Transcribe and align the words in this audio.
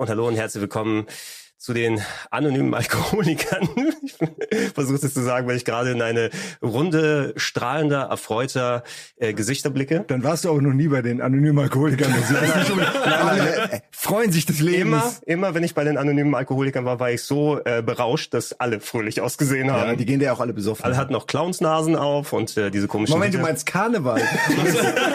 Und 0.00 0.08
hallo 0.08 0.28
und 0.28 0.34
herzlich 0.36 0.62
willkommen 0.62 1.04
zu 1.60 1.74
den 1.74 2.00
anonymen 2.30 2.72
Alkoholikern. 2.80 3.68
Ich 4.50 4.72
versuche 4.72 5.06
es 5.06 5.12
zu 5.12 5.20
sagen, 5.20 5.46
weil 5.46 5.56
ich 5.56 5.66
gerade 5.66 5.90
in 5.90 6.00
eine 6.00 6.30
Runde 6.62 7.34
strahlender, 7.36 8.04
erfreuter 8.10 8.82
äh, 9.16 9.34
Gesichter 9.34 9.68
blicke. 9.68 10.04
Dann 10.08 10.24
warst 10.24 10.44
du 10.44 10.50
auch 10.50 10.60
noch 10.60 10.72
nie 10.72 10.88
bei 10.88 11.02
den 11.02 11.20
anonymen 11.20 11.58
Alkoholikern. 11.58 12.12
alle 13.04 13.72
äh, 13.72 13.80
freuen 13.90 14.32
sich 14.32 14.46
des 14.46 14.60
Lebens. 14.60 15.20
Immer, 15.26 15.48
immer, 15.48 15.54
wenn 15.54 15.62
ich 15.62 15.74
bei 15.74 15.84
den 15.84 15.98
anonymen 15.98 16.34
Alkoholikern 16.34 16.86
war, 16.86 16.98
war 16.98 17.10
ich 17.10 17.22
so 17.22 17.60
äh, 17.62 17.82
berauscht, 17.82 18.32
dass 18.32 18.58
alle 18.58 18.80
fröhlich 18.80 19.20
ausgesehen 19.20 19.70
haben. 19.70 19.90
Ja, 19.90 19.96
die 19.96 20.06
gehen 20.06 20.20
ja 20.22 20.32
auch 20.32 20.40
alle 20.40 20.54
besoffen. 20.54 20.86
Alle 20.86 20.96
hatten 20.96 21.14
auch 21.14 21.26
Clownsnasen 21.26 21.94
auf 21.94 22.32
und 22.32 22.56
äh, 22.56 22.70
diese 22.70 22.88
komischen. 22.88 23.12
Moment, 23.12 23.34
du 23.34 23.38
meinst 23.38 23.66
Karneval? 23.66 24.22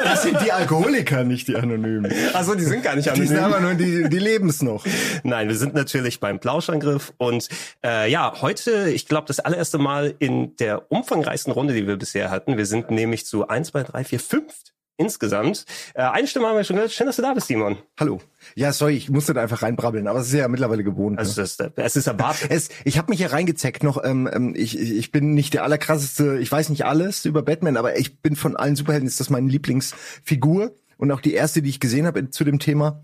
das 0.03 0.21
sind 0.21 0.37
die 0.45 0.51
Alkoholiker, 0.51 1.23
nicht 1.23 1.47
die 1.47 1.55
Anonymen. 1.55 2.13
Also 2.33 2.53
die 2.53 2.65
sind 2.65 2.83
gar 2.83 2.95
nicht 2.95 3.07
Die 3.07 3.09
anonym. 3.09 3.27
sind 3.27 3.39
aber 3.39 3.59
nur, 3.61 3.73
die, 3.73 4.07
die 4.09 4.19
leben's 4.19 4.61
noch. 4.61 4.85
Nein, 5.23 5.47
wir 5.47 5.55
sind 5.55 5.73
natürlich 5.73 6.19
beim 6.19 6.34
Plauschangriff 6.39 7.13
und 7.17 7.49
äh, 7.83 8.09
ja, 8.09 8.41
heute, 8.41 8.89
ich 8.89 9.07
glaube, 9.07 9.27
das 9.27 9.39
allererste 9.39 9.77
Mal 9.77 10.15
in 10.19 10.55
der 10.57 10.91
umfangreichsten 10.91 11.53
Runde, 11.53 11.73
die 11.73 11.87
wir 11.87 11.97
bisher 11.97 12.29
hatten. 12.29 12.57
Wir 12.57 12.65
sind 12.65 12.91
nämlich 12.91 13.25
zu 13.25 13.47
eins, 13.47 13.69
zwei, 13.69 13.83
drei, 13.83 14.03
vier, 14.03 14.19
fünf 14.19 14.53
insgesamt. 14.97 15.65
Äh, 15.93 16.03
eine 16.03 16.27
Stimme 16.27 16.47
haben 16.47 16.55
wir 16.55 16.63
schon 16.63 16.77
gehört. 16.77 16.91
Schön, 16.91 17.07
dass 17.07 17.17
du 17.17 17.21
da 17.21 17.33
bist, 17.33 17.47
Simon. 17.47 17.77
Hallo. 17.99 18.21
Ja, 18.55 18.71
sorry, 18.71 18.95
ich 18.95 19.09
musste 19.09 19.33
da 19.33 19.41
einfach 19.41 19.61
reinbrabbeln, 19.61 20.07
aber 20.07 20.19
es 20.19 20.27
ist 20.27 20.33
ja 20.33 20.47
mittlerweile 20.47 20.83
gewohnt. 20.83 21.19
Also 21.19 21.41
ne? 21.41 21.47
das, 21.47 21.73
es 21.75 21.95
ist 21.95 22.07
erwartet. 22.07 22.47
es, 22.51 22.69
ich 22.83 22.97
habe 22.97 23.09
mich 23.09 23.19
hier 23.19 23.31
reingezeckt 23.31 23.83
noch. 23.83 24.03
Ähm, 24.03 24.29
ähm, 24.31 24.53
ich 24.55 24.79
ich 24.79 25.11
bin 25.11 25.33
nicht 25.33 25.53
der 25.53 25.63
allerkrasseste. 25.63 26.39
Ich 26.39 26.51
weiß 26.51 26.69
nicht 26.69 26.85
alles 26.85 27.25
über 27.25 27.41
Batman, 27.41 27.77
aber 27.77 27.97
ich 27.97 28.21
bin 28.21 28.35
von 28.35 28.55
allen 28.55 28.75
Superhelden 28.75 29.07
ist 29.07 29.19
das 29.19 29.29
meine 29.29 29.49
Lieblingsfigur 29.49 30.75
und 30.97 31.11
auch 31.11 31.21
die 31.21 31.33
erste, 31.33 31.61
die 31.61 31.69
ich 31.69 31.79
gesehen 31.79 32.05
habe 32.05 32.29
zu 32.29 32.43
dem 32.43 32.59
Thema 32.59 33.03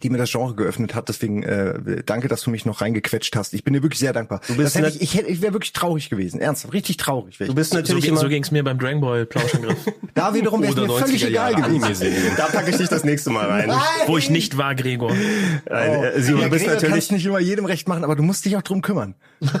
die 0.00 0.08
mir 0.08 0.16
das 0.18 0.30
Genre 0.30 0.54
geöffnet 0.54 0.94
hat. 0.94 1.08
Deswegen 1.08 1.42
äh, 1.42 2.02
danke, 2.06 2.28
dass 2.28 2.42
du 2.42 2.50
mich 2.50 2.64
noch 2.64 2.80
reingequetscht 2.80 3.36
hast. 3.36 3.52
Ich 3.52 3.62
bin 3.62 3.74
dir 3.74 3.82
wirklich 3.82 3.98
sehr 4.00 4.12
dankbar. 4.14 4.40
Du 4.48 4.56
bist 4.56 4.74
das 4.74 4.94
ich, 4.96 5.02
ich, 5.02 5.14
hätte- 5.14 5.28
ich 5.28 5.42
wäre 5.42 5.52
wirklich 5.52 5.72
traurig 5.74 6.08
gewesen. 6.08 6.40
Ernsthaft, 6.40 6.72
richtig 6.72 6.96
traurig. 6.96 7.38
wär 7.38 7.46
Du 7.46 7.54
bist 7.54 7.70
So, 7.72 7.76
natürlich 7.76 8.04
ge- 8.04 8.10
immer. 8.12 8.20
so 8.20 8.28
ging's 8.28 8.50
mir 8.50 8.64
beim 8.64 8.78
Dragon 8.78 9.00
Ball 9.02 9.26
Plauschangriff, 9.26 9.76
da 10.14 10.32
wiederum 10.34 10.62
wäre 10.62 10.74
mir 10.74 10.88
völlig 10.98 11.22
90er 11.24 11.28
egal 11.28 11.52
Jahre 11.52 11.78
gewesen. 11.78 12.06
Da 12.38 12.46
packe 12.46 12.70
ich 12.70 12.76
dich 12.78 12.88
das 12.88 13.04
nächste 13.04 13.30
Mal 13.30 13.46
rein. 13.46 13.72
wo 14.06 14.16
ich 14.16 14.30
nicht 14.30 14.56
war, 14.56 14.74
Gregor. 14.74 15.12
Nein, 15.12 16.02
äh, 16.04 16.20
Simon, 16.22 16.40
ja, 16.40 16.46
du 16.46 16.50
bist 16.52 16.64
Gregor 16.64 16.74
natürlich. 16.74 16.92
kannst 16.94 17.12
nicht 17.12 17.26
immer 17.26 17.40
jedem 17.40 17.64
recht 17.66 17.86
machen, 17.86 18.04
aber 18.04 18.16
du 18.16 18.22
musst 18.22 18.44
dich 18.46 18.56
auch 18.56 18.62
drum 18.62 18.80
kümmern. 18.82 19.14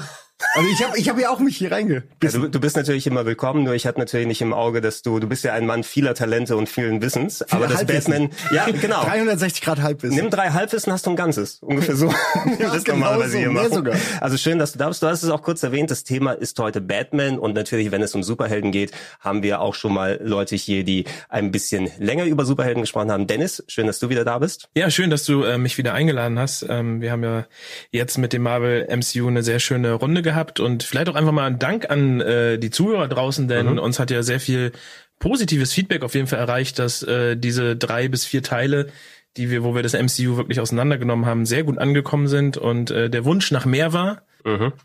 Also 0.54 0.68
ich 0.68 0.82
habe 0.84 0.98
ich 0.98 1.08
hab 1.08 1.18
ja 1.18 1.30
auch 1.30 1.38
mich 1.38 1.56
hier 1.56 1.68
Ja, 1.70 1.76
reingebissen. 1.76 2.42
du, 2.42 2.48
du 2.48 2.60
bist 2.60 2.76
natürlich 2.76 3.06
immer 3.06 3.24
willkommen, 3.26 3.64
nur 3.64 3.74
ich 3.74 3.86
hatte 3.86 3.98
natürlich 3.98 4.26
nicht 4.26 4.40
im 4.42 4.52
Auge, 4.52 4.80
dass 4.80 5.02
du, 5.02 5.18
du 5.18 5.28
bist 5.28 5.44
ja 5.44 5.52
ein 5.54 5.66
Mann 5.66 5.82
vieler 5.82 6.14
Talente 6.14 6.56
und 6.56 6.68
vielen 6.68 7.00
Wissens, 7.02 7.42
aber 7.50 7.66
das 7.66 7.78
Halbwissen. 7.78 8.28
Batman, 8.28 8.30
ja, 8.54 8.66
genau. 8.70 9.02
360 9.04 9.62
Grad 9.62 9.80
Halbwissen. 9.80 10.16
Nimm 10.16 10.30
drei 10.30 10.50
Halbwissen, 10.50 10.92
hast 10.92 11.06
du 11.06 11.10
ein 11.10 11.16
ganzes. 11.16 11.58
Ungefähr 11.60 11.96
so. 11.96 12.12
Ja, 12.58 12.72
das 12.72 12.84
genau 12.84 12.98
normalerweise 12.98 13.32
so, 13.32 13.38
hier 13.38 13.50
mehr 13.50 13.62
machen. 13.62 13.74
sogar. 13.74 13.96
Also 14.20 14.36
schön, 14.36 14.58
dass 14.58 14.72
du 14.72 14.78
da 14.78 14.88
bist. 14.88 15.02
Du 15.02 15.06
hast 15.06 15.22
es 15.22 15.30
auch 15.30 15.42
kurz 15.42 15.62
erwähnt. 15.62 15.90
Das 15.90 16.04
Thema 16.04 16.32
ist 16.32 16.58
heute 16.58 16.80
Batman 16.80 17.38
und 17.38 17.54
natürlich, 17.54 17.90
wenn 17.90 18.02
es 18.02 18.14
um 18.14 18.22
Superhelden 18.22 18.72
geht, 18.72 18.92
haben 19.20 19.42
wir 19.42 19.60
auch 19.60 19.74
schon 19.74 19.94
mal 19.94 20.20
Leute 20.22 20.56
hier, 20.56 20.84
die 20.84 21.04
ein 21.28 21.50
bisschen 21.50 21.90
länger 21.98 22.24
über 22.24 22.44
Superhelden 22.44 22.82
gesprochen 22.82 23.10
haben. 23.10 23.26
Dennis, 23.26 23.64
schön, 23.68 23.86
dass 23.86 23.98
du 24.00 24.08
wieder 24.10 24.24
da 24.24 24.38
bist. 24.38 24.68
Ja, 24.74 24.90
schön, 24.90 25.10
dass 25.10 25.24
du 25.24 25.42
äh, 25.44 25.56
mich 25.58 25.78
wieder 25.78 25.94
eingeladen 25.94 26.38
hast. 26.38 26.66
Ähm, 26.68 27.00
wir 27.00 27.10
haben 27.12 27.22
ja 27.22 27.46
jetzt 27.90 28.18
mit 28.18 28.32
dem 28.32 28.42
Marvel 28.42 28.86
MCU 28.94 29.28
eine 29.28 29.42
sehr 29.42 29.58
schöne 29.60 29.92
Runde 29.92 30.20
gehabt 30.22 30.31
und 30.60 30.82
vielleicht 30.82 31.08
auch 31.08 31.14
einfach 31.14 31.32
mal 31.32 31.46
ein 31.46 31.58
Dank 31.58 31.90
an 31.90 32.20
äh, 32.20 32.58
die 32.58 32.70
Zuhörer 32.70 33.08
draußen, 33.08 33.48
denn 33.48 33.78
uns 33.78 33.98
hat 33.98 34.10
ja 34.10 34.22
sehr 34.22 34.40
viel 34.40 34.72
positives 35.18 35.72
Feedback 35.72 36.02
auf 36.02 36.14
jeden 36.14 36.26
Fall 36.26 36.40
erreicht, 36.40 36.78
dass 36.78 37.02
äh, 37.02 37.36
diese 37.36 37.76
drei 37.76 38.08
bis 38.08 38.24
vier 38.24 38.42
Teile, 38.42 38.88
die 39.36 39.50
wir, 39.50 39.62
wo 39.62 39.74
wir 39.74 39.82
das 39.82 39.94
MCU 39.94 40.36
wirklich 40.36 40.60
auseinandergenommen 40.60 41.26
haben, 41.26 41.46
sehr 41.46 41.62
gut 41.62 41.78
angekommen 41.78 42.26
sind 42.26 42.56
und 42.56 42.90
äh, 42.90 43.08
der 43.08 43.24
Wunsch 43.24 43.50
nach 43.52 43.64
mehr 43.64 43.92
war. 43.92 44.22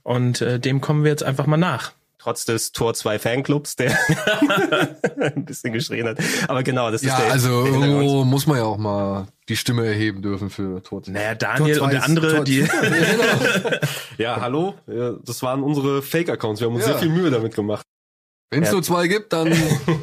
Und 0.03 0.41
äh, 0.41 0.59
dem 0.59 0.79
kommen 0.79 1.03
wir 1.03 1.11
jetzt 1.11 1.23
einfach 1.23 1.47
mal 1.47 1.57
nach. 1.57 1.93
Trotz 2.27 2.43
des 2.43 2.73
Tor 2.73 2.93
2 2.93 3.19
Fanclubs, 3.19 3.77
der 3.77 3.97
ein 5.21 5.45
bisschen 5.45 5.71
geschrien 5.71 6.09
hat. 6.09 6.17
Aber 6.49 6.61
genau, 6.61 6.91
das 6.91 7.01
ist 7.01 7.07
Ja, 7.07 7.21
der 7.21 7.31
also 7.31 7.63
der 7.63 7.73
irgendwo 7.73 8.25
muss 8.25 8.45
man 8.47 8.57
ja 8.57 8.65
auch 8.65 8.75
mal 8.75 9.27
die 9.47 9.55
Stimme 9.55 9.85
erheben 9.87 10.21
dürfen 10.21 10.49
für 10.49 10.83
Tod. 10.83 11.07
Naja, 11.07 11.35
Daniel 11.35 11.77
Tor 11.77 11.85
und 11.85 11.93
der 11.93 12.03
andere, 12.03 12.35
Tor- 12.35 12.43
die 12.43 12.67
Ja, 14.17 14.41
hallo. 14.41 14.73
Ja, 14.87 15.13
das 15.23 15.41
waren 15.41 15.63
unsere 15.63 16.01
Fake-Accounts. 16.01 16.59
Wir 16.59 16.67
haben 16.67 16.75
uns 16.75 16.83
Ja. 16.85 16.91
sehr 16.91 16.99
viel 16.99 17.09
Mühe 17.11 17.31
damit 17.31 17.55
gemacht. 17.55 17.85
Wenn 18.51 18.61
es 18.61 18.67
Ja. 18.67 18.73
nur 18.73 18.83
zwei 18.83 19.07
gibt, 19.07 19.31
dann 19.31 19.53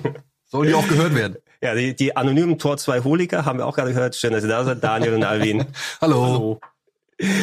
sollen 0.46 0.68
die 0.68 0.74
auch 0.74 0.88
gehört 0.88 1.14
werden. 1.14 1.36
Ja, 1.62 1.74
die, 1.74 1.94
die 1.94 2.16
anonymen 2.16 2.58
Tor 2.58 2.78
2 2.78 3.04
Holiker 3.04 3.44
haben 3.44 3.58
wir 3.58 3.66
auch 3.66 3.76
gerade 3.76 3.92
gehört. 3.92 4.16
Schön, 4.16 4.32
dass 4.32 4.44
ihr 4.44 4.48
da 4.48 4.64
seid, 4.64 4.82
Daniel 4.82 5.12
und 5.12 5.24
Alvin. 5.24 5.66
Hallo. 6.00 6.58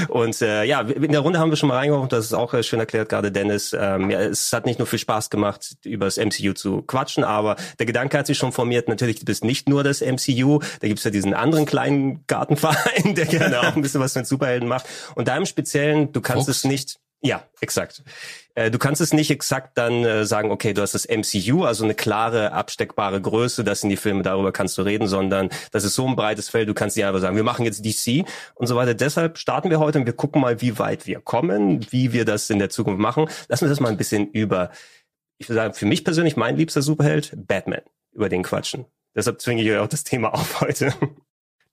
Und 0.10 0.42
äh, 0.42 0.64
ja, 0.64 0.82
in 0.82 1.12
der 1.12 1.22
Runde 1.22 1.40
haben 1.40 1.50
wir 1.50 1.56
schon 1.56 1.70
mal 1.70 1.78
reingeworfen, 1.78 2.10
das 2.10 2.26
ist 2.26 2.34
auch 2.34 2.54
äh, 2.54 2.64
schön 2.64 2.80
erklärt, 2.80 3.10
gerade 3.10 3.32
Dennis. 3.32 3.76
Ähm, 3.78 4.10
ja, 4.10 4.20
es 4.20 4.52
hat 4.52 4.66
nicht 4.66 4.80
nur 4.80 4.88
viel 4.88 5.00
Spaß 5.00 5.30
gemacht, 5.30 5.76
über 5.86 6.06
das 6.06 6.18
MCU 6.18 6.54
zu 6.54 6.82
quatschen, 6.82 7.24
aber 7.24 7.56
der 7.80 7.86
Gedanke 7.86 8.18
hat 8.18 8.28
sich 8.28 8.38
schon 8.38 8.52
formiert, 8.52 8.90
natürlich, 8.90 9.20
du 9.20 9.26
bist 9.26 9.44
nicht 9.44 9.70
nur 9.70 9.84
das 9.84 10.02
MCU, 10.02 10.60
da 10.82 10.88
gibt's 10.88 11.04
ja 11.04 11.12
diesen 11.12 11.34
anderen 11.34 11.66
kleinen 11.66 12.26
Gartenverein, 12.28 13.16
der 13.16 13.26
gerne 13.26 13.62
auch 13.62 13.76
ein 13.76 13.82
bisschen 13.82 14.02
was 14.02 14.16
mit 14.16 14.28
Superhelden 14.28 14.68
macht. 14.68 14.86
Und 15.16 15.28
da 15.28 15.38
im 15.38 15.46
Speziellen, 15.46 16.12
du 16.12 16.22
kannst 16.22 16.48
Fox? 16.48 16.58
es 16.58 16.64
nicht, 16.66 17.00
ja, 17.22 17.44
exakt. 17.62 18.04
Äh, 18.56 18.72
Du 18.72 18.78
kannst 18.78 19.02
es 19.02 19.14
nicht 19.14 19.32
exakt 19.32 19.78
dann 19.78 20.04
äh, 20.04 20.26
sagen, 20.26 20.52
okay, 20.52 20.74
du 20.74 20.82
hast 20.82 20.94
das 20.94 21.08
MCU, 21.08 21.64
also 21.64 21.84
eine 21.84 21.96
klare, 21.96 22.52
absteckbare 22.52 23.22
Größe, 23.22 23.64
das 23.64 23.82
sind 23.82 23.90
die 23.90 23.98
Filme, 23.98 24.24
darüber 24.24 24.52
kannst 24.52 24.78
du 24.78 24.82
reden, 24.82 25.08
sondern 25.08 25.50
das 25.72 25.84
ist 25.84 25.96
so 25.96 26.08
ein 26.08 26.16
breites 26.16 26.50
Feld, 26.50 26.70
du 26.70 26.74
kannst 26.74 26.96
nicht 26.98 27.06
einfach 27.06 27.22
sagen, 27.22 27.36
wir 27.36 27.44
machen 27.44 27.66
jetzt 27.66 27.86
DC 27.86 28.26
und 28.56 28.68
so 28.68 28.76
weiter. 28.76 28.94
Deshalb 28.94 29.38
starten 29.38 29.70
wir 29.70 29.80
heute 29.80 30.00
und 30.00 30.06
wir 30.06 30.14
gucken 30.14 30.42
mal, 30.42 30.62
wie 30.62 30.80
weit 30.80 31.08
wir 31.08 31.20
kommen, 31.20 31.86
wie 31.92 32.14
wir 32.14 32.26
das 32.26 32.50
in 32.50 32.60
der 32.60 32.70
Zukunft 32.70 33.00
machen. 33.00 33.28
Lassen 33.48 33.66
wir 33.66 33.70
das 33.70 33.80
mal 33.80 33.90
ein 33.90 33.98
bisschen 33.98 34.30
über, 34.32 34.72
ich 35.38 35.50
würde 35.50 35.62
sagen, 35.62 35.74
für 35.74 35.86
mich 35.86 36.04
persönlich 36.04 36.36
mein 36.36 36.58
liebster 36.58 36.82
Superheld, 36.82 37.34
Batman, 37.36 37.82
über 38.12 38.30
den 38.30 38.44
quatschen. 38.44 38.86
Deshalb 39.16 39.42
zwinge 39.42 39.62
ich 39.62 39.70
euch 39.70 39.80
auch 39.80 39.88
das 39.88 40.04
Thema 40.04 40.34
auf 40.34 40.62
heute. 40.62 40.94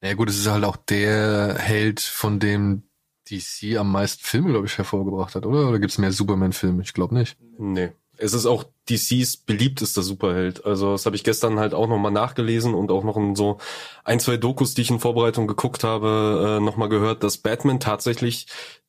Ja 0.00 0.14
gut, 0.14 0.30
es 0.30 0.38
ist 0.38 0.48
halt 0.48 0.62
auch 0.62 0.76
der 0.76 1.56
Held, 1.58 1.98
von 1.98 2.38
dem 2.38 2.87
DC 3.30 3.76
am 3.76 3.92
meisten 3.92 4.22
Filme, 4.24 4.50
glaube 4.50 4.66
ich, 4.66 4.76
hervorgebracht 4.78 5.34
hat, 5.34 5.46
oder? 5.46 5.68
Oder 5.68 5.78
gibt's 5.78 5.98
mehr 5.98 6.12
Superman-Filme? 6.12 6.82
Ich 6.82 6.94
glaube 6.94 7.14
nicht. 7.14 7.36
Nee. 7.58 7.90
Es 8.20 8.34
ist 8.34 8.46
auch 8.46 8.64
DCs 8.90 9.36
beliebtester 9.38 10.02
Superheld. 10.02 10.64
Also 10.64 10.92
das 10.92 11.06
habe 11.06 11.14
ich 11.14 11.22
gestern 11.22 11.60
halt 11.60 11.72
auch 11.72 11.88
nochmal 11.88 12.10
nachgelesen 12.10 12.74
und 12.74 12.90
auch 12.90 13.04
noch 13.04 13.16
in 13.16 13.36
so 13.36 13.58
ein, 14.02 14.18
zwei 14.18 14.36
Dokus, 14.36 14.74
die 14.74 14.82
ich 14.82 14.90
in 14.90 14.98
Vorbereitung 14.98 15.46
geguckt 15.46 15.84
habe, 15.84 16.58
äh, 16.58 16.64
nochmal 16.64 16.88
gehört, 16.88 17.22
dass 17.22 17.38
Batman 17.38 17.78
tatsächlich 17.78 18.46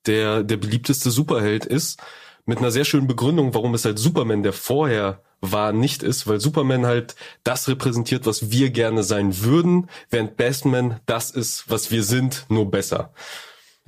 der, 0.07 0.43
der 0.43 0.57
beliebteste 0.57 1.11
Superheld 1.11 1.65
ist. 1.65 2.01
Mit 2.45 2.57
einer 2.57 2.71
sehr 2.71 2.85
schönen 2.85 3.05
Begründung, 3.05 3.53
warum 3.53 3.75
es 3.75 3.85
halt 3.85 3.99
Superman, 3.99 4.41
der 4.41 4.53
vorher 4.53 5.21
war, 5.41 5.71
nicht 5.71 6.03
ist, 6.03 6.27
weil 6.27 6.39
Superman 6.39 6.85
halt 6.85 7.15
das 7.43 7.67
repräsentiert, 7.67 8.25
was 8.25 8.51
wir 8.51 8.71
gerne 8.71 9.03
sein 9.03 9.43
würden, 9.43 9.89
während 10.09 10.37
Batman 10.37 10.99
das 11.05 11.31
ist, 11.31 11.69
was 11.69 11.91
wir 11.91 12.03
sind, 12.03 12.45
nur 12.49 12.69
besser. 12.71 13.13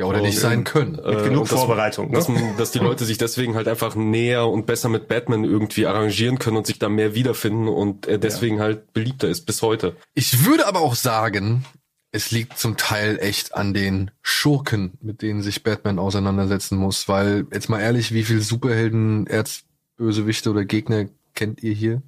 Ja, 0.02 0.08
oder 0.08 0.18
Und, 0.18 0.24
nicht 0.26 0.40
sein 0.40 0.64
können. 0.64 0.96
Äh, 0.96 1.24
genug 1.24 1.44
und 1.44 1.52
dass- 1.52 1.60
Vorbereitung, 1.60 2.08
ne? 2.10 2.14
Dass, 2.18 2.28
dass 2.58 2.72
die 2.72 2.80
Leute 2.80 3.06
sich 3.06 3.18
deswegen 3.20 3.56
halt 3.56 3.68
einfach 3.68 3.96
näher 3.96 4.48
und 4.48 4.66
besser 4.66 4.90
mit 4.90 5.08
Batman 5.08 5.44
irgendwie 5.44 5.86
arrangieren 5.86 6.40
können 6.40 6.58
und 6.58 6.66
sich 6.66 6.80
da 6.80 6.90
mehr 6.90 7.14
wiederfinden 7.16 7.68
und 7.68 8.08
er 8.08 8.18
deswegen 8.18 8.60
halt 8.60 8.94
beliebter 8.94 9.28
ist 9.30 9.46
bis 9.46 9.62
heute. 9.62 9.96
Ich 10.16 10.46
würde 10.46 10.68
aber 10.68 10.80
auch 10.82 10.96
sagen, 10.96 11.66
es 12.12 12.32
liegt 12.32 12.58
zum 12.58 12.78
Teil 12.78 13.20
echt 13.22 13.54
an 13.56 13.74
den 13.76 14.10
Schurken, 14.24 14.94
mit 15.02 15.22
denen 15.22 15.42
sich 15.44 15.62
Batman 15.64 16.00
auseinandersetzen 16.00 16.78
muss, 16.78 17.08
weil 17.08 17.46
jetzt 17.54 17.70
mal 17.70 17.80
ehrlich, 17.80 18.12
wie 18.12 18.24
viel 18.24 18.42
Superhelden, 18.42 19.28
Erzbösewichte 19.28 20.50
oder 20.50 20.66
Gegner 20.66 21.06
kennt 21.36 21.62
ihr 21.64 21.74
hier? 21.74 22.02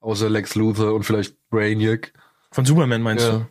Außer 0.00 0.30
Lex 0.30 0.54
Luthor 0.54 0.94
und 0.94 1.02
vielleicht 1.02 1.34
Brainiac. 1.50 2.12
von 2.52 2.64
Superman 2.64 3.02
meinst 3.02 3.26
Ja. 3.26 3.32
du? 3.32 3.46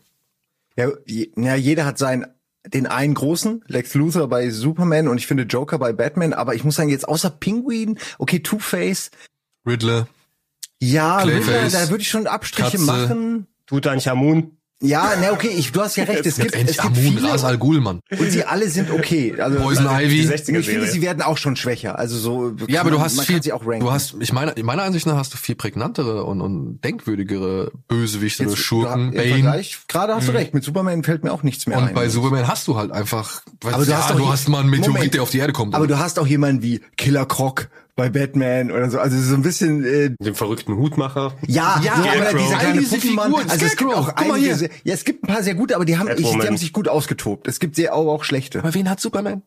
Ja, 0.78 0.92
ja, 1.38 1.56
jeder 1.56 1.86
hat 1.86 1.98
seinen 1.98 2.25
den 2.74 2.88
einen 2.88 3.14
großen, 3.14 3.64
Lex 3.68 3.94
Luthor 3.94 4.28
bei 4.28 4.50
Superman 4.50 5.08
und 5.08 5.18
ich 5.18 5.28
finde 5.28 5.44
Joker 5.44 5.78
bei 5.80 5.94
Batman, 5.94 6.34
aber 6.34 6.56
ich 6.56 6.64
muss 6.64 6.76
sagen, 6.76 6.90
jetzt 6.90 7.08
außer 7.08 7.30
Penguin, 7.30 7.98
okay, 8.18 8.40
Two-Face, 8.40 9.12
Riddler. 9.66 10.08
ja, 10.80 11.22
Clayface, 11.22 11.48
Riddler, 11.66 11.70
da 11.70 11.90
würde 11.90 12.02
ich 12.02 12.10
schon 12.10 12.28
Abstriche 12.28 12.72
Katze. 12.72 12.86
machen. 12.86 13.48
Tutanchamun. 13.66 14.58
Ja, 14.86 15.14
na 15.22 15.32
okay, 15.32 15.50
ich, 15.50 15.72
du 15.72 15.82
hast 15.82 15.96
ja 15.96 16.04
recht, 16.06 16.26
es 16.26 16.36
gibt, 16.38 16.54
es 16.54 16.60
Endlich 16.60 16.78
gibt 16.78 16.98
Amun, 16.98 17.14
viele 17.18 17.32
Ras 17.32 17.44
Al 17.44 17.58
Ghul, 17.58 17.82
Mann. 17.82 18.00
und 18.18 18.32
sie 18.32 18.44
alle 18.44 18.70
sind 18.70 18.92
okay. 18.92 19.36
Also, 19.40 19.60
Poison 19.60 19.88
also, 19.88 20.06
Ivy. 20.06 20.16
Die 20.16 20.22
ich 20.22 20.28
finde, 20.44 20.60
60er-Serie. 20.62 20.88
sie 20.92 21.02
werden 21.02 21.22
auch 21.22 21.38
schon 21.38 21.56
schwächer. 21.56 21.98
Also 22.00 22.18
so. 22.18 22.56
Ja, 22.68 22.82
aber 22.82 22.92
du 22.92 22.98
man- 22.98 23.06
hast 23.06 23.18
man 23.18 23.26
viel, 23.26 23.40
du 23.40 23.92
hast, 23.92 24.16
ich 24.20 24.32
meine, 24.34 24.54
meiner 24.64 24.84
Ansicht 24.84 25.06
nach 25.06 25.18
hast 25.18 25.34
du 25.34 25.38
viel 25.38 25.56
prägnantere 25.56 26.24
und, 26.24 26.42
und 26.42 26.80
denkwürdigere 26.84 27.72
Bösewichte 27.88 28.44
oder 28.44 28.52
Jetzt, 28.52 28.60
Schurken. 28.62 29.12
du, 29.12 29.18
im 29.18 29.24
Bane. 29.30 29.30
Vergleich, 29.44 29.78
gerade 29.88 30.16
hast 30.16 30.28
du 30.28 30.32
recht, 30.34 30.54
mit 30.54 30.64
Superman 30.64 31.04
fällt 31.04 31.24
mir 31.24 31.31
auch 31.31 31.44
nichts 31.44 31.68
mehr 31.68 31.78
ein. 31.78 31.90
Und 31.90 31.94
bei 31.94 32.10
Superman 32.10 32.48
hast 32.48 32.68
du 32.68 32.78
halt 32.78 32.92
einfach, 32.92 33.42
weißt 33.62 33.76
Aber 33.76 33.86
du 33.86 33.92
ja, 33.92 33.98
hast 33.98 34.10
doch 34.12 34.16
du 34.18 34.24
hier- 34.24 34.31
hast 34.31 34.48
mal 34.50 34.60
einen 34.62 34.70
Meteorit, 34.70 34.94
Moment. 34.96 35.14
der 35.14 35.22
auf 35.24 35.30
die 35.31 35.40
Erde 35.40 35.54
kommt. 35.54 35.76
Aber 35.76 35.88
du 35.88 35.98
hast 36.00 36.20
auch 36.20 36.28
jemanden 36.28 36.62
wie 36.64 36.81
Killer 36.98 37.26
Croc 37.26 37.70
bei 37.95 38.09
Batman 38.09 38.71
oder 38.71 38.89
so. 38.89 39.00
Also 39.00 39.18
so 39.21 39.36
ein 39.36 39.42
bisschen 39.42 39.83
äh, 39.86 40.12
Den 40.19 40.36
verrückten 40.36 40.75
Hutmacher. 40.77 41.33
ja, 41.47 41.80
Ja, 41.83 41.95
so, 41.95 42.01
aber 42.09 42.12
aber 42.30 42.38
diese 42.38 42.38
diese 42.38 42.57
kleine 42.57 42.81
Figuren, 42.81 43.15
Puppenmann, 43.31 43.50
also 43.50 43.65
es 43.65 43.75
gibt 43.77 43.94
auch 43.94 44.07
guck 44.15 44.27
mal 44.27 44.33
einige, 44.36 44.45
hier. 44.47 44.56
sehr- 44.56 44.69
ja, 44.83 44.94
es 44.94 45.06
gibt 45.06 45.24
ein 45.24 45.27
paar 45.27 45.44
sehr 45.44 45.56
gute, 45.56 45.75
aber 45.75 45.86
die 45.86 45.97
haben, 45.97 46.09
ich, 46.09 46.18
die 46.18 46.47
haben 46.47 46.57
sich 46.57 46.74
gut 46.74 46.88
ausgetobt. 46.89 47.47
Es 47.47 47.59
gibt 47.59 47.75
sehr 47.75 47.95
auch, 47.95 48.07
auch 48.07 48.24
schlechte. 48.24 48.59
Aber 48.59 48.74
wen 48.74 48.89
hat 48.89 49.00
Superman? 49.00 49.44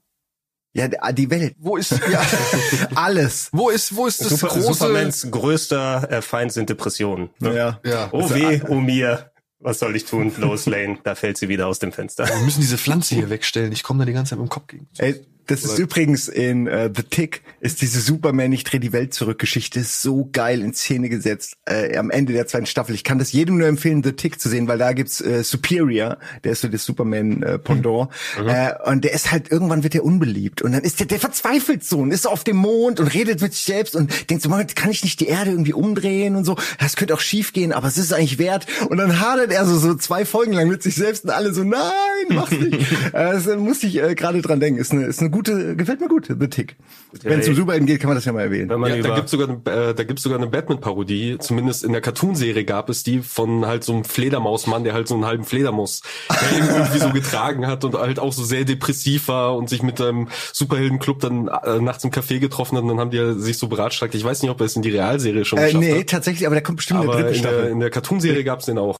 Ja, 0.74 0.86
die 1.12 1.30
Welt. 1.30 1.54
Wo 1.58 1.76
ist, 1.76 1.90
ja, 2.12 2.22
Alles. 2.94 3.48
wo 3.52 3.68
ist, 3.70 3.96
wo 3.96 4.06
ist 4.06 4.20
das 4.20 4.28
Super, 4.28 4.48
große? 4.54 4.74
Supermans 4.74 5.28
größter 5.30 6.10
äh, 6.10 6.22
Feind 6.22 6.52
sind 6.52 6.70
Depressionen. 6.70 7.30
Ne? 7.40 7.54
Ja. 7.56 7.80
Ja. 7.84 8.08
Oh 8.12 8.30
weh, 8.30 8.60
oh 8.68 8.74
mir. 8.76 9.30
Was 9.60 9.80
soll 9.80 9.96
ich 9.96 10.04
tun? 10.04 10.32
Lois 10.38 10.66
Lane, 10.66 10.98
da 11.02 11.16
fällt 11.16 11.36
sie 11.36 11.48
wieder 11.48 11.66
aus 11.66 11.80
dem 11.80 11.90
Fenster. 11.90 12.28
Wir 12.28 12.36
müssen 12.44 12.60
diese 12.60 12.78
Pflanze 12.78 13.16
hier 13.16 13.28
wegstellen. 13.28 13.72
Ich 13.72 13.82
komme 13.82 13.98
da 14.00 14.04
die 14.04 14.12
ganze 14.12 14.30
Zeit 14.30 14.38
mit 14.38 14.46
dem 14.48 14.50
Kopf 14.50 14.68
gegen. 14.68 14.86
Ey, 14.98 15.20
das 15.48 15.64
ist 15.64 15.78
übrigens 15.78 16.28
in 16.28 16.66
äh, 16.66 16.90
The 16.94 17.02
Tick, 17.02 17.42
ist 17.60 17.80
diese 17.80 18.00
Superman 18.00 18.52
ich 18.52 18.64
dreh 18.64 18.78
die 18.78 18.92
Welt 18.92 19.14
zurück 19.14 19.38
Geschichte 19.38 19.82
so 19.82 20.28
geil 20.30 20.60
in 20.60 20.74
Szene 20.74 21.08
gesetzt 21.08 21.56
äh, 21.64 21.96
am 21.96 22.10
Ende 22.10 22.32
der 22.32 22.46
zweiten 22.46 22.66
Staffel. 22.66 22.94
Ich 22.94 23.02
kann 23.02 23.18
das 23.18 23.32
jedem 23.32 23.56
nur 23.58 23.66
empfehlen, 23.66 24.02
The 24.02 24.12
Tick 24.12 24.40
zu 24.40 24.48
sehen, 24.48 24.68
weil 24.68 24.78
da 24.78 24.92
gibt's 24.92 25.20
äh, 25.20 25.42
Superior, 25.42 26.18
der 26.44 26.52
ist 26.52 26.60
so 26.60 26.68
das 26.68 26.84
Superman 26.84 27.42
äh, 27.42 27.58
Pendant 27.58 28.10
äh, 28.46 28.72
und 28.84 29.04
der 29.04 29.12
ist 29.12 29.32
halt 29.32 29.50
irgendwann 29.50 29.82
wird 29.82 29.94
er 29.94 30.04
unbeliebt 30.04 30.62
und 30.62 30.72
dann 30.72 30.82
ist 30.82 31.00
der 31.00 31.06
der 31.06 31.18
verzweifelt 31.18 31.82
so 31.82 32.00
und 32.00 32.10
ist 32.10 32.26
auf 32.26 32.44
dem 32.44 32.56
Mond 32.56 33.00
und 33.00 33.08
redet 33.08 33.40
mit 33.40 33.54
sich 33.54 33.64
selbst 33.64 33.96
und 33.96 34.30
denkt 34.30 34.42
so, 34.42 34.50
Moment, 34.50 34.76
kann 34.76 34.90
ich 34.90 35.02
nicht 35.02 35.20
die 35.20 35.28
Erde 35.28 35.50
irgendwie 35.50 35.72
umdrehen 35.72 36.36
und 36.36 36.44
so? 36.44 36.56
Das 36.78 36.96
könnte 36.96 37.14
auch 37.14 37.20
schief 37.20 37.52
gehen, 37.52 37.72
aber 37.72 37.88
es 37.88 37.96
ist 37.96 38.12
eigentlich 38.12 38.38
wert 38.38 38.66
und 38.90 38.98
dann 38.98 39.18
hadert 39.18 39.50
er 39.50 39.64
so 39.64 39.78
so 39.78 39.94
zwei 39.94 40.24
Folgen 40.24 40.52
lang 40.52 40.68
mit 40.68 40.82
sich 40.82 40.94
selbst 40.94 41.24
und 41.24 41.30
alle 41.30 41.54
so 41.54 41.64
nein, 41.64 41.90
mach's 42.30 42.50
nicht. 42.52 42.92
äh, 43.12 43.32
das 43.32 43.46
muss 43.56 43.82
ich 43.82 43.96
äh, 44.02 44.14
gerade 44.14 44.42
dran 44.42 44.60
denken. 44.60 44.78
Ist 44.78 44.92
eine 44.92 45.06
ist 45.06 45.20
eine 45.20 45.30
gute, 45.30 45.37
gefällt 45.46 46.00
mir 46.00 46.08
gut, 46.08 46.26
The 46.26 46.48
Tick. 46.48 46.76
Wenn 47.22 47.40
es 47.40 47.48
um. 47.48 47.54
Superhelden 47.54 47.86
geht, 47.86 48.00
kann 48.00 48.08
man 48.08 48.16
das 48.16 48.24
ja 48.24 48.32
mal 48.32 48.42
erwähnen. 48.42 48.70
Ja, 48.70 48.96
da 49.02 49.14
gibt's 49.14 49.30
sogar 49.30 49.48
eine, 49.48 49.58
äh, 49.90 49.94
da 49.94 50.04
gibt's 50.04 50.22
sogar 50.22 50.38
eine 50.38 50.46
Batman-Parodie. 50.48 51.38
Zumindest 51.38 51.84
in 51.84 51.92
der 51.92 52.00
Cartoonserie 52.00 52.64
gab 52.64 52.88
es 52.90 53.02
die 53.02 53.20
von 53.20 53.66
halt 53.66 53.84
so 53.84 53.92
einem 53.94 54.04
Fledermausmann, 54.04 54.84
der 54.84 54.92
halt 54.94 55.08
so 55.08 55.14
einen 55.14 55.24
halben 55.24 55.44
Fledermaus 55.44 56.02
irgendwie 56.58 56.98
so 56.98 57.10
getragen 57.10 57.66
hat 57.66 57.84
und 57.84 57.94
halt 57.94 58.18
auch 58.18 58.32
so 58.32 58.44
sehr 58.44 58.64
depressiv 58.64 59.28
war 59.28 59.56
und 59.56 59.68
sich 59.68 59.82
mit 59.82 60.00
einem 60.00 60.28
Superheldenclub 60.52 61.20
dann 61.20 61.48
äh, 61.48 61.78
nachts 61.80 62.04
im 62.04 62.10
Café 62.10 62.38
getroffen 62.38 62.76
hat 62.76 62.82
und 62.82 62.88
dann 62.88 63.00
haben 63.00 63.10
die 63.10 63.16
ja 63.18 63.34
sich 63.34 63.58
so 63.58 63.68
beratschlagt. 63.68 64.14
Ich 64.14 64.24
weiß 64.24 64.42
nicht, 64.42 64.50
ob 64.50 64.60
er 64.60 64.66
es 64.66 64.76
in 64.76 64.82
die 64.82 64.90
Realserie 64.90 65.44
schon 65.44 65.58
Äh, 65.58 65.66
geschafft 65.66 65.84
nee, 65.84 65.98
hat. 66.00 66.06
tatsächlich, 66.08 66.46
aber 66.46 66.54
der 66.54 66.62
kommt 66.62 66.76
bestimmt 66.76 67.00
in 67.02 67.06
der 67.06 67.14
Aber 67.14 67.22
dritten 67.22 67.36
in 67.36 67.42
der, 67.42 67.48
Staffel. 67.50 67.70
in 67.70 67.80
der 67.80 67.90
Cartoonserie 67.90 68.44
gab's 68.44 68.66
den 68.66 68.78
auch. 68.78 68.96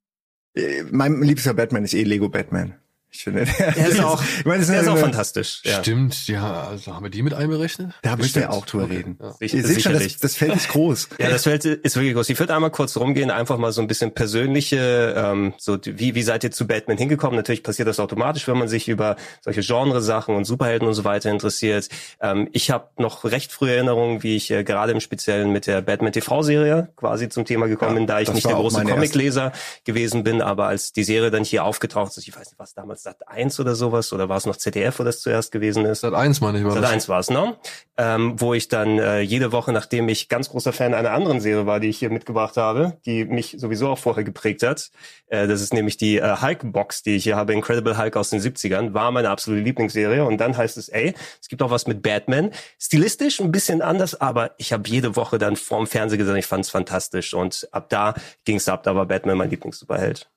Äh, 0.54 0.84
Mein 0.90 1.20
liebster 1.22 1.54
Batman 1.54 1.84
ist 1.84 1.94
eh 1.94 2.02
Lego 2.04 2.28
Batman. 2.28 2.74
Ich 3.10 3.24
finde, 3.24 3.46
der, 3.46 3.76
er 3.76 3.88
ist 3.88 4.00
auch, 4.04 4.22
ich 4.22 4.44
meine, 4.44 4.60
das 4.60 4.68
er 4.68 4.82
ist 4.82 4.88
auch 4.88 4.92
eine- 4.92 5.00
fantastisch. 5.00 5.62
Ja. 5.64 5.78
Stimmt, 5.80 6.28
ja, 6.28 6.68
also 6.68 6.94
haben 6.94 7.04
wir 7.04 7.10
die 7.10 7.22
mit 7.22 7.32
einberechnet? 7.34 7.92
Da 8.02 8.16
müssen 8.16 8.34
wir 8.36 8.50
auch 8.52 8.66
drüber 8.66 8.84
Okay, 8.84 8.96
reden. 8.96 9.18
ja. 9.20 9.34
Ihr 9.40 9.48
seht 9.48 9.50
schon, 9.60 9.62
das, 9.62 9.74
sicherlich. 10.02 10.16
das 10.18 10.34
Feld 10.36 10.54
ist 10.56 10.68
groß. 10.68 11.08
Ja, 11.18 11.30
das 11.30 11.44
Feld 11.44 11.64
ist 11.64 11.96
wirklich 11.96 12.14
groß. 12.14 12.28
Ich 12.28 12.38
würde 12.38 12.54
einmal 12.54 12.70
kurz 12.70 12.96
rumgehen, 12.98 13.30
einfach 13.30 13.56
mal 13.56 13.72
so 13.72 13.80
ein 13.80 13.86
bisschen 13.86 14.12
persönliche, 14.12 15.14
ähm, 15.16 15.54
so 15.58 15.78
wie, 15.84 16.14
wie 16.14 16.22
seid 16.22 16.44
ihr 16.44 16.50
zu 16.50 16.66
Batman 16.66 16.98
hingekommen? 16.98 17.36
Natürlich 17.36 17.62
passiert 17.62 17.88
das 17.88 17.98
automatisch, 17.98 18.46
wenn 18.46 18.58
man 18.58 18.68
sich 18.68 18.88
über 18.88 19.16
solche 19.42 19.62
Genresachen 19.62 20.34
und 20.36 20.44
Superhelden 20.44 20.86
und 20.86 20.94
so 20.94 21.04
weiter 21.04 21.30
interessiert. 21.30 21.88
Ähm, 22.20 22.48
ich 22.52 22.70
habe 22.70 22.88
noch 22.98 23.24
recht 23.24 23.52
frühe 23.52 23.74
Erinnerungen, 23.74 24.22
wie 24.22 24.36
ich 24.36 24.50
äh, 24.50 24.64
gerade 24.64 24.92
im 24.92 25.00
Speziellen 25.00 25.50
mit 25.52 25.66
der 25.66 25.80
Batman 25.82 26.12
TV-Serie 26.12 26.88
quasi 26.96 27.28
zum 27.28 27.44
Thema 27.44 27.66
gekommen 27.68 27.92
Ja, 27.92 27.98
bin, 27.98 28.06
da 28.06 28.20
ich 28.20 28.32
nicht 28.32 28.46
der 28.46 28.54
große. 28.54 28.84
Comicleser 28.84 29.52
gewesen 29.84 30.24
bin, 30.24 30.42
aber 30.42 30.66
als 30.66 30.92
die 30.92 31.04
Serie 31.04 31.30
dann 31.30 31.44
hier 31.44 31.64
aufgetaucht 31.64 32.16
ist, 32.16 32.28
ich 32.28 32.36
weiß 32.36 32.50
nicht, 32.50 32.58
was 32.58 32.74
damals 32.74 32.97
Sat 32.98 33.28
1 33.28 33.60
oder 33.60 33.74
sowas, 33.74 34.12
oder 34.12 34.28
war 34.28 34.36
es 34.36 34.46
noch 34.46 34.56
ZDF, 34.56 34.98
wo 34.98 35.04
das 35.04 35.20
zuerst 35.20 35.52
gewesen 35.52 35.84
ist? 35.84 36.00
Sat 36.00 36.14
1 36.14 36.40
meine 36.40 36.58
ich 36.58 36.64
war 36.64 36.72
Sat 36.72 36.82
das. 36.82 36.90
1 36.90 37.08
war 37.08 37.20
es, 37.20 37.30
ne? 37.30 37.56
Ähm, 37.96 38.40
wo 38.40 38.54
ich 38.54 38.68
dann 38.68 38.98
äh, 38.98 39.20
jede 39.20 39.52
Woche, 39.52 39.72
nachdem 39.72 40.08
ich 40.08 40.28
ganz 40.28 40.50
großer 40.50 40.72
Fan 40.72 40.94
einer 40.94 41.12
anderen 41.12 41.40
Serie 41.40 41.66
war, 41.66 41.80
die 41.80 41.88
ich 41.88 41.98
hier 41.98 42.10
mitgebracht 42.10 42.56
habe, 42.56 42.98
die 43.06 43.24
mich 43.24 43.56
sowieso 43.58 43.88
auch 43.88 43.98
vorher 43.98 44.24
geprägt 44.24 44.62
hat, 44.62 44.90
äh, 45.28 45.46
das 45.46 45.60
ist 45.60 45.72
nämlich 45.72 45.96
die 45.96 46.18
äh, 46.18 46.36
Hulk-Box, 46.40 47.02
die 47.02 47.16
ich 47.16 47.24
hier 47.24 47.36
habe, 47.36 47.52
Incredible 47.52 47.96
Hulk 47.96 48.16
aus 48.16 48.30
den 48.30 48.40
70ern, 48.40 48.94
war 48.94 49.10
meine 49.10 49.30
absolute 49.30 49.62
Lieblingsserie. 49.62 50.24
Und 50.24 50.38
dann 50.38 50.56
heißt 50.56 50.76
es, 50.76 50.88
ey, 50.88 51.14
es 51.40 51.48
gibt 51.48 51.62
auch 51.62 51.70
was 51.70 51.86
mit 51.86 52.02
Batman. 52.02 52.50
Stilistisch 52.78 53.40
ein 53.40 53.52
bisschen 53.52 53.82
anders, 53.82 54.20
aber 54.20 54.52
ich 54.58 54.72
habe 54.72 54.88
jede 54.88 55.16
Woche 55.16 55.38
dann 55.38 55.56
vorm 55.56 55.86
Fernseher 55.86 56.18
gesagt, 56.18 56.38
ich 56.38 56.46
fand 56.46 56.64
es 56.64 56.70
fantastisch. 56.70 57.34
Und 57.34 57.68
ab 57.72 57.88
da 57.90 58.14
ging's 58.44 58.68
ab, 58.68 58.82
da 58.82 58.94
war 58.96 59.06
Batman 59.06 59.36
mein 59.36 59.50
Lieblingssuperheld. 59.50 60.28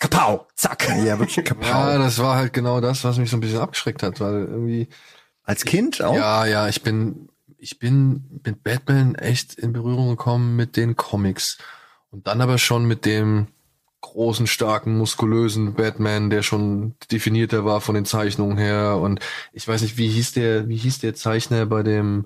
Kapau, 0.00 0.46
zack. 0.56 0.88
Ja, 1.04 1.18
wirklich 1.18 1.44
kaputt. 1.44 1.66
Ja, 1.66 1.96
das 1.98 2.18
war 2.18 2.34
halt 2.36 2.52
genau 2.52 2.80
das, 2.80 3.04
was 3.04 3.18
mich 3.18 3.30
so 3.30 3.36
ein 3.36 3.40
bisschen 3.40 3.60
abgeschreckt 3.60 4.02
hat, 4.02 4.18
weil 4.20 4.40
irgendwie 4.46 4.88
Als 5.44 5.64
Kind 5.64 6.02
auch? 6.02 6.16
Ja, 6.16 6.46
ja, 6.46 6.68
ich 6.68 6.82
bin, 6.82 7.28
ich 7.58 7.78
bin 7.78 8.40
mit 8.44 8.62
Batman 8.64 9.14
echt 9.14 9.54
in 9.54 9.72
Berührung 9.72 10.08
gekommen 10.08 10.56
mit 10.56 10.76
den 10.76 10.96
Comics. 10.96 11.58
Und 12.10 12.26
dann 12.26 12.40
aber 12.40 12.58
schon 12.58 12.86
mit 12.86 13.04
dem 13.04 13.46
großen, 14.00 14.46
starken, 14.46 14.96
muskulösen 14.96 15.74
Batman, 15.74 16.30
der 16.30 16.42
schon 16.42 16.94
definierter 17.12 17.66
war 17.66 17.82
von 17.82 17.94
den 17.94 18.06
Zeichnungen 18.06 18.56
her. 18.56 18.96
Und 18.96 19.20
ich 19.52 19.68
weiß 19.68 19.82
nicht, 19.82 19.98
wie 19.98 20.08
hieß 20.08 20.32
der, 20.32 20.66
wie 20.68 20.76
hieß 20.78 21.00
der 21.00 21.14
Zeichner 21.14 21.66
bei 21.66 21.82
dem 21.82 22.24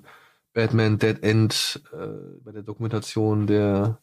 Batman 0.53 0.97
Dead 0.97 1.21
End, 1.21 1.81
äh, 1.91 1.97
bei 2.43 2.53
der 2.53 2.63
Dokumentation 2.63 3.45
der, 3.45 3.99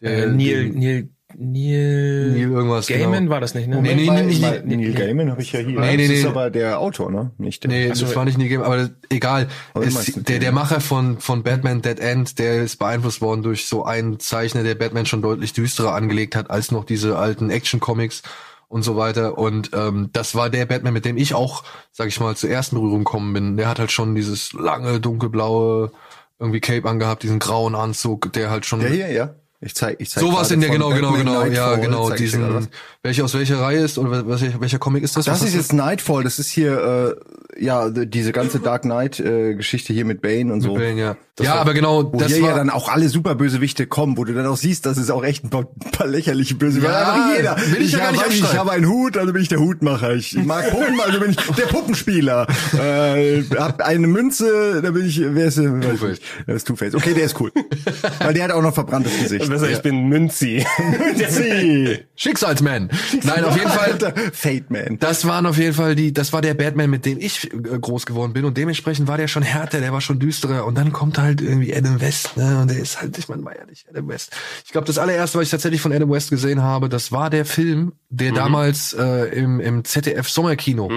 der 0.00 0.28
Äh, 0.28 0.30
Neil, 0.30 0.70
den- 0.70 0.78
Neil, 0.78 1.08
Neil, 1.36 2.30
Neil 2.30 2.50
irgendwas, 2.50 2.86
Gaiman 2.86 3.24
genau. 3.24 3.30
war 3.32 3.40
das 3.40 3.54
nicht, 3.54 3.68
ne? 3.68 3.82
Nee, 3.82 3.94
nee, 3.94 4.10
nee, 4.10 4.22
nee, 4.22 4.38
nee, 4.38 4.38
Neil 4.38 4.62
nee. 4.64 4.92
Gaiman 4.92 5.30
habe 5.30 5.42
ich 5.42 5.52
ja 5.52 5.60
hier. 5.60 5.78
Nee, 5.78 5.96
nee, 5.96 6.08
das 6.08 6.16
ist 6.16 6.22
nee. 6.22 6.28
aber 6.30 6.48
der 6.48 6.80
Autor, 6.80 7.10
ne? 7.10 7.32
Nicht 7.36 7.64
der. 7.64 7.70
Nee, 7.70 7.90
Ach 7.92 7.96
so, 7.96 8.06
das 8.06 8.16
war 8.16 8.24
nicht 8.24 8.38
Neil 8.38 8.48
Gaiman, 8.48 8.66
aber 8.66 8.90
egal. 9.10 9.48
Aber 9.74 9.84
meinst 9.84 10.28
der, 10.28 10.38
der 10.38 10.52
Macher 10.52 10.80
von, 10.80 11.18
von 11.18 11.42
Batman 11.42 11.82
Dead 11.82 12.00
End, 12.00 12.38
der 12.38 12.62
ist 12.62 12.78
beeinflusst 12.78 13.20
worden 13.20 13.42
durch 13.42 13.66
so 13.66 13.84
einen 13.84 14.18
Zeichner, 14.20 14.62
der 14.62 14.74
Batman 14.74 15.04
schon 15.04 15.20
deutlich 15.20 15.52
düsterer 15.52 15.94
angelegt 15.94 16.34
hat 16.34 16.50
als 16.50 16.72
noch 16.72 16.84
diese 16.84 17.18
alten 17.18 17.50
Action-Comics 17.50 18.22
und 18.68 18.82
so 18.82 18.96
weiter. 18.96 19.36
Und 19.36 19.70
ähm, 19.74 20.08
das 20.14 20.34
war 20.34 20.48
der 20.48 20.64
Batman, 20.64 20.94
mit 20.94 21.04
dem 21.04 21.18
ich 21.18 21.34
auch, 21.34 21.62
sag 21.92 22.08
ich 22.08 22.20
mal, 22.20 22.36
zur 22.36 22.48
ersten 22.48 22.76
Berührung 22.76 23.00
gekommen 23.00 23.34
bin. 23.34 23.56
Der 23.58 23.68
hat 23.68 23.78
halt 23.78 23.92
schon 23.92 24.14
dieses 24.14 24.54
lange, 24.54 24.98
dunkelblaue 24.98 25.92
irgendwie 26.38 26.60
Cape 26.60 26.88
angehabt, 26.88 27.22
diesen 27.22 27.38
grauen 27.38 27.74
Anzug, 27.74 28.32
der 28.32 28.50
halt 28.50 28.64
schon 28.64 28.80
Ja, 28.80 28.88
hier, 28.88 29.12
ja. 29.12 29.34
Ich 29.60 29.74
zeig, 29.74 29.96
ich 29.98 30.08
zeig 30.10 30.22
sowas 30.22 30.52
in 30.52 30.60
der 30.60 30.70
genau 30.70 30.90
genau 30.90 31.10
Batman 31.12 31.26
genau 31.26 31.44
ja 31.52 31.74
genau 31.76 32.10
ich 32.12 32.30
dir 32.30 32.38
gerade 32.38 32.48
diesen 32.58 32.68
welcher 33.02 33.24
aus 33.24 33.34
welcher 33.34 33.60
Reihe 33.60 33.80
ist 33.80 33.98
oder 33.98 34.26
was, 34.28 34.40
welcher 34.60 34.78
Comic 34.78 35.02
ist 35.02 35.16
das? 35.16 35.24
Das 35.24 35.40
Was 35.40 35.48
ist 35.48 35.54
jetzt 35.54 35.72
Nightfall, 35.72 36.22
das 36.24 36.38
ist 36.38 36.48
hier, 36.50 37.16
äh, 37.56 37.64
ja, 37.64 37.90
die- 37.90 38.06
diese 38.08 38.30
ganze 38.32 38.60
Dark 38.60 38.82
Knight-Geschichte 38.82 39.92
hier 39.92 40.04
mit 40.04 40.20
Bane 40.20 40.52
und 40.52 40.60
so. 40.60 40.74
Bane, 40.74 41.00
ja, 41.00 41.16
ja 41.40 41.54
aber 41.56 41.74
genau 41.74 42.12
Wo 42.12 42.18
das 42.18 42.32
hier 42.32 42.42
war 42.42 42.50
ja 42.50 42.56
dann 42.56 42.70
auch 42.70 42.88
alle 42.88 43.08
Superbösewichte 43.08 43.86
kommen, 43.86 44.16
wo 44.16 44.24
du 44.24 44.32
dann 44.34 44.46
auch 44.46 44.56
siehst, 44.56 44.84
dass 44.86 44.96
es 44.96 45.10
auch 45.10 45.24
echt 45.24 45.44
ein 45.44 45.50
paar, 45.50 45.66
ein 45.84 45.90
paar 45.90 46.06
lächerliche 46.06 46.54
Bösewichte. 46.54 46.90
Ja, 46.90 47.14
Einfach 47.14 47.36
jeder. 47.36 47.56
will 47.72 47.82
ich 47.82 47.92
ja 47.92 47.98
gar 47.98 48.12
nicht 48.12 48.22
habe, 48.22 48.32
ich 48.32 48.40
abstreiten. 48.42 48.58
habe 48.60 48.70
einen 48.72 48.88
Hut, 48.88 49.16
also 49.16 49.32
bin 49.32 49.42
ich 49.42 49.48
der 49.48 49.60
Hutmacher. 49.60 50.14
Ich 50.14 50.34
mag 50.36 50.70
Puppen, 50.70 51.00
also 51.00 51.18
bin 51.20 51.30
ich 51.30 51.36
der 51.36 51.66
Puppenspieler. 51.66 52.46
äh, 52.78 53.42
hab 53.56 53.80
eine 53.80 54.06
Münze, 54.06 54.80
da 54.82 54.90
bin 54.92 55.06
ich, 55.06 55.20
wer 55.20 55.46
ist 55.46 55.58
der? 55.58 55.80
Two-Face. 55.80 56.18
Das 56.46 56.56
ist 56.56 56.66
Two-Face. 56.66 56.94
Okay, 56.94 57.14
der 57.14 57.24
ist 57.24 57.40
cool. 57.40 57.50
Weil 58.20 58.34
der 58.34 58.44
hat 58.44 58.52
auch 58.52 58.62
noch 58.62 58.74
verbranntes 58.74 59.18
Gesicht. 59.20 59.47
Besser, 59.48 59.70
ich 59.70 59.80
bin 59.80 60.08
Münzi. 60.08 60.64
Sie. 61.28 61.98
Schicksalsman. 62.16 62.90
Nein, 63.22 63.44
auf 63.44 63.56
jeden 63.56 63.70
Fall 63.70 63.98
Fate 64.32 64.70
Man. 64.70 64.98
Das 64.98 65.26
waren 65.26 65.46
auf 65.46 65.58
jeden 65.58 65.74
Fall 65.74 65.94
die, 65.94 66.12
das 66.12 66.32
war 66.32 66.42
der 66.42 66.54
Batman, 66.54 66.90
mit 66.90 67.04
dem 67.06 67.18
ich 67.18 67.52
äh, 67.52 67.78
groß 67.78 68.06
geworden 68.06 68.32
bin 68.32 68.44
und 68.44 68.56
dementsprechend 68.56 69.08
war 69.08 69.16
der 69.16 69.28
schon 69.28 69.42
härter, 69.42 69.80
der 69.80 69.92
war 69.92 70.00
schon 70.00 70.18
düsterer 70.18 70.64
und 70.64 70.76
dann 70.76 70.92
kommt 70.92 71.18
halt 71.18 71.40
irgendwie 71.40 71.74
Adam 71.74 72.00
West, 72.00 72.36
ne, 72.36 72.60
und 72.60 72.70
der 72.70 72.78
ist 72.78 73.00
halt, 73.00 73.16
ich 73.18 73.28
meine, 73.28 73.44
war 73.44 73.56
ja 73.56 73.64
nicht 73.66 73.88
Adam 73.88 74.08
West. 74.08 74.32
Ich 74.64 74.72
glaube, 74.72 74.86
das 74.86 74.98
allererste, 74.98 75.38
was 75.38 75.44
ich 75.44 75.50
tatsächlich 75.50 75.80
von 75.80 75.92
Adam 75.92 76.10
West 76.10 76.30
gesehen 76.30 76.62
habe, 76.62 76.88
das 76.88 77.12
war 77.12 77.30
der 77.30 77.44
Film, 77.44 77.92
der 78.10 78.32
damals 78.32 78.94
äh, 78.94 79.26
im, 79.34 79.60
im 79.60 79.84
ZDF 79.84 80.28
Sommerkino 80.28 80.90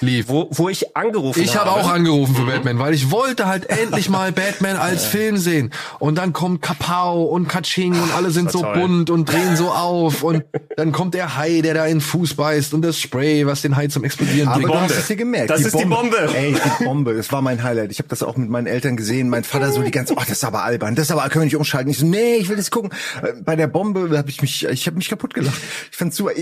lief. 0.00 0.28
Wo, 0.28 0.48
wo 0.50 0.68
ich 0.68 0.96
angerufen 0.96 1.42
Ich 1.42 1.56
habe 1.56 1.70
auch 1.70 1.90
angerufen 1.90 2.34
für 2.34 2.44
Batman, 2.44 2.78
weil 2.78 2.94
ich 2.94 3.10
wollte 3.10 3.46
halt 3.46 3.66
endlich 3.70 4.08
mal 4.08 4.32
Batman 4.32 4.76
als 4.76 5.04
Film 5.06 5.36
sehen. 5.38 5.70
Und 5.98 6.16
dann 6.16 6.32
kommt 6.32 6.62
Kapau 6.62 7.24
und 7.24 7.48
Kaching 7.48 7.94
und 8.00 8.14
alle 8.14 8.30
sind 8.30 8.50
so 8.50 8.62
toll. 8.62 8.74
bunt 8.74 9.10
und 9.10 9.30
drehen 9.30 9.56
so 9.56 9.70
auf 9.70 10.22
und 10.22 10.44
dann 10.76 10.92
kommt 10.92 11.14
der 11.14 11.36
Hai, 11.36 11.60
der 11.60 11.74
da 11.74 11.86
in 11.86 11.96
den 11.96 12.00
Fuß 12.00 12.34
beißt 12.34 12.74
und 12.74 12.82
das 12.82 12.98
Spray, 13.00 13.46
was 13.46 13.62
den 13.62 13.76
Hai 13.76 13.88
zum 13.88 14.04
Explodieren 14.04 14.48
Aber 14.48 14.60
bringt. 14.62 14.74
du 14.74 14.80
hast 14.80 14.90
es 14.98 15.06
dir 15.08 15.16
gemerkt. 15.16 15.50
Das 15.50 15.60
ist 15.62 15.78
die 15.78 15.84
Bombe. 15.84 16.16
Ey, 16.34 16.54
die 16.80 16.84
Bombe. 16.84 17.14
Das 17.14 17.30
war 17.32 17.42
mein 17.42 17.62
Highlight. 17.62 17.90
Ich 17.90 17.98
habe 17.98 18.08
das 18.08 18.22
auch 18.22 18.36
mit 18.36 18.48
meinen 18.50 18.66
Eltern 18.66 18.96
gesehen. 18.96 19.28
Mein 19.28 19.44
Vater 19.44 19.72
so 19.72 19.82
die 19.82 19.90
ganze, 19.90 20.14
oh, 20.14 20.20
das 20.20 20.30
ist 20.30 20.44
aber 20.44 20.62
albern. 20.64 20.94
Das 20.94 21.06
ist 21.06 21.10
aber, 21.10 21.22
können 21.28 21.42
wir 21.42 21.46
nicht 21.46 21.56
umschalten. 21.56 21.90
Ich 21.90 21.98
so, 21.98 22.06
nee, 22.06 22.36
ich 22.36 22.48
will 22.48 22.56
das 22.56 22.70
gucken. 22.70 22.90
Äh, 23.22 23.32
Bei 23.42 23.56
der 23.56 23.66
Bombe 23.66 24.16
habe 24.16 24.30
ich 24.30 24.40
mich, 24.42 24.64
ich 24.64 24.86
habe 24.86 24.96
mich 24.96 25.08
kaputt 25.08 25.34
gelacht. 25.34 25.60
Ich 25.90 25.96
fand's 25.96 26.16
super. 26.16 26.32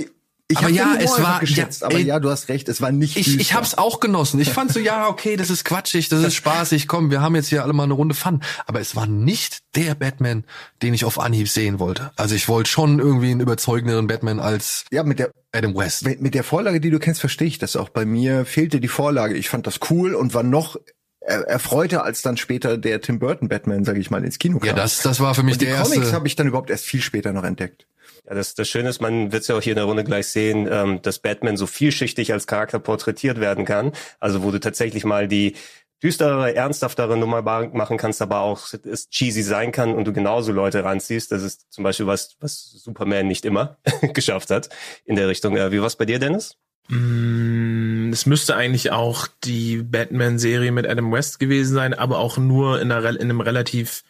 Ich, 0.48 0.58
ich 0.58 0.64
Aber 0.64 0.68
ja, 0.72 0.94
es 1.00 1.20
war- 1.20 1.40
geschätzt. 1.40 1.80
ja, 1.80 1.86
aber 1.88 1.96
ey, 1.96 2.04
ja, 2.04 2.20
du 2.20 2.30
hast 2.30 2.48
recht. 2.48 2.68
Es 2.68 2.80
war 2.80 2.92
nicht. 2.92 3.16
Ich, 3.16 3.26
ich 3.26 3.36
düster. 3.38 3.54
hab's 3.56 3.74
auch 3.74 3.98
genossen. 3.98 4.38
Ich 4.38 4.50
fand 4.50 4.72
so, 4.72 4.78
ja, 4.78 5.08
okay, 5.08 5.36
das 5.36 5.50
ist 5.50 5.64
quatschig, 5.64 6.08
das 6.08 6.22
ist 6.22 6.34
spaßig, 6.36 6.86
komm, 6.86 7.10
wir 7.10 7.20
haben 7.20 7.34
jetzt 7.34 7.48
hier 7.48 7.64
alle 7.64 7.72
mal 7.72 7.82
eine 7.82 7.94
Runde 7.94 8.14
Fun. 8.14 8.40
Aber 8.66 8.80
es 8.80 8.94
war 8.94 9.06
nicht 9.08 9.58
der 9.74 9.96
Batman, 9.96 10.44
den 10.82 10.94
ich 10.94 11.04
auf 11.04 11.18
Anhieb 11.18 11.48
sehen 11.48 11.80
wollte. 11.80 12.12
Also 12.14 12.36
ich 12.36 12.48
wollte 12.48 12.70
schon 12.70 13.00
irgendwie 13.00 13.32
einen 13.32 13.40
überzeugenderen 13.40 14.06
Batman 14.06 14.38
als 14.38 14.84
Ja, 14.92 15.02
mit 15.02 15.18
der 15.18 15.32
Adam 15.52 15.74
West. 15.74 16.04
mit 16.04 16.20
mit 16.22 16.34
der 16.34 16.44
Vorlage, 16.44 16.80
die 16.80 16.90
du 16.90 17.00
kennst, 17.00 17.20
verstehe 17.20 17.48
ich 17.48 17.58
das 17.58 17.74
auch. 17.74 17.88
Bei 17.88 18.04
mir 18.04 18.44
fehlte 18.44 18.78
die 18.78 18.86
Vorlage. 18.88 19.34
Ich 19.34 19.48
fand 19.48 19.66
das 19.66 19.80
cool 19.90 20.14
und 20.14 20.32
war 20.32 20.44
noch 20.44 20.76
er, 21.20 21.40
erfreuter 21.48 22.04
als 22.04 22.22
dann 22.22 22.36
später 22.36 22.78
der 22.78 23.00
Tim 23.00 23.18
Burton 23.18 23.48
Batman, 23.48 23.84
sage 23.84 23.98
ich 23.98 24.10
mal, 24.12 24.24
ins 24.24 24.38
Kino 24.38 24.60
kam. 24.60 24.68
Ja, 24.68 24.74
das, 24.74 25.00
das 25.02 25.18
war 25.18 25.34
für 25.34 25.42
mich 25.42 25.54
Und 25.54 25.62
die 25.62 25.66
der 25.66 25.74
erste. 25.74 25.94
Comics 25.96 26.12
habe 26.12 26.28
ich 26.28 26.36
dann 26.36 26.46
überhaupt 26.46 26.70
erst 26.70 26.84
viel 26.84 27.00
später 27.02 27.32
noch 27.32 27.42
entdeckt. 27.42 27.88
Ja, 28.26 28.34
das, 28.34 28.54
das 28.54 28.68
Schöne 28.68 28.88
ist, 28.88 29.00
man 29.00 29.32
wird 29.32 29.42
es 29.42 29.48
ja 29.48 29.56
auch 29.56 29.62
hier 29.62 29.72
in 29.72 29.76
der 29.76 29.84
Runde 29.84 30.04
gleich 30.04 30.28
sehen, 30.28 30.68
ähm, 30.70 31.00
dass 31.02 31.20
Batman 31.20 31.56
so 31.56 31.66
vielschichtig 31.66 32.32
als 32.32 32.46
Charakter 32.46 32.78
porträtiert 32.78 33.40
werden 33.40 33.64
kann. 33.64 33.92
Also 34.18 34.42
wo 34.42 34.50
du 34.50 34.58
tatsächlich 34.58 35.04
mal 35.04 35.28
die 35.28 35.54
düstere, 36.02 36.54
ernsthaftere 36.54 37.16
Nummer 37.16 37.42
machen 37.42 37.96
kannst, 37.96 38.20
aber 38.20 38.40
auch 38.40 38.66
es 38.84 39.08
cheesy 39.08 39.42
sein 39.42 39.72
kann 39.72 39.94
und 39.94 40.04
du 40.06 40.12
genauso 40.12 40.52
Leute 40.52 40.84
ranziehst. 40.84 41.32
Das 41.32 41.42
ist 41.42 41.72
zum 41.72 41.84
Beispiel 41.84 42.06
was, 42.06 42.36
was 42.40 42.70
Superman 42.72 43.26
nicht 43.28 43.44
immer 43.44 43.78
geschafft 44.12 44.50
hat 44.50 44.68
in 45.04 45.16
der 45.16 45.28
Richtung. 45.28 45.56
Äh, 45.56 45.72
wie 45.72 45.80
war's 45.80 45.96
bei 45.96 46.04
dir, 46.04 46.18
Dennis? 46.18 46.56
Mm, 46.88 48.10
Es 48.12 48.26
müsste 48.26 48.56
eigentlich 48.56 48.90
auch 48.90 49.28
die 49.44 49.78
Batman-Serie 49.82 50.72
mit 50.72 50.86
Adam 50.86 51.12
West 51.12 51.38
gewesen 51.38 51.74
sein, 51.74 51.94
aber 51.94 52.18
auch 52.18 52.38
nur 52.38 52.80
in, 52.80 52.92
einer, 52.92 53.08
in 53.08 53.22
einem 53.22 53.40
relativ 53.40 54.02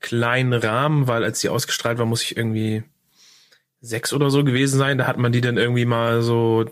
kleinen 0.00 0.52
Rahmen, 0.52 1.06
weil 1.06 1.24
als 1.24 1.40
die 1.40 1.48
ausgestrahlt 1.48 1.98
war, 1.98 2.06
muss 2.06 2.22
ich 2.22 2.36
irgendwie 2.36 2.84
sechs 3.86 4.12
oder 4.12 4.30
so 4.30 4.44
gewesen 4.44 4.78
sein. 4.78 4.98
Da 4.98 5.06
hat 5.06 5.18
man 5.18 5.32
die 5.32 5.40
dann 5.40 5.56
irgendwie 5.56 5.84
mal 5.84 6.22
so 6.22 6.66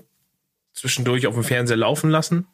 zwischendurch 0.73 1.27
auf 1.27 1.35
dem 1.35 1.45
Fernseher 1.45 1.77
laufen 1.77 2.11
lassen. 2.11 2.47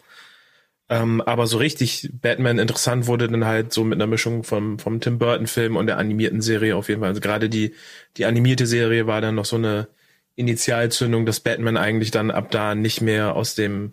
Ähm, 0.88 1.20
aber 1.20 1.46
so 1.46 1.58
richtig 1.58 2.10
Batman 2.20 2.58
interessant 2.58 3.06
wurde 3.06 3.28
dann 3.28 3.44
halt 3.44 3.72
so 3.72 3.84
mit 3.84 3.96
einer 3.96 4.08
Mischung 4.08 4.42
vom, 4.42 4.78
vom 4.78 5.00
Tim 5.00 5.18
Burton-Film 5.18 5.76
und 5.76 5.86
der 5.86 5.98
animierten 5.98 6.40
Serie 6.42 6.74
auf 6.74 6.88
jeden 6.88 7.00
Fall. 7.00 7.10
Also 7.10 7.20
gerade 7.20 7.48
die, 7.48 7.74
die 8.16 8.24
animierte 8.24 8.66
Serie 8.66 9.06
war 9.06 9.20
dann 9.20 9.36
noch 9.36 9.44
so 9.44 9.56
eine 9.56 9.86
Initialzündung, 10.34 11.26
dass 11.26 11.40
Batman 11.40 11.76
eigentlich 11.76 12.10
dann 12.10 12.30
ab 12.32 12.50
da 12.50 12.74
nicht 12.74 13.00
mehr 13.00 13.36
aus 13.36 13.54
dem 13.54 13.92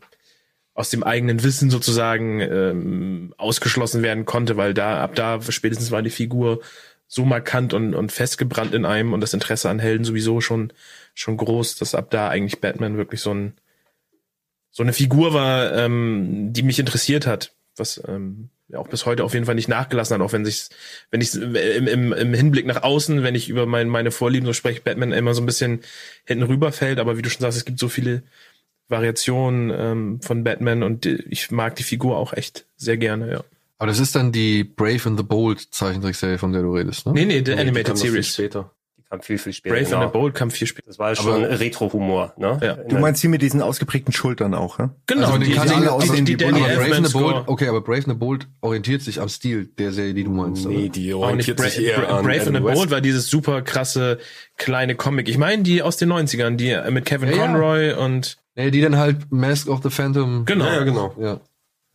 aus 0.74 0.92
dem 0.92 1.02
eigenen 1.02 1.44
Wissen 1.44 1.72
sozusagen 1.72 2.40
ähm, 2.40 3.34
ausgeschlossen 3.38 4.04
werden 4.04 4.26
konnte, 4.26 4.58
weil 4.58 4.76
da 4.76 5.04
ab 5.04 5.16
da 5.16 5.42
spätestens 5.42 5.90
war 5.90 6.04
die 6.04 6.12
Figur 6.12 6.62
so 7.08 7.26
markant 7.26 7.74
und, 7.74 7.96
und 7.96 8.12
festgebrannt 8.12 8.74
in 8.74 8.86
einem 8.86 9.14
und 9.14 9.22
das 9.22 9.34
Interesse 9.34 9.70
an 9.70 9.80
Helden 9.80 10.04
sowieso 10.04 10.42
schon 10.42 10.74
schon 11.14 11.38
groß, 11.38 11.76
dass 11.76 11.96
ab 11.96 12.12
da 12.12 12.30
eigentlich 12.30 12.62
Batman 12.62 12.98
wirklich 12.98 13.22
so 13.22 13.34
ein 13.34 13.54
so 14.72 14.84
eine 14.84 14.94
Figur 14.94 15.34
war, 15.34 15.74
ähm, 15.74 16.54
die 16.54 16.62
mich 16.62 16.78
interessiert 16.78 17.26
hat, 17.26 17.54
was 17.78 18.02
ähm, 18.08 18.50
ja 18.68 18.80
auch 18.80 18.88
bis 18.88 19.06
heute 19.06 19.24
auf 19.24 19.34
jeden 19.34 19.46
Fall 19.46 19.56
nicht 19.56 19.70
nachgelassen 19.70 20.14
hat, 20.16 20.22
auch 20.22 20.34
wenn 20.34 20.46
sich, 20.46 20.70
wenn 21.10 21.22
ich 21.22 21.34
im, 21.34 21.88
im, 21.88 22.14
im 22.14 22.34
Hinblick 22.34 22.66
nach 22.66 22.84
außen, 22.84 23.24
wenn 23.24 23.36
ich 23.36 23.50
über 23.50 23.66
mein, 23.66 23.88
meine 23.88 24.12
Vorlieben 24.12 24.46
so 24.46 24.54
spreche, 24.54 24.82
Batman 24.82 25.14
immer 25.14 25.34
so 25.34 25.42
ein 25.42 25.46
bisschen 25.46 25.82
hinten 26.26 26.44
rüberfällt, 26.44 27.00
aber 27.00 27.18
wie 27.18 27.22
du 27.22 27.30
schon 27.30 27.42
sagst, 27.42 27.58
es 27.58 27.66
gibt 27.66 27.80
so 27.80 27.88
viele 27.88 28.24
Variationen 28.90 29.72
ähm, 29.76 30.22
von 30.22 30.44
Batman 30.44 30.84
und 30.84 31.06
ich 31.06 31.52
mag 31.52 31.76
die 31.76 31.84
Figur 31.84 32.18
auch 32.18 32.34
echt 32.34 32.66
sehr 32.76 32.98
gerne, 32.98 33.32
ja. 33.32 33.44
Aber 33.80 33.88
das 33.88 34.00
ist 34.00 34.16
dann 34.16 34.32
die 34.32 34.64
Brave 34.64 35.02
and 35.06 35.18
the 35.20 35.24
Bold 35.24 35.60
Zeichentrickserie, 35.72 36.38
von 36.38 36.52
der 36.52 36.62
du 36.64 36.74
redest, 36.74 37.06
ne? 37.06 37.14
Nee, 37.14 37.26
nee, 37.26 37.42
der 37.42 37.56
Nee, 37.56 37.62
die 37.64 37.72
kam 37.72 37.76
Animated 37.78 38.00
viel 38.00 38.10
Series. 38.12 38.34
Später. 38.34 38.72
Die 38.98 39.04
kam 39.04 39.22
viel, 39.22 39.38
viel 39.38 39.54
später. 39.54 39.76
Brave 39.76 39.86
genau. 39.86 40.02
and 40.02 40.12
the 40.12 40.18
Bold 40.18 40.34
kam 40.36 40.50
viel 40.52 40.68
später. 40.68 40.88
Das 40.88 40.98
war 41.00 41.16
schon 41.16 41.46
Aber- 41.46 41.60
Retro-Humor, 41.60 42.34
ne? 42.38 42.60
Ja. 42.62 42.74
Du 42.76 42.98
meinst 42.98 43.22
die 43.22 43.28
mit 43.28 43.42
diesen 43.44 43.62
ausgeprägten 43.62 44.12
Schultern 44.14 44.54
auch, 44.56 44.80
ne? 44.80 44.96
Genau, 45.06 45.28
Also 45.28 45.38
die, 45.38 45.46
die 45.46 45.52
kann 45.54 45.68
die, 45.68 45.74
alle 45.76 45.84
die, 45.84 45.90
aussehen 45.90 46.26
die, 46.26 46.34
wie 46.34 46.38
Danny 46.38 46.60
aber 46.62 46.74
Brave 46.76 46.96
and 46.96 47.08
the 47.08 47.14
Bold, 47.14 47.44
okay, 47.48 47.68
aber 47.68 47.82
Brave 47.82 48.00
and 48.00 48.08
the 48.08 48.14
Bold 48.16 48.48
orientiert 48.62 49.02
sich 49.04 49.22
am 49.22 49.30
Stil 49.30 49.68
der 49.78 49.92
Serie, 49.94 50.14
die 50.16 50.24
du 50.24 50.32
meinst. 50.32 50.66
Nee, 50.66 50.76
oder? 50.86 50.90
die 50.90 51.14
orientiert 51.14 51.60
sich 51.60 51.80
eher 51.80 52.00
Bra 52.02 52.18
an 52.18 52.26
Brave 52.26 52.48
and 52.48 52.56
the. 52.58 52.62
Bold 52.64 52.90
war 52.92 53.00
dieses 53.02 53.28
super 53.28 53.62
krasse 53.62 54.18
kleine 54.58 54.96
Comic. 54.96 55.30
Ich 55.30 55.38
meine 55.38 55.62
die 55.64 55.84
aus 55.84 55.98
den 55.98 56.12
90ern, 56.12 56.56
die 56.56 56.72
äh, 56.72 56.90
mit 56.90 57.06
Kevin 57.06 57.30
Ja, 57.30 57.36
ja. 57.36 57.46
Conroy 57.46 57.94
und 57.94 58.38
Nee, 58.56 58.72
die 58.72 58.82
dann 58.82 58.98
halt 58.98 59.32
Mask 59.32 59.70
of 59.70 59.82
the 59.84 59.92
Phantom. 59.92 60.44
genau. 60.46 60.66
Ja, 60.66 60.74
ja, 60.74 60.84
genau. 60.84 61.16
Ja. 61.20 61.40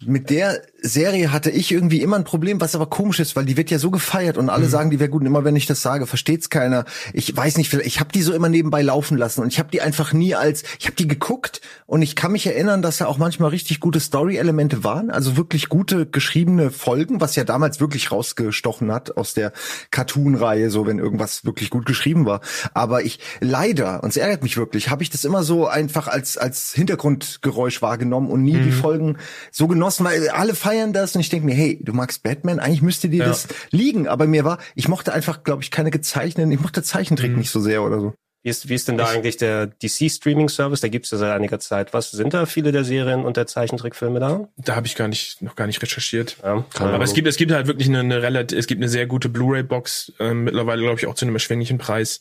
Mit 0.05 0.31
der 0.31 0.63
Serie 0.83 1.33
hatte 1.33 1.51
ich 1.51 1.73
irgendwie 1.73 2.03
immer 2.03 2.17
ein 2.17 2.25
Problem, 2.25 2.61
was 2.61 2.75
aber 2.75 2.87
komisch 2.87 3.21
ist, 3.21 3.37
weil 3.37 3.45
die 3.45 3.57
wird 3.57 3.71
ja 3.71 3.79
so 3.79 3.91
gefeiert 3.91 4.37
und 4.37 4.51
alle 4.51 4.67
sagen, 4.67 4.91
die 4.91 5.01
wäre 5.01 5.11
gut. 5.11 5.23
Und 5.23 5.27
immer 5.27 5.45
wenn 5.45 5.57
ich 5.57 5.67
das 5.67 5.81
sage, 5.81 6.07
versteht's 6.07 6.51
keiner. 6.51 6.85
Ich 7.13 7.35
weiß 7.37 7.57
nicht, 7.57 7.73
ich 7.73 8.01
habe 8.01 8.13
die 8.13 8.23
so 8.23 8.33
immer 8.33 8.49
nebenbei 8.49 8.83
laufen 8.83 9.17
lassen 9.17 9.43
und 9.43 9.53
ich 9.53 9.59
habe 9.59 9.71
die 9.71 9.81
einfach 9.81 10.13
nie 10.13 10.35
als, 10.35 10.65
ich 10.79 10.87
habe 10.87 10.97
die 10.97 11.09
geguckt 11.09 11.61
und 11.87 12.03
ich 12.03 12.17
kann 12.17 12.33
mich 12.33 12.47
erinnern, 12.47 12.83
dass 12.83 12.99
da 12.99 13.07
auch 13.07 13.19
manchmal 13.19 13.51
richtig 13.51 13.81
gute 13.81 14.01
Story-Elemente 14.01 14.85
waren, 14.85 15.11
also 15.11 15.37
wirklich 15.37 15.69
gute 15.69 16.07
geschriebene 16.07 16.71
Folgen, 16.71 17.21
was 17.21 17.37
ja 17.37 17.45
damals 17.45 17.81
wirklich 17.81 18.11
rausgestochen 18.11 18.93
hat 18.93 19.17
aus 19.17 19.35
der 19.35 19.53
Cartoon-Reihe, 19.91 20.71
so 20.71 20.87
wenn 20.87 20.99
irgendwas 20.99 21.45
wirklich 21.45 21.71
gut 21.71 21.87
geschrieben 21.87 22.27
war. 22.27 22.41
Aber 22.75 23.05
ich 23.05 23.21
leider, 23.41 24.03
und 24.03 24.11
es 24.11 24.17
ärgert 24.17 24.43
mich 24.43 24.57
wirklich, 24.57 24.91
habe 24.91 25.03
ich 25.03 25.11
das 25.11 25.25
immer 25.25 25.45
so 25.45 25.67
einfach 25.67 26.09
als 26.09 26.37
als 26.37 26.73
Hintergrundgeräusch 26.73 27.83
wahrgenommen 27.83 28.31
und 28.31 28.43
nie 28.43 28.59
die 28.59 28.73
Folgen 28.73 29.17
so 29.51 29.67
genossen, 29.69 30.05
weil 30.05 30.29
alle 30.29 30.55
feiern 30.73 30.93
das 30.93 31.15
und 31.15 31.21
ich 31.21 31.29
denke 31.29 31.47
mir, 31.47 31.55
hey, 31.55 31.79
du 31.83 31.93
magst 31.93 32.23
Batman, 32.23 32.59
eigentlich 32.59 32.83
müsste 32.83 33.09
dir 33.09 33.21
Ja. 33.21 33.29
das 33.29 33.49
liegen, 33.71 34.09
aber 34.09 34.27
mir 34.27 34.45
war, 34.45 34.59
ich 34.75 34.89
mochte 34.89 35.13
einfach, 35.13 35.45
glaube 35.45 35.63
ich, 35.63 35.71
keine 35.71 35.91
gezeichneten, 35.91 36.51
ich 36.53 36.61
mochte 36.61 36.83
Zeichentrick 36.83 37.37
nicht 37.37 37.51
so 37.51 37.61
sehr 37.61 37.83
oder 37.83 38.01
so. 38.01 38.15
Wie 38.45 38.51
ist, 38.51 38.69
wie 38.69 38.75
ist 38.75 38.89
denn 38.89 38.99
da 38.99 39.07
eigentlich 39.07 39.37
der 39.37 39.69
DC-Streaming-Service? 39.69 40.81
Da 40.81 40.89
gibt's 40.89 41.13
ja 41.13 41.19
seit 41.19 41.31
einiger 41.33 41.61
Zeit. 41.61 41.95
Was 41.95 42.11
sind 42.11 42.35
da 42.35 42.45
viele 42.45 42.73
der 42.73 42.83
Serien 42.83 43.25
und 43.25 43.37
der 43.37 43.47
Zeichentrickfilme 43.47 44.19
da? 44.19 44.49
Da 44.57 44.75
habe 44.75 44.89
ich 44.89 44.97
gar 44.97 45.07
nicht 45.07 45.43
noch 45.43 45.55
gar 45.55 45.69
nicht 45.69 45.81
recherchiert. 45.81 46.39
Ja, 46.43 46.65
Aber 46.81 47.05
es 47.05 47.15
gibt 47.15 47.29
es 47.29 47.37
gibt 47.37 47.53
halt 47.53 47.69
wirklich 47.69 47.87
eine, 47.87 48.01
eine 48.01 48.21
relativ 48.21 48.59
es 48.59 48.67
gibt 48.67 48.81
eine 48.81 48.89
sehr 48.89 49.07
gute 49.07 49.29
Blu-ray-Box 49.29 50.15
ähm, 50.19 50.43
mittlerweile 50.43 50.83
glaube 50.83 50.99
ich 50.99 51.07
auch 51.07 51.15
zu 51.15 51.25
einem 51.25 51.37
erschwinglichen 51.37 51.79
Preis, 51.79 52.19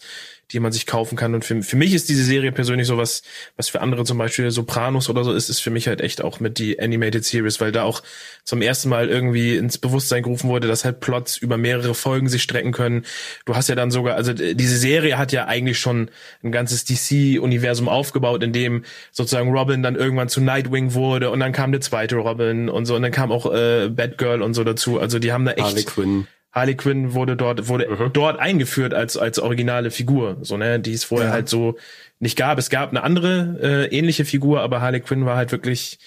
die 0.52 0.60
man 0.60 0.72
sich 0.72 0.86
kaufen 0.86 1.16
kann. 1.16 1.34
Und 1.34 1.46
für, 1.46 1.62
für 1.64 1.76
mich 1.76 1.94
ist 1.94 2.10
diese 2.10 2.24
Serie 2.24 2.52
persönlich 2.52 2.88
so 2.88 2.98
was, 2.98 3.24
was 3.58 3.70
für 3.70 3.82
andere 3.82 4.04
zum 4.04 4.18
Beispiel 4.18 4.52
Sopranos 4.52 5.10
oder 5.10 5.24
so 5.24 5.34
ist, 5.34 5.50
ist 5.50 5.60
für 5.60 5.70
mich 5.70 5.88
halt 5.88 6.02
echt 6.02 6.22
auch 6.22 6.40
mit 6.40 6.60
die 6.60 6.80
Animated 6.80 7.26
Series, 7.26 7.60
weil 7.62 7.72
da 7.72 7.84
auch 7.84 8.04
zum 8.44 8.62
ersten 8.62 8.90
Mal 8.90 9.10
irgendwie 9.10 9.56
ins 9.56 9.78
Bewusstsein 9.78 10.24
gerufen 10.24 10.50
wurde, 10.50 10.68
dass 10.68 10.86
halt 10.86 11.00
Plots 11.00 11.38
über 11.38 11.58
mehrere 11.58 11.94
Folgen 11.94 12.30
sich 12.30 12.44
strecken 12.44 12.72
können. 12.72 13.06
Du 13.46 13.56
hast 13.56 13.70
ja 13.70 13.76
dann 13.76 13.92
sogar, 13.92 14.16
also 14.16 14.34
diese 14.34 14.78
Serie 14.78 15.18
hat 15.18 15.32
ja 15.32 15.46
eigentlich 15.46 15.80
schon 15.80 16.10
ein 16.44 16.52
ganzes 16.52 16.86
DC-Universum 16.86 17.88
aufgebaut, 17.88 18.44
in 18.44 18.54
dem 18.54 18.84
sozusagen 19.12 19.52
Robin 19.52 19.84
dann 19.84 19.96
irgendwann 19.96 20.30
zu 20.30 20.42
Nightwing 20.42 20.94
wurde 20.94 21.30
und 21.30 21.40
dann 21.40 21.52
kam 21.52 21.72
der 21.72 21.82
zweite 21.82 22.18
Robin 22.18 22.70
und 22.70 22.86
so 22.86 22.96
und 22.96 23.02
dann 23.02 23.12
kam 23.12 23.32
auch 23.32 23.52
äh, 23.52 23.90
Batgirl 23.90 24.42
und 24.42 24.54
so 24.54 24.64
dazu. 24.64 25.00
Also 25.00 25.20
die 25.20 25.32
haben 25.32 25.46
da 25.46 25.52
echt 25.52 25.64
Harley 25.64 25.84
Quinn. 25.84 26.28
Harley 26.52 26.76
Quinn 26.76 27.14
wurde 27.14 27.38
dort 27.38 27.68
wurde 27.70 28.10
dort 28.12 28.40
eingeführt 28.40 28.94
als 28.94 29.16
als 29.18 29.40
originale 29.40 29.90
Figur, 29.92 30.38
so 30.42 30.58
ne, 30.58 30.80
die 30.80 30.94
es 30.94 31.04
vorher 31.06 31.28
Ja. 31.30 31.34
halt 31.34 31.50
so 31.50 31.78
nicht 32.20 32.38
gab. 32.38 32.58
Es 32.60 32.70
gab 32.70 32.90
eine 32.90 33.04
andere 33.04 33.58
äh, 33.90 33.98
ähnliche 33.98 34.26
Figur, 34.26 34.62
aber 34.62 34.82
Harley 34.82 35.00
Quinn 35.00 35.26
war 35.26 35.38
halt 35.38 35.52
wirklich 35.52 35.98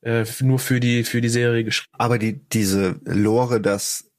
äh, 0.00 0.24
nur 0.40 0.58
für 0.58 0.80
die 0.80 1.04
für 1.04 1.20
die 1.20 1.28
Serie 1.28 1.62
geschrieben. 1.64 1.92
Aber 1.98 2.18
die, 2.18 2.40
diese 2.52 2.96
Lore, 3.04 3.60
dass, 3.60 4.10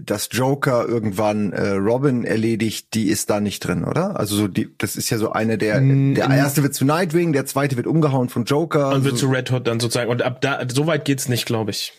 dass 0.00 0.28
Joker 0.32 0.86
irgendwann 0.88 1.52
äh, 1.52 1.70
Robin 1.72 2.24
erledigt, 2.24 2.94
die 2.94 3.08
ist 3.08 3.30
da 3.30 3.40
nicht 3.40 3.60
drin, 3.66 3.84
oder? 3.84 4.18
Also 4.18 4.36
so 4.36 4.48
die, 4.48 4.68
das 4.78 4.96
ist 4.96 5.10
ja 5.10 5.18
so 5.18 5.32
eine 5.32 5.58
der, 5.58 5.80
der 5.80 6.30
erste 6.30 6.62
wird 6.62 6.74
zu 6.74 6.84
Nightwing, 6.84 7.32
der 7.32 7.46
zweite 7.46 7.76
wird 7.76 7.86
umgehauen 7.86 8.28
von 8.28 8.44
Joker. 8.44 8.90
Und 8.94 9.04
wird 9.04 9.18
so, 9.18 9.26
zu 9.26 9.32
Red 9.32 9.50
Hood 9.50 9.66
dann 9.66 9.80
sozusagen 9.80 10.10
und 10.10 10.22
ab 10.22 10.40
da 10.40 10.60
so 10.72 10.86
weit 10.86 11.04
geht's 11.04 11.28
nicht, 11.28 11.46
glaube 11.46 11.72
ich. 11.72 11.92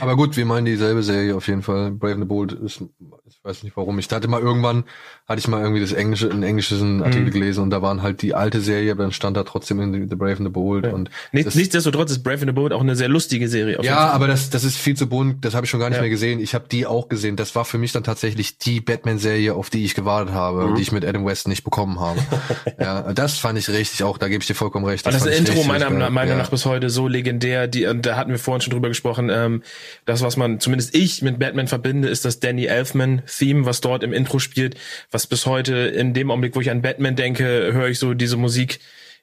Aber 0.00 0.16
gut, 0.16 0.36
wir 0.36 0.46
meinen 0.46 0.64
dieselbe 0.66 1.02
Serie 1.02 1.34
auf 1.36 1.48
jeden 1.48 1.62
Fall. 1.62 1.90
Brave 1.90 2.12
and 2.14 2.22
the 2.22 2.26
Bold 2.28 2.52
ist, 2.52 2.82
ich 3.28 3.38
weiß 3.42 3.62
nicht 3.62 3.76
warum. 3.76 3.98
Ich 3.98 4.08
hatte 4.10 4.28
mal 4.28 4.40
irgendwann, 4.40 4.84
hatte 5.28 5.38
ich 5.40 5.48
mal 5.48 5.60
irgendwie 5.60 5.80
das 5.80 5.92
englische, 5.92 6.30
einen 6.30 6.42
englischen 6.42 7.02
Artikel 7.02 7.26
Mhm. 7.26 7.30
gelesen 7.32 7.62
und 7.62 7.70
da 7.70 7.82
waren 7.82 8.02
halt 8.02 8.22
die 8.22 8.34
alte 8.34 8.60
Serie, 8.60 8.92
aber 8.92 9.02
dann 9.04 9.12
stand 9.12 9.36
da 9.36 9.42
trotzdem 9.44 9.80
in 9.80 10.08
The, 10.08 10.14
Brave 10.16 10.32
and 10.36 10.44
the 10.46 10.48
Bold 10.50 10.84
Ja. 10.86 10.92
und 10.92 11.10
Nicht, 11.32 11.46
das, 11.46 11.54
nichtsdestotrotz 11.54 12.10
ist 12.12 12.22
Brave 12.22 12.36
and 12.40 12.46
the 12.46 12.52
Bold 12.52 12.72
auch 12.72 12.80
eine 12.80 12.96
sehr 12.96 13.08
lustige 13.08 13.48
Serie. 13.48 13.78
ja, 13.82 14.10
aber 14.10 14.26
das, 14.28 14.50
das 14.50 14.64
ist 14.64 14.76
viel 14.76 14.96
zu 14.96 15.08
bunt, 15.08 15.44
das 15.44 15.54
habe 15.54 15.64
ich 15.66 15.70
schon 15.70 15.80
gar 15.80 15.88
nicht 15.88 15.96
Ja. 15.96 16.02
mehr 16.02 16.10
gesehen. 16.10 16.40
Ich 16.40 16.54
habe 16.54 16.66
die 16.70 16.86
auch 16.86 17.08
gesehen. 17.08 17.36
Das 17.36 17.54
war 17.54 17.64
für 17.64 17.78
mich 17.78 17.92
dann 17.92 18.04
tatsächlich 18.04 18.58
die 18.58 18.80
Batman-Serie, 18.80 19.54
auf 19.54 19.70
die 19.70 19.84
ich 19.84 19.94
gewartet 19.94 20.34
habe 20.34 20.62
Mhm. 20.62 20.68
und 20.70 20.74
die 20.78 20.82
ich 20.82 20.92
mit 20.92 21.04
Adam 21.04 21.24
West 21.26 21.48
nicht 21.48 21.64
bekommen 21.64 22.00
habe. 22.00 22.18
ja, 22.80 23.12
das 23.12 23.38
fand 23.38 23.58
ich 23.58 23.68
richtig 23.68 24.02
auch, 24.04 24.18
da 24.18 24.28
gebe 24.28 24.42
ich 24.42 24.46
dir 24.46 24.54
vollkommen 24.54 24.84
recht. 24.86 25.06
Das 25.06 25.24
ich 25.26 25.38
Intro 25.38 25.64
meiner 25.64 25.90
geil. 25.90 26.10
Meinung 26.10 26.38
nach 26.38 26.50
bis 26.50 26.64
heute 26.66 26.90
so 26.90 27.08
legendär, 27.08 27.66
die, 27.68 27.86
und 27.86 28.06
da 28.06 28.16
hatten 28.16 28.30
wir 28.30 28.38
vorhin 28.38 28.60
schon 28.60 28.72
drüber 28.72 28.88
gesprochen, 28.88 29.30
ähm, 29.32 29.55
das, 30.04 30.22
was 30.22 30.36
man, 30.36 30.60
zumindest 30.60 30.94
ich 30.94 31.22
mit 31.22 31.38
Batman 31.38 31.66
verbinde, 31.68 32.08
ist 32.08 32.24
das 32.24 32.40
Danny 32.40 32.66
Elfman-Theme, 32.66 33.66
was 33.66 33.80
dort 33.80 34.02
im 34.02 34.12
Intro 34.12 34.38
spielt, 34.38 34.76
was 35.10 35.26
bis 35.26 35.46
heute 35.46 35.74
in 35.76 36.14
dem 36.14 36.30
Augenblick, 36.30 36.54
wo 36.56 36.60
ich 36.60 36.70
an 36.70 36.82
Batman 36.82 37.16
denke, 37.16 37.44
höre 37.72 37.88
ich 37.88 37.98
so 37.98 38.14
diese 38.14 38.36
Musik, 38.36 38.80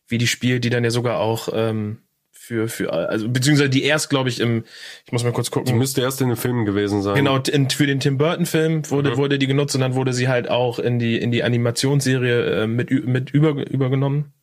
wie 0.08 0.18
die 0.18 0.28
spielt, 0.28 0.64
die 0.64 0.70
dann 0.70 0.84
ja 0.84 0.90
sogar 0.92 1.20
auch 1.20 1.50
ähm, 1.54 1.98
für, 2.32 2.68
für, 2.68 2.92
also 2.92 3.30
beziehungsweise 3.30 3.70
die 3.70 3.84
erst, 3.84 4.10
glaube 4.10 4.28
ich, 4.28 4.42
im, 4.42 4.66
ich 5.06 5.12
muss 5.14 5.24
mal 5.24 5.32
kurz 5.32 5.48
Die 5.48 5.52
gucken. 5.54 5.78
müsste 5.78 6.02
erst 6.02 6.20
in 6.20 6.28
den 6.28 6.36
Filmen 6.36 6.66
gewesen 6.66 7.02
sein. 7.02 7.16
Genau, 7.16 7.38
in, 7.38 7.70
für 7.70 7.88
den 7.88 8.02
Tim 8.02 8.18
Burton 8.18 8.46
Film 8.46 8.90
wurde, 8.92 9.12
Mhm. 9.12 9.18
wurde 9.18 9.40
die 9.40 9.48
genutzt 9.48 9.76
und 9.76 9.82
dann 9.82 9.96
wurde 9.96 10.12
sie 10.12 10.28
halt 10.28 10.50
auch 10.50 10.78
in 10.78 11.00
die, 11.00 11.18
in 11.18 11.32
die 11.32 11.42
Animationsserie 11.44 12.64
äh, 12.64 12.68
mit, 12.68 12.90
mit 13.08 13.30
über, 13.32 13.52
übergenommen. 13.70 14.34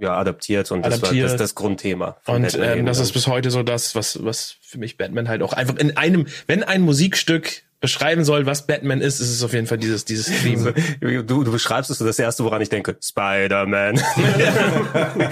Ja, 0.00 0.16
adaptiert 0.16 0.70
und 0.70 0.80
das 0.80 1.02
war 1.02 1.10
Adaptiert. 1.10 1.30
das, 1.32 1.36
das 1.36 1.54
Grundthema. 1.54 2.16
von 2.22 2.36
Und 2.36 2.42
Batman 2.42 2.78
ähm, 2.78 2.86
das 2.86 2.98
ist 3.00 3.12
bis 3.12 3.26
heute 3.26 3.50
so 3.50 3.62
das, 3.62 3.94
was, 3.94 4.24
was 4.24 4.56
für 4.62 4.78
mich 4.78 4.96
Batman 4.96 5.28
halt 5.28 5.42
auch 5.42 5.52
einfach 5.52 5.76
in 5.76 5.96
einem, 5.98 6.26
wenn 6.46 6.64
ein 6.64 6.80
Musikstück 6.80 7.64
beschreiben 7.80 8.24
soll, 8.24 8.46
was 8.46 8.66
Batman 8.66 9.00
ist, 9.00 9.20
ist 9.20 9.30
es 9.30 9.42
auf 9.42 9.52
jeden 9.52 9.66
Fall 9.66 9.78
dieses, 9.78 10.04
dieses 10.04 10.42
Theme. 10.42 10.74
Du, 11.00 11.44
du 11.44 11.52
beschreibst 11.52 11.90
es 11.90 11.98
so 11.98 12.04
das 12.04 12.18
erste, 12.18 12.44
woran 12.44 12.60
ich 12.60 12.68
denke. 12.68 12.96
Spider-Man. 13.00 13.96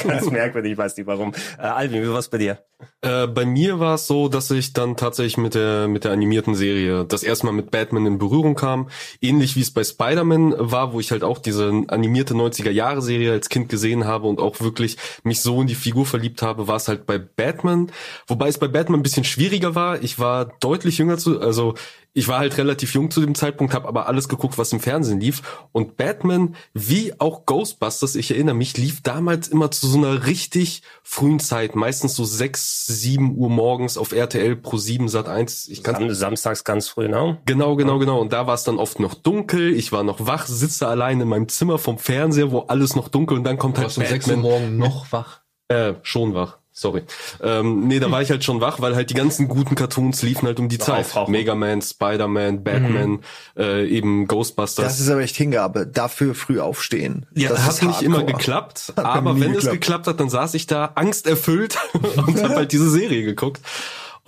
Ganz 0.07 0.31
merkwürdig, 0.31 0.73
ich 0.73 0.79
weiß 0.79 0.97
nicht 0.97 1.07
warum. 1.07 1.33
Äh, 1.59 1.63
Alvin, 1.63 2.03
wie 2.03 2.09
war's 2.11 2.29
bei 2.29 2.39
dir? 2.39 2.59
Äh, 3.01 3.27
bei 3.27 3.45
mir 3.45 3.81
war 3.81 3.95
es 3.95 4.07
so, 4.07 4.29
dass 4.29 4.51
ich 4.51 4.73
dann 4.73 4.97
tatsächlich 4.97 5.37
mit 5.37 5.55
der 5.55 5.89
mit 5.89 6.05
der 6.05 6.13
animierten 6.13 6.55
Serie 6.55 7.05
das 7.05 7.23
erste 7.23 7.47
Mal 7.47 7.53
mit 7.53 7.71
Batman 7.71 8.07
in 8.07 8.19
Berührung 8.19 8.55
kam, 8.55 8.89
ähnlich 9.21 9.57
wie 9.57 9.61
es 9.61 9.73
bei 9.73 9.83
Spider-Man 9.83 10.55
war, 10.59 10.93
wo 10.93 11.01
ich 11.01 11.11
halt 11.11 11.25
auch 11.25 11.39
diese 11.39 11.69
animierte 11.89 12.35
90er 12.35 12.71
Jahre 12.71 13.03
Serie 13.03 13.33
als 13.33 13.49
Kind 13.49 13.69
gesehen 13.69 14.05
habe 14.05 14.29
und 14.29 14.41
auch 14.41 14.61
wirklich 14.61 14.97
mich 15.25 15.41
so 15.41 15.61
in 15.61 15.67
die 15.67 15.75
Figur 15.75 16.07
verliebt 16.07 16.43
habe, 16.43 16.69
war 16.69 16.77
es 16.77 16.89
halt 16.89 17.05
bei 17.07 17.19
Batman, 17.19 17.91
wobei 18.27 18.49
es 18.49 18.59
bei 18.59 18.69
Batman 18.69 19.01
ein 19.01 19.05
bisschen 19.05 19.25
schwieriger 19.25 19.75
war. 19.75 20.03
Ich 20.03 20.19
war 20.19 20.53
deutlich 20.61 20.99
jünger 20.99 21.19
zu, 21.19 21.41
also 21.41 21.75
ich 22.15 22.29
war 22.29 22.39
halt 22.39 22.59
relativ 22.59 22.95
jung 22.95 23.11
zu 23.11 23.21
dem 23.21 23.35
Zeitpunkt, 23.35 23.75
habe 23.75 23.87
aber 23.87 24.07
alles 24.07 24.29
geguckt, 24.29 24.59
was 24.59 24.73
im 24.73 24.81
Fernsehen 24.81 25.21
lief. 25.21 25.43
Und 25.73 25.97
Batman, 25.97 26.57
wie 26.75 27.19
auch 27.21 27.47
Ghostbusters, 27.47 28.17
ich 28.17 28.31
erinnere 28.31 28.55
mich, 28.55 28.77
lief 28.77 29.03
damals 29.03 29.49
immer 29.49 29.71
zu 29.71 29.87
so 29.87 29.99
einer 29.99 30.27
richtig 30.27 30.83
frühen 31.03 31.41
Zeit, 31.41 31.77
meistens 31.77 32.17
so 32.17 32.25
sechs, 32.25 32.87
sieben 32.87 33.37
Uhr 33.37 33.51
morgens 33.51 33.99
auf 33.99 34.13
RTL 34.13 34.57
Pro 34.57 34.79
7 34.79 35.09
Sat 35.09 35.29
1. 35.29 35.69
Ich 35.69 35.83
kann 35.83 35.97
Sam 35.97 36.15
Samstags 36.15 36.65
ganz 36.65 36.89
früh, 36.89 37.09
ne? 37.09 37.39
Genau, 37.47 37.77
genau, 37.77 37.99
genau. 37.99 38.21
Und 38.21 38.33
da 38.33 38.47
war 38.47 38.55
es 38.55 38.65
dann 38.65 38.79
oft 38.79 39.01
noch 39.01 39.15
dunkel. 39.15 39.75
Ich 39.75 39.93
war 39.93 40.03
noch 40.03 40.27
wach, 40.27 40.47
sitze 40.47 40.89
allein 40.89 41.21
in 41.21 41.29
meinem 41.29 41.49
Zimmer 41.49 41.79
vom 41.79 41.99
Fernseher, 41.99 42.51
wo 42.51 42.61
alles 42.61 42.97
noch 42.97 43.09
dunkel 43.09 43.37
und 43.37 43.45
dann 43.45 43.59
kommt 43.59 43.79
halt 43.79 43.87
warst 43.87 43.99
um 43.99 44.07
6 44.07 44.27
Uhr 44.27 44.35
Batman. 44.35 44.51
morgen 44.51 44.77
noch 44.79 45.13
wach. 45.13 45.41
Äh, 45.69 45.95
schon 46.03 46.35
wach. 46.35 46.59
Sorry. 46.79 47.03
Ähm, 47.43 47.89
nee, 47.89 47.99
da 47.99 48.09
war 48.09 48.23
ich 48.23 48.31
halt 48.31 48.45
schon 48.45 48.61
wach, 48.61 48.79
weil 48.81 48.95
halt 48.95 49.11
die 49.11 49.15
ganzen 49.15 49.49
guten 49.49 49.75
Cartoons 49.75 50.23
liefen 50.23 50.47
halt 50.47 50.61
um 50.61 50.69
die 50.69 50.79
Zeit. 50.79 51.01
Aufrauchen. 51.01 51.33
Mega 51.33 51.57
Man, 51.57 51.83
Spider-Man, 51.83 52.63
Batman, 52.63 53.19
äh, 53.57 53.85
eben 53.89 54.29
Ghostbusters. 54.29 54.85
Das 54.85 55.01
ist 55.01 55.11
aber 55.11 55.23
echt 55.23 55.35
Hingabe. 55.35 55.89
Dafür 55.89 56.37
früh 56.37 56.61
aufstehen. 56.61 57.27
ja, 57.35 57.49
das 57.49 57.67
hat 57.67 57.83
nicht 57.83 58.03
immer 58.03 58.23
geklappt, 58.23 58.93
aber 58.95 59.41
wenn 59.41 59.51
es 59.51 59.65
geklappt. 59.65 59.73
geklappt 59.73 60.07
hat, 60.07 60.21
dann 60.21 60.31
saß 60.31 60.55
ich 60.55 60.69
da 60.69 60.93
angsterfüllt 60.95 61.79
und 62.27 62.41
habe 62.45 62.55
halt 62.55 62.71
diese 62.71 62.89
Serie 62.89 63.25
geguckt. 63.25 63.61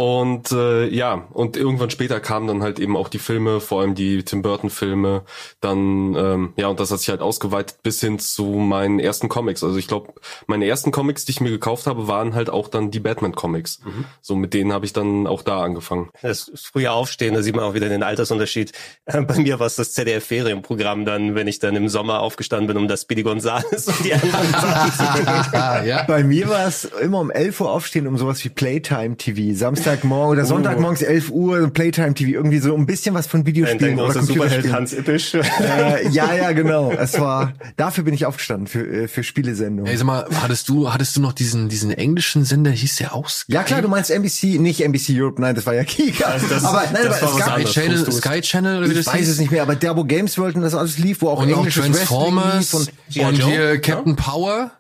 Und 0.01 0.51
äh, 0.53 0.87
ja, 0.87 1.27
und 1.31 1.59
irgendwann 1.59 1.91
später 1.91 2.21
kamen 2.21 2.47
dann 2.47 2.63
halt 2.63 2.79
eben 2.79 2.97
auch 2.97 3.09
die 3.09 3.19
Filme, 3.19 3.61
vor 3.61 3.83
allem 3.83 3.95
die 3.95 4.23
Tim 4.25 4.41
Burton 4.41 4.71
Filme, 4.71 5.25
dann 5.61 6.15
ähm, 6.15 6.55
ja 6.57 6.69
und 6.69 6.81
das 6.81 6.91
hat 6.91 7.01
sich 7.01 7.11
halt 7.11 7.21
ausgeweitet 7.21 7.83
bis 7.83 8.01
hin 8.01 8.19
zu 8.19 8.45
meinen 8.47 8.99
ersten 8.99 9.29
Comics. 9.29 9.63
Also 9.63 9.77
ich 9.77 9.89
glaube, 9.89 10.15
meine 10.47 10.67
ersten 10.67 10.91
Comics, 10.91 11.27
die 11.27 11.33
ich 11.33 11.43
mir 11.43 11.51
gekauft 11.51 11.87
habe, 11.87 12.09
waren 12.09 12.35
halt 12.35 12.49
auch 12.49 12.69
dann 12.69 12.91
die 12.91 12.99
Batman 12.99 13.35
Comics. 13.35 13.83
So 14.23 14.37
mit 14.37 14.55
denen 14.55 14.73
habe 14.73 14.87
ich 14.87 14.95
dann 14.95 15.27
auch 15.27 15.43
da 15.43 15.63
angefangen. 15.63 16.09
Das 16.23 16.51
frühe 16.55 16.91
Aufstehen, 16.91 17.35
da 17.35 17.43
sieht 17.43 17.55
man 17.55 17.67
auch 17.67 17.75
wieder 17.75 17.91
den 17.91 18.03
Altersunterschied. 18.03 18.73
Bei 19.05 19.39
mir 19.39 19.61
war 19.61 19.67
es 19.67 19.77
das 19.77 19.93
ZDF-Ferienprogramm 19.93 21.05
dann, 21.05 21.35
wenn 21.35 21.47
ich 21.47 21.59
dann 21.59 21.77
im 21.77 21.91
Sommer 21.91 22.21
aufgestanden 22.21 22.69
bin, 22.69 22.79
um 22.79 22.89
das 22.89 23.03
Speedy 23.03 23.23
Gonzales 23.23 23.89
und 23.89 24.03
die 24.03 24.15
anderen 24.15 24.51
Sachen 24.51 24.93
zu 24.93 25.03
ja. 25.87 26.05
Bei 26.05 26.25
mir 26.25 26.49
war 26.49 26.67
es 26.67 26.85
immer 26.85 27.21
um 27.21 27.31
11 27.31 27.61
Uhr 27.61 27.71
aufstehen, 27.71 28.07
um 28.07 28.17
sowas 28.17 28.43
wie 28.47 28.49
Playtime 28.49 29.19
TV. 29.19 29.55
Samstagmorgen 29.91 30.33
oder 30.39 30.45
Sonntagmorgens 30.47 31.03
11 31.03 31.31
Uhr 31.31 31.69
Playtime 31.71 32.15
TV. 32.15 32.31
Irgendwie 32.33 32.59
so 32.59 32.75
ein 32.77 32.87
bisschen 32.87 33.15
was 33.15 33.27
von 33.27 33.45
Videospielen 33.47 33.99
oder 33.99 34.15
Computerspielen. 34.15 34.73
Hans 34.73 34.93
Ippisch. 34.93 35.35
Äh, 35.35 36.09
ja, 36.11 36.33
ja, 36.35 36.53
genau. 36.53 36.91
Es 36.93 37.19
war, 37.19 37.53
dafür 37.77 38.05
bin 38.05 38.15
ich 38.15 38.27
aufgestanden 38.27 38.67
für, 38.67 38.81
äh, 38.87 39.09
für 39.09 39.23
Spielesendungen. 39.25 39.91
Ey, 39.91 39.97
sag 39.97 40.07
mal, 40.07 40.27
hattest 40.41 40.69
du, 40.69 40.93
hattest 40.93 41.17
du 41.17 41.21
noch 41.21 41.33
diesen, 41.33 41.69
diesen 41.69 41.91
englischen 41.91 42.45
Sender, 42.45 42.71
hieß 42.71 42.97
der 42.97 43.15
auch 43.15 43.29
Sky? 43.29 43.53
Ja 43.53 43.63
klar, 43.63 43.83
du 43.83 43.89
meinst 43.89 44.11
NBC, 44.11 44.59
nicht 44.61 44.81
NBC 44.83 45.11
Europe, 45.21 45.41
nein, 45.41 45.55
das 45.55 45.67
war 45.67 45.75
ja 45.75 45.85
Kika. 45.85 46.37
das- 46.49 46.65
aber 46.65 46.83
nein, 46.93 47.05
das 47.05 47.23
aber 47.23 47.33
es 47.33 47.39
gab, 47.39 47.55
anderes, 47.57 47.73
Channel. 47.73 48.13
Sky 48.13 48.41
Channel 48.41 48.79
oder 48.79 48.87
wie 48.87 48.93
ich 48.93 48.99
das 48.99 49.07
weiß 49.07 49.21
hieß? 49.21 49.29
es 49.31 49.39
nicht 49.39 49.51
mehr, 49.51 49.63
aber 49.63 49.75
der, 49.77 49.97
wo 49.97 50.05
Games 50.05 50.39
World 50.39 50.57
und 50.57 50.63
das 50.63 50.75
alles 50.75 50.99
lief, 50.99 51.23
wo 51.23 51.29
auch 51.29 51.43
Und 51.43 51.53
auch 51.53 51.59
englisches 51.59 51.85
Wrestling 51.85 51.97
Transformers 51.97 52.73
lief 52.73 53.23
und 53.23 53.29
und 53.29 53.39
Joe, 53.39 53.51
hier 53.51 53.81
Captain 53.81 54.17
Power, 54.17 54.71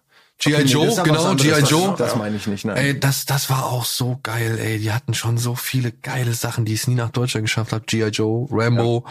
G.I. 0.41 0.55
Okay, 0.55 0.63
Joe, 0.65 0.87
das 0.87 1.03
genau, 1.05 1.35
G.I. 1.35 1.51
das- 1.61 1.71
Joe. 1.71 1.95
Das 1.99 2.17
meine 2.17 2.37
ich 2.37 2.47
nicht, 2.47 2.65
nein. 2.65 2.77
Ey, 2.77 2.99
das, 2.99 3.27
das 3.27 3.51
war 3.51 3.67
auch 3.67 3.85
so 3.85 4.19
geil, 4.23 4.59
ey. 4.59 4.79
Die 4.79 4.91
hatten 4.93 5.15
schon 5.15 5.37
so 5.39 5.55
viele 5.55 5.93
geile 5.93 6.33
Sachen, 6.35 6.65
die 6.65 6.73
es 6.75 6.87
nie 6.87 6.95
nach 6.95 7.11
Deutschland 7.11 7.45
geschafft 7.47 7.73
hat. 7.73 7.87
G.I. 7.87 8.09
Joe, 8.09 8.49
Rambo, 8.51 9.05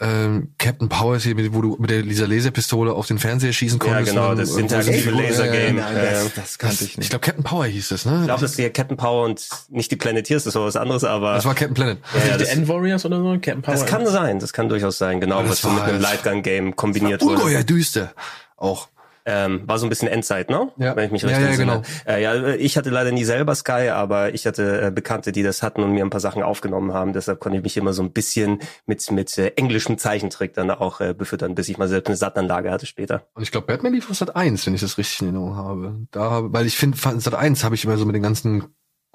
ähm, 0.00 0.54
Captain 0.58 0.88
Power, 0.88 1.16
ist 1.16 1.24
hier, 1.24 1.34
mit- 1.34 1.52
wo 1.52 1.60
du 1.60 1.76
mit 1.78 1.90
der, 1.90 2.02
dieser 2.02 2.26
Laserpistole 2.26 2.92
auf 2.92 3.06
den 3.06 3.18
Fernseher 3.18 3.52
schießen 3.52 3.78
Ja, 3.80 3.84
konntest. 3.86 4.10
genau, 4.12 4.30
und 4.30 4.38
dann 4.38 4.46
das 4.46 4.56
irgendwo 4.56 4.76
interaktive 4.78 5.10
Lasergame. 5.10 5.72
nein, 5.80 5.96
Ja, 5.96 6.02
das, 6.02 6.24
ja. 6.24 6.30
das 6.36 6.58
kannte 6.58 6.84
ich 6.84 6.90
Ich 6.92 6.98
nicht. 6.98 7.10
glaube, 7.10 7.24
Captain 7.26 7.44
Power 7.44 7.66
hieß 7.66 7.90
es, 7.92 8.04
ne? 8.06 8.18
Ich 8.20 8.24
glaube, 8.24 8.40
das 8.40 8.50
ist 8.52 8.56
hier 8.56 8.72
Captain 8.72 8.96
Power 8.96 9.26
und 9.26 9.46
nicht 9.68 9.90
die 9.90 9.96
Planeteers, 9.96 10.44
das 10.44 10.54
war 10.54 10.64
was 10.64 10.76
anderes, 10.76 11.04
aber 11.04 11.34
das 11.34 11.44
war 11.44 11.54
Captain 11.54 11.74
Planet. 11.74 11.98
ja, 12.14 12.18
ja, 12.30 12.32
die 12.38 12.44
das, 12.44 12.48
End 12.54 12.66
Warriors 12.66 13.04
oder 13.04 13.18
so? 13.18 13.30
Captain 13.34 13.62
Power. 13.62 13.74
das 13.74 13.86
kann 13.86 14.06
sein, 14.06 14.38
das 14.40 14.52
kann 14.54 14.68
durchaus 14.70 14.98
sein, 14.98 15.20
genau, 15.20 15.42
das 15.42 15.50
was 15.50 15.60
so 15.60 15.68
mit 15.68 15.82
einem 15.82 15.92
halt- 15.92 16.02
Lightgun-Game 16.02 16.74
kombiniert 16.74 17.20
wurde. 17.22 17.34
Ungeheuer 17.42 17.62
düster. 17.62 18.12
Auch. 18.56 18.88
Ähm, 19.24 19.62
war 19.66 19.78
so 19.78 19.86
ein 19.86 19.88
bisschen 19.88 20.08
Endzeit, 20.08 20.50
ne? 20.50 20.70
Ja. 20.78 20.96
Wenn 20.96 21.06
ich 21.06 21.12
mich 21.12 21.22
Ja, 21.22 21.28
richtig 21.28 21.44
ja, 21.44 21.48
entsinne. 21.50 21.82
genau. 22.06 22.12
Äh, 22.16 22.22
ja, 22.22 22.54
ich 22.54 22.76
hatte 22.76 22.90
leider 22.90 23.12
nie 23.12 23.24
selber 23.24 23.54
Sky, 23.54 23.90
aber 23.90 24.34
ich 24.34 24.46
hatte 24.46 24.82
äh, 24.86 24.90
Bekannte, 24.90 25.30
die 25.32 25.42
das 25.42 25.62
hatten 25.62 25.82
und 25.82 25.92
mir 25.92 26.04
ein 26.04 26.10
paar 26.10 26.20
Sachen 26.20 26.42
aufgenommen 26.42 26.92
haben. 26.92 27.12
Deshalb 27.12 27.38
konnte 27.40 27.58
ich 27.58 27.62
mich 27.64 27.76
immer 27.76 27.92
so 27.92 28.02
ein 28.02 28.12
bisschen 28.12 28.58
mit 28.86 29.08
mit 29.10 29.38
äh, 29.38 29.48
englischem 29.56 29.98
Zeichentrick 29.98 30.54
dann 30.54 30.70
auch 30.70 31.00
äh, 31.00 31.14
befüttern, 31.14 31.54
bis 31.54 31.68
ich 31.68 31.78
mal 31.78 31.88
selbst 31.88 32.08
eine 32.08 32.16
Sattanlage 32.16 32.70
hatte 32.70 32.86
später. 32.86 33.26
Und 33.34 33.42
ich 33.42 33.50
glaube, 33.52 33.66
Batman 33.68 33.92
lief 33.92 34.10
auf 34.10 34.16
Sat 34.16 34.34
1, 34.34 34.66
wenn 34.66 34.74
ich 34.74 34.80
das 34.80 34.98
richtig 34.98 35.20
in 35.20 35.28
Erinnerung 35.28 35.56
habe. 35.56 35.94
Da, 36.10 36.52
weil 36.52 36.66
ich 36.66 36.76
finde, 36.76 36.98
Sat 36.98 37.34
1 37.34 37.62
habe 37.64 37.74
ich 37.74 37.84
immer 37.84 37.96
so 37.98 38.04
mit 38.06 38.14
den 38.16 38.22
ganzen 38.22 38.64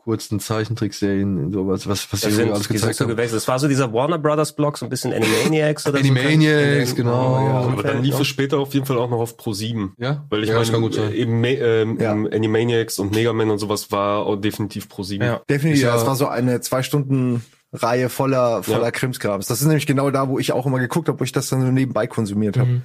kurzen 0.07 0.39
Zeichentrickserien 0.39 1.37
und 1.37 1.51
sowas, 1.51 1.85
was, 1.85 2.07
was 2.13 2.21
Das 2.21 2.33
sind, 2.33 2.49
alles 2.49 2.69
gezeigt 2.69 2.95
so 2.95 3.03
haben. 3.03 3.11
gewechselt. 3.11 3.35
Das 3.41 3.47
war 3.49 3.59
so 3.59 3.67
dieser 3.67 3.91
Warner 3.91 4.17
Brothers 4.17 4.55
Block, 4.55 4.77
so 4.77 4.85
ein 4.85 4.89
bisschen 4.89 5.11
Animaniacs 5.11 5.85
oder 5.85 5.99
Animaniacs, 5.99 6.91
so. 6.91 6.95
genau. 6.95 7.35
Ja, 7.45 7.51
Aber 7.73 7.83
dann 7.83 8.01
lief 8.03 8.13
ja. 8.15 8.21
es 8.21 8.27
später 8.27 8.57
auf 8.59 8.73
jeden 8.73 8.85
Fall 8.85 8.97
auch 8.97 9.09
noch 9.09 9.19
auf 9.19 9.35
Pro 9.35 9.51
7. 9.51 9.93
Ja, 9.97 10.25
Weil 10.29 10.43
ich 10.43 10.49
ja, 10.49 10.55
meine, 10.63 10.87
äh, 10.95 11.13
eben 11.13 11.41
Ma- 11.41 11.47
ähm, 11.47 11.97
Ja. 11.99 12.11
Animaniacs 12.13 12.99
und 12.99 13.13
Mega 13.13 13.33
Man 13.33 13.49
und 13.49 13.59
sowas 13.59 13.91
war 13.91 14.25
auch 14.25 14.37
definitiv 14.37 14.87
Pro 14.87 15.03
7. 15.03 15.25
Ja. 15.25 15.41
Definitiv, 15.49 15.83
ja- 15.83 15.91
das 15.93 16.07
war 16.07 16.15
so 16.15 16.27
eine 16.27 16.61
zwei 16.61 16.83
Stunden 16.83 17.43
Reihe 17.73 18.07
voller 18.07 18.63
voller 18.63 18.83
Ja. 18.85 18.91
Krimskrams. 18.91 19.47
Das 19.47 19.59
ist 19.59 19.67
nämlich 19.67 19.85
genau 19.85 20.09
da, 20.09 20.29
wo 20.29 20.39
ich 20.39 20.53
auch 20.53 20.65
immer 20.65 20.79
geguckt 20.79 21.09
habe, 21.09 21.19
wo 21.19 21.25
ich 21.25 21.33
das 21.33 21.49
dann 21.49 21.59
so 21.61 21.67
nebenbei 21.67 22.07
konsumiert 22.07 22.57
habe. 22.57 22.81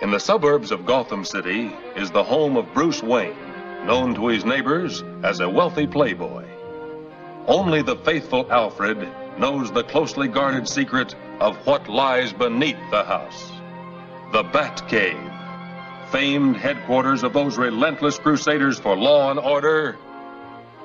In 0.00 0.10
the 0.12 0.18
suburbs 0.20 0.70
of 0.70 0.86
Gotham 0.86 1.24
City 1.24 1.70
is 2.00 2.08
the 2.14 2.20
home 2.20 2.56
of 2.58 2.66
Bruce 2.72 3.02
Wayne, 3.02 3.32
known 3.84 4.14
to 4.14 4.28
his 4.30 4.44
neighbors 4.44 5.04
as 5.22 5.40
a 5.40 5.46
wealthy 5.52 5.86
playboy. 5.88 6.44
Only 7.46 7.82
the 7.82 7.96
faithful 7.96 8.46
Alfred 8.50 9.08
knows 9.38 9.72
the 9.72 9.82
closely 9.82 10.28
guarded 10.28 10.68
secret 10.68 11.14
of 11.40 11.56
what 11.66 11.88
lies 11.88 12.32
beneath 12.32 12.78
the 12.90 13.02
house. 13.02 13.50
The 14.32 14.44
Batcave, 14.44 16.10
famed 16.10 16.56
headquarters 16.56 17.22
of 17.22 17.32
those 17.32 17.58
relentless 17.58 18.18
crusaders 18.18 18.78
for 18.78 18.96
law 18.96 19.30
and 19.30 19.40
order, 19.40 19.98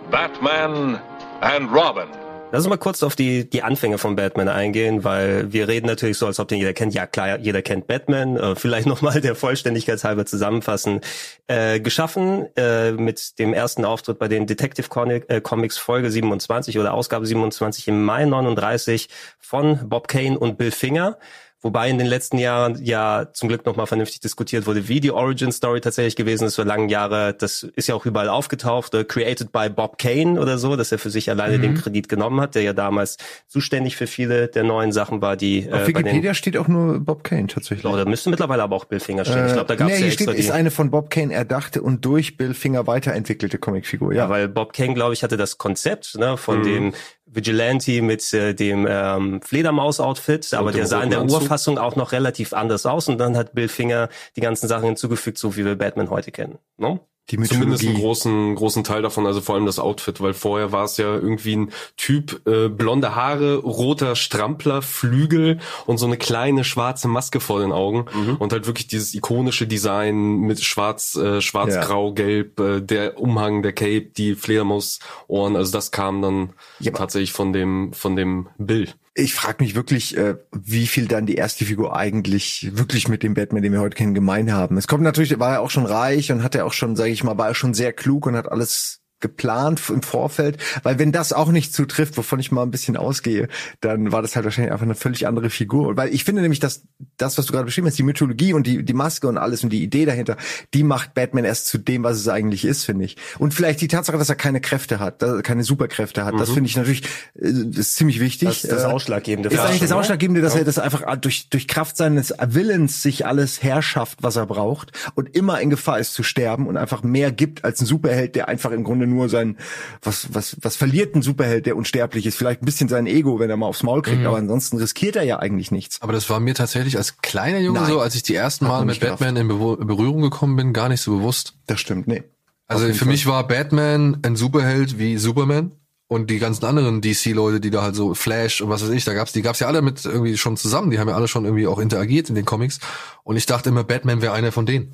Batman 0.09 1.01
and 1.41 1.71
Robin. 1.71 2.26
Lass 2.49 2.63
uns 2.63 2.69
mal 2.69 2.77
kurz 2.77 3.03
auf 3.03 3.17
die, 3.17 3.49
die 3.49 3.61
Anfänge 3.61 3.97
von 3.97 4.15
Batman 4.15 4.47
eingehen, 4.47 5.03
weil 5.03 5.51
wir 5.51 5.67
reden 5.67 5.85
natürlich 5.85 6.17
so, 6.17 6.27
als 6.27 6.39
ob 6.39 6.47
den 6.47 6.59
jeder 6.59 6.71
kennt. 6.71 6.93
Ja, 6.93 7.05
klar, 7.05 7.39
jeder 7.39 7.61
kennt 7.61 7.87
Batman. 7.87 8.37
Äh, 8.37 8.55
vielleicht 8.55 8.87
nochmal 8.87 9.19
der 9.19 9.35
Vollständigkeit 9.35 10.01
halber 10.05 10.25
zusammenfassen. 10.25 11.01
Äh, 11.47 11.81
geschaffen 11.81 12.47
äh, 12.55 12.93
mit 12.93 13.37
dem 13.39 13.53
ersten 13.53 13.83
Auftritt 13.83 14.17
bei 14.17 14.29
den 14.29 14.47
Detective 14.47 14.87
Comic, 14.87 15.25
äh, 15.27 15.41
Comics 15.41 15.77
Folge 15.77 16.09
27 16.09 16.79
oder 16.79 16.93
Ausgabe 16.93 17.25
27 17.25 17.89
im 17.89 18.05
Mai 18.05 18.23
39 18.23 19.09
von 19.39 19.89
Bob 19.89 20.07
Kane 20.07 20.39
und 20.39 20.57
Bill 20.57 20.71
Finger. 20.71 21.17
Wobei 21.61 21.89
in 21.89 21.97
den 21.97 22.05
letzten 22.05 22.37
Jahren 22.37 22.77
ja 22.83 23.29
zum 23.33 23.49
Glück 23.49 23.65
nochmal 23.65 23.87
vernünftig 23.87 24.19
diskutiert 24.19 24.67
wurde, 24.67 24.87
wie 24.87 24.99
die 24.99 25.11
Origin 25.11 25.51
Story 25.51 25.81
tatsächlich 25.81 26.15
gewesen 26.15 26.45
ist 26.45 26.55
für 26.55 26.63
lange 26.63 26.91
Jahre. 26.91 27.33
Das 27.33 27.63
ist 27.63 27.87
ja 27.87 27.95
auch 27.95 28.05
überall 28.05 28.29
aufgetaucht, 28.29 28.93
äh, 28.93 29.03
created 29.03 29.51
by 29.51 29.67
Bob 29.69 29.97
Kane 29.97 30.39
oder 30.39 30.59
so, 30.59 30.75
dass 30.75 30.91
er 30.91 30.99
für 30.99 31.09
sich 31.09 31.31
alleine 31.31 31.57
den 31.57 31.73
Kredit 31.73 32.09
genommen 32.09 32.39
hat, 32.41 32.53
der 32.53 32.61
ja 32.61 32.73
damals 32.73 33.17
zuständig 33.47 33.95
für 33.95 34.05
viele 34.05 34.49
der 34.49 34.63
neuen 34.63 34.91
Sachen 34.91 35.21
war, 35.21 35.35
die 35.35 35.63
äh, 35.63 35.71
Auf 35.71 35.81
bei 35.81 35.87
Wikipedia 35.87 36.35
steht 36.35 36.57
auch 36.57 36.67
nur 36.67 36.99
Bob 36.99 37.23
Kane 37.23 37.47
tatsächlich. 37.47 37.91
oder 37.91 38.05
müsste 38.05 38.29
mittlerweile 38.29 38.61
aber 38.61 38.75
auch 38.75 38.85
Bill 38.85 38.99
Finger 38.99 39.25
stehen. 39.25 39.47
ich 39.47 39.53
glaube, 39.53 39.67
da 39.67 39.75
gab 39.75 39.87
nee, 39.87 39.93
es 39.93 39.99
ja 39.99 40.05
hier 40.05 40.13
extra 40.13 40.31
steht, 40.33 40.43
ist 40.43 40.51
eine 40.51 40.69
von 40.69 40.91
Bob 40.91 41.09
Kane 41.09 41.33
erdachte 41.33 41.81
und 41.81 42.05
durch 42.05 42.37
Bill 42.37 42.53
Finger 42.53 42.85
weiterentwickelte 42.85 43.57
Comicfigur. 43.57 44.13
Ja, 44.13 44.27
Ja, 44.27 44.29
weil 44.29 44.47
Bob 44.47 44.73
Kane, 44.73 44.93
glaube 44.93 45.13
ich, 45.13 45.23
hatte 45.23 45.37
das 45.37 45.57
Konzept 45.57 46.15
ne, 46.17 46.37
von 46.37 46.63
dem 46.63 46.93
Vigilante 47.27 48.01
mit 48.01 48.33
äh, 48.33 48.53
dem 48.53 48.87
ähm, 48.89 49.41
Fledermaus-Outfit, 49.41 50.53
aber 50.53 50.71
der 50.71 50.87
sah 50.87 51.03
in 51.03 51.09
der. 51.09 51.25
Urfassung 51.27 51.77
auch 51.77 51.95
noch 51.95 52.13
relativ 52.13 52.53
anders 52.53 52.85
aus 52.85 53.09
und 53.09 53.17
dann 53.17 53.35
hat 53.35 53.53
Bill 53.53 53.67
Finger 53.67 54.09
die 54.35 54.41
ganzen 54.41 54.67
Sachen 54.67 54.85
hinzugefügt, 54.85 55.37
so 55.37 55.57
wie 55.57 55.65
wir 55.65 55.75
Batman 55.75 56.09
heute 56.09 56.31
kennen. 56.31 56.57
Ne? 56.77 56.99
Die 57.29 57.35
Zumindest 57.35 57.61
einen 57.61 57.71
Mythologie. 57.71 58.01
großen, 58.01 58.55
großen 58.55 58.83
Teil 58.85 59.01
davon, 59.01 59.25
also 59.25 59.41
vor 59.41 59.55
allem 59.55 59.65
das 59.65 59.79
Outfit, 59.79 60.21
weil 60.21 60.33
vorher 60.33 60.71
war 60.71 60.85
es 60.85 60.95
ja 60.97 61.13
irgendwie 61.13 61.55
ein 61.57 61.71
Typ, 61.97 62.41
äh, 62.47 62.69
blonde 62.69 63.15
Haare, 63.15 63.55
roter 63.57 64.15
Strampler, 64.15 64.81
Flügel 64.81 65.59
und 65.85 65.97
so 65.97 66.05
eine 66.05 66.15
kleine 66.17 66.63
schwarze 66.63 67.07
Maske 67.09 67.39
vor 67.41 67.59
den 67.59 67.71
Augen 67.73 68.05
und 68.39 68.53
halt 68.53 68.65
wirklich 68.65 68.87
dieses 68.87 69.13
ikonische 69.13 69.67
Design 69.67 70.39
mit 70.39 70.63
schwarz, 70.63 71.15
äh, 71.15 71.41
schwarz, 71.41 71.73
Ja. 71.75 71.81
grau, 71.81 72.13
gelb, 72.13 72.59
äh, 72.59 72.81
der 72.81 73.19
Umhang, 73.19 73.61
der 73.61 73.73
Cape, 73.73 74.07
die 74.15 74.35
Fledermausohren, 74.35 75.55
also 75.55 75.71
das 75.71 75.91
kam 75.91 76.21
dann 76.21 76.49
Ja, 76.79 76.91
tatsächlich 76.91 77.33
von 77.33 77.51
dem, 77.53 77.91
von 77.93 78.15
dem 78.15 78.47
Bill. 78.57 78.89
Ich 79.17 79.33
frage 79.33 79.63
mich 79.63 79.73
wirklich, 79.73 80.15
äh, 80.15 80.35
wie 80.51 80.85
viel 80.85 81.07
dann 81.07 81.25
die 81.25 81.35
erste 81.35 81.65
Figur 81.65 81.95
eigentlich 81.95 82.69
wirklich 82.73 83.07
mit 83.07 83.23
dem 83.23 83.33
Batman, 83.33 83.63
den 83.63 83.73
wir 83.73 83.81
heute 83.81 83.95
kennen, 83.95 84.13
gemein 84.13 84.53
haben. 84.53 84.77
Es 84.77 84.87
kommt 84.87 85.03
natürlich, 85.03 85.39
war 85.39 85.53
er 85.53 85.61
auch 85.61 85.71
schon 85.71 85.87
reich 85.87 86.31
und 86.31 86.43
hat 86.43 86.53
er 86.53 86.65
auch 86.65 86.73
schon, 86.73 86.95
sage 86.95 87.09
ich 87.09 87.23
mal, 87.23 87.37
war 87.37 87.47
er 87.47 87.55
schon 87.55 87.73
sehr 87.73 87.93
klug 87.93 88.27
und 88.27 88.35
hat 88.35 88.51
alles 88.51 89.01
geplant 89.19 89.81
im 89.89 90.01
Vorfeld, 90.01 90.57
weil 90.83 90.99
wenn 90.99 91.11
das 91.11 91.33
auch 91.33 91.49
nicht 91.49 91.73
zutrifft, 91.73 92.17
wovon 92.17 92.39
ich 92.39 92.51
mal 92.51 92.63
ein 92.63 92.71
bisschen 92.71 92.97
ausgehe, 92.97 93.47
dann 93.81 94.11
war 94.11 94.21
das 94.21 94.35
halt 94.35 94.45
wahrscheinlich 94.45 94.71
einfach 94.71 94.85
eine 94.85 94.95
völlig 94.95 95.25
andere 95.27 95.49
Figur. 95.49 95.97
Weil 95.97 96.13
ich 96.13 96.23
finde 96.23 96.41
nämlich, 96.41 96.59
dass 96.59 96.83
das, 97.17 97.37
was 97.37 97.47
du 97.47 97.53
gerade 97.53 97.65
beschrieben 97.65 97.87
hast, 97.87 97.97
die 97.97 98.03
Mythologie 98.03 98.53
und 98.53 98.67
die, 98.67 98.83
die 98.83 98.93
Maske 98.93 99.27
und 99.27 99.37
alles 99.37 99.63
und 99.63 99.71
die 99.71 99.81
Idee 99.81 100.05
dahinter, 100.05 100.37
die 100.73 100.83
macht 100.83 101.13
Batman 101.13 101.45
erst 101.45 101.67
zu 101.67 101.77
dem, 101.77 102.03
was 102.03 102.17
es 102.17 102.27
eigentlich 102.27 102.63
ist, 102.63 102.85
finde 102.85 103.05
ich. 103.05 103.17
Und 103.39 103.53
vielleicht 103.53 103.81
die 103.81 103.87
Tatsache, 103.87 104.17
dass 104.17 104.29
er 104.29 104.35
keine 104.35 104.61
Kräfte 104.61 104.99
hat, 104.99 105.21
dass 105.21 105.37
er 105.37 105.41
keine 105.41 105.63
Superkräfte 105.63 106.23
hat, 106.23 106.35
mhm. 106.35 106.39
das 106.39 106.51
finde 106.51 106.69
ich 106.69 106.75
natürlich 106.75 107.03
äh, 107.35 107.47
ist 107.47 107.95
ziemlich 107.95 108.19
wichtig. 108.19 108.47
Das 108.49 108.63
ist 108.63 108.71
das 108.71 108.83
äh, 108.83 108.87
Ausschlaggebende. 108.87 109.49
Ist 109.49 109.59
eigentlich 109.59 109.81
das 109.81 109.89
ne? 109.89 109.95
Ausschlaggebende, 109.95 110.41
dass 110.41 110.53
ja. 110.53 110.59
er 110.59 110.65
das 110.65 110.77
einfach 110.77 111.15
durch, 111.17 111.49
durch 111.49 111.67
Kraft 111.67 111.97
seines 111.97 112.33
Willens 112.39 113.01
sich 113.01 113.25
alles 113.25 113.63
herschafft, 113.63 114.19
was 114.21 114.35
er 114.35 114.45
braucht 114.45 114.91
und 115.15 115.35
immer 115.35 115.59
in 115.59 115.69
Gefahr 115.69 115.99
ist 115.99 116.13
zu 116.13 116.21
sterben 116.21 116.67
und 116.67 116.77
einfach 116.77 117.01
mehr 117.03 117.31
gibt 117.31 117.63
als 117.63 117.81
ein 117.81 117.85
Superheld, 117.85 118.35
der 118.35 118.47
einfach 118.47 118.71
im 118.71 118.83
Grunde 118.83 119.06
nur 119.07 119.29
sein, 119.29 119.57
was, 120.01 120.33
was, 120.33 120.57
was 120.61 120.75
verliert 120.75 121.15
ein 121.15 121.21
Superheld, 121.21 121.65
der 121.65 121.75
unsterblich 121.75 122.25
ist? 122.25 122.37
Vielleicht 122.37 122.61
ein 122.61 122.65
bisschen 122.65 122.89
sein 122.89 123.07
Ego, 123.07 123.39
wenn 123.39 123.49
er 123.49 123.57
mal 123.57 123.67
aufs 123.67 123.83
Maul 123.83 124.01
kriegt, 124.01 124.21
mhm. 124.21 124.27
aber 124.27 124.37
ansonsten 124.37 124.77
riskiert 124.77 125.15
er 125.15 125.23
ja 125.23 125.39
eigentlich 125.39 125.71
nichts. 125.71 126.01
Aber 126.01 126.13
das 126.13 126.29
war 126.29 126.39
mir 126.39 126.53
tatsächlich 126.53 126.97
als 126.97 127.17
kleiner 127.17 127.59
Junge 127.59 127.79
Nein, 127.79 127.89
so, 127.89 127.99
als 127.99 128.15
ich 128.15 128.23
die 128.23 128.35
ersten 128.35 128.65
Mal 128.67 128.85
mit 128.85 128.99
Batman 128.99 129.35
in 129.35 129.47
Berührung 129.47 130.21
gekommen 130.21 130.55
bin, 130.55 130.73
gar 130.73 130.89
nicht 130.89 131.01
so 131.01 131.17
bewusst. 131.17 131.55
Das 131.65 131.79
stimmt, 131.79 132.07
nee. 132.07 132.23
Also 132.67 132.85
für 132.87 132.93
Fall. 132.93 133.07
mich 133.07 133.25
war 133.25 133.47
Batman 133.47 134.19
ein 134.23 134.35
Superheld 134.35 134.99
wie 134.99 135.17
Superman 135.17 135.71
und 136.07 136.29
die 136.29 136.39
ganzen 136.39 136.65
anderen 136.65 137.01
DC-Leute, 137.01 137.59
die 137.59 137.69
da 137.69 137.81
halt 137.81 137.95
so 137.95 138.13
Flash 138.13 138.61
und 138.61 138.69
was 138.69 138.83
weiß 138.83 138.89
ich, 138.89 139.05
da 139.05 139.13
gab's, 139.13 139.31
die 139.31 139.41
gab's 139.41 139.59
ja 139.59 139.67
alle 139.67 139.81
mit 139.81 140.03
irgendwie 140.05 140.37
schon 140.37 140.57
zusammen, 140.57 140.91
die 140.91 140.99
haben 140.99 141.07
ja 141.07 141.15
alle 141.15 141.27
schon 141.27 141.45
irgendwie 141.45 141.67
auch 141.67 141.79
interagiert 141.79 142.29
in 142.29 142.35
den 142.35 142.45
Comics 142.45 142.79
und 143.23 143.37
ich 143.37 143.45
dachte 143.45 143.69
immer, 143.69 143.83
Batman 143.83 144.21
wäre 144.21 144.33
einer 144.33 144.51
von 144.51 144.65
denen. 144.65 144.91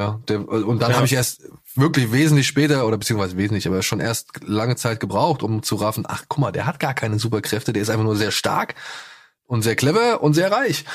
Ja, 0.00 0.18
der, 0.28 0.48
und 0.48 0.80
dann 0.80 0.92
ja. 0.92 0.96
habe 0.96 1.04
ich 1.04 1.12
erst 1.12 1.42
wirklich 1.74 2.10
wesentlich 2.10 2.46
später, 2.46 2.86
oder 2.86 2.96
beziehungsweise 2.96 3.36
wesentlich, 3.36 3.66
aber 3.66 3.82
schon 3.82 4.00
erst 4.00 4.30
lange 4.46 4.74
Zeit 4.76 4.98
gebraucht, 4.98 5.42
um 5.42 5.62
zu 5.62 5.76
raffen, 5.76 6.06
ach 6.08 6.24
guck 6.26 6.38
mal, 6.38 6.52
der 6.52 6.64
hat 6.64 6.80
gar 6.80 6.94
keine 6.94 7.18
Superkräfte, 7.18 7.74
der 7.74 7.82
ist 7.82 7.90
einfach 7.90 8.04
nur 8.04 8.16
sehr 8.16 8.30
stark 8.30 8.76
und 9.46 9.60
sehr 9.60 9.76
clever 9.76 10.22
und 10.22 10.32
sehr 10.32 10.50
reich. 10.50 10.86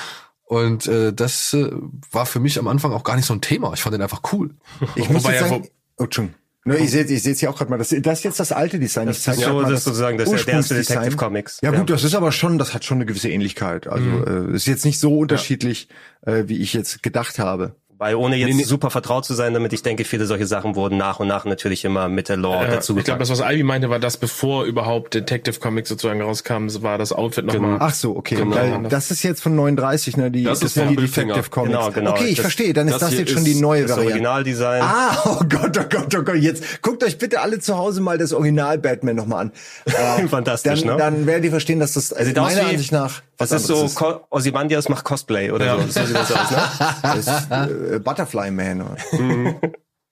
Und 0.44 0.88
äh, 0.88 1.13
das 1.13 1.54
äh, 1.54 1.70
war 2.12 2.26
für 2.26 2.39
mich 2.39 2.58
am 2.58 2.68
Anfang 2.68 2.94
auch 2.94 3.04
gar 3.04 3.15
nicht 3.15 3.28
so 3.28 3.36
ein 3.36 3.41
Thema. 3.41 3.74
Ich 3.74 3.84
fand 3.84 3.94
den 3.94 4.02
einfach 4.02 4.22
cool. 4.34 4.56
Ich 4.96 5.08
muss 5.08 5.24
jetzt 5.24 5.39
sagen, 5.39 5.68
oh, 5.98 6.04
Entschuldigung. 6.04 6.39
Nur, 6.68 6.80
ich 6.80 6.89
sehe 6.89 7.04
ich 7.04 7.22
sehe 7.22 7.36
hier 7.36 7.52
auch 7.52 7.58
gerade 7.58 7.70
mal, 7.70 7.78
das, 7.78 7.89
das 7.89 8.18
ist 8.20 8.24
jetzt 8.24 8.39
das 8.39 8.52
alte 8.52 8.80
Design. 8.80 9.06
Das 9.06 9.20
ist 9.20 9.39
so, 9.39 9.62
das 9.62 9.84
sozusagen 9.84 10.18
das 10.18 10.32
ist 10.32 10.48
der 10.48 10.56
erste 10.56 10.74
Detective 10.74 11.15
Comics. 11.15 11.60
Ja, 11.62 11.70
gut, 11.70 11.91
ja. 11.91 11.96
das 11.96 12.04
ist 12.04 12.15
aber 12.15 12.32
schon, 12.32 12.58
das 12.58 12.74
hat 12.74 12.84
schon 12.84 12.98
eine 12.98 13.06
gewisse 13.06 13.30
Ähnlichkeit. 13.30 13.86
Also 13.86 14.04
mhm. 14.04 14.54
äh, 14.54 14.56
ist 14.56 14.65
jetzt 14.65 14.84
nicht 14.84 15.00
so 15.00 15.15
unterschiedlich, 15.15 15.89
ja. 16.26 16.34
äh, 16.34 16.50
wie 16.50 16.58
ich 16.58 16.74
jetzt 16.74 17.04
gedacht 17.04 17.38
habe. 17.38 17.76
Weil 17.97 18.15
ohne 18.15 18.36
jetzt 18.36 18.49
nee, 18.49 18.55
nee. 18.55 18.63
super 18.63 18.89
vertraut 18.89 19.23
zu 19.23 19.34
sein, 19.34 19.53
damit 19.53 19.71
ich 19.71 19.81
denke, 19.81 20.03
viele 20.03 20.25
solche 20.25 20.45
Sachen 20.45 20.75
wurden 20.75 20.97
nach 20.97 21.21
und 21.21 21.27
nach 21.27 21.45
natürlich 21.45 21.86
immer 21.86 22.10
mit 22.10 22.27
der 22.27 22.36
Lore 22.36 22.65
äh, 22.65 22.71
dazu 22.71 22.97
Ich 22.97 23.05
glaube, 23.05 23.19
das, 23.19 23.29
was 23.29 23.39
Ivy 23.39 23.63
meinte, 23.63 23.89
war, 23.89 23.99
dass 23.99 24.17
bevor 24.17 24.65
überhaupt 24.65 25.13
Detective 25.13 25.62
Comics 25.62 25.88
sozusagen 25.88 26.21
rauskam, 26.21 26.67
war 26.81 26.97
das 26.97 27.13
Outfit 27.13 27.45
nochmal. 27.45 27.73
Genau. 27.73 27.86
Ach 27.86 27.93
so, 27.93 28.17
okay. 28.17 28.36
Genau. 28.36 28.55
Weil 28.55 28.89
das 28.89 29.12
ist 29.12 29.23
jetzt 29.23 29.41
von 29.41 29.55
39, 29.55 30.17
ne? 30.17 30.29
Die, 30.29 30.43
das, 30.43 30.60
das 30.60 30.73
sind 30.73 30.89
die 30.89 30.97
Detective 30.97 31.49
Comics. 31.49 31.71
Genau, 31.71 31.91
genau. 31.91 32.12
Okay, 32.12 32.25
ich 32.25 32.36
das, 32.36 32.41
verstehe. 32.41 32.73
Dann 32.73 32.88
ist 32.89 32.95
das, 32.95 33.12
das 33.12 33.19
jetzt 33.19 33.31
schon 33.31 33.45
die 33.45 33.55
neue 33.55 33.84
das 33.84 33.91
Variante. 33.91 34.12
Originaldesign. 34.12 34.81
Ah, 34.81 35.17
oh 35.25 35.45
Gott, 35.47 35.77
oh 35.79 35.86
Gott, 35.89 36.15
oh 36.17 36.23
Gott. 36.23 36.36
Jetzt 36.36 36.81
guckt 36.81 37.01
euch 37.01 37.17
bitte 37.17 37.39
alle 37.39 37.60
zu 37.60 37.77
Hause 37.77 38.01
mal 38.01 38.17
das 38.17 38.34
Original 38.34 38.77
Batman 38.77 39.15
nochmal 39.15 39.45
an. 39.45 39.51
Äh, 39.86 40.27
Fantastisch, 40.27 40.81
dann, 40.81 40.89
ne? 40.89 40.97
Dann 40.97 41.25
werdet 41.25 41.45
ihr 41.45 41.51
verstehen, 41.51 41.79
dass 41.79 41.93
das, 41.93 42.12
also 42.12 42.31
meiner 42.41 42.67
Ansicht 42.67 42.91
nach, 42.91 43.21
was 43.38 43.50
das 43.50 43.62
ist 43.62 43.67
so, 43.67 43.86
ist. 43.86 44.02
Ozymandias 44.30 44.89
macht 44.89 45.06
Cosplay 45.06 45.52
oder 45.52 45.65
ja. 45.65 45.78
so. 45.80 45.88
so 45.88 46.06
sieht 46.06 46.15
das 46.15 46.32
aus, 46.32 46.52
ne? 46.52 46.63
Das 47.02 47.28
ist, 47.28 47.52
äh, 47.52 48.00
Butterfly 48.00 48.52
Man. 48.52 48.98
Mhm. 49.12 49.60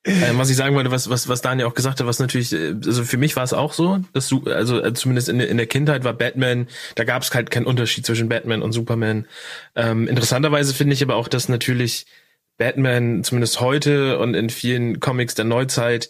Ähm, 0.05 0.37
was 0.37 0.49
ich 0.49 0.57
sagen 0.57 0.75
wollte, 0.75 0.91
was, 0.91 1.09
was, 1.09 1.29
was 1.29 1.41
Daniel 1.41 1.67
auch 1.67 1.75
gesagt 1.75 2.01
hat, 2.01 2.07
was 2.07 2.19
natürlich, 2.19 2.51
äh, 2.51 2.75
also 2.85 3.05
für 3.05 3.17
mich 3.17 3.37
war 3.37 3.43
es 3.43 3.53
auch 3.53 3.71
so, 3.71 3.99
dass 4.11 4.27
du, 4.27 4.43
also 4.43 4.83
äh, 4.83 4.93
zumindest 4.93 5.29
in, 5.29 5.39
in 5.39 5.55
der 5.55 5.67
Kindheit 5.67 6.03
war 6.03 6.13
Batman, 6.13 6.67
da 6.95 7.05
gab 7.05 7.23
es 7.23 7.33
halt 7.33 7.51
keinen 7.51 7.65
Unterschied 7.65 8.05
zwischen 8.05 8.27
Batman 8.27 8.61
und 8.61 8.73
Superman. 8.73 9.27
Ähm, 9.75 10.09
interessanterweise 10.09 10.73
finde 10.73 10.93
ich 10.93 11.03
aber 11.03 11.15
auch, 11.15 11.29
dass 11.29 11.47
natürlich 11.47 12.05
Batman 12.57 13.23
zumindest 13.23 13.61
heute 13.61 14.19
und 14.19 14.33
in 14.33 14.49
vielen 14.49 14.99
Comics 14.99 15.35
der 15.35 15.45
Neuzeit 15.45 16.09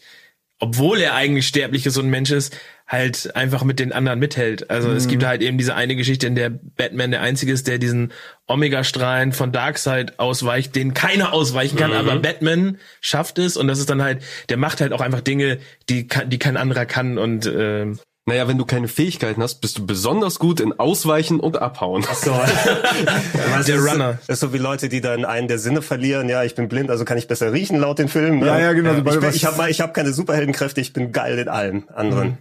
obwohl 0.63 1.01
er 1.01 1.13
eigentlich 1.13 1.45
sterblich 1.45 1.85
ist 1.85 1.97
und 1.97 2.09
Mensch 2.09 2.31
ist, 2.31 2.55
halt 2.87 3.35
einfach 3.35 3.63
mit 3.63 3.79
den 3.79 3.91
anderen 3.91 4.19
mithält. 4.19 4.69
Also 4.69 4.89
mhm. 4.89 4.95
es 4.95 5.07
gibt 5.07 5.23
mhm. 5.23 5.27
halt 5.27 5.41
eben 5.41 5.57
diese 5.57 5.75
eine 5.75 5.95
Geschichte, 5.95 6.27
in 6.27 6.35
der 6.35 6.49
Batman 6.49 7.11
der 7.11 7.21
Einzige 7.21 7.51
ist, 7.51 7.67
der 7.67 7.77
diesen 7.77 8.11
Omega-Strahlen 8.47 9.31
von 9.31 9.51
Darkseid 9.51 10.19
ausweicht, 10.19 10.75
den 10.75 10.93
keiner 10.93 11.33
ausweichen 11.33 11.77
kann, 11.77 11.91
mhm. 11.91 11.97
aber 11.97 12.19
Batman 12.19 12.77
schafft 13.01 13.39
es 13.39 13.57
und 13.57 13.67
das 13.67 13.79
ist 13.79 13.89
dann 13.89 14.01
halt, 14.01 14.21
der 14.49 14.57
macht 14.57 14.81
halt 14.81 14.93
auch 14.93 15.01
einfach 15.01 15.21
Dinge, 15.21 15.59
die, 15.89 16.07
die 16.27 16.39
kein 16.39 16.57
anderer 16.57 16.85
kann 16.85 17.17
und 17.17 17.45
äh, 17.45 17.87
naja, 18.25 18.47
wenn 18.47 18.57
du 18.57 18.63
keine 18.63 18.87
Fähigkeiten 18.87 19.43
hast, 19.43 19.55
bist 19.55 19.77
du 19.77 19.85
besonders 19.85 20.39
gut 20.39 20.61
in 20.61 20.71
Ausweichen 20.79 21.41
und 21.41 21.61
Abhauen. 21.61 22.05
Ach 22.09 22.15
so. 22.15 22.31
ja, 22.31 23.63
der 23.63 23.79
Runner. 23.79 24.19
Das 24.27 24.35
ist 24.35 24.39
so 24.39 24.53
wie 24.53 24.57
Leute, 24.59 24.87
die 24.87 25.01
dann 25.01 25.25
einen 25.25 25.49
der 25.49 25.59
Sinne 25.59 25.81
verlieren. 25.81 26.29
Ja, 26.29 26.41
ich 26.45 26.55
bin 26.55 26.69
blind, 26.69 26.89
also 26.89 27.03
kann 27.03 27.17
ich 27.17 27.27
besser 27.27 27.51
riechen 27.51 27.77
laut 27.81 27.99
den 27.99 28.07
Filmen. 28.07 28.39
Ne? 28.39 28.45
Ja, 28.45 28.59
ja, 28.59 28.73
genau. 28.73 28.93
Ja, 28.93 29.29
ich, 29.29 29.35
ich 29.35 29.45
habe 29.45 29.69
ich 29.69 29.81
hab 29.81 29.93
keine 29.93 30.13
Superheldenkräfte, 30.13 30.79
ich 30.79 30.93
bin 30.93 31.11
geil 31.11 31.37
in 31.37 31.49
allem 31.49 31.83
anderen. 31.93 32.27
Mhm. 32.29 32.37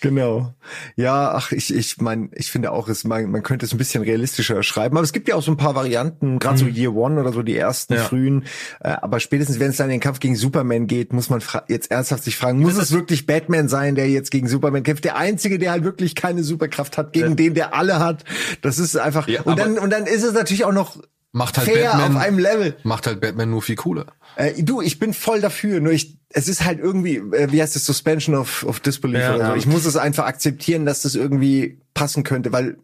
Genau. 0.00 0.54
Ja, 0.96 1.32
ach, 1.32 1.52
ich, 1.52 1.74
ich 1.74 1.98
mein, 2.00 2.30
ich 2.34 2.50
finde 2.50 2.72
auch, 2.72 2.88
es, 2.88 3.04
man, 3.04 3.30
man 3.30 3.42
könnte 3.42 3.64
es 3.64 3.72
ein 3.72 3.78
bisschen 3.78 4.02
realistischer 4.02 4.62
schreiben. 4.62 4.96
Aber 4.96 5.04
es 5.04 5.12
gibt 5.12 5.28
ja 5.28 5.34
auch 5.36 5.42
so 5.42 5.50
ein 5.50 5.56
paar 5.56 5.74
Varianten, 5.74 6.38
gerade 6.38 6.56
mhm. 6.56 6.58
so 6.58 6.66
Year 6.66 6.94
One 6.94 7.20
oder 7.20 7.32
so 7.32 7.42
die 7.42 7.56
ersten 7.56 7.94
ja. 7.94 8.00
frühen. 8.02 8.44
Äh, 8.80 8.90
aber 8.90 9.20
spätestens, 9.20 9.58
wenn 9.58 9.70
es 9.70 9.76
dann 9.76 9.86
in 9.86 9.92
den 9.92 10.00
Kampf 10.00 10.20
gegen 10.20 10.36
Superman 10.36 10.86
geht, 10.86 11.12
muss 11.12 11.30
man 11.30 11.42
jetzt 11.68 11.90
ernsthaft 11.90 12.24
sich 12.24 12.36
fragen, 12.36 12.60
muss 12.60 12.76
es 12.76 12.92
wirklich 12.92 13.26
Batman 13.26 13.68
sein, 13.68 13.94
der 13.94 14.08
jetzt 14.08 14.30
gegen 14.30 14.48
Superman 14.48 14.82
kämpft? 14.82 15.04
Der 15.04 15.16
Einzige, 15.16 15.58
der 15.58 15.72
halt 15.72 15.84
wirklich 15.84 16.14
keine 16.14 16.42
Superkraft 16.42 16.98
hat, 16.98 17.12
gegen 17.12 17.30
ja. 17.30 17.34
den, 17.34 17.54
der 17.54 17.74
alle 17.74 17.98
hat. 17.98 18.24
Das 18.62 18.78
ist 18.78 18.96
einfach. 18.96 19.28
Ja, 19.28 19.42
und 19.42 19.58
dann, 19.58 19.78
und 19.78 19.90
dann 19.90 20.06
ist 20.06 20.22
es 20.22 20.34
natürlich 20.34 20.64
auch 20.64 20.72
noch 20.72 20.98
macht 21.36 21.58
halt 21.58 21.68
fair 21.68 21.90
Batman, 21.90 22.16
auf 22.16 22.22
einem 22.22 22.38
Level. 22.38 22.76
Macht 22.82 23.06
halt 23.06 23.20
Batman 23.20 23.50
nur 23.50 23.60
viel 23.60 23.76
cooler. 23.76 24.06
Äh, 24.36 24.62
du, 24.62 24.80
ich 24.80 24.98
bin 24.98 25.12
voll 25.12 25.42
dafür, 25.42 25.80
nur 25.80 25.92
ich, 25.92 26.16
es 26.30 26.48
ist 26.48 26.64
halt 26.64 26.78
irgendwie, 26.78 27.16
äh, 27.16 27.52
wie 27.52 27.60
heißt 27.60 27.76
das, 27.76 27.84
Suspension 27.84 28.34
of, 28.34 28.62
of 28.62 28.80
Disbelief 28.80 29.20
ja, 29.20 29.34
oder 29.34 29.50
so. 29.50 29.54
Ich 29.56 29.66
muss 29.66 29.84
es 29.84 29.98
einfach 29.98 30.24
akzeptieren, 30.24 30.86
dass 30.86 31.02
das 31.02 31.14
irgendwie 31.14 31.78
passen 31.92 32.24
könnte, 32.24 32.52
weil 32.52 32.78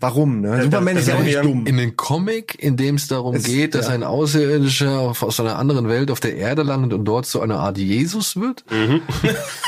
Warum? 0.00 0.40
Ne? 0.40 0.62
Superman 0.62 0.96
ist 0.96 1.08
ja 1.08 1.16
auch 1.16 1.22
nicht 1.22 1.42
dumm. 1.42 1.66
In 1.66 1.76
den 1.76 1.96
Comic, 1.96 2.54
in 2.62 2.76
dem 2.76 2.94
es 2.94 3.08
darum 3.08 3.34
es, 3.34 3.44
geht, 3.44 3.74
dass 3.74 3.88
ja. 3.88 3.94
ein 3.94 4.04
Außerirdischer 4.04 5.14
aus 5.20 5.40
einer 5.40 5.58
anderen 5.58 5.88
Welt 5.88 6.12
auf 6.12 6.20
der 6.20 6.36
Erde 6.36 6.62
landet 6.62 6.92
und 6.92 7.04
dort 7.04 7.26
zu 7.26 7.40
einer 7.40 7.58
Art 7.58 7.78
Jesus 7.78 8.36
wird. 8.36 8.64
Mhm. 8.70 9.02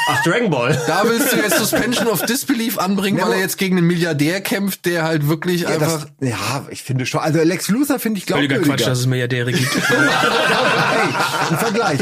Ach, 0.08 0.22
Dragon 0.22 0.50
Ball. 0.50 0.80
Da 0.86 1.02
willst 1.04 1.32
du 1.32 1.36
jetzt 1.36 1.58
Suspension 1.58 2.06
of 2.06 2.24
Disbelief 2.26 2.78
anbringen, 2.78 3.18
ja, 3.18 3.26
weil 3.26 3.34
er 3.34 3.40
jetzt 3.40 3.58
gegen 3.58 3.76
einen 3.76 3.88
Milliardär 3.88 4.40
kämpft, 4.40 4.86
der 4.86 5.02
halt 5.02 5.28
wirklich 5.28 5.62
ja, 5.62 5.70
einfach. 5.70 6.06
Das, 6.20 6.28
ja, 6.28 6.66
ich 6.70 6.84
finde 6.84 7.06
schon. 7.06 7.20
Also 7.20 7.42
Lex 7.42 7.68
Luthor 7.68 7.98
finde 7.98 8.18
ich 8.18 8.26
glaubwürdiger. 8.26 8.60
Völliger 8.60 8.76
Quatsch, 8.76 8.86
dass 8.86 9.00
es 9.00 9.06
Milliardäre 9.06 9.52
gibt. 9.52 9.74
hey, 9.88 11.08
ein 11.50 11.58
Vergleich. 11.58 12.00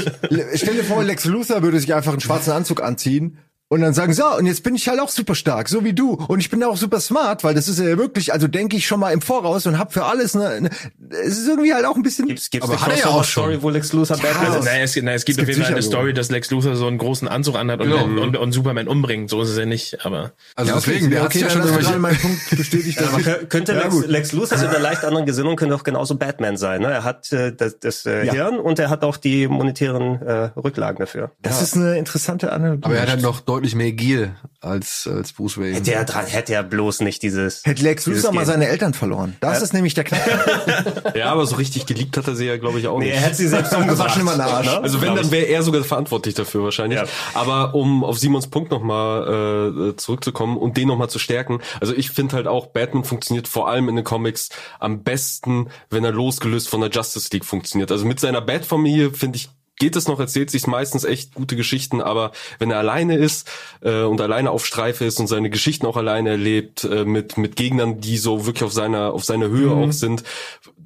Stell 0.55 0.75
dir 0.75 0.85
vor, 0.85 1.03
Lex 1.03 1.25
Luthor 1.25 1.63
würde 1.63 1.81
sich 1.81 1.95
einfach 1.95 2.13
einen 2.13 2.21
schwarzen 2.21 2.53
Anzug 2.53 2.83
anziehen 2.83 3.39
und 3.71 3.83
dann 3.83 3.93
sagen, 3.93 4.15
so, 4.15 4.25
und 4.37 4.47
jetzt 4.47 4.63
bin 4.63 4.75
ich 4.75 4.89
halt 4.89 4.99
auch 4.99 5.11
super 5.11 5.35
stark, 5.35 5.69
so 5.69 5.85
wie 5.85 5.93
du. 5.93 6.13
Und 6.15 6.41
ich 6.41 6.49
bin 6.49 6.65
auch 6.65 6.77
super 6.77 7.01
smart, 7.01 7.45
weil 7.45 7.55
das 7.55 7.69
ist 7.69 7.79
ja 7.79 7.99
wirklich, 7.99 8.33
also 8.33 8.49
denke 8.49 8.77
ich 8.77 8.87
schon 8.87 8.99
mal 8.99 9.13
im 9.13 9.21
Voraus 9.21 9.67
und 9.67 9.79
hab 9.79 9.93
für 9.93 10.05
alles 10.05 10.35
eine, 10.35 10.63
ne 10.63 10.71
es 11.11 11.39
ist 11.39 11.49
irgendwie 11.49 11.75
halt 11.75 11.85
auch 11.85 11.95
ein 11.95 12.03
bisschen. 12.03 12.27
Gibt's, 12.27 12.49
gibt's 12.49 12.67
aber 12.67 12.81
hat 12.81 12.93
er 12.93 12.99
ja 12.99 13.07
auch 13.09 13.25
Story, 13.25 13.61
wo 13.61 13.69
Lex 13.69 13.93
Luthor 13.93 14.17
Batman 14.17 14.53
ja, 14.53 14.59
ist? 14.59 14.65
Nein, 14.65 14.81
es, 14.83 14.97
nein, 14.97 15.09
es 15.09 15.25
gibt 15.27 15.39
es 15.39 15.43
auf 15.43 15.49
jeden 15.49 15.63
Fall 15.63 15.73
eine 15.73 15.83
Story, 15.83 16.15
dass 16.15 16.31
Lex 16.31 16.51
Luthor 16.51 16.77
so 16.77 16.87
einen 16.87 16.97
großen 16.97 17.29
Anzug 17.29 17.57
anhat 17.57 17.81
und, 17.81 17.91
genau. 17.91 18.05
und, 18.05 18.19
und, 18.19 18.37
und, 18.37 18.53
Superman 18.53 18.89
umbringt. 18.89 19.29
So 19.29 19.43
ist 19.43 19.51
es 19.51 19.59
ja 19.59 19.67
nicht, 19.67 20.05
aber. 20.05 20.33
Also 20.55 20.71
ja, 20.71 20.77
deswegen, 20.77 21.11
der 21.11 21.25
okay, 21.25 21.41
ja 21.41 21.51
schon 21.51 21.63
irgendwelche... 21.63 21.99
mein 21.99 22.17
Punkt 22.17 22.57
bestätigt. 22.57 23.01
ja, 23.01 23.09
aber 23.09 23.21
könnte 23.45 23.75
ja, 23.75 23.83
Lex, 23.85 24.07
Lex 24.07 24.33
Luthor 24.33 24.59
mit 24.63 24.69
einer 24.69 24.79
leicht 24.79 25.05
anderen 25.05 25.27
Gesinnung 25.27 25.57
könnte 25.57 25.75
auch 25.75 25.85
genauso 25.85 26.17
Batman 26.17 26.57
sein. 26.57 26.81
Ne? 26.81 26.89
Er 26.91 27.05
hat 27.05 27.31
äh, 27.33 27.53
das, 27.55 27.79
das 27.79 28.07
äh, 28.07 28.25
ja. 28.25 28.33
Hirn 28.33 28.59
und 28.59 28.79
er 28.79 28.89
hat 28.89 29.05
auch 29.05 29.19
die 29.19 29.47
monetären 29.47 30.23
äh, 30.23 30.51
Rücklagen 30.57 30.99
dafür. 30.99 31.33
Das 31.43 31.61
ist 31.61 31.77
eine 31.77 31.99
interessante 31.99 32.53
Analogie. 32.53 32.85
Aber 32.85 32.95
er 32.95 33.03
hat 33.03 33.11
halt 33.11 33.23
noch 33.23 33.41
deutlich 33.59 33.75
mehr 33.75 33.91
Gier 33.93 34.37
als, 34.61 35.09
als 35.13 35.33
Bruce 35.33 35.59
Wayne. 35.59 35.75
Hätte 35.75 35.93
er, 35.93 36.05
dran, 36.05 36.27
hätte 36.27 36.55
er 36.55 36.63
bloß 36.63 37.01
nicht 37.01 37.23
dieses. 37.23 37.65
Hätte 37.65 37.83
Lex 37.83 38.07
Luthor 38.07 38.33
mal 38.33 38.47
seine 38.47 38.69
Eltern 38.69 38.95
verloren. 38.95 39.37
Das 39.41 39.59
ja. 39.59 39.65
ist 39.65 39.75
nämlich 39.75 39.95
der 39.95 40.05
Knackpunkt. 40.05 41.17
ja, 41.17 41.33
aber 41.33 41.45
so 41.45 41.57
richtig 41.57 41.87
geliebt 41.87 42.17
hat 42.17 42.29
er 42.29 42.37
sie 42.37 42.47
ja, 42.47 42.57
glaube 42.57 42.79
ich, 42.79 42.87
auch 42.87 42.99
nicht. 42.99 43.09
Nee, 43.09 43.15
er 43.15 43.21
hätte 43.21 43.35
sie 43.35 43.49
selbst 43.49 43.75
umgebracht. 43.75 44.17
immer 44.19 44.39
Arsch, 44.39 44.67
ne? 44.67 44.81
Also 44.81 45.01
wenn, 45.01 45.17
dann 45.17 45.31
wäre 45.33 45.47
er 45.47 45.63
sogar 45.63 45.83
verantwortlich 45.83 46.35
dafür 46.35 46.63
wahrscheinlich. 46.63 47.01
Ja. 47.01 47.07
Aber 47.35 47.75
um 47.75 48.05
auf 48.05 48.19
Simons 48.19 48.47
Punkt 48.47 48.71
nochmal 48.71 49.91
äh, 49.91 49.97
zurückzukommen 49.97 50.57
und 50.57 50.77
den 50.77 50.87
nochmal 50.87 51.11
zu 51.11 51.19
stärken. 51.19 51.61
Also 51.81 51.95
ich 51.95 52.11
finde 52.11 52.37
halt 52.37 52.47
auch, 52.47 52.67
Batman 52.67 53.03
funktioniert 53.03 53.49
vor 53.49 53.69
allem 53.69 53.89
in 53.89 53.97
den 53.97 54.05
Comics 54.05 54.51
am 54.79 55.03
besten, 55.03 55.69
wenn 55.91 56.05
er 56.05 56.13
losgelöst 56.13 56.69
von 56.69 56.81
der 56.81 56.91
Justice 56.91 57.29
League 57.33 57.45
funktioniert. 57.45 57.91
Also 57.91 58.05
mit 58.07 58.21
seiner 58.21 58.41
Bat-Familie 58.41 59.11
finde 59.13 59.37
ich 59.37 59.49
geht 59.79 59.97
es 59.97 60.09
noch, 60.09 60.21
erzählt 60.21 60.51
sich 60.51 60.67
meistens 60.67 61.05
echt 61.05 61.35
gute 61.35 61.57
Geschichten, 61.57 62.01
aber 62.01 62.33
wenn 62.59 62.71
er 62.71 62.79
alleine 62.79 63.17
ist 63.17 63.49
äh, 63.81 64.03
und 64.03 64.21
alleine 64.21 64.51
auf 64.51 64.67
Streife 64.67 65.05
ist 65.05 65.21
und 65.21 65.27
seine 65.27 65.51
Geschichten 65.51 65.87
auch 65.87 65.97
alleine 65.97 66.31
erlebt, 66.31 66.85
äh, 66.85 67.05
mit, 67.05 67.39
mit 67.39 67.57
Gegnern, 67.57 68.01
die 68.01 68.19
so 68.19 68.47
wirklich 68.47 68.65
auf 68.65 68.73
seiner, 68.73 69.13
auf 69.13 69.25
seiner 69.25 69.49
Höhe 69.49 69.75
Mhm. 69.75 69.85
auch 69.85 69.93
sind, 69.93 70.25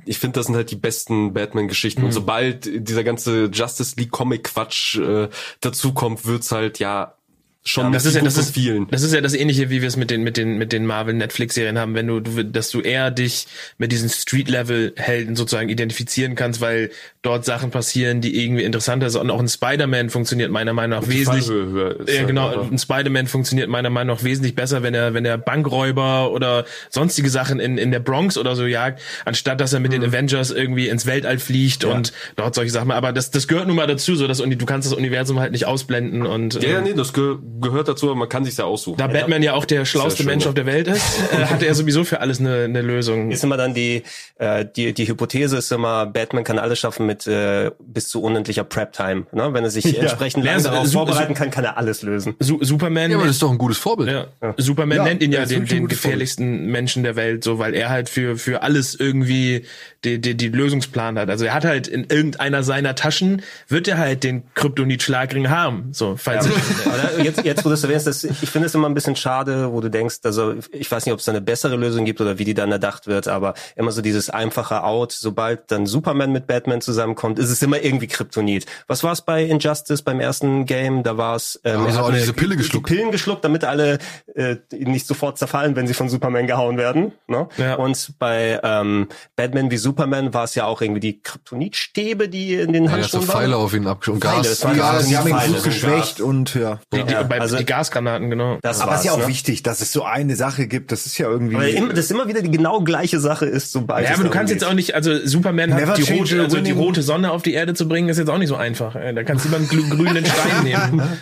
ich 0.04 0.18
finde, 0.18 0.40
das 0.40 0.46
sind 0.46 0.56
halt 0.56 0.70
die 0.70 0.76
besten 0.76 1.32
Batman-Geschichten. 1.32 2.00
Mhm. 2.00 2.06
Und 2.06 2.12
sobald 2.12 2.88
dieser 2.88 3.04
ganze 3.04 3.46
Justice 3.46 3.94
League 3.96 4.10
Comic-Quatsch 4.10 4.98
äh, 4.98 5.28
dazukommt, 5.60 6.26
wird's 6.26 6.50
halt 6.50 6.78
ja 6.78 7.14
schon 7.64 7.92
Das 7.92 8.04
ist 8.04 8.14
ja, 8.16 8.22
das 8.22 8.36
ist, 8.36 8.54
vielen. 8.54 8.88
das 8.90 9.02
ist 9.02 9.14
ja 9.14 9.20
das 9.20 9.34
ähnliche, 9.34 9.70
wie 9.70 9.80
wir 9.82 9.88
es 9.88 9.96
mit 9.96 10.10
den, 10.10 10.24
mit 10.24 10.36
den, 10.36 10.58
mit 10.58 10.72
den 10.72 10.84
Marvel 10.84 11.14
Netflix 11.14 11.54
Serien 11.54 11.78
haben, 11.78 11.94
wenn 11.94 12.08
du, 12.08 12.18
du, 12.18 12.44
dass 12.44 12.70
du 12.70 12.80
eher 12.80 13.10
dich 13.12 13.46
mit 13.78 13.92
diesen 13.92 14.08
Street 14.08 14.48
Level 14.48 14.92
Helden 14.96 15.36
sozusagen 15.36 15.68
identifizieren 15.68 16.34
kannst, 16.34 16.60
weil 16.60 16.90
dort 17.22 17.44
Sachen 17.44 17.70
passieren, 17.70 18.20
die 18.20 18.42
irgendwie 18.42 18.64
interessanter 18.64 19.10
sind. 19.10 19.20
Und 19.20 19.30
auch 19.30 19.38
ein 19.38 19.48
Spider-Man 19.48 20.10
funktioniert 20.10 20.50
meiner 20.50 20.72
Meinung 20.72 20.98
nach 21.00 21.08
wesentlich, 21.08 21.46
ja, 21.46 22.16
halt 22.18 22.26
genau. 22.26 22.62
Ein 22.62 22.78
Spider-Man 22.78 23.28
funktioniert 23.28 23.68
meiner 23.68 23.90
Meinung 23.90 24.16
nach 24.16 24.24
wesentlich 24.24 24.56
besser, 24.56 24.82
wenn 24.82 24.94
er, 24.94 25.14
wenn 25.14 25.24
er 25.24 25.38
Bankräuber 25.38 26.32
oder 26.32 26.64
sonstige 26.90 27.30
Sachen 27.30 27.60
in, 27.60 27.78
in 27.78 27.92
der 27.92 28.00
Bronx 28.00 28.36
oder 28.36 28.56
so 28.56 28.66
jagt, 28.66 29.00
anstatt 29.24 29.60
dass 29.60 29.72
er 29.72 29.78
mit 29.78 29.92
Mhm. 29.92 30.00
den 30.00 30.04
Avengers 30.10 30.50
irgendwie 30.50 30.88
ins 30.88 31.06
Weltall 31.06 31.38
fliegt 31.38 31.84
und 31.84 32.12
dort 32.36 32.54
solche 32.54 32.70
Sachen. 32.72 32.90
Aber 32.90 33.12
das, 33.12 33.30
das 33.30 33.46
gehört 33.46 33.66
nun 33.66 33.76
mal 33.76 33.86
dazu, 33.86 34.16
so 34.16 34.26
dass 34.26 34.38
du 34.38 34.66
kannst 34.66 34.90
das 34.90 34.96
Universum 34.96 35.38
halt 35.38 35.52
nicht 35.52 35.66
ausblenden 35.66 36.26
und 36.26 36.54
Ja, 36.62 36.68
ja, 36.70 36.78
ähm, 36.78 36.84
nee, 36.84 36.94
das 36.94 37.12
ge 37.12 37.36
gehört 37.60 37.88
dazu, 37.88 38.06
aber 38.06 38.16
man 38.16 38.28
kann 38.28 38.44
sich's 38.44 38.56
ja 38.56 38.64
aussuchen. 38.64 38.96
da 38.96 39.06
Batman 39.06 39.42
ja 39.42 39.54
auch 39.54 39.64
der 39.64 39.84
schlauste 39.84 40.24
Mensch 40.24 40.44
ja. 40.44 40.48
auf 40.50 40.54
der 40.54 40.66
Welt 40.66 40.88
ist, 40.88 41.02
äh, 41.32 41.44
hatte 41.46 41.66
er 41.66 41.74
sowieso 41.74 42.04
für 42.04 42.20
alles 42.20 42.40
eine, 42.40 42.64
eine 42.64 42.82
Lösung. 42.82 43.30
Ist 43.30 43.44
immer 43.44 43.56
dann 43.56 43.74
die, 43.74 44.02
äh, 44.38 44.64
die, 44.64 44.92
die 44.92 45.08
Hypothese 45.08 45.56
ist 45.58 45.70
immer, 45.72 46.06
Batman 46.06 46.44
kann 46.44 46.58
alles 46.58 46.78
schaffen 46.78 47.06
mit 47.06 47.26
äh, 47.26 47.70
bis 47.80 48.08
zu 48.08 48.22
unendlicher 48.22 48.64
Prep-Time. 48.64 49.26
Ne? 49.32 49.50
Wenn 49.52 49.64
er 49.64 49.70
sich 49.70 49.98
entsprechend 50.00 50.44
lange 50.44 50.62
Ja, 50.62 50.70
darauf 50.70 50.90
vorbereiten 50.92 51.34
kann, 51.34 51.50
kann 51.50 51.64
er 51.64 51.76
alles 51.76 52.02
lösen. 52.02 52.34
Su 52.38 52.58
Superman, 52.62 53.10
Ja, 53.10 53.16
aber 53.16 53.26
das 53.26 53.36
ist 53.36 53.42
doch 53.42 53.50
ein 53.50 53.58
gutes 53.58 53.78
Vorbild. 53.78 54.10
ja, 54.10 54.54
Superman 54.56 54.98
Ja, 54.98 55.04
nennt 55.04 55.22
ihn 55.22 55.32
ja 55.32 55.44
den, 55.44 55.66
den 55.66 55.88
gefährlichsten 55.88 56.66
Menschen 56.66 57.02
der 57.02 57.16
Welt, 57.16 57.44
so 57.44 57.58
weil 57.58 57.74
er 57.74 57.90
halt 57.90 58.08
für 58.08 58.36
für 58.36 58.62
alles 58.62 58.94
irgendwie 58.94 59.64
die, 60.04 60.20
die, 60.20 60.36
die 60.36 60.48
Lösungsplan 60.48 61.18
hat. 61.18 61.30
Also 61.30 61.44
er 61.44 61.54
hat 61.54 61.64
halt 61.64 61.86
in 61.86 62.04
irgendeiner 62.04 62.62
seiner 62.62 62.94
Taschen 62.94 63.42
wird 63.68 63.86
er 63.86 63.98
halt 63.98 64.24
den 64.24 64.42
Kryptonit-Schlagring 64.54 65.48
haben. 65.48 65.88
So, 65.92 66.16
falls 66.16 66.46
Aber 66.86 67.22
jetzt, 67.22 67.44
jetzt, 67.44 67.64
wo 67.64 67.68
du 67.68 67.74
es 67.74 67.84
erwähnst, 67.84 68.06
das, 68.06 68.24
ich 68.24 68.50
finde 68.50 68.66
es 68.66 68.74
immer 68.74 68.88
ein 68.88 68.94
bisschen 68.94 69.16
schade, 69.16 69.72
wo 69.72 69.80
du 69.80 69.90
denkst, 69.90 70.16
also 70.24 70.54
ich 70.72 70.90
weiß 70.90 71.06
nicht, 71.06 71.12
ob 71.12 71.20
es 71.20 71.24
da 71.24 71.32
eine 71.32 71.40
bessere 71.40 71.76
Lösung 71.76 72.04
gibt 72.04 72.20
oder 72.20 72.38
wie 72.38 72.44
die 72.44 72.54
dann 72.54 72.72
erdacht 72.72 73.06
wird, 73.06 73.28
aber 73.28 73.54
immer 73.76 73.92
so 73.92 74.02
dieses 74.02 74.28
einfache 74.28 74.82
Out, 74.82 75.12
sobald 75.12 75.70
dann 75.70 75.86
Superman 75.86 76.32
mit 76.32 76.46
Batman 76.46 76.80
zusammenkommt, 76.80 77.38
ist 77.38 77.50
es 77.50 77.62
immer 77.62 77.80
irgendwie 77.80 78.08
Kryptonit. 78.08 78.66
Was 78.88 79.04
war 79.04 79.12
es 79.12 79.20
bei 79.20 79.44
Injustice 79.44 80.02
beim 80.02 80.18
ersten 80.18 80.66
Game? 80.66 81.04
Da 81.04 81.16
war 81.16 81.36
es 81.36 81.60
ähm, 81.64 81.78
haben 81.78 81.92
sie 81.92 81.98
hat 81.98 82.04
auch 82.04 82.12
diese 82.12 82.32
Pille 82.32 82.56
geschluckt. 82.56 82.88
Die 82.88 82.94
Pillen 82.94 83.12
geschluckt, 83.12 83.44
damit 83.44 83.64
alle 83.64 83.98
äh, 84.34 84.56
nicht 84.72 85.06
sofort 85.06 85.38
zerfallen, 85.38 85.76
wenn 85.76 85.86
sie 85.86 85.94
von 85.94 86.08
Superman 86.08 86.46
gehauen 86.46 86.76
werden. 86.76 87.12
Ne? 87.28 87.48
Ja. 87.56 87.74
Und 87.76 88.14
bei 88.18 88.60
ähm, 88.62 89.08
Batman 89.36 89.70
wie 89.70 89.76
Superman 89.76 89.91
war 89.98 90.44
es 90.44 90.54
ja 90.54 90.66
auch 90.66 90.80
irgendwie 90.82 91.00
die 91.00 91.20
Kryptonitstäbe, 91.22 92.28
die 92.28 92.54
in 92.54 92.72
den 92.72 92.84
Ja, 92.84 92.90
er 92.90 92.96
hat 92.98 93.04
so 93.04 93.18
Handschuhen 93.18 93.22
Pfeile 93.36 93.52
waren. 93.54 93.62
auf 93.64 93.74
ihn 93.74 93.86
abgeschossen. 93.86 94.22
Und 94.22 94.22
Pfeile, 94.24 94.78
Gas. 94.78 94.92
Ja, 94.92 95.00
sie 95.02 95.16
haben 95.18 95.28
ihn 95.28 95.52
gut 95.52 95.58
so 95.58 95.68
geschwächt 95.68 96.20
und 96.20 96.54
ja. 96.54 96.78
die, 96.92 97.02
die, 97.04 97.12
Ja, 97.12 97.22
bei, 97.22 97.40
also- 97.40 97.56
die 97.56 97.64
Gasgranaten, 97.64 98.30
genau. 98.30 98.58
Das 98.62 98.80
Aber 98.80 98.92
es 98.94 99.00
ist 99.00 99.06
ja 99.06 99.12
auch 99.12 99.18
ne? 99.18 99.28
wichtig, 99.28 99.62
dass 99.62 99.80
es 99.80 99.92
so 99.92 100.04
eine 100.04 100.36
Sache 100.36 100.66
gibt. 100.66 100.92
Das 100.92 101.06
ist 101.06 101.18
ja 101.18 101.28
irgendwie. 101.28 101.56
Aber 101.56 101.68
immer, 101.68 101.92
das 101.92 102.10
immer 102.10 102.28
wieder 102.28 102.42
die 102.42 102.50
genau 102.50 102.80
gleiche 102.82 103.20
Sache 103.20 103.46
ist, 103.46 103.72
sobald 103.72 104.06
Ja, 104.08 104.14
aber 104.14 104.24
du 104.24 104.30
kannst 104.30 104.52
geht. 104.52 104.60
jetzt 104.62 104.68
auch 104.70 104.74
nicht, 104.74 104.94
also 104.94 105.24
Superman 105.26 105.70
Never 105.70 105.86
hat 105.92 105.98
die 105.98 106.12
rote, 106.12 106.42
also 106.42 106.60
die 106.60 106.70
rote 106.72 107.02
Sonne 107.02 107.30
auf 107.32 107.42
die 107.42 107.52
Erde 107.54 107.74
zu 107.74 107.88
bringen, 107.88 108.08
ist 108.08 108.18
jetzt 108.18 108.30
auch 108.30 108.38
nicht 108.38 108.48
so 108.48 108.56
einfach. 108.56 108.94
Da 108.94 109.22
kannst 109.24 109.44
du 109.44 109.48
lieber 109.48 109.58
einen 109.58 109.68
grü- 109.68 109.96
grünen 109.96 110.24
Stein 110.26 110.62
nehmen. 110.64 111.02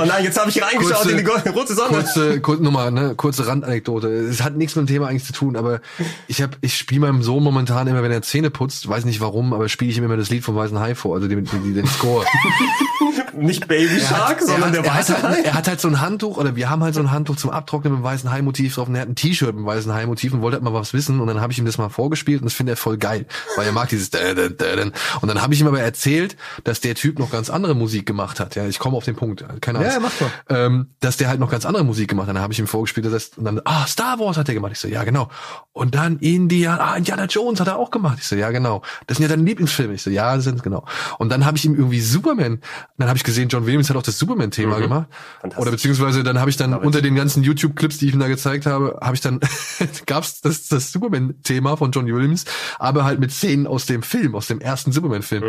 Oh 0.00 0.04
nein, 0.04 0.24
jetzt 0.24 0.38
habe 0.38 0.50
ich 0.50 0.62
reingeschaut 0.62 1.02
Kurze- 1.02 1.10
in 1.10 1.18
die 1.18 1.50
rote 1.50 1.74
Sonne. 1.74 1.88
Kurze, 1.90 2.40
kurze 2.40 2.62
Nummer, 2.62 2.90
ne, 2.90 3.14
kurze 3.16 3.46
Randanekdote. 3.46 4.08
Es 4.08 4.42
hat 4.42 4.56
nichts 4.56 4.76
mit 4.76 4.86
dem 4.88 4.92
Thema 4.92 5.08
eigentlich 5.08 5.24
zu 5.24 5.32
tun, 5.32 5.56
aber 5.56 5.80
ich 6.28 6.42
habe, 6.42 6.56
ich 6.60 6.76
spiele 6.76 7.00
meinem 7.00 7.22
Sohn 7.22 7.42
momentan 7.42 7.86
immer, 7.90 8.02
wenn 8.02 8.12
er 8.12 8.22
Zähne 8.22 8.50
putzt, 8.50 8.88
weiß 8.88 9.04
nicht 9.04 9.20
warum, 9.20 9.52
aber 9.52 9.68
spiele 9.68 9.90
ich 9.90 9.98
ihm 9.98 10.04
immer 10.04 10.16
das 10.16 10.30
Lied 10.30 10.44
vom 10.44 10.56
Weißen 10.56 10.78
Hai 10.78 10.94
vor, 10.94 11.14
also 11.14 11.28
den, 11.28 11.44
den, 11.44 11.74
den 11.74 11.86
Score. 11.86 12.24
Nicht 13.40 13.68
Baby 13.68 14.00
Shark, 14.00 14.40
er, 14.40 14.46
sondern 14.46 14.68
hat, 14.68 14.74
der 14.74 14.84
er, 14.84 14.94
hat 14.94 14.98
weiße 14.98 15.22
halt, 15.22 15.36
Hai. 15.38 15.42
er 15.42 15.54
hat 15.54 15.68
halt 15.68 15.80
so 15.80 15.88
ein 15.88 16.00
Handtuch, 16.00 16.36
oder 16.36 16.56
wir 16.56 16.70
haben 16.70 16.82
halt 16.82 16.94
so 16.94 17.00
ein 17.00 17.10
Handtuch 17.10 17.36
zum 17.36 17.50
Abtrocknen 17.50 17.92
mit 17.92 18.02
dem 18.02 18.04
weißen 18.04 18.30
Hai-Motiv 18.30 18.74
drauf 18.74 18.88
und 18.88 18.94
er 18.94 19.02
hat 19.02 19.08
ein 19.08 19.14
T-Shirt 19.14 19.48
mit 19.48 19.58
dem 19.58 19.66
weißen 19.66 19.92
Hai-Motiv 19.92 20.32
und 20.32 20.42
wollte 20.42 20.56
halt 20.56 20.64
mal 20.64 20.74
was 20.74 20.92
wissen 20.92 21.20
und 21.20 21.26
dann 21.26 21.40
habe 21.40 21.52
ich 21.52 21.58
ihm 21.58 21.64
das 21.64 21.78
mal 21.78 21.88
vorgespielt 21.88 22.40
und 22.42 22.46
das 22.46 22.54
findet 22.54 22.74
er 22.74 22.76
voll 22.76 22.98
geil, 22.98 23.26
weil 23.56 23.66
er 23.66 23.72
mag 23.72 23.88
dieses 23.88 24.10
und 25.20 25.28
dann 25.28 25.42
habe 25.42 25.54
ich 25.54 25.60
ihm 25.60 25.66
aber 25.66 25.80
erzählt, 25.80 26.36
dass 26.64 26.80
der 26.80 26.94
Typ 26.94 27.18
noch 27.18 27.30
ganz 27.30 27.50
andere 27.50 27.74
Musik 27.74 28.06
gemacht 28.06 28.40
hat. 28.40 28.54
Ja, 28.54 28.66
ich 28.66 28.78
komme 28.78 28.96
auf 28.96 29.04
den 29.04 29.16
Punkt, 29.16 29.44
keine 29.60 29.78
Ahnung. 29.78 29.92
Ja, 29.92 30.00
mach 30.00 30.20
mal. 30.20 30.30
Ähm, 30.48 30.90
dass 31.00 31.16
der 31.16 31.28
halt 31.28 31.40
noch 31.40 31.50
ganz 31.50 31.64
andere 31.64 31.84
Musik 31.84 32.08
gemacht 32.08 32.28
hat. 32.28 32.34
Dann 32.34 32.42
habe 32.42 32.52
ich 32.52 32.58
ihm 32.58 32.66
vorgespielt, 32.66 33.06
dass 33.06 33.12
das, 33.12 33.38
und 33.38 33.44
dann, 33.44 33.60
ah, 33.64 33.86
Star 33.86 34.18
Wars 34.18 34.36
hat 34.36 34.48
er 34.48 34.54
gemacht. 34.54 34.72
Ich 34.72 34.78
so, 34.78 34.88
ja, 34.88 35.04
genau. 35.04 35.28
Und 35.72 35.94
dann 35.94 36.18
Indiana, 36.18 36.92
ah, 36.92 36.96
Indiana 36.96 37.24
Jones 37.24 37.60
hat 37.60 37.68
er 37.68 37.78
auch 37.78 37.90
gemacht. 37.90 38.18
Ich 38.20 38.26
so, 38.26 38.36
ja, 38.36 38.50
genau. 38.50 38.82
Das 39.06 39.16
sind 39.16 39.24
ja 39.24 39.28
deine 39.28 39.42
Lieblingsfilme. 39.44 39.94
Ich 39.94 40.02
so, 40.02 40.10
ja, 40.10 40.36
das 40.36 40.44
sind 40.44 40.62
genau. 40.62 40.84
Und 41.18 41.30
dann 41.30 41.46
habe 41.46 41.56
ich 41.56 41.64
ihm 41.64 41.74
irgendwie 41.74 42.00
Superman, 42.00 42.60
dann 42.98 43.08
habe 43.08 43.16
ich 43.16 43.24
gesehen, 43.30 43.48
John 43.48 43.66
Williams 43.66 43.88
hat 43.90 43.96
auch 43.96 44.02
das 44.02 44.18
Superman-Thema 44.18 44.78
gemacht. 44.80 45.06
Fantastisch. 45.40 45.62
Oder 45.62 45.70
beziehungsweise 45.70 46.22
dann 46.22 46.38
habe 46.38 46.50
ich 46.50 46.56
dann 46.56 46.74
unter 46.74 47.00
den 47.02 47.14
ganzen 47.14 47.42
YouTube-Clips, 47.42 47.98
die 47.98 48.08
ich 48.08 48.14
ihm 48.14 48.20
da 48.20 48.28
gezeigt 48.28 48.66
habe, 48.66 48.98
habe 49.00 49.14
ich 49.14 49.20
dann, 49.20 49.40
gab's 50.06 50.40
das, 50.40 50.68
das 50.68 50.92
Superman-Thema 50.92 51.76
von 51.76 51.90
John 51.92 52.06
Williams, 52.06 52.44
aber 52.78 53.04
halt 53.04 53.20
mit 53.20 53.32
Szenen 53.32 53.66
aus 53.66 53.86
dem 53.86 54.02
Film, 54.02 54.34
aus 54.34 54.46
dem 54.48 54.60
ersten 54.60 54.92
Superman-Film. 54.92 55.44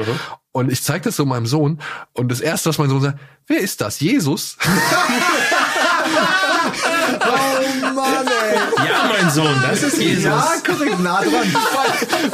Und 0.52 0.72
ich 0.72 0.84
zeige 0.84 1.06
das 1.06 1.16
so 1.16 1.26
meinem 1.26 1.46
Sohn 1.46 1.80
und 2.14 2.32
das 2.32 2.42
erste, 2.42 2.70
was 2.70 2.78
mein 2.78 2.90
Sohn 2.90 3.02
sagt, 3.02 3.20
wer 3.48 3.60
ist 3.60 3.82
das? 3.82 4.00
Jesus? 4.00 4.58
mein 9.22 9.32
Sohn, 9.32 9.56
das 9.70 9.84
ist 9.84 9.98
Jesus. 10.02 10.24
Ja, 10.26 10.54
korrekt, 10.66 11.00
nah 11.00 11.22
dran. 11.22 11.32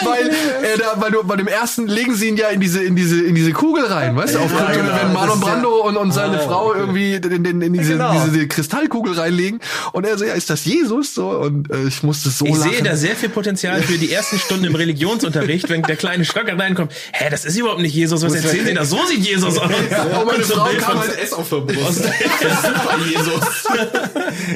weil, 0.03 0.07
weil, 0.07 0.29
äh, 0.29 0.77
da, 0.77 0.93
weil 1.01 1.11
du, 1.11 1.23
bei 1.23 1.35
dem 1.35 1.47
ersten 1.47 1.87
legen 1.87 2.15
sie 2.15 2.29
ihn 2.29 2.37
ja 2.37 2.47
in 2.49 2.59
diese, 2.59 2.81
in 2.83 2.95
diese, 2.95 3.21
in 3.21 3.35
diese 3.35 3.51
Kugel 3.51 3.85
rein, 3.85 4.15
weißt 4.15 4.35
du? 4.35 4.39
Auf 4.39 4.51
Ja, 4.51 4.71
genau. 4.71 4.93
wenn 5.01 5.13
Marlon 5.13 5.39
Das 5.39 5.49
ist 5.49 5.55
ja- 5.55 5.61
Brando 5.61 5.81
und, 5.87 5.97
und 5.97 6.11
seine 6.11 6.39
Frau 6.39 6.73
irgendwie 6.73 7.15
in, 7.15 7.45
in, 7.45 7.61
in 7.61 7.73
diese, 7.73 7.93
Genau. 7.93 8.13
diese 8.25 8.47
Kristallkugel 8.47 9.13
reinlegen. 9.13 9.59
Und 9.91 10.05
er 10.05 10.17
so, 10.17 10.25
ja, 10.25 10.33
ist 10.33 10.49
das 10.49 10.65
Jesus? 10.65 11.13
So, 11.13 11.29
und 11.29 11.71
äh, 11.71 11.87
ich 11.87 12.03
musste 12.03 12.29
so 12.29 12.45
Ich 12.45 12.55
lachen. 12.57 12.71
sehe 12.71 12.83
da 12.83 12.95
sehr 12.95 13.15
viel 13.15 13.29
Potenzial 13.29 13.81
für 13.81 13.97
die 13.97 14.11
ersten 14.11 14.39
Stunden 14.39 14.65
im 14.65 14.75
Religionsunterricht, 14.75 15.69
wenn 15.69 15.81
der 15.83 15.95
kleine 15.95 16.25
Schrocker 16.25 16.57
reinkommt. 16.57 16.91
Hä, 17.13 17.25
das 17.29 17.45
ist 17.45 17.57
überhaupt 17.57 17.81
nicht 17.81 17.95
Jesus. 17.95 18.21
Was 18.23 18.33
erzählen 18.35 18.65
Sie 18.67 18.73
da? 18.73 18.85
So 18.85 18.99
sieht 19.05 19.25
Jesus 19.25 19.57
aus. 19.57 19.69
Oh, 19.69 20.25
meine 20.25 20.43
So 20.43 20.61
ein 20.61 20.77
Frau 20.79 20.85
kam 20.91 20.99
halt 20.99 21.17
S 21.19 21.33
auf 21.33 21.49
der 21.49 21.57
Brust. 21.57 21.79
aus 21.79 21.97
der 22.01 22.49
Super 22.51 22.97
Jesus. 23.09 23.43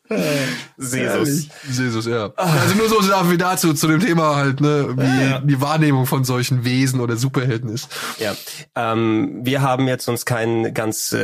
Jesus. 0.78 1.48
Jesus, 1.70 2.06
ja. 2.06 2.32
Also 2.36 2.74
nur 2.74 2.88
so 2.88 3.00
dafür 3.02 3.36
dazu, 3.36 3.74
zu 3.74 3.86
dem 3.86 4.00
Thema 4.00 4.36
halt, 4.36 4.60
ne, 4.60 4.94
wie 4.96 5.48
die 5.48 5.60
Wahrnehmung 5.60 6.06
von 6.06 6.24
solchen 6.24 6.64
Wesen 6.64 7.00
oder 7.00 7.16
Superhelden 7.16 7.70
ist. 7.70 7.88
Ja, 8.18 8.34
ähm, 8.74 9.40
wir 9.42 9.62
haben 9.62 9.88
jetzt 9.88 10.08
uns 10.08 10.24
keinen 10.24 10.74
ganz 10.74 11.12
äh, 11.12 11.18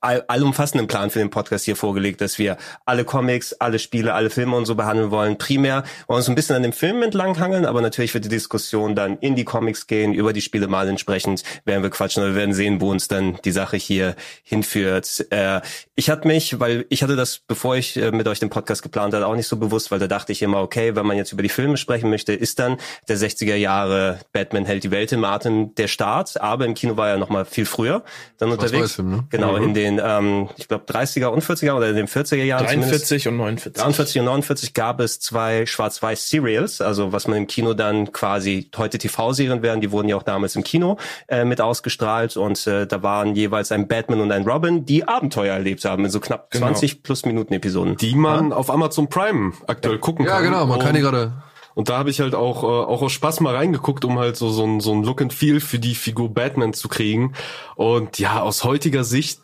all, 0.00 0.24
allumfassenden 0.28 0.88
Plan 0.88 1.10
für 1.10 1.20
den 1.20 1.30
Podcast 1.30 1.64
hier 1.64 1.76
vorgelegt, 1.76 2.20
dass 2.20 2.38
wir 2.38 2.56
alle 2.84 3.04
Comics, 3.04 3.54
alle 3.54 3.78
Spiele, 3.78 4.14
alle 4.14 4.30
Filme 4.30 4.56
und 4.56 4.66
so 4.66 4.74
behandeln 4.74 5.10
wollen. 5.10 5.38
Primär 5.38 5.76
wollen 5.76 5.84
wir 6.08 6.16
uns 6.16 6.28
ein 6.28 6.34
bisschen 6.34 6.56
an 6.56 6.62
dem 6.62 6.72
Film 6.72 7.02
entlanghangeln, 7.02 7.64
aber 7.64 7.80
natürlich 7.80 8.12
wird 8.14 8.24
die 8.24 8.28
Diskussion 8.28 8.94
dann 8.94 9.18
in 9.18 9.36
die 9.36 9.44
Comics 9.44 9.86
gehen, 9.86 10.12
über 10.12 10.32
die 10.32 10.42
Spiele 10.42 10.68
mal 10.68 10.88
entsprechend 10.88 11.42
werden 11.64 11.82
wir 11.82 11.90
quatschen 11.90 12.22
oder 12.22 12.32
wir 12.32 12.40
werden 12.40 12.54
sehen, 12.54 12.80
wo 12.80 12.90
uns 12.90 13.08
dann 13.08 13.38
die 13.44 13.52
Sache 13.52 13.76
hier 13.76 14.16
hinführt. 14.42 15.26
Äh, 15.30 15.60
ich 15.94 16.10
hatte 16.10 16.26
mich, 16.26 16.60
weil 16.60 16.86
ich 16.88 17.02
hatte 17.02 17.16
das, 17.16 17.40
bevor 17.46 17.76
ich 17.76 17.96
äh, 17.96 18.10
mit 18.18 18.28
euch 18.28 18.38
den 18.38 18.50
Podcast 18.50 18.82
geplant 18.82 19.14
hatte, 19.14 19.26
auch 19.26 19.34
nicht 19.34 19.48
so 19.48 19.56
bewusst, 19.56 19.90
weil 19.90 19.98
da 19.98 20.06
dachte 20.06 20.32
ich 20.32 20.42
immer, 20.42 20.60
okay, 20.60 20.94
wenn 20.94 21.06
man 21.06 21.16
jetzt 21.16 21.32
über 21.32 21.42
die 21.42 21.48
Filme 21.48 21.78
sprechen 21.78 22.10
möchte, 22.10 22.34
ist 22.34 22.58
dann 22.58 22.76
der 23.08 23.16
60er 23.16 23.54
Jahre 23.54 24.18
Batman 24.32 24.66
hält 24.66 24.84
die 24.84 24.90
Welt 24.90 25.12
im 25.12 25.24
Atem 25.24 25.74
der 25.76 25.88
Start, 25.88 26.40
aber 26.40 26.66
im 26.66 26.74
Kino 26.74 26.96
war 26.96 27.08
er 27.08 27.16
noch 27.16 27.30
mal 27.30 27.46
viel 27.46 27.64
früher 27.64 28.02
dann 28.36 28.50
unterwegs. 28.50 28.94
Schwarz-Weiß-Film, 28.94 29.10
ne? 29.10 29.24
Genau, 29.30 29.56
in 29.56 29.74
den, 29.74 30.00
ähm, 30.04 30.48
ich 30.56 30.68
glaube, 30.68 30.84
30er 30.84 31.26
und 31.26 31.42
40er 31.42 31.72
oder 31.72 31.88
in 31.88 31.96
den 31.96 32.08
40er 32.08 32.42
Jahren 32.42 32.66
zumindest. 32.66 33.10
43 33.10 33.28
und 33.28 33.36
49. 33.36 33.82
43 33.82 34.20
und 34.20 34.24
49 34.26 34.74
gab 34.74 35.00
es 35.00 35.20
zwei 35.20 35.64
Schwarz-Weiß-Serials, 35.66 36.80
also 36.80 37.12
was 37.12 37.26
man 37.28 37.38
im 37.38 37.46
Kino 37.46 37.74
dann 37.74 38.12
quasi 38.12 38.70
heute 38.76 38.98
TV-Serien 38.98 39.62
wären, 39.62 39.80
die 39.80 39.90
wurden 39.92 40.08
ja 40.08 40.16
auch 40.16 40.22
damals 40.22 40.56
im 40.56 40.64
Kino 40.64 40.98
äh, 41.28 41.44
mit 41.44 41.60
ausgestrahlt 41.60 42.36
und 42.36 42.66
äh, 42.66 42.86
da 42.86 43.02
waren 43.02 43.34
jeweils 43.34 43.72
ein 43.72 43.88
Batman 43.88 44.20
und 44.20 44.32
ein 44.32 44.46
Robin, 44.46 44.84
die 44.84 45.06
Abenteuer 45.06 45.54
erlebt 45.54 45.84
haben 45.84 46.04
in 46.04 46.10
so 46.10 46.20
knapp 46.20 46.48
20 46.54 47.02
plus 47.02 47.24
Minuten 47.24 47.54
Episoden. 47.54 47.96
Die 47.96 48.07
man 48.14 48.52
auf 48.52 48.70
Amazon 48.70 49.08
Prime 49.08 49.52
aktuell 49.66 49.98
gucken 49.98 50.24
Ja, 50.26 50.36
kann. 50.36 50.44
genau, 50.44 50.66
man 50.66 50.78
kann 50.78 50.94
die 50.94 51.02
Und- 51.02 51.10
gerade. 51.10 51.32
Und 51.74 51.88
da 51.88 51.98
habe 51.98 52.10
ich 52.10 52.18
halt 52.20 52.34
auch, 52.34 52.64
äh, 52.64 52.66
auch 52.66 53.02
aus 53.02 53.12
Spaß 53.12 53.38
mal 53.40 53.54
reingeguckt, 53.54 54.04
um 54.04 54.18
halt 54.18 54.36
so, 54.36 54.48
so, 54.50 54.64
ein, 54.64 54.80
so 54.80 54.92
ein 54.92 55.04
Look 55.04 55.22
and 55.22 55.32
Feel 55.32 55.60
für 55.60 55.78
die 55.78 55.94
Figur 55.94 56.28
Batman 56.34 56.72
zu 56.72 56.88
kriegen. 56.88 57.34
Und 57.76 58.18
ja, 58.18 58.40
aus 58.42 58.64
heutiger 58.64 59.04
Sicht 59.04 59.40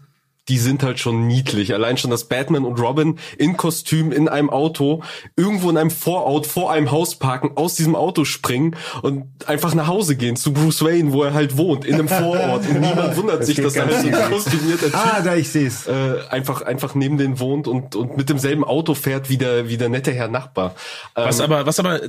die 0.48 0.58
sind 0.58 0.82
halt 0.82 1.00
schon 1.00 1.26
niedlich. 1.26 1.72
Allein 1.72 1.96
schon, 1.96 2.10
dass 2.10 2.24
Batman 2.24 2.64
und 2.64 2.78
Robin 2.80 3.18
in 3.38 3.56
Kostüm 3.56 4.12
in 4.12 4.28
einem 4.28 4.50
Auto 4.50 5.02
irgendwo 5.36 5.70
in 5.70 5.76
einem 5.76 5.90
Vorort 5.90 6.46
vor 6.46 6.70
einem 6.70 6.90
Haus 6.90 7.14
parken, 7.16 7.52
aus 7.56 7.76
diesem 7.76 7.96
Auto 7.96 8.24
springen 8.24 8.76
und 9.02 9.24
einfach 9.46 9.74
nach 9.74 9.86
Hause 9.86 10.16
gehen 10.16 10.36
zu 10.36 10.52
Bruce 10.52 10.82
Wayne, 10.84 11.12
wo 11.12 11.22
er 11.22 11.32
halt 11.34 11.56
wohnt, 11.56 11.84
in 11.84 11.94
einem 11.94 12.08
Vorort. 12.08 12.66
Und 12.68 12.80
niemand 12.80 13.16
wundert 13.16 13.40
Das 13.40 13.46
sich, 13.46 13.56
dass 13.56 13.72
da 13.72 13.84
ganz 13.86 14.02
halt 14.04 14.14
so 14.14 14.20
ein 14.20 14.30
kostümierter 14.30 14.86
Typ 14.86 14.96
Ah, 14.96 15.20
da 15.22 15.34
ich 15.36 15.48
seh's. 15.48 15.86
äh, 15.86 16.16
einfach 16.28 16.62
einfach 16.62 16.94
neben 16.94 17.16
den 17.18 17.38
wohnt 17.40 17.66
und 17.66 17.96
und 17.96 18.16
mit 18.16 18.28
demselben 18.28 18.64
Auto 18.64 18.94
fährt 18.94 19.30
wie 19.30 19.38
der 19.38 19.68
wie 19.68 19.76
der 19.78 19.88
nette 19.88 20.12
Herr 20.12 20.28
Nachbar. 20.28 20.74
Ähm, 21.16 21.24
Was 21.26 21.40
aber, 21.40 21.66
was 21.66 21.80
aber, 21.80 22.00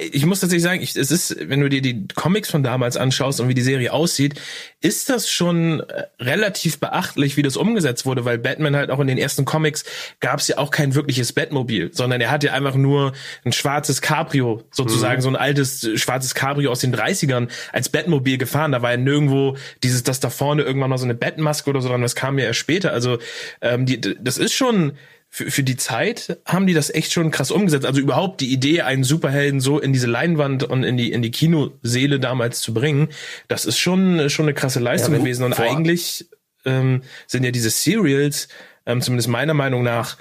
ich 0.00 0.24
muss 0.26 0.40
tatsächlich 0.40 0.62
sagen, 0.62 0.80
ich, 0.82 0.96
es 0.96 1.10
ist, 1.10 1.36
wenn 1.48 1.60
du 1.60 1.68
dir 1.68 1.82
die 1.82 2.06
Comics 2.14 2.50
von 2.50 2.62
damals 2.62 2.96
anschaust 2.96 3.40
und 3.40 3.48
wie 3.48 3.54
die 3.54 3.62
Serie 3.62 3.92
aussieht, 3.92 4.40
ist 4.80 5.08
das 5.10 5.28
schon 5.30 5.80
äh, 5.80 6.04
relativ 6.20 6.78
beachtlich, 6.78 7.36
wie 7.36 7.42
das 7.42 7.56
umgesetzt 7.66 8.06
wurde, 8.06 8.24
weil 8.24 8.38
Batman 8.38 8.76
halt 8.76 8.90
auch 8.90 9.00
in 9.00 9.06
den 9.06 9.18
ersten 9.18 9.44
Comics 9.44 9.84
gab 10.20 10.40
es 10.40 10.48
ja 10.48 10.58
auch 10.58 10.70
kein 10.70 10.94
wirkliches 10.94 11.32
Batmobil, 11.32 11.90
sondern 11.92 12.20
er 12.20 12.30
hatte 12.30 12.52
einfach 12.52 12.74
nur 12.74 13.12
ein 13.44 13.52
schwarzes 13.52 14.00
Cabrio, 14.00 14.62
sozusagen 14.70 15.20
so 15.22 15.28
ein 15.28 15.36
altes 15.36 15.88
schwarzes 15.96 16.34
Cabrio 16.34 16.70
aus 16.70 16.80
den 16.80 16.94
30ern 16.94 17.48
als 17.72 17.88
Batmobil 17.88 18.38
gefahren. 18.38 18.72
Da 18.72 18.82
war 18.82 18.92
ja 18.92 18.96
nirgendwo 18.96 19.56
dieses, 19.82 20.02
dass 20.02 20.20
da 20.20 20.30
vorne 20.30 20.62
irgendwann 20.62 20.90
mal 20.90 20.98
so 20.98 21.04
eine 21.04 21.14
Batmaske 21.14 21.70
oder 21.70 21.80
so 21.80 21.88
dran, 21.88 22.02
das 22.02 22.14
kam 22.14 22.38
ja 22.38 22.46
erst 22.46 22.60
später. 22.60 22.92
Also 22.92 23.18
ähm, 23.60 23.86
die, 23.86 24.00
das 24.00 24.38
ist 24.38 24.52
schon 24.52 24.92
für, 25.28 25.50
für 25.50 25.62
die 25.62 25.76
Zeit 25.76 26.38
haben 26.46 26.66
die 26.66 26.72
das 26.72 26.88
echt 26.88 27.12
schon 27.12 27.30
krass 27.30 27.50
umgesetzt. 27.50 27.84
Also 27.84 28.00
überhaupt 28.00 28.40
die 28.40 28.52
Idee, 28.52 28.82
einen 28.82 29.04
Superhelden 29.04 29.60
so 29.60 29.78
in 29.78 29.92
diese 29.92 30.06
Leinwand 30.06 30.64
und 30.64 30.82
in 30.82 30.96
die 30.96 31.12
in 31.12 31.20
die 31.20 31.30
Kinoseele 31.30 32.20
damals 32.20 32.60
zu 32.60 32.72
bringen, 32.72 33.08
das 33.48 33.64
ist 33.64 33.78
schon 33.78 34.30
schon 34.30 34.46
eine 34.46 34.54
krasse 34.54 34.80
Leistung 34.80 35.14
Ja, 35.14 35.20
gewesen. 35.20 35.44
Und 35.44 35.58
eigentlich 35.58 36.26
ähm, 36.66 37.02
sind 37.26 37.44
ja 37.44 37.50
diese 37.50 37.70
Serials, 37.70 38.48
ähm, 38.84 39.00
zumindest 39.00 39.28
meiner 39.28 39.54
Meinung 39.54 39.82
nach, 39.82 40.18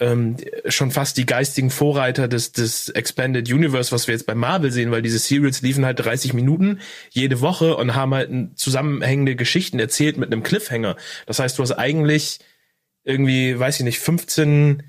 ähm, 0.00 0.36
schon 0.66 0.90
fast 0.90 1.16
die 1.16 1.26
geistigen 1.26 1.70
Vorreiter 1.70 2.26
des, 2.28 2.52
des 2.52 2.88
Expanded 2.90 3.50
Universe, 3.50 3.92
was 3.92 4.06
wir 4.06 4.14
jetzt 4.14 4.26
bei 4.26 4.34
Marvel 4.34 4.70
sehen, 4.72 4.90
weil 4.90 5.02
diese 5.02 5.18
Serials 5.18 5.62
liefen 5.62 5.84
halt 5.86 6.00
30 6.00 6.34
Minuten 6.34 6.80
jede 7.10 7.40
Woche 7.40 7.76
und 7.76 7.94
haben 7.94 8.14
halt 8.14 8.30
zusammenhängende 8.58 9.36
Geschichten 9.36 9.78
erzählt 9.78 10.16
mit 10.16 10.32
einem 10.32 10.42
Cliffhanger. 10.42 10.96
Das 11.26 11.38
heißt, 11.38 11.58
du 11.58 11.62
hast 11.62 11.72
eigentlich 11.72 12.40
irgendwie, 13.04 13.58
weiß 13.58 13.80
ich 13.80 13.84
nicht, 13.84 14.00
15 14.00 14.82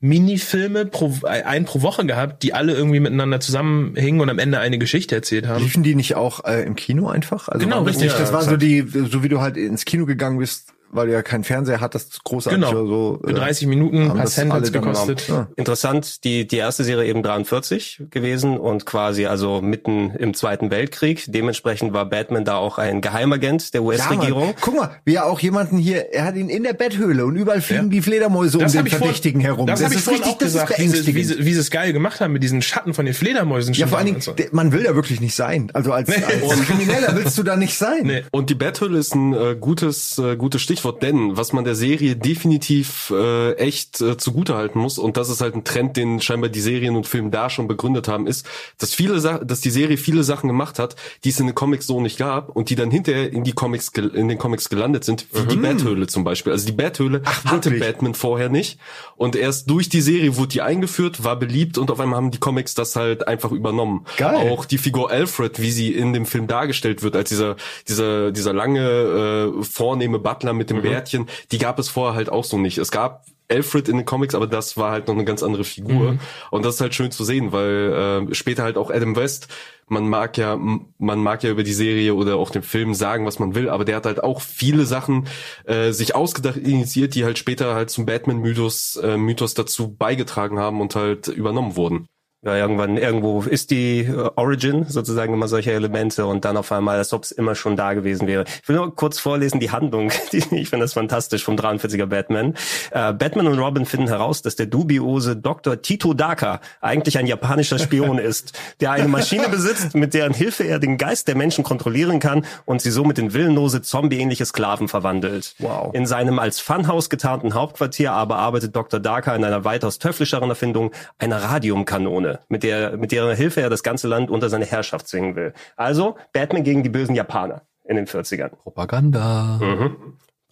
Minifilme 0.00 0.86
pro, 0.86 1.12
ein 1.24 1.66
pro 1.66 1.82
Woche 1.82 2.06
gehabt, 2.06 2.42
die 2.42 2.54
alle 2.54 2.72
irgendwie 2.72 3.00
miteinander 3.00 3.38
zusammenhingen 3.38 4.20
und 4.22 4.30
am 4.30 4.38
Ende 4.38 4.58
eine 4.58 4.78
Geschichte 4.78 5.14
erzählt 5.14 5.46
haben. 5.46 5.62
Liefen 5.62 5.82
die 5.82 5.94
nicht 5.94 6.14
auch 6.14 6.44
äh, 6.44 6.62
im 6.62 6.74
Kino 6.74 7.08
einfach? 7.08 7.48
Also 7.48 7.66
Genau, 7.66 7.82
richtig. 7.82 8.04
Nicht, 8.04 8.18
das 8.18 8.30
Ja, 8.30 8.34
war 8.34 8.42
so 8.42 8.56
die, 8.56 8.80
so 8.80 9.22
wie 9.22 9.28
du 9.28 9.40
halt 9.42 9.58
ins 9.58 9.84
Kino 9.84 10.06
gegangen 10.06 10.38
bist, 10.38 10.72
weil 10.92 11.06
du 11.06 11.12
ja 11.12 11.22
keinen 11.22 11.44
Fernseher 11.44 11.80
hattest, 11.80 12.24
großartig 12.24 12.60
Genau. 12.68 12.86
so. 12.86 13.20
Für 13.24 13.30
äh, 13.30 13.34
30 13.34 13.66
Minuten, 13.68 13.96
ein 13.96 14.08
haben 14.10 14.16
paar 14.16 14.24
das 14.24 14.34
Cent 14.34 14.52
hat's 14.52 14.72
gekostet. 14.72 15.28
Ja. 15.28 15.48
Interessant, 15.56 16.24
die, 16.24 16.46
die 16.46 16.56
erste 16.56 16.84
Serie 16.84 17.08
eben 17.08 17.22
43 17.22 18.02
gewesen 18.10 18.58
und 18.58 18.86
quasi 18.86 19.26
also 19.26 19.60
mitten 19.60 20.10
im 20.18 20.34
Zweiten 20.34 20.70
Weltkrieg. 20.70 21.24
Dementsprechend 21.28 21.92
war 21.92 22.06
Batman 22.06 22.44
da 22.44 22.56
auch 22.56 22.78
ein 22.78 23.00
Geheimagent 23.00 23.74
der 23.74 23.80
Ja, 23.82 23.86
US-Regierung. 23.86 24.46
Mann. 24.46 24.54
Guck 24.60 24.76
mal, 24.76 24.90
wie 25.04 25.14
er 25.14 25.26
auch 25.26 25.40
jemanden 25.40 25.78
hier, 25.78 26.12
er 26.12 26.24
hat 26.24 26.36
ihn 26.36 26.48
in 26.48 26.62
der 26.62 26.72
Betthöhle 26.72 27.24
und 27.24 27.36
überall 27.36 27.60
fliegen 27.60 27.84
Ja. 27.84 27.88
die 27.90 28.02
Fledermäuse 28.02 28.58
um 28.58 28.64
Das 28.64 28.72
den 28.72 28.86
ich 28.86 28.92
vorhin- 28.92 29.06
Verdächtigen 29.06 29.40
herum. 29.40 29.66
Das, 29.66 29.82
habe 29.82 29.92
ich 29.92 29.98
ist 29.98 30.04
vorhin 30.04 30.22
richtig, 30.22 30.34
auch 30.34 30.38
das 30.38 30.52
gesagt, 30.52 30.78
wie 30.78 30.88
sie, 30.88 31.14
wie, 31.14 31.24
sie, 31.24 31.38
wie 31.44 31.52
sie 31.54 31.60
es 31.60 31.70
geil 31.70 31.92
gemacht 31.92 32.20
haben 32.20 32.32
mit 32.32 32.42
diesen 32.42 32.62
Schatten 32.62 32.94
von 32.94 33.04
den 33.04 33.14
Fledermäusen. 33.14 33.74
Ja, 33.74 33.86
vor 33.86 33.98
allen 33.98 34.06
Dingen, 34.06 34.20
so. 34.20 34.34
man 34.52 34.72
will 34.72 34.82
da 34.84 34.94
wirklich 34.94 35.20
nicht 35.20 35.34
sein. 35.34 35.70
Also 35.74 35.92
als, 35.92 36.08
als 36.10 36.60
Krimineller 36.66 37.14
willst 37.16 37.36
du 37.38 37.42
da 37.42 37.56
nicht 37.56 37.76
sein. 37.76 38.02
Nee. 38.04 38.24
Und 38.30 38.50
die 38.50 38.54
Betthöhle 38.54 38.98
ist 38.98 39.14
ein 39.14 39.32
äh, 39.32 39.56
gutes 39.58 40.18
äh, 40.18 40.36
gutes 40.36 40.62
Stichwort, 40.62 40.79
denn 41.00 41.36
was 41.36 41.52
man 41.52 41.64
der 41.64 41.74
Serie 41.74 42.16
definitiv 42.16 43.12
äh, 43.14 43.54
echt 43.54 44.00
äh, 44.00 44.16
zugutehalten 44.16 44.80
muss 44.80 44.98
und 44.98 45.16
das 45.16 45.28
ist 45.28 45.40
halt 45.40 45.54
ein 45.54 45.64
Trend, 45.64 45.96
den 45.96 46.20
scheinbar 46.20 46.50
die 46.50 46.60
Serien 46.60 46.96
und 46.96 47.06
Filme 47.06 47.30
da 47.30 47.50
schon 47.50 47.68
begründet 47.68 48.08
haben, 48.08 48.26
ist, 48.26 48.46
dass 48.78 48.94
viele 48.94 49.20
Sa 49.20 49.38
dass 49.38 49.60
die 49.60 49.70
Serie 49.70 49.96
viele 49.96 50.24
Sachen 50.24 50.48
gemacht 50.48 50.78
hat, 50.78 50.96
die 51.24 51.30
es 51.30 51.40
in 51.40 51.46
den 51.46 51.54
Comics 51.54 51.86
so 51.86 52.00
nicht 52.00 52.18
gab 52.18 52.48
und 52.50 52.70
die 52.70 52.74
dann 52.74 52.90
hinterher 52.90 53.32
in 53.32 53.44
die 53.44 53.52
Comics 53.52 53.88
in 53.88 54.28
den 54.28 54.38
Comics 54.38 54.68
gelandet 54.68 55.04
sind, 55.04 55.26
wie 55.32 55.46
die 55.46 55.56
Betthöhle 55.56 56.06
zum 56.06 56.24
Beispiel. 56.24 56.52
Also 56.52 56.66
die 56.66 56.72
Betthöhle 56.72 57.22
hatte 57.44 57.70
wirklich? 57.70 57.80
Batman 57.80 58.14
vorher 58.14 58.48
nicht 58.48 58.78
und 59.16 59.36
erst 59.36 59.70
durch 59.70 59.88
die 59.88 60.00
Serie 60.00 60.36
wurde 60.36 60.48
die 60.48 60.62
eingeführt, 60.62 61.24
war 61.24 61.36
beliebt 61.36 61.78
und 61.78 61.90
auf 61.90 62.00
einmal 62.00 62.16
haben 62.16 62.30
die 62.30 62.38
Comics 62.38 62.74
das 62.74 62.96
halt 62.96 63.28
einfach 63.28 63.52
übernommen. 63.52 64.06
Geil. 64.16 64.50
Auch 64.50 64.64
die 64.64 64.78
Figur 64.78 65.10
Alfred, 65.10 65.60
wie 65.60 65.70
sie 65.70 65.92
in 65.92 66.12
dem 66.12 66.26
Film 66.26 66.46
dargestellt 66.46 67.02
wird, 67.02 67.16
als 67.16 67.28
dieser, 67.28 67.56
dieser, 67.88 68.32
dieser 68.32 68.52
lange, 68.52 68.80
äh, 68.80 69.62
vornehme 69.64 70.18
Butler 70.18 70.52
mit 70.52 70.69
dem 70.70 70.78
Mhm. 70.78 70.82
Bärtchen, 70.82 71.26
die 71.52 71.58
gab 71.58 71.78
es 71.78 71.88
vorher 71.88 72.14
halt 72.14 72.30
auch 72.30 72.44
so 72.44 72.58
nicht. 72.58 72.78
Es 72.78 72.90
gab 72.90 73.24
Alfred 73.50 73.88
in 73.88 73.96
den 73.96 74.06
Comics, 74.06 74.36
aber 74.36 74.46
das 74.46 74.76
war 74.76 74.92
halt 74.92 75.08
noch 75.08 75.14
eine 75.14 75.24
ganz 75.24 75.42
andere 75.42 75.64
Figur. 75.64 76.12
Mhm. 76.12 76.20
Und 76.52 76.64
das 76.64 76.76
ist 76.76 76.80
halt 76.80 76.94
schön 76.94 77.10
zu 77.10 77.24
sehen, 77.24 77.50
weil 77.50 78.28
äh, 78.30 78.34
später 78.34 78.62
halt 78.62 78.76
auch 78.76 78.90
Adam 78.90 79.16
West, 79.16 79.48
man 79.88 80.08
mag 80.08 80.38
ja, 80.38 80.56
man 80.56 81.18
mag 81.18 81.42
ja 81.42 81.50
über 81.50 81.64
die 81.64 81.72
Serie 81.72 82.14
oder 82.14 82.36
auch 82.36 82.50
den 82.50 82.62
Film 82.62 82.94
sagen, 82.94 83.26
was 83.26 83.40
man 83.40 83.56
will, 83.56 83.68
aber 83.68 83.84
der 83.84 83.96
hat 83.96 84.06
halt 84.06 84.22
auch 84.22 84.40
viele 84.40 84.86
Sachen 84.86 85.26
äh, 85.64 85.90
sich 85.90 86.14
ausgedacht, 86.14 86.58
initiiert, 86.58 87.16
die 87.16 87.24
halt 87.24 87.38
später 87.38 87.74
halt 87.74 87.90
zum 87.90 88.06
Batman-Mythos 88.06 88.96
äh, 89.02 89.16
Mythos 89.16 89.54
dazu 89.54 89.96
beigetragen 89.96 90.60
haben 90.60 90.80
und 90.80 90.94
halt 90.94 91.26
übernommen 91.26 91.74
wurden. 91.74 92.06
Ja, 92.42 92.56
irgendwann, 92.56 92.96
irgendwo 92.96 93.42
ist 93.42 93.70
die 93.70 94.00
äh, 94.00 94.30
Origin 94.36 94.86
sozusagen 94.88 95.34
immer 95.34 95.46
solche 95.46 95.72
Elemente 95.72 96.24
und 96.24 96.46
dann 96.46 96.56
auf 96.56 96.72
einmal, 96.72 96.96
als 96.96 97.12
ob 97.12 97.24
es 97.24 97.32
immer 97.32 97.54
schon 97.54 97.76
da 97.76 97.92
gewesen 97.92 98.26
wäre. 98.26 98.44
Ich 98.62 98.66
will 98.66 98.76
nur 98.76 98.96
kurz 98.96 99.18
vorlesen, 99.18 99.60
die 99.60 99.70
Handlung. 99.70 100.10
Die, 100.32 100.38
ich 100.38 100.70
finde 100.70 100.84
das 100.84 100.92
fantastisch 100.92 101.44
vom 101.44 101.56
43er 101.56 102.06
Batman. 102.06 102.54
Äh, 102.92 103.12
Batman 103.12 103.48
und 103.48 103.58
Robin 103.58 103.84
finden 103.84 104.08
heraus, 104.08 104.42
dass 104.42 104.54
der 104.54 104.66
dubiose 104.66 105.36
Dr. 105.36 105.82
Tito 105.82 106.14
Daka 106.14 106.60
eigentlich 106.80 107.18
ein 107.18 107.26
japanischer 107.26 107.78
Spion 107.78 108.18
ist, 108.18 108.58
der 108.80 108.92
eine 108.92 109.08
Maschine 109.08 109.48
besitzt, 109.48 109.94
mit 109.94 110.14
deren 110.14 110.32
Hilfe 110.32 110.64
er 110.64 110.78
den 110.78 110.98
Geist 110.98 111.26
der 111.28 111.34
Menschen 111.34 111.64
kontrollieren 111.64 112.20
kann 112.20 112.46
und 112.64 112.80
sie 112.80 112.90
somit 112.90 113.18
in 113.18 113.34
willenlose, 113.34 113.82
zombieähnliche 113.82 114.46
Sklaven 114.46 114.88
verwandelt. 114.88 115.56
Wow. 115.58 115.92
In 115.94 116.06
seinem 116.06 116.38
als 116.38 116.60
Funhaus 116.60 117.10
getarnten 117.10 117.54
Hauptquartier 117.54 118.12
aber 118.12 118.36
arbeitet 118.36 118.74
Dr. 118.74 119.00
Daka 119.00 119.34
in 119.34 119.44
einer 119.44 119.64
weitaus 119.64 119.98
teuflischeren 119.98 120.48
Erfindung, 120.48 120.92
einer 121.18 121.42
Radiumkanone, 121.42 122.29
mit 122.48 122.62
der, 122.62 122.96
mit 122.96 123.12
deren 123.12 123.34
Hilfe 123.36 123.60
er 123.60 123.70
das 123.70 123.82
ganze 123.82 124.08
Land 124.08 124.30
unter 124.30 124.48
seine 124.48 124.64
Herrschaft 124.64 125.08
zwingen 125.08 125.36
will. 125.36 125.52
Also 125.76 126.16
Batman 126.32 126.64
gegen 126.64 126.82
die 126.82 126.88
bösen 126.88 127.14
Japaner 127.14 127.62
in 127.84 127.96
den 127.96 128.06
40ern. 128.06 128.50
Propaganda. 128.50 129.58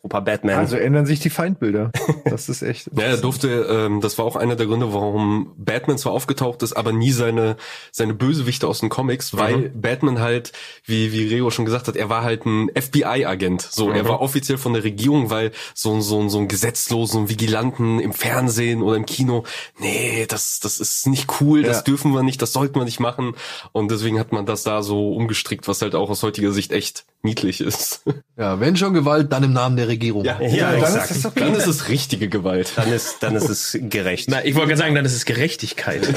Opa 0.03 0.21
Batman. 0.21 0.57
Also 0.59 0.77
ändern 0.77 1.07
sich 1.07 1.21
die 1.21 1.31
Feindbilder. 1.31 1.91
Das 2.25 2.49
ist 2.51 2.63
echt. 2.63 2.91
Ja, 2.95 3.05
er 3.05 3.17
durfte, 3.17 3.49
ähm, 3.49 4.01
das 4.03 4.19
war 4.19 4.25
auch 4.27 4.37
einer 4.37 4.55
der 4.55 4.67
Gründe, 4.67 4.93
warum 4.93 5.53
Batman 5.57 5.97
zwar 5.97 6.13
aufgetaucht 6.13 6.63
ist, 6.63 6.75
aber 6.75 6.93
nie 6.93 7.11
seine, 7.11 7.57
seine 7.91 8.13
Bösewichte 8.13 8.69
aus 8.69 8.81
den 8.81 8.91
Comics, 8.91 9.35
weil 9.37 9.71
Batman 9.71 10.21
halt, 10.21 10.53
wie, 10.85 11.13
wie 11.13 11.27
Reo 11.27 11.51
schon 11.51 11.65
gesagt 11.65 11.89
hat, 11.89 11.97
er 11.97 12.11
war 12.11 12.23
halt 12.23 12.45
ein 12.45 12.71
FBI-Agent. 12.79 13.63
So, 13.63 13.91
er 13.91 14.07
war 14.07 14.21
offiziell 14.21 14.59
von 14.59 14.75
der 14.75 14.85
Regierung, 14.85 15.31
weil 15.31 15.53
so, 15.75 16.01
so, 16.01 16.29
so 16.29 16.39
ein 16.39 16.49
gesetzlosen 16.49 17.31
Vigilanten 17.31 17.99
im 17.99 18.13
Fernsehen 18.13 18.83
oder 18.83 18.97
im 18.97 19.07
Kino, 19.07 19.45
nee, 19.79 20.27
das, 20.29 20.61
das 20.61 20.79
ist 20.81 21.07
nicht 21.07 21.41
cool, 21.41 21.63
das 21.63 21.79
Ja. 21.79 21.83
dürfen 21.85 22.13
wir 22.13 22.23
nicht, 22.23 22.43
das 22.43 22.53
sollten 22.53 22.79
wir 22.79 22.85
nicht 22.85 23.01
machen. 23.01 23.35
Und 23.73 23.91
deswegen 23.91 24.19
hat 24.19 24.33
man 24.33 24.45
das 24.45 24.65
da 24.65 24.83
so 24.83 25.13
umgestrickt, 25.15 25.67
was 25.67 25.81
halt 25.81 25.95
auch 25.95 26.11
aus 26.11 26.23
heutiger 26.23 26.53
Sicht 26.53 26.73
echt 26.73 27.05
niedlich 27.23 27.61
ist. 27.61 28.03
Ja, 28.37 28.61
wenn 28.61 28.77
schon 28.77 28.95
Gewalt, 28.95 29.33
dann 29.33 29.43
im 29.43 29.53
Namen 29.53 29.77
der 29.77 29.88
Regierung. 29.89 30.25
ja, 30.25 30.41
Ja, 30.41 30.71
dann 30.73 30.81
exakt. 30.81 31.11
ist 31.11 31.25
das 31.25 31.33
okay. 31.33 31.41
Dann 31.41 31.55
ist 31.55 31.67
es 31.67 31.89
richtige 31.89 32.29
Gewalt. 32.29 32.73
dann 32.77 32.93
ist, 32.93 33.17
dann 33.21 33.35
ist 33.35 33.49
es 33.49 33.77
gerecht. 33.81 34.27
Na, 34.31 34.45
ich 34.45 34.55
wollte 34.55 34.69
gerade 34.69 34.83
sagen, 34.83 34.95
dann 34.95 35.05
ist 35.05 35.15
es 35.15 35.25
Gerechtigkeit. 35.25 36.07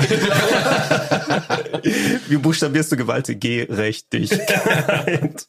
Wie 2.29 2.37
buchstabierst 2.37 2.91
du 2.91 2.97
Gewalt? 2.97 3.25
Gerechtigkeit. 3.39 5.47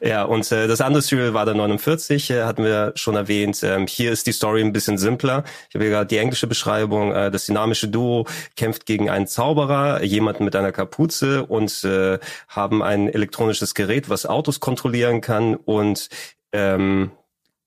Ja, 0.00 0.22
und 0.22 0.50
äh, 0.52 0.66
das 0.68 0.80
andere 0.80 1.02
Serial 1.02 1.34
war 1.34 1.44
dann 1.44 1.58
49, 1.58 2.30
äh, 2.30 2.44
hatten 2.44 2.64
wir 2.64 2.92
schon 2.94 3.14
erwähnt. 3.14 3.60
Ähm, 3.62 3.86
hier 3.86 4.10
ist 4.10 4.26
die 4.26 4.32
Story 4.32 4.62
ein 4.62 4.72
bisschen 4.72 4.96
simpler. 4.96 5.44
Ich 5.68 5.74
habe 5.74 5.84
hier 5.84 5.92
gerade 5.92 6.06
die 6.08 6.16
englische 6.16 6.46
Beschreibung. 6.46 7.12
Äh, 7.12 7.30
das 7.30 7.44
dynamische 7.44 7.88
Duo 7.88 8.26
kämpft 8.56 8.86
gegen 8.86 9.10
einen 9.10 9.26
Zauberer, 9.26 10.02
jemanden 10.02 10.44
mit 10.46 10.56
einer 10.56 10.72
Kapuze 10.72 11.44
und 11.44 11.84
äh, 11.84 12.18
haben 12.48 12.82
ein 12.82 13.06
elektronisches 13.12 13.74
Gerät, 13.74 14.08
was 14.08 14.24
Autos 14.24 14.60
kontrollieren 14.60 15.20
kann 15.20 15.56
und 15.56 16.08
ähm, 16.52 17.10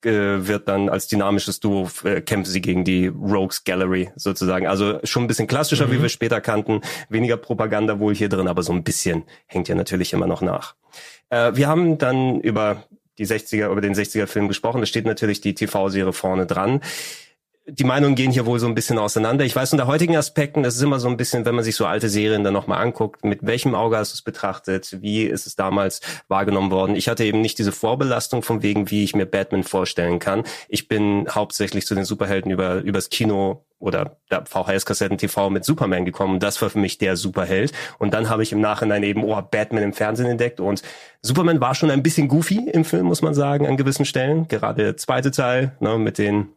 äh, 0.04 0.48
wird 0.48 0.68
dann 0.68 0.90
als 0.90 1.08
dynamisches 1.08 1.60
Duo 1.60 1.88
äh, 2.04 2.22
kämpfen 2.22 2.50
sie 2.50 2.62
gegen 2.62 2.84
die 2.84 3.08
Rogues 3.08 3.64
Gallery 3.64 4.10
sozusagen. 4.16 4.66
Also 4.66 5.00
schon 5.04 5.24
ein 5.24 5.28
bisschen 5.28 5.48
klassischer, 5.48 5.92
wie 5.92 6.02
wir 6.02 6.10
später 6.10 6.42
kannten. 6.42 6.82
Weniger 7.10 7.38
Propaganda 7.38 8.00
wohl 8.00 8.16
hier 8.16 8.30
drin, 8.30 8.48
aber 8.48 8.64
so 8.64 8.74
ein 8.74 8.84
bisschen 8.84 9.24
hängt 9.46 9.68
ja 9.68 9.76
natürlich 9.76 10.14
immer 10.14 10.28
noch 10.28 10.42
nach. 10.42 10.76
Äh, 11.30 11.52
wir 11.56 11.68
haben 11.68 11.98
dann 11.98 12.40
über 12.42 12.84
die 13.18 13.28
60er, 13.28 13.72
über 13.72 13.82
den 13.82 13.94
60er 13.94 14.26
Film 14.26 14.48
gesprochen. 14.48 14.82
Da 14.82 14.88
steht 14.88 15.06
natürlich 15.06 15.42
die 15.42 15.54
TV-Serie 15.54 16.14
vorne 16.14 16.48
dran. 16.48 16.82
Die 17.68 17.84
Meinungen 17.84 18.16
gehen 18.16 18.32
hier 18.32 18.48
wohl 18.48 18.60
so 18.60 18.66
ein 18.68 18.74
bisschen 18.74 18.98
auseinander. 18.98 19.46
Ich 19.46 19.56
weiß 19.56 19.72
unter 19.74 19.86
heutigen 19.86 20.16
Aspekten, 20.16 20.64
das 20.64 20.76
ist 20.76 20.82
immer 20.82 21.00
so 21.00 21.08
ein 21.08 21.18
bisschen, 21.18 21.46
wenn 21.46 21.54
man 21.54 21.64
sich 21.64 21.76
so 21.76 21.86
alte 21.86 22.10
Serien 22.10 22.44
dann 22.44 22.54
nochmal 22.54 22.82
anguckt, 22.82 23.24
mit 23.24 23.46
welchem 23.46 23.76
Auge 23.76 23.98
hast 23.98 24.14
du 24.14 24.16
es 24.16 24.22
betrachtet, 24.24 25.02
wie 25.02 25.24
ist 25.24 25.46
es 25.46 25.56
damals 25.56 26.02
wahrgenommen 26.28 26.72
worden. 26.72 26.96
Ich 26.96 27.08
hatte 27.08 27.24
eben 27.24 27.40
nicht 27.42 27.60
diese 27.60 27.72
Vorbelastung 27.72 28.42
von 28.42 28.64
wegen, 28.64 28.90
wie 28.90 29.04
ich 29.04 29.16
mir 29.16 29.28
Batman 29.28 29.64
vorstellen 29.64 30.18
kann. 30.18 30.44
Ich 30.70 30.88
bin 30.88 31.28
hauptsächlich 31.30 31.86
zu 31.86 31.94
den 31.94 32.04
Superhelden 32.04 32.52
über 32.52 32.80
übers 32.80 33.10
Kino 33.10 33.66
oder 33.78 34.18
der 34.30 34.46
VHS-Kassetten 34.46 35.18
TV 35.18 35.50
mit 35.50 35.64
Superman 35.64 36.06
gekommen. 36.06 36.40
Das 36.40 36.62
war 36.62 36.70
für 36.70 36.80
mich 36.80 36.98
der 36.98 37.16
Superheld. 37.16 37.74
Und 38.00 38.14
dann 38.14 38.30
habe 38.30 38.44
ich 38.44 38.52
im 38.52 38.62
Nachhinein 38.62 39.04
eben, 39.04 39.24
oh, 39.24 39.42
Batman 39.42 39.84
im 39.84 39.94
Fernsehen 39.94 40.28
entdeckt. 40.28 40.60
Und 40.60 40.84
Superman 41.22 41.62
war 41.62 41.74
schon 41.76 41.92
ein 41.92 42.04
bisschen 42.04 42.28
goofy 42.28 42.70
im 42.72 42.86
Film, 42.86 43.08
muss 43.08 43.22
man 43.22 43.34
sagen, 43.34 43.66
an 43.66 43.78
gewissen 43.78 44.06
Stellen. 44.06 44.48
Gerade 44.48 44.84
der 44.84 44.98
zweite 44.98 45.32
Teil, 45.32 45.76
ne, 45.80 45.98
mit 45.98 46.20
den 46.20 46.50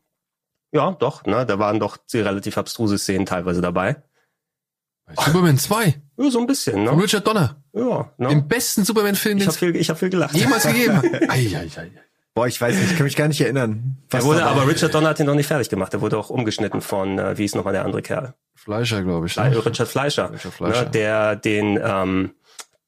ja, 0.74 0.92
doch, 0.92 1.24
ne, 1.24 1.46
da 1.46 1.58
waren 1.58 1.80
doch 1.80 1.96
relativ 2.12 2.58
abstruse 2.58 2.98
Szenen 2.98 3.26
teilweise 3.26 3.60
dabei. 3.60 4.02
Superman 5.16 5.58
2. 5.58 6.02
Ja, 6.16 6.30
so 6.30 6.38
ein 6.40 6.46
bisschen, 6.46 6.86
Von 6.86 6.96
ne? 6.96 7.02
Richard 7.02 7.26
Donner. 7.26 7.62
Ja, 7.72 8.10
ne? 8.16 8.32
Im 8.32 8.48
besten 8.48 8.84
Superman-Film, 8.84 9.38
ich 9.38 9.44
den 9.44 9.48
habe 9.48 9.58
viel, 9.58 9.76
ich 9.76 9.90
hab 9.90 9.98
viel 9.98 10.10
gelacht. 10.10 10.34
es 10.34 10.40
jemals 10.40 10.66
gegeben 10.66 10.96
hat. 10.96 11.04
Ei, 11.28 11.50
ei, 11.56 11.68
ei. 11.76 11.90
Boah, 12.34 12.48
ich 12.48 12.60
weiß 12.60 12.74
nicht, 12.74 12.90
ich 12.90 12.96
kann 12.96 13.04
mich 13.04 13.14
gar 13.14 13.28
nicht 13.28 13.40
erinnern. 13.40 13.96
Er 14.10 14.24
wurde, 14.24 14.44
aber 14.44 14.66
Richard 14.66 14.92
Donner 14.92 15.10
hat 15.10 15.20
ihn 15.20 15.26
noch 15.26 15.36
nicht 15.36 15.46
fertig 15.46 15.68
gemacht. 15.68 15.94
Er 15.94 16.00
wurde 16.00 16.18
auch 16.18 16.30
umgeschnitten 16.30 16.80
von, 16.80 17.18
äh, 17.18 17.38
wie 17.38 17.44
ist 17.44 17.54
nochmal 17.54 17.74
der 17.74 17.84
andere 17.84 18.02
Kerl? 18.02 18.34
Fleischer, 18.56 19.02
glaube 19.02 19.26
ich. 19.26 19.36
Ne? 19.36 19.64
Richard 19.64 19.88
Fleischer. 19.88 20.32
Richard 20.32 20.54
Fleischer. 20.54 20.84
Ne, 20.84 20.90
der 20.90 21.36
den, 21.36 21.78
ähm, 21.80 22.34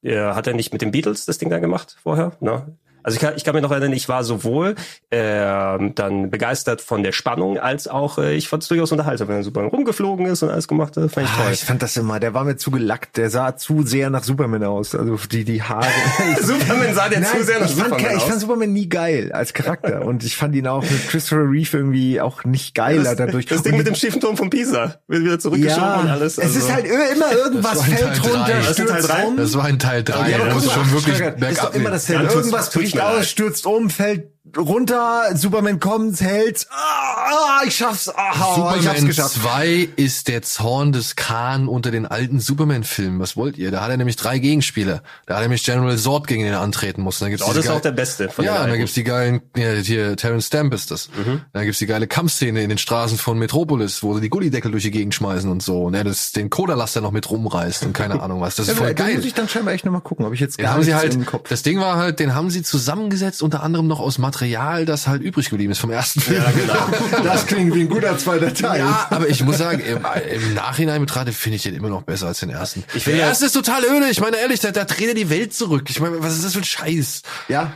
äh, 0.03 0.19
hat 0.19 0.49
er 0.49 0.55
nicht 0.55 0.73
mit 0.73 0.83
den 0.83 0.91
Beatles 0.91 1.27
das 1.27 1.39
Ding 1.39 1.51
da 1.51 1.61
gemacht 1.61 1.97
vorher? 2.03 2.33
Ne? 2.41 2.77
Also 3.07 3.17
ich 3.17 3.21
kann, 3.23 3.35
ich 3.37 3.45
kann 3.45 3.55
mich 3.55 3.63
noch 3.63 3.71
erinnern, 3.71 3.93
ich 3.93 4.09
war 4.09 4.25
sowohl 4.25 4.75
äh, 5.11 5.79
dann 5.95 6.29
begeistert 6.31 6.81
von 6.81 7.05
der 7.05 7.13
Spannung, 7.13 7.57
als 7.59 7.87
auch 7.87 8.19
äh, 8.19 8.35
ich 8.35 8.49
fand 8.49 8.65
es 8.65 8.69
durchaus 8.69 8.91
unterhaltsam, 8.91 9.29
wenn 9.29 9.37
er 9.37 9.43
super 9.45 9.63
rumgeflogen 9.63 10.27
ist 10.27 10.43
und 10.43 10.51
alles 10.51 10.67
gemacht 10.67 10.97
hat. 10.97 11.11
Fand 11.13 11.27
ich 11.29 11.33
Ah, 11.33 11.45
toll. 11.45 11.53
ich 11.53 11.65
fand 11.65 11.83
das 11.83 11.97
immer, 11.97 12.19
der 12.19 12.35
war 12.35 12.43
mir 12.43 12.57
zu 12.57 12.73
gelackt, 12.73 13.17
der 13.17 13.31
sah 13.31 13.57
zu 13.57 13.85
sehr 13.85 14.11
nach 14.11 14.25
Superman 14.25 14.65
aus. 14.65 14.95
Also 14.97 15.17
die, 15.31 15.45
die 15.45 15.63
Haare. 15.63 15.87
Superman 16.43 16.95
sah 16.95 17.09
dir 17.09 17.23
zu 17.23 17.43
sehr 17.45 17.61
nach 17.61 17.67
ich 17.71 17.75
fand, 17.77 17.91
Superman 17.91 18.11
ich 18.11 18.17
aus. 18.17 18.29
fand 18.29 18.41
Superman 18.41 18.73
nie 18.73 18.89
geil 18.89 19.31
als 19.33 19.53
Charakter 19.55 20.05
und 20.05 20.25
ich 20.25 20.37
fand 20.37 20.55
ihn 20.57 20.67
auch 20.67 20.83
mit 20.83 21.09
Christopher 21.09 21.43
Reeve 21.49 21.77
irgendwie 21.77 22.21
auch 22.21 22.43
nicht 22.45 22.75
geiler 22.75 23.05
das, 23.05 23.17
dadurch. 23.17 23.47
das 23.47 23.63
Ding 23.63 23.73
Und 23.75 23.79
mit 23.79 23.87
dem 23.87 23.95
schiefen 23.95 24.21
Turm 24.21 24.37
von 24.37 24.51
Pisa 24.51 24.97
wird 25.07 25.23
wieder 25.23 25.39
zurückgeschoben 25.39 25.83
ja, 25.85 26.01
und 26.01 26.09
alles. 26.09 26.39
es 26.39 26.45
also- 26.45 26.59
ist 26.59 26.73
halt 26.73 26.87
ir- 26.87 27.13
immer 27.15 27.33
irgendwas 27.33 27.75
Das 27.79 27.85
fällt 27.85 28.25
runter. 28.25 28.47
Das 28.49 28.71
ist 28.71 28.79
in 28.81 28.87
Teil 28.87 28.97
stürzt 28.99 29.09
drei? 29.13 29.25
um. 29.27 29.37
Das 29.37 29.55
war 29.57 29.69
in 29.69 29.79
Teil 29.79 30.03
3. 30.03 30.29
Ja, 30.31 30.37
aber 30.39 30.47
da 30.47 30.53
guck 30.53 30.55
musst 30.55 30.67
du 30.67 30.71
mal, 30.71 30.85
schon 30.87 30.93
wirklich 30.93 31.21
ist 31.21 31.37
bergab 31.39 31.63
doch 31.67 31.75
immer 31.75 31.85
gehen. 31.85 31.93
dasselbe. 31.93 32.23
Ja, 32.25 32.29
tut's- 32.31 32.47
Irgendwas 32.47 32.71
bricht 32.71 32.96
leid. 32.97 33.27
stürzt 33.27 33.67
um, 33.67 33.91
fällt 33.91 34.33
runter, 34.57 35.31
Superman 35.35 35.81
kommt, 35.81 36.21
hält. 36.21 36.67
Ah, 36.71 37.61
ich 37.67 37.77
schaff's. 37.77 38.09
Ah, 38.09 38.33
ich 38.33 38.39
hab's 38.39 38.55
Superman 38.57 39.07
geschafft. 39.07 39.35
2 39.43 39.89
ist 39.97 40.29
der 40.29 40.43
Zorn 40.43 40.93
des 40.93 41.17
Khan 41.17 41.69
unter 41.69 41.91
den 41.91 42.07
alten 42.07 42.41
Superman-Filmen. 42.41 43.19
Was 43.21 43.37
wollt 43.37 43.59
ihr? 43.59 43.71
Da 43.71 43.83
hat 43.83 43.91
er 43.91 43.97
nämlich 43.97 44.17
drei 44.17 44.39
Gegenspieler. 44.39 45.03
Da 45.27 45.35
hat 45.35 45.41
er 45.41 45.45
nämlich 45.49 45.65
General 45.65 45.97
Zod 45.97 46.27
gegen 46.27 46.45
den 46.45 46.55
antreten 46.55 47.03
müssen. 47.03 47.25
Da 47.25 47.31
gibt's 47.31 47.45
Oh, 47.45 47.49
diese 47.49 47.61
das 47.61 47.65
ist 47.67 47.71
auch 47.73 47.81
der 47.81 47.93
beste 47.93 48.29
von 48.29 48.45
Ja, 48.45 48.53
und 48.53 48.57
da 48.59 48.65
alten. 48.65 48.79
gibt's 48.79 48.95
die 48.95 49.05
geilen, 49.05 49.41
ja, 49.57 49.73
hier, 49.73 50.17
Terrence 50.17 50.47
Stamp 50.47 50.73
ist 50.75 50.91
das. 50.91 51.09
Mhm. 51.17 51.43
Da 51.53 51.65
gibt's 51.65 51.79
die 51.79 51.87
geile 51.87 52.07
Kampfszene 52.07 52.63
in 52.63 52.69
den 52.69 52.79
Straßen 52.79 53.19
von 53.19 53.39
Metropolis, 53.39 54.03
wo 54.03 54.15
sie 54.15 54.21
die 54.21 54.31
Gullideckel 54.31 54.71
durch 54.71 54.83
die 54.85 54.91
Gegend 54.91 55.15
schmeißen 55.15 55.51
und 55.51 55.63
so. 55.63 55.85
Und 55.85 55.95
er 55.95 56.05
das, 56.05 56.33
den 56.33 56.51
Cola-Laster 56.51 57.01
noch 57.01 57.11
mit 57.13 57.31
rumreißt 57.31 57.85
und 57.85 57.93
keine 57.93 58.21
Ahnung 58.23 58.41
was. 58.41 58.57
Das 58.57 58.69
ist 58.69 58.77
voll 58.79 58.89
Ja, 58.89 58.93
den 58.95 59.07
geil. 59.07 59.17
muss 59.17 59.25
ich 59.25 59.35
dann 59.35 59.49
scheinbar 59.49 59.75
echt 59.75 59.85
nochmal 59.85 60.01
gucken, 60.03 60.25
ob 60.25 60.33
ich 60.33 60.41
jetzt 60.41 60.59
Den 60.59 60.65
gar 60.65 60.75
haben 60.75 60.83
sie 60.83 60.95
halt, 60.95 61.15
im 61.15 61.27
Kopf. 61.27 61.49
das 61.49 61.63
Ding 61.63 61.81
war 61.81 61.97
halt, 61.97 62.19
den 62.21 62.35
haben 62.35 62.51
sie 62.51 62.63
zusammengesetzt, 62.63 63.43
unter 63.43 63.63
anderem 63.63 63.87
noch 63.87 64.01
aus 64.01 64.19
Material, 64.37 64.85
das 64.85 65.07
halt 65.07 65.23
übrig 65.23 65.49
geblieben 65.49 65.73
ist 65.73 65.79
vom 65.79 65.91
ersten 65.91 66.21
Film. 66.21 66.43
Das 67.25 67.47
klingt 67.47 67.75
wie 67.75 67.81
ein 67.83 67.89
guter 67.89 68.17
zweiter 68.19 68.53
Teil. 68.53 68.81
Ja, 68.81 69.07
aber 69.11 69.29
ich 69.29 69.43
muss 69.43 69.59
sagen, 69.59 69.81
im, 69.81 69.99
im 70.31 70.55
Nachhinein 70.55 71.01
betrachtet 71.01 71.35
finde 71.35 71.57
ich 71.57 71.63
den 71.63 71.75
immer 71.75 71.89
noch 71.89 72.03
besser 72.03 72.27
als 72.29 72.41
den 72.41 72.51
ersten. 72.51 72.85
Ich 72.95 73.05
der 73.05 73.17
ja- 73.17 73.27
erste 73.29 73.47
ist 73.47 73.53
total 73.53 73.83
öde. 73.85 74.09
Ich 74.11 74.21
meine 74.21 74.37
ehrlich, 74.37 74.61
da, 74.61 74.71
da 74.73 74.85
dreht 74.85 75.09
er 75.09 75.15
die 75.15 75.31
Welt 75.31 75.55
zurück. 75.55 75.85
Ich 75.89 76.01
meine, 76.01 76.23
was 76.23 76.35
ist 76.35 76.45
das 76.45 76.53
für 76.53 76.61
ein 76.61 76.65
Scheiß? 76.65 77.23
ja. 77.49 77.73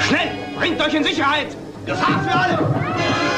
Schnell! 0.00 0.30
Bringt 0.58 0.80
euch 0.80 0.94
in 0.94 1.04
Sicherheit! 1.04 1.48
Gefahr 1.86 2.22
für 2.24 2.34
alle! 2.34 3.31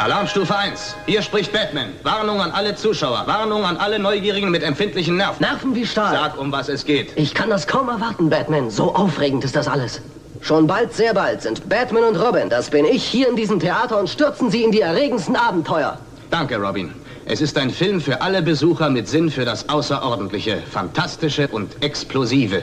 Alarmstufe 0.00 0.56
1. 0.56 0.96
Hier 1.04 1.20
spricht 1.20 1.52
Batman. 1.52 1.90
Warnung 2.02 2.40
an 2.40 2.52
alle 2.52 2.74
Zuschauer. 2.74 3.24
Warnung 3.26 3.66
an 3.66 3.76
alle 3.76 3.98
Neugierigen 3.98 4.50
mit 4.50 4.62
empfindlichen 4.62 5.18
Nerven. 5.18 5.44
Nerven 5.44 5.74
wie 5.74 5.84
Stahl. 5.84 6.14
Sag, 6.14 6.38
um 6.38 6.50
was 6.50 6.70
es 6.70 6.86
geht. 6.86 7.12
Ich 7.16 7.34
kann 7.34 7.50
das 7.50 7.66
kaum 7.66 7.90
erwarten, 7.90 8.30
Batman. 8.30 8.70
So 8.70 8.94
aufregend 8.94 9.44
ist 9.44 9.56
das 9.56 9.68
alles. 9.68 10.00
Schon 10.40 10.66
bald, 10.66 10.94
sehr 10.94 11.12
bald 11.12 11.42
sind 11.42 11.68
Batman 11.68 12.04
und 12.04 12.16
Robin, 12.16 12.48
das 12.48 12.70
bin 12.70 12.86
ich, 12.86 13.04
hier 13.04 13.28
in 13.28 13.36
diesem 13.36 13.60
Theater 13.60 14.00
und 14.00 14.08
stürzen 14.08 14.50
sie 14.50 14.64
in 14.64 14.72
die 14.72 14.80
erregendsten 14.80 15.36
Abenteuer. 15.36 15.98
Danke, 16.30 16.56
Robin. 16.56 16.94
Es 17.26 17.42
ist 17.42 17.58
ein 17.58 17.68
Film 17.68 18.00
für 18.00 18.22
alle 18.22 18.40
Besucher 18.40 18.88
mit 18.88 19.06
Sinn 19.06 19.30
für 19.30 19.44
das 19.44 19.68
Außerordentliche, 19.68 20.62
Fantastische 20.70 21.46
und 21.48 21.84
Explosive. 21.84 22.62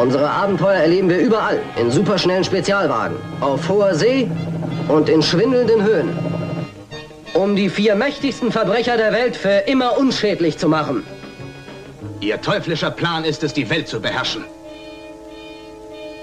Unsere 0.00 0.30
Abenteuer 0.30 0.74
erleben 0.74 1.08
wir 1.08 1.18
überall, 1.18 1.58
in 1.74 1.90
superschnellen 1.90 2.44
Spezialwagen, 2.44 3.16
auf 3.40 3.68
hoher 3.68 3.96
See 3.96 4.30
und 4.86 5.08
in 5.08 5.20
schwindelnden 5.20 5.82
Höhen. 5.82 6.16
Um 7.34 7.56
die 7.56 7.68
vier 7.68 7.96
mächtigsten 7.96 8.52
Verbrecher 8.52 8.96
der 8.96 9.12
Welt 9.12 9.36
für 9.36 9.64
immer 9.66 9.98
unschädlich 9.98 10.56
zu 10.56 10.68
machen. 10.68 11.02
Ihr 12.20 12.40
teuflischer 12.40 12.92
Plan 12.92 13.24
ist 13.24 13.42
es, 13.42 13.52
die 13.52 13.68
Welt 13.70 13.88
zu 13.88 14.00
beherrschen. 14.00 14.44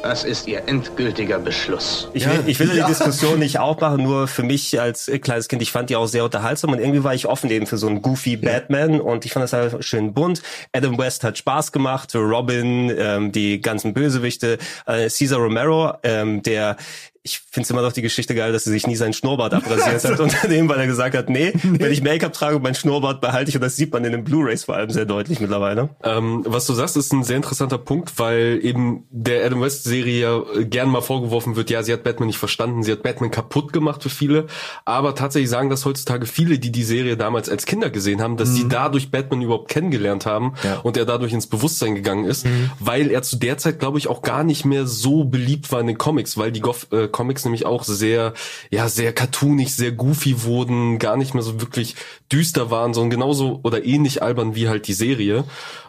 Das 0.05 0.23
ist 0.23 0.47
Ihr 0.47 0.67
endgültiger 0.67 1.39
Beschluss. 1.39 2.09
Ich 2.13 2.29
will, 2.29 2.43
ich 2.45 2.59
will 2.59 2.69
die 2.69 2.83
Diskussion 2.83 3.39
nicht 3.39 3.57
aufmachen, 3.57 4.03
nur 4.03 4.27
für 4.27 4.43
mich 4.43 4.79
als 4.79 5.09
kleines 5.23 5.47
Kind, 5.47 5.63
ich 5.63 5.71
fand 5.71 5.89
die 5.89 5.95
auch 5.95 6.05
sehr 6.05 6.23
unterhaltsam 6.23 6.69
und 6.73 6.77
irgendwie 6.77 7.03
war 7.03 7.15
ich 7.15 7.25
offen 7.25 7.49
eben 7.49 7.65
für 7.65 7.77
so 7.77 7.87
einen 7.87 8.03
goofy 8.03 8.37
Batman 8.37 9.01
und 9.01 9.25
ich 9.25 9.33
fand 9.33 9.45
das 9.45 9.53
halt 9.53 9.83
schön 9.83 10.13
bunt. 10.13 10.43
Adam 10.73 10.99
West 10.99 11.23
hat 11.23 11.39
Spaß 11.39 11.71
gemacht, 11.71 12.13
Robin, 12.13 12.93
ähm, 12.95 13.31
die 13.31 13.59
ganzen 13.61 13.95
Bösewichte, 13.95 14.59
äh, 14.85 15.09
Cesar 15.09 15.39
Romero, 15.39 15.95
ähm, 16.03 16.43
der 16.43 16.77
ich 17.25 17.41
finde 17.49 17.67
immer 17.71 17.81
noch 17.81 17.91
die 17.91 18.03
Geschichte 18.03 18.35
geil, 18.35 18.53
dass 18.53 18.67
er 18.67 18.71
sich 18.71 18.85
nie 18.85 18.95
seinen 18.95 19.13
Schnurrbart 19.13 19.51
abrasiert 19.55 20.03
hat 20.03 20.19
unter 20.19 20.47
dem, 20.47 20.69
weil 20.69 20.79
er 20.79 20.85
gesagt 20.85 21.17
hat, 21.17 21.27
nee, 21.27 21.53
wenn 21.63 21.91
ich 21.91 22.03
Make-up 22.03 22.33
trage 22.33 22.57
und 22.57 22.61
mein 22.61 22.75
Schnurrbart 22.75 23.19
behalte 23.19 23.49
ich 23.49 23.55
und 23.55 23.61
das 23.61 23.75
sieht 23.75 23.91
man 23.91 24.05
in 24.05 24.11
den 24.11 24.23
Blu-Rays 24.23 24.65
vor 24.65 24.75
allem 24.75 24.91
sehr 24.91 25.05
deutlich 25.05 25.39
mittlerweile. 25.39 25.89
Ähm, 26.03 26.43
was 26.45 26.67
du 26.67 26.73
sagst, 26.73 26.95
ist 26.97 27.11
ein 27.13 27.23
sehr 27.23 27.37
interessanter 27.37 27.79
Punkt, 27.79 28.19
weil 28.19 28.59
eben 28.61 29.05
der 29.09 29.43
Adam 29.43 29.61
West 29.61 29.85
Serie 29.85 30.19
ja 30.21 30.43
äh, 30.55 30.65
gern 30.65 30.87
mal 30.87 31.01
vorgeworfen 31.01 31.55
wird, 31.55 31.71
ja, 31.71 31.81
sie 31.81 31.93
hat 31.93 32.03
Batman 32.03 32.27
nicht 32.27 32.37
verstanden, 32.37 32.83
sie 32.83 32.91
hat 32.91 33.01
Batman 33.01 33.31
kaputt 33.31 33.73
gemacht 33.73 34.03
für 34.03 34.09
viele, 34.09 34.45
aber 34.85 35.15
tatsächlich 35.15 35.49
sagen 35.49 35.71
das 35.71 35.83
heutzutage 35.83 36.27
viele, 36.27 36.59
die 36.59 36.71
die 36.71 36.83
Serie 36.83 37.17
damals 37.17 37.49
als 37.49 37.65
Kinder 37.65 37.89
gesehen 37.89 38.21
haben, 38.21 38.37
dass 38.37 38.53
sie 38.53 38.67
dadurch 38.69 39.09
Batman 39.09 39.41
überhaupt 39.41 39.69
kennengelernt 39.69 40.27
haben 40.27 40.53
und 40.83 40.95
er 40.95 41.05
dadurch 41.05 41.33
ins 41.33 41.47
Bewusstsein 41.47 41.95
gegangen 41.95 42.25
ist, 42.25 42.45
weil 42.79 43.09
er 43.09 43.23
zu 43.23 43.37
der 43.37 43.57
Zeit, 43.57 43.79
glaube 43.79 43.97
ich, 43.97 44.09
auch 44.09 44.21
gar 44.21 44.43
nicht 44.43 44.63
mehr 44.63 44.85
so 44.85 45.23
beliebt 45.23 45.71
war 45.71 45.79
in 45.79 45.87
den 45.87 45.97
Comics, 45.97 46.37
weil 46.37 46.51
die 46.51 46.59
Goff 46.59 46.85
äh, 46.91 47.07
Comics 47.15 47.45
nämlich 47.45 47.65
auch 47.65 47.85
sehr, 47.85 48.33
ja, 48.71 48.89
sehr 48.89 49.13
cartoonig, 49.13 49.73
sehr 49.73 49.93
goofy 49.93 50.43
wurden, 50.43 50.99
gar 50.99 51.15
nicht 51.15 51.33
mehr 51.33 51.43
so 51.43 51.61
wirklich 51.61 51.95
düster 52.29 52.71
waren, 52.71 52.93
sondern 52.93 53.11
genauso 53.11 53.61
oder 53.63 53.85
ähnlich 53.85 54.21
albern 54.21 54.53
wie 54.53 54.67
halt 54.67 54.87
die 54.87 54.93
Serie. 54.93 55.45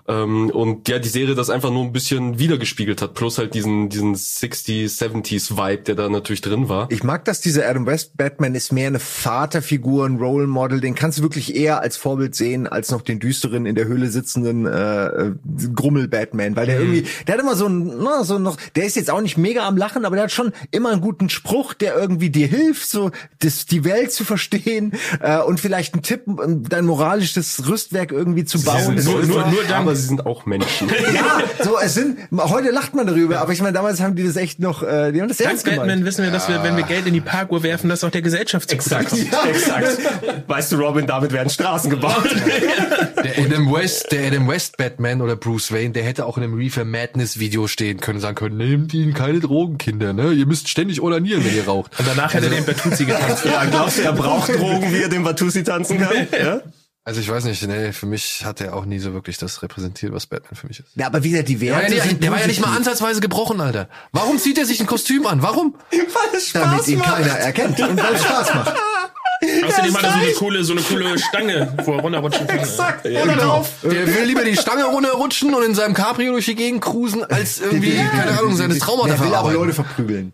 Ähm, 0.09 0.51
und 0.51 0.89
ja, 0.89 0.99
die 0.99 1.09
Serie 1.09 1.35
das 1.35 1.51
einfach 1.51 1.71
nur 1.71 1.83
ein 1.83 1.93
bisschen 1.93 2.39
wiedergespiegelt 2.39 3.03
hat, 3.03 3.15
plus 3.15 3.39
halt 3.39 3.55
diesen, 3.55 3.89
diesen 3.89 4.15
60s, 4.15 5.03
70s 5.03 5.57
Vibe, 5.57 5.83
der 5.83 5.95
da 5.97 6.09
natürlich 6.09 6.43
drin 6.43 6.69
war. 6.69 6.87
Ich 6.91 7.03
mag, 7.03 7.25
dass 7.25 7.41
dieser 7.41 7.69
Adam 7.69 7.87
West 7.87 8.17
Batman 8.17 8.55
ist 8.55 8.73
mehr 8.73 8.87
eine 8.87 9.01
Vaterfigur, 9.01 10.07
ein 10.07 10.19
Role 10.19 10.47
Model. 10.47 10.81
Den 10.81 10.95
kannst 10.95 11.19
du 11.19 11.23
wirklich 11.23 11.57
eher 11.57 11.81
als 11.81 11.97
Vorbild 11.97 12.37
sehen, 12.37 12.69
als 12.69 12.93
noch 12.93 13.03
den 13.03 13.19
düsteren 13.19 13.67
in 13.67 13.75
der 13.75 13.87
Höhle 13.87 14.09
sitzenden 14.09 14.67
äh, 14.67 15.07
äh, 15.07 15.33
Grummel 15.75 16.07
Batman, 16.07 16.55
weil 16.55 16.67
der 16.67 16.79
irgendwie, 16.79 17.07
der 17.27 17.35
hat 17.35 17.41
immer 17.41 17.57
so 17.57 17.67
ein, 17.67 17.99
na, 17.99 18.23
so 18.23 18.39
noch, 18.39 18.57
der 18.77 18.85
ist 18.85 18.95
jetzt 18.95 19.11
auch 19.11 19.21
nicht 19.21 19.37
mega 19.37 19.67
am 19.67 19.77
Lachen, 19.77 20.05
aber 20.05 20.15
der 20.15 20.25
hat 20.25 20.33
schon 20.33 20.53
immer 20.71 20.91
einen 20.91 21.01
guten 21.01 21.16
Spruch, 21.29 21.75
der 21.75 21.97
irgendwie 21.97 22.31
dir 22.31 22.47
hilft, 22.47 22.89
so 22.89 23.11
das, 23.41 23.67
die 23.67 23.85
Welt 23.85 24.13
zu 24.13 24.25
verstehen 24.25 24.93
äh, 25.21 25.39
und 25.39 25.61
vielleicht 25.61 25.95
einen 25.95 26.03
Tipp, 26.03 26.23
um 26.27 26.69
dein 26.69 26.85
moralisches 26.87 27.69
Rüstwerk 27.69 28.13
irgendwie 28.13 28.45
zu 28.45 28.63
bauen. 28.63 28.97
Sie 28.97 29.03
sind 29.03 29.29
nur- 29.29 29.43
nur- 29.43 29.47
nur 29.51 29.63
dann- 29.65 29.83
aber 29.83 29.95
sie 29.97 30.07
sind 30.07 30.27
auch 30.27 30.47
Menschen. 30.47 30.89
ja, 31.15 31.43
so 31.65 31.77
es 31.79 31.95
sind. 31.95 32.19
Heute 32.37 32.71
lacht 32.71 32.95
man 32.95 33.07
darüber, 33.07 33.41
aber 33.41 33.53
ich 33.53 33.61
meine, 33.61 33.73
damals 33.73 34.01
haben 34.01 34.15
die 34.17 34.25
das 34.25 34.37
echt 34.37 34.59
noch, 34.61 34.83
äh, 34.83 35.13
die 35.13 35.21
haben 35.21 35.29
das 35.29 35.39
Dank 35.39 35.51
ernst 35.51 35.65
gemeint. 35.65 35.81
Batman 35.83 36.05
wissen 36.05 36.25
wir, 36.25 36.31
dass 36.31 36.49
wir, 36.49 36.63
wenn 36.63 36.77
wir 36.77 36.85
Geld 36.85 37.07
in 37.07 37.15
die 37.15 37.21
Parkuhr 37.21 37.63
werfen, 37.63 37.89
das 37.89 38.05
auch 38.05 38.11
der 38.11 38.23
Gesellschaft 38.23 38.73
Exakt, 38.73 39.11
zukommt. 39.11 39.47
exakt. 39.49 39.99
Weißt 40.47 40.73
du, 40.73 40.77
Robin, 40.77 41.07
damit 41.07 41.33
werden 41.33 41.51
Straßen 41.51 41.91
gebaut. 41.91 42.25
Der 43.25 43.39
Adam 43.45 43.73
West, 43.73 44.07
der 44.13 44.27
Adam 44.29 44.47
West 44.49 44.77
Batman 44.77 45.21
oder 45.21 45.37
Bruce 45.37 45.73
Wayne, 45.73 45.91
der 45.91 46.05
hätte 46.05 46.27
auch 46.27 46.37
in 46.37 46.45
einem 46.45 46.55
Reefer 46.55 46.85
Madness 46.85 47.39
Video 47.39 47.67
stehen 47.67 47.99
können, 48.01 48.21
sagen 48.21 48.35
können, 48.37 48.57
nehmt 48.57 48.95
ihnen 48.95 49.15
keine 49.15 49.41
Drogen, 49.41 49.79
Kinder, 49.79 50.13
ne? 50.13 50.33
Ihr 50.33 50.47
müsst 50.47 50.69
ständig 50.69 51.01
onanieren, 51.07 51.45
wenn 51.45 51.55
ihr 51.55 51.65
raucht. 51.67 51.99
Und 51.99 52.07
danach 52.09 52.33
hätte 52.35 52.47
er 52.47 52.51
den 52.51 52.65
Bertuzzi 52.65 53.05
getanzt. 53.05 53.45
ja, 53.45 53.65
glaubst 53.65 53.99
du, 53.99 54.03
er 54.03 54.13
braucht 54.13 54.49
Drogen, 54.59 54.93
wie 54.93 55.03
er 55.03 55.09
den 55.09 55.25
Watusi 55.25 55.65
tanzen 55.65 55.99
kann? 55.99 56.29
Ja? 56.39 56.61
Also 57.09 57.21
ich 57.21 57.29
weiß 57.31 57.45
nicht, 57.45 57.63
nee, 57.69 57.93
für 57.93 58.07
mich 58.07 58.43
hat 58.45 58.61
er 58.61 58.75
auch 58.75 58.85
nie 58.85 58.99
so 58.99 59.13
wirklich 59.13 59.39
das 59.39 59.63
repräsentiert, 59.63 60.13
was 60.13 60.27
Batman 60.27 60.57
für 60.57 60.67
mich 60.67 60.81
ist. 60.81 60.89
Ja, 60.97 61.07
aber 61.07 61.23
wie 61.23 61.31
gesagt, 61.31 61.49
die 61.49 61.55
Der 61.57 61.75
war, 61.75 61.81
Werte 61.83 61.95
ja, 61.95 62.03
nicht- 62.03 62.11
sind 62.11 62.25
der 62.25 62.33
war 62.33 62.41
ja 62.41 62.49
nicht 62.49 62.61
mal 62.61 62.77
ansatzweise 62.77 63.21
gebrochen, 63.21 63.61
Alter. 63.61 63.89
Warum 64.11 64.39
zieht 64.39 64.59
er 64.59 64.67
sich 64.67 64.81
ein 64.81 64.87
Kostüm 64.89 65.25
an? 65.25 65.41
Warum? 65.41 65.77
damit 66.53 66.89
ihn 66.89 67.01
keiner 67.01 67.29
erkennt 67.39 67.79
und 67.81 67.97
weil 68.03 68.15
es 68.15 68.23
Spaß 68.25 68.55
macht. 68.55 68.75
Außerdem 69.67 69.95
hat 69.97 70.03
er 70.03 70.11
so 70.13 70.19
eine 70.19 70.33
coole, 70.33 70.65
so 70.65 70.73
eine 70.73 70.83
coole 70.83 71.17
Stange, 71.19 71.73
wo 71.85 71.93
er 71.93 72.01
runterrutschen 72.01 72.47
kann. 72.47 72.59
Exakt. 72.59 73.05
Genau. 73.05 73.65
Der 73.85 74.07
will 74.07 74.25
lieber 74.25 74.45
die 74.45 74.57
Stange 74.57 74.85
runterrutschen 74.87 75.55
und 75.55 75.63
in 75.63 75.75
seinem 75.77 75.95
Cabrio 75.95 76.33
durch 76.33 76.47
die 76.47 76.55
Gegend 76.57 76.81
cruisen, 76.83 77.23
als 77.25 77.61
irgendwie, 77.61 77.97
keine 77.97 78.37
Ahnung, 78.37 78.57
seine 78.57 78.77
Traumata 78.79 79.11
Der 79.11 79.21
will 79.21 79.35
aber. 79.35 79.53
Leute 79.53 79.75
verprügeln. 79.75 80.33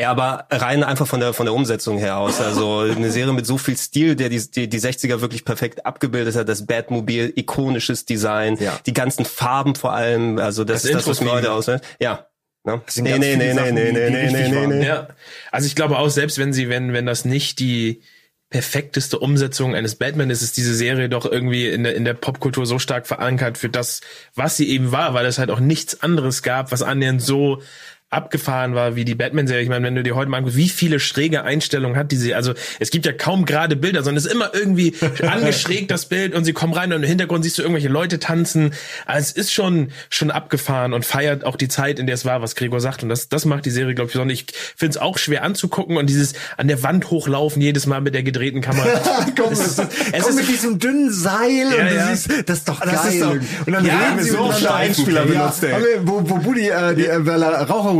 Ja, 0.00 0.10
aber 0.10 0.46
rein 0.50 0.82
einfach 0.82 1.06
von 1.06 1.20
der 1.20 1.34
von 1.34 1.44
der 1.46 1.54
Umsetzung 1.54 1.98
her 1.98 2.16
aus. 2.16 2.40
Also 2.40 2.78
eine 2.78 3.10
Serie 3.10 3.34
mit 3.34 3.44
so 3.46 3.58
viel 3.58 3.76
Stil, 3.76 4.16
der 4.16 4.30
die, 4.30 4.50
die, 4.50 4.68
die 4.68 4.80
60er 4.80 5.20
wirklich 5.20 5.44
perfekt 5.44 5.84
abgebildet 5.84 6.36
hat. 6.36 6.48
Das 6.48 6.64
Batmobil, 6.66 7.32
ikonisches 7.36 8.06
Design, 8.06 8.56
Ja. 8.58 8.78
die 8.86 8.94
ganzen 8.94 9.24
Farben 9.26 9.74
vor 9.74 9.92
allem. 9.92 10.38
Also 10.38 10.64
das, 10.64 10.82
Das 10.82 10.92
das, 10.92 11.06
was 11.06 11.20
mir 11.20 11.32
heute 11.32 11.52
ausfällt. 11.52 11.82
Ja. 12.00 12.26
Ne? 12.64 12.80
sind 12.86 13.04
Nee, 13.04 13.18
nee, 13.18 13.36
nee, 13.36 13.48
nee, 13.48 13.54
Sachen, 13.54 13.74
nee, 13.74 13.92
nee, 13.92 14.10
nee, 14.10 14.48
nee, 14.48 14.66
nee. 14.66 14.86
Ja, 14.86 15.08
also 15.50 15.66
ich 15.66 15.74
glaube 15.74 15.98
auch, 15.98 16.08
selbst 16.08 16.38
wenn 16.38 16.52
sie, 16.52 16.68
wenn, 16.68 16.92
wenn 16.92 17.06
das 17.06 17.24
nicht 17.24 17.58
die 17.58 18.02
perfekteste 18.50 19.18
Umsetzung 19.18 19.74
eines 19.74 19.94
Batman 19.94 20.28
ist, 20.28 20.42
ist 20.42 20.56
diese 20.56 20.74
Serie 20.74 21.08
doch 21.08 21.24
irgendwie 21.24 21.68
in 21.68 21.84
der, 21.84 21.94
in 21.94 22.04
der 22.04 22.14
Popkultur 22.14 22.66
so 22.66 22.78
stark 22.78 23.06
verankert 23.06 23.58
für 23.58 23.68
das, 23.68 24.00
was 24.34 24.56
sie 24.56 24.68
eben 24.68 24.92
war, 24.92 25.14
weil 25.14 25.24
es 25.26 25.38
halt 25.38 25.50
auch 25.50 25.60
nichts 25.60 26.02
anderes 26.02 26.42
gab, 26.42 26.72
was 26.72 26.82
annähernd 26.82 27.22
so 27.22 27.62
abgefahren 28.10 28.74
war 28.74 28.96
wie 28.96 29.04
die 29.04 29.14
Batman-Serie. 29.14 29.62
Ich 29.62 29.68
meine, 29.68 29.86
wenn 29.86 29.94
du 29.94 30.02
dir 30.02 30.14
heute 30.16 30.30
mal 30.30 30.38
anguckst, 30.38 30.56
wie 30.56 30.68
viele 30.68 30.98
schräge 31.00 31.44
Einstellungen 31.44 31.96
hat 31.96 32.10
diese, 32.10 32.34
also 32.36 32.54
es 32.80 32.90
gibt 32.90 33.06
ja 33.06 33.12
kaum 33.12 33.44
gerade 33.46 33.76
Bilder, 33.76 34.02
sondern 34.02 34.18
es 34.18 34.26
ist 34.26 34.32
immer 34.32 34.50
irgendwie 34.52 34.94
angeschrägt 35.26 35.90
das 35.90 36.06
Bild 36.06 36.34
und 36.34 36.44
sie 36.44 36.52
kommen 36.52 36.72
rein 36.72 36.92
und 36.92 37.02
im 37.02 37.08
Hintergrund 37.08 37.44
siehst 37.44 37.58
du 37.58 37.62
irgendwelche 37.62 37.88
Leute 37.88 38.18
tanzen. 38.18 38.74
Also 39.06 39.30
es 39.30 39.32
ist 39.32 39.52
schon 39.52 39.92
schon 40.10 40.30
abgefahren 40.30 40.92
und 40.92 41.04
feiert 41.04 41.44
auch 41.44 41.56
die 41.56 41.68
Zeit, 41.68 41.98
in 41.98 42.06
der 42.06 42.14
es 42.14 42.24
war, 42.24 42.42
was 42.42 42.56
Gregor 42.56 42.80
sagt 42.80 43.02
und 43.02 43.08
das 43.08 43.28
das 43.28 43.44
macht 43.44 43.64
die 43.64 43.70
Serie 43.70 43.94
glaube 43.94 44.08
ich 44.08 44.12
besonders. 44.14 44.34
Ich 44.38 44.46
finde 44.76 44.90
es 44.90 44.96
auch 44.98 45.16
schwer 45.18 45.44
anzugucken 45.44 45.96
und 45.96 46.08
dieses 46.10 46.32
an 46.56 46.66
der 46.68 46.82
Wand 46.82 47.10
hochlaufen 47.10 47.62
jedes 47.62 47.86
Mal 47.86 48.00
mit 48.00 48.14
der 48.14 48.22
gedrehten 48.24 48.60
Kamera. 48.60 48.86
komm, 49.36 49.52
Es 49.52 49.60
ist- 49.60 49.78
es 49.78 50.22
komm 50.22 50.30
ist- 50.30 50.36
mit 50.36 50.48
diesem 50.48 50.78
dünnen 50.78 51.12
Seil 51.12 51.50
Ja, 51.70 51.82
und 51.82 51.90
du 51.90 51.94
ja. 51.94 52.14
siehst, 52.14 52.48
das 52.48 52.58
ist 52.58 52.68
doch 52.68 52.80
geil. 52.80 52.90
Das 52.92 53.06
ist 53.14 53.22
doch- 53.22 53.30
und 53.66 53.72
dann 53.72 53.84
Ja, 53.84 53.98
reden 54.10 54.22
sie 54.24 54.30
so 54.30 54.50
Einspieler 54.68 55.20
ja, 55.26 55.26
benutzt, 55.26 55.62
ey. 55.64 55.98
Wo, 56.02 56.28
wo 56.28 56.36
Buddy, 56.36 56.68
äh, 56.68 56.94
die, 56.94 57.06
äh, 57.06 57.24
weil 57.26 57.42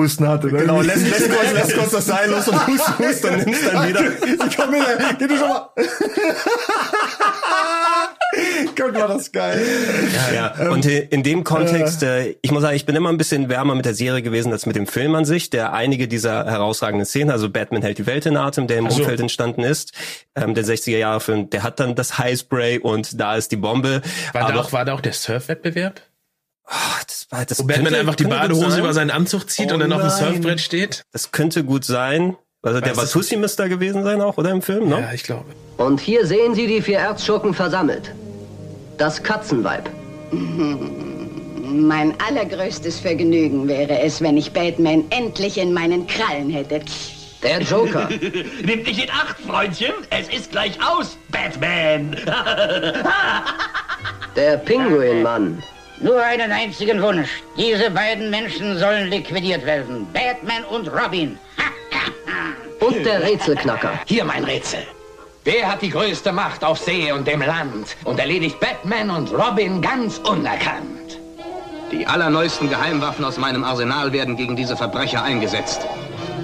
Raucherhusten 0.00 0.28
hatte. 0.28 0.46
ne? 0.48 0.58
Genau, 0.60 0.80
lässt, 0.80 1.08
lässt, 1.08 1.30
kurz, 1.30 1.52
lässt 1.54 1.76
kurz 1.76 1.90
das 1.90 2.06
Seil 2.06 2.30
los 2.30 2.48
und 2.48 2.66
hust, 2.66 2.98
hust, 2.98 3.24
dann 3.24 3.40
nimmst 3.40 3.66
dann 3.66 3.88
wieder. 3.88 4.00
Ich 4.50 4.56
komm 4.56 4.72
wieder, 4.72 5.14
geh 5.18 5.26
du 5.26 5.36
schon 5.36 5.48
mal. 5.48 5.68
Gott, 8.76 8.94
war 8.94 9.08
das 9.08 9.32
geil. 9.32 9.60
Ja, 10.34 10.70
und 10.70 10.86
in 10.86 11.22
dem 11.22 11.42
Kontext, 11.44 12.02
äh, 12.02 12.36
ich 12.42 12.52
muss 12.52 12.62
sagen, 12.62 12.76
ich 12.76 12.86
bin 12.86 12.94
immer 12.96 13.08
ein 13.10 13.18
bisschen 13.18 13.48
wärmer 13.48 13.74
mit 13.74 13.84
der 13.84 13.94
Serie 13.94 14.22
gewesen 14.22 14.52
als 14.52 14.66
mit 14.66 14.76
dem 14.76 14.86
Film 14.86 15.14
an 15.14 15.24
sich, 15.24 15.50
der 15.50 15.72
einige 15.72 16.06
dieser 16.08 16.46
herausragenden 16.46 17.06
Szenen, 17.06 17.30
also 17.30 17.50
Batman 17.50 17.82
hält 17.82 17.98
die 17.98 18.06
Welt 18.06 18.26
in 18.26 18.36
Atem, 18.36 18.66
der 18.66 18.78
im 18.78 18.88
so. 18.90 19.00
Umfeld 19.00 19.20
entstanden 19.20 19.62
ist, 19.62 19.92
ähm, 20.36 20.54
der 20.54 20.64
60er-Jahre-Film, 20.64 21.50
der 21.50 21.62
hat 21.64 21.80
dann 21.80 21.94
das 21.94 22.18
Highspray 22.18 22.78
und 22.78 23.20
da 23.20 23.34
ist 23.36 23.50
die 23.52 23.56
Bombe. 23.56 24.00
War 24.32 24.42
da 24.42 24.48
Aber 24.48 24.60
auch 24.60 24.72
war 24.72 24.84
da 24.84 24.94
auch 24.94 25.00
der 25.00 25.12
Surfwettbewerb? 25.12 26.00
Ach, 26.70 27.04
das, 27.04 27.26
war- 27.30 27.44
das 27.44 27.58
Wo 27.58 27.64
Batman 27.64 27.84
könnte- 27.86 28.00
einfach 28.00 28.14
die 28.14 28.24
Badehose 28.24 28.78
über 28.78 28.94
seinen 28.94 29.10
Anzug 29.10 29.50
zieht 29.50 29.70
Oh 29.70 29.74
und 29.74 29.80
dann 29.80 29.92
auf 29.92 30.00
dem 30.00 30.08
nein. 30.08 30.18
Surfbrett 30.34 30.60
steht? 30.60 31.04
Das 31.12 31.32
könnte 31.32 31.64
gut 31.64 31.84
sein. 31.84 32.36
Also 32.62 32.80
der 32.80 32.96
Watussi 32.96 33.36
müsste 33.36 33.62
da 33.64 33.68
gewesen 33.68 34.04
sein 34.04 34.20
auch, 34.20 34.36
oder 34.38 34.50
im 34.50 34.62
Film, 34.62 34.88
ne? 34.88 35.00
Ja, 35.00 35.12
ich 35.12 35.22
glaube. 35.24 35.46
Und 35.78 36.00
hier 36.00 36.26
sehen 36.26 36.54
Sie 36.54 36.66
die 36.66 36.82
vier 36.82 36.98
Erzschurken 36.98 37.54
versammelt. 37.54 38.12
Das 38.98 39.22
Katzenweib. 39.22 39.88
Mein 40.30 42.14
allergrößtes 42.20 43.00
Vergnügen 43.00 43.66
wäre 43.66 44.00
es, 44.00 44.20
wenn 44.20 44.36
ich 44.36 44.52
Batman 44.52 45.04
endlich 45.10 45.56
in 45.56 45.72
meinen 45.72 46.06
Krallen 46.06 46.50
hätte. 46.50 46.82
Der 47.42 47.62
Joker. 47.62 48.08
Nimm 48.64 48.84
dich 48.84 49.02
in 49.04 49.10
Acht, 49.10 49.38
Freundchen. 49.46 49.92
Es 50.10 50.28
ist 50.28 50.50
gleich 50.50 50.78
aus, 50.86 51.16
Batman. 51.30 52.14
Der 54.36 54.58
Pinguinmann. 54.58 55.62
Nur 56.00 56.22
einen 56.22 56.50
einzigen 56.50 57.02
Wunsch. 57.02 57.28
Diese 57.58 57.90
beiden 57.90 58.30
Menschen 58.30 58.78
sollen 58.78 59.10
liquidiert 59.10 59.66
werden. 59.66 60.06
Batman 60.12 60.64
und 60.64 60.88
Robin. 60.88 61.38
Und 62.80 63.04
der 63.04 63.22
Rätselknacker. 63.22 63.92
Hier 64.06 64.24
mein 64.24 64.42
Rätsel. 64.44 64.80
Wer 65.44 65.70
hat 65.70 65.82
die 65.82 65.90
größte 65.90 66.32
Macht 66.32 66.64
auf 66.64 66.78
See 66.78 67.12
und 67.12 67.26
dem 67.26 67.40
Land 67.40 67.96
und 68.04 68.18
erledigt 68.18 68.58
Batman 68.60 69.10
und 69.10 69.32
Robin 69.32 69.80
ganz 69.82 70.18
unerkannt? 70.18 71.18
Die 71.92 72.06
allerneuesten 72.06 72.70
Geheimwaffen 72.70 73.24
aus 73.24 73.36
meinem 73.36 73.64
Arsenal 73.64 74.12
werden 74.12 74.36
gegen 74.36 74.56
diese 74.56 74.76
Verbrecher 74.76 75.22
eingesetzt. 75.22 75.80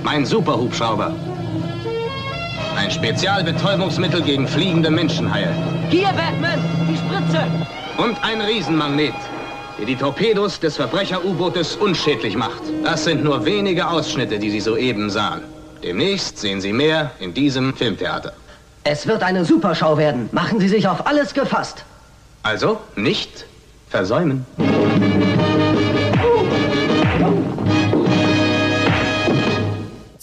Mein 0.03 0.27
Superhubschrauber. 0.27 1.15
Ein 2.77 2.91
Spezialbetäubungsmittel 2.91 4.23
gegen 4.23 4.47
fliegende 4.47 4.91
Menschenhaie. 4.91 5.49
Hier, 5.91 6.09
Batman! 6.09 6.63
Die 6.89 6.97
Spritze! 6.97 7.47
Und 7.97 8.23
ein 8.23 8.41
Riesenmagnet, 8.41 9.15
der 9.79 9.87
die 9.87 9.97
Torpedos 9.97 10.61
des 10.61 10.77
Verbrecher-U-Bootes 10.77 11.77
unschädlich 11.77 12.37
macht. 12.37 12.62
Das 12.85 13.05
sind 13.05 13.22
nur 13.22 13.45
wenige 13.45 13.89
Ausschnitte, 13.89 14.39
die 14.39 14.51
Sie 14.51 14.61
soeben 14.61 15.11
sahen. 15.11 15.43
Demnächst 15.83 16.39
sehen 16.39 16.61
Sie 16.61 16.72
mehr 16.72 17.11
in 17.20 17.35
diesem 17.35 17.74
Filmtheater. 17.74 18.33
Es 18.85 19.07
wird 19.07 19.22
eine 19.22 19.45
Superschau 19.45 19.99
werden. 19.99 20.29
Machen 20.33 20.61
Sie 20.61 20.68
sich 20.68 20.89
auf 20.89 21.07
alles 21.07 21.35
gefasst. 21.35 21.85
Also 22.43 22.79
nicht 22.95 23.47
versäumen. 23.89 24.47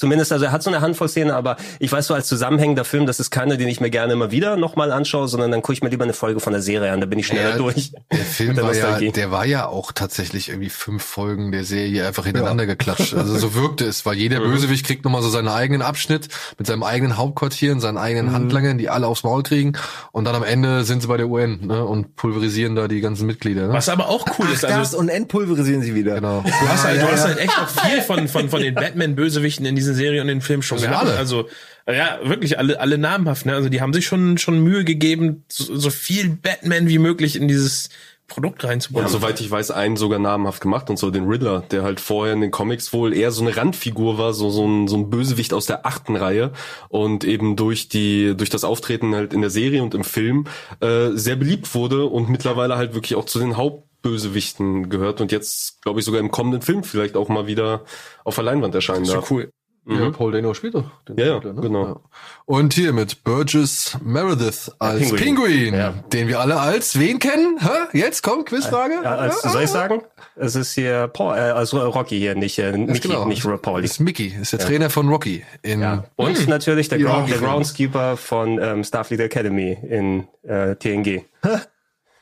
Zumindest, 0.04 0.34
also 0.34 0.43
er 0.43 0.51
hat 0.51 0.62
so 0.62 0.70
eine 0.70 0.82
Handvoll 0.82 1.08
Szenen, 1.08 1.32
aber 1.32 1.56
ich 1.80 1.89
weiß 1.89 2.08
so 2.08 2.14
als 2.14 2.28
zusammenhängender 2.28 2.84
Film, 2.84 3.06
das 3.06 3.22
ist 3.22 3.30
keine, 3.30 3.58
den 3.58 3.70
ich 3.70 3.80
mir 3.80 3.89
gerne 3.89 4.12
immer 4.12 4.32
wieder 4.32 4.58
nochmal 4.58 4.91
anschaue, 4.91 5.30
sondern 5.30 5.49
dann 5.49 5.62
gucke 5.62 5.72
ich 5.72 5.82
mir 5.82 5.88
lieber 5.88 6.04
eine 6.04 6.12
Folge 6.12 6.41
von 6.41 6.51
der 6.51 6.62
Serie 6.62 6.91
an, 6.91 6.99
da 6.99 7.06
bin 7.06 7.20
ich 7.20 7.28
schneller 7.28 7.51
Ja, 7.51 7.58
durch. 7.58 7.93
Der 8.12 8.20
Film 8.20 8.54
der 8.54 8.66
war 8.66 8.76
ja, 8.76 8.99
der 8.99 9.32
war 9.32 9.45
ja 9.45 9.66
auch 9.66 9.93
tatsächlich 9.93 10.49
irgendwie 10.49 10.70
fünf 10.70 11.04
Folgen 11.06 11.54
der 11.54 11.64
Serie 11.64 12.06
einfach 12.06 12.26
hintereinander 12.26 12.66
geklatscht. 12.66 13.14
Also 13.14 13.38
so 13.38 13.56
wirkte 13.56 13.86
es, 13.86 14.06
weil 14.06 14.16
jeder 14.16 14.41
Bösewicht 14.41 14.86
kriegt 14.86 15.06
nochmal 15.06 15.22
so 15.22 15.30
seinen 15.30 15.47
eigenen 15.47 15.82
Abschnitt 15.82 16.28
mit 16.58 16.68
seinem 16.68 16.84
eigenen 16.84 17.16
Hauptquartier 17.16 17.72
und 17.72 17.80
seinen 17.80 17.97
eigenen 17.97 18.34
Handlangern, 18.34 18.78
die 18.78 18.89
alle 18.89 19.08
aufs 19.08 19.24
Maul 19.24 19.43
kriegen. 19.43 19.72
Und 20.12 20.26
dann 20.26 20.36
am 20.36 20.43
Ende 20.43 20.84
sind 20.84 21.01
sie 21.01 21.08
bei 21.08 21.16
der 21.16 21.30
UN 21.30 21.68
ne, 21.68 21.86
und 21.86 22.18
pulverisieren 22.18 22.76
da 22.76 22.89
die 22.89 22.99
ganzen 22.99 23.26
Mitglieder. 23.26 23.68
Ne? 23.68 23.74
Was 23.74 23.88
aber 23.88 24.10
auch 24.10 24.26
cool 24.38 24.47
ist, 24.51 24.64
Das 24.64 24.72
also 24.74 24.97
und 24.97 25.08
entpulverisieren 25.08 25.82
sie 25.82 25.95
wieder. 25.95 26.16
Genau. 26.16 26.41
du 26.41 26.68
hast 26.68 26.84
halt, 26.84 27.01
du 27.01 27.08
hast 27.08 27.26
halt 27.26 27.38
echt 27.38 27.58
auch 27.58 27.70
viel 27.70 28.01
von, 28.01 28.28
von, 28.28 28.49
von 28.49 28.62
den 28.62 28.74
Batman-Bösewichten 28.76 29.66
in 29.66 29.76
diesen 29.76 29.93
Serien 29.94 30.22
und 30.22 30.28
den 30.28 30.41
Filmen 30.41 30.64
schon 30.64 30.78
Das 30.78 30.84
sind 30.84 30.91
gehabt. 30.91 31.08
alle. 31.08 31.18
Also, 31.18 31.48
ja, 31.88 32.20
wirklich 32.24 32.58
alle, 32.58 32.80
alle 32.80 32.98
namhaft, 32.98 33.46
ne? 33.46 33.54
Also, 33.56 33.70
die 33.70 33.82
haben 33.82 33.94
sich 33.94 34.06
schon, 34.06 34.38
schon 34.38 34.64
Mühe 34.64 34.84
gegeben, 34.84 35.46
so, 35.50 35.76
so 35.76 35.89
viel 35.89 36.30
Batman 36.30 36.88
wie 36.88 37.00
möglich 37.00 37.36
in 37.36 37.48
dieses 37.48 37.89
Produkt 38.28 38.64
reinzubauen. 38.64 39.06
Und 39.06 39.12
soweit 39.12 39.39
ich 39.41 39.52
weiß, 39.52 39.72
einen 39.72 39.98
sogar 39.98 40.18
namhaft 40.18 40.62
gemacht 40.62 40.89
und 40.89 40.98
so 40.98 41.12
den 41.12 41.28
Riddler, 41.28 41.62
der 41.72 41.84
halt 41.84 42.00
vorher 42.00 42.34
in 42.34 42.41
den 42.41 42.52
Comics 42.52 42.94
wohl 42.94 43.14
eher 43.14 43.32
so 43.32 43.44
eine 43.44 43.56
Randfigur 43.56 44.18
war, 44.18 44.34
so, 44.34 44.50
so 44.50 44.66
ein, 44.66 44.88
so 44.88 44.96
ein 44.98 45.10
Bösewicht 45.10 45.54
aus 45.54 45.66
der 45.66 45.86
achten 45.86 46.16
Reihe 46.16 46.52
und 46.89 47.26
eben 47.26 47.56
durch 47.56 47.89
die, 47.89 48.34
durch 48.36 48.50
das 48.50 48.64
Auftreten 48.64 49.14
halt 49.14 49.34
in 49.34 49.41
der 49.41 49.50
Serie 49.50 49.84
und 49.84 49.94
im 49.94 50.04
Film, 50.04 50.48
äh, 50.80 51.10
sehr 51.14 51.36
beliebt 51.36 51.76
wurde 51.76 52.06
und 52.06 52.30
mittlerweile 52.30 52.78
halt 52.78 52.94
wirklich 52.94 53.16
auch 53.16 53.26
zu 53.26 53.39
den 53.39 53.58
Hauptbösewichten 53.58 54.89
gehört 54.89 55.22
und 55.22 55.32
jetzt, 55.32 55.82
glaube 55.82 56.00
ich, 56.00 56.06
sogar 56.06 56.22
im 56.22 56.32
kommenden 56.32 56.62
Film 56.62 56.84
vielleicht 56.84 57.16
auch 57.16 57.30
mal 57.30 57.46
wieder 57.46 57.84
auf 58.24 58.36
der 58.36 58.46
Leinwand 58.46 58.74
erscheinen 58.74 59.06
so 59.06 59.14
darf. 59.16 59.30
cool. 59.30 59.52
Ja, 59.86 60.12
Paul 60.12 60.32
Dano 60.32 60.54
spielt 60.54 60.76
doch. 60.76 60.90
Den 61.10 61.18
Ja, 61.18 61.26
ja, 61.26 61.36
Riddler, 61.36 61.54
genau. 61.62 62.02
Und 62.46 62.74
hier 62.74 62.94
mit 62.94 63.24
Burgess 63.26 63.98
Meredith 64.02 64.72
als 64.80 65.00
Pinguin. 65.12 65.18
Pinguin, 65.20 65.74
Ja. 65.74 65.94
den 66.14 66.28
wir 66.30 66.40
alle 66.40 66.58
als 66.60 66.98
wen 66.98 67.20
kennen? 67.20 67.58
Hä? 67.60 67.98
Jetzt 67.98 68.24
kommt 68.24 68.46
Quizfrage. 68.46 68.94
Ja, 69.04 69.16
als, 69.16 69.42
soll 69.42 69.64
ich 69.64 69.70
sagen? 69.70 70.02
Es 70.38 70.56
ist 70.56 70.74
hier 70.74 71.08
Paul, 71.10 71.36
äh, 71.36 71.40
also 71.52 71.80
Rocky 71.82 72.18
hier, 72.18 72.34
nicht, 72.36 72.58
äh, 72.60 72.72
Mickey, 72.78 73.08
genau. 73.10 73.26
nicht 73.26 73.46
Pauli. 73.62 73.84
ist 73.86 74.00
Mickey, 74.00 74.34
ist 74.42 74.54
der 74.54 74.60
Trainer 74.60 74.90
von 74.90 75.10
Rocky 75.10 75.44
in 75.62 75.82
Ja. 75.82 76.06
Und 76.16 76.48
natürlich 76.48 76.88
der, 76.88 77.00
Ja. 77.00 77.10
Ground, 77.12 77.30
der 77.30 77.38
Groundskeeper 77.40 78.16
von 78.18 78.60
ähm, 78.62 78.84
Starfleet 78.86 79.20
Academy 79.20 79.78
in 79.90 80.28
äh, 80.44 80.76
TNG. 80.76 81.26
Ja, 81.44 81.62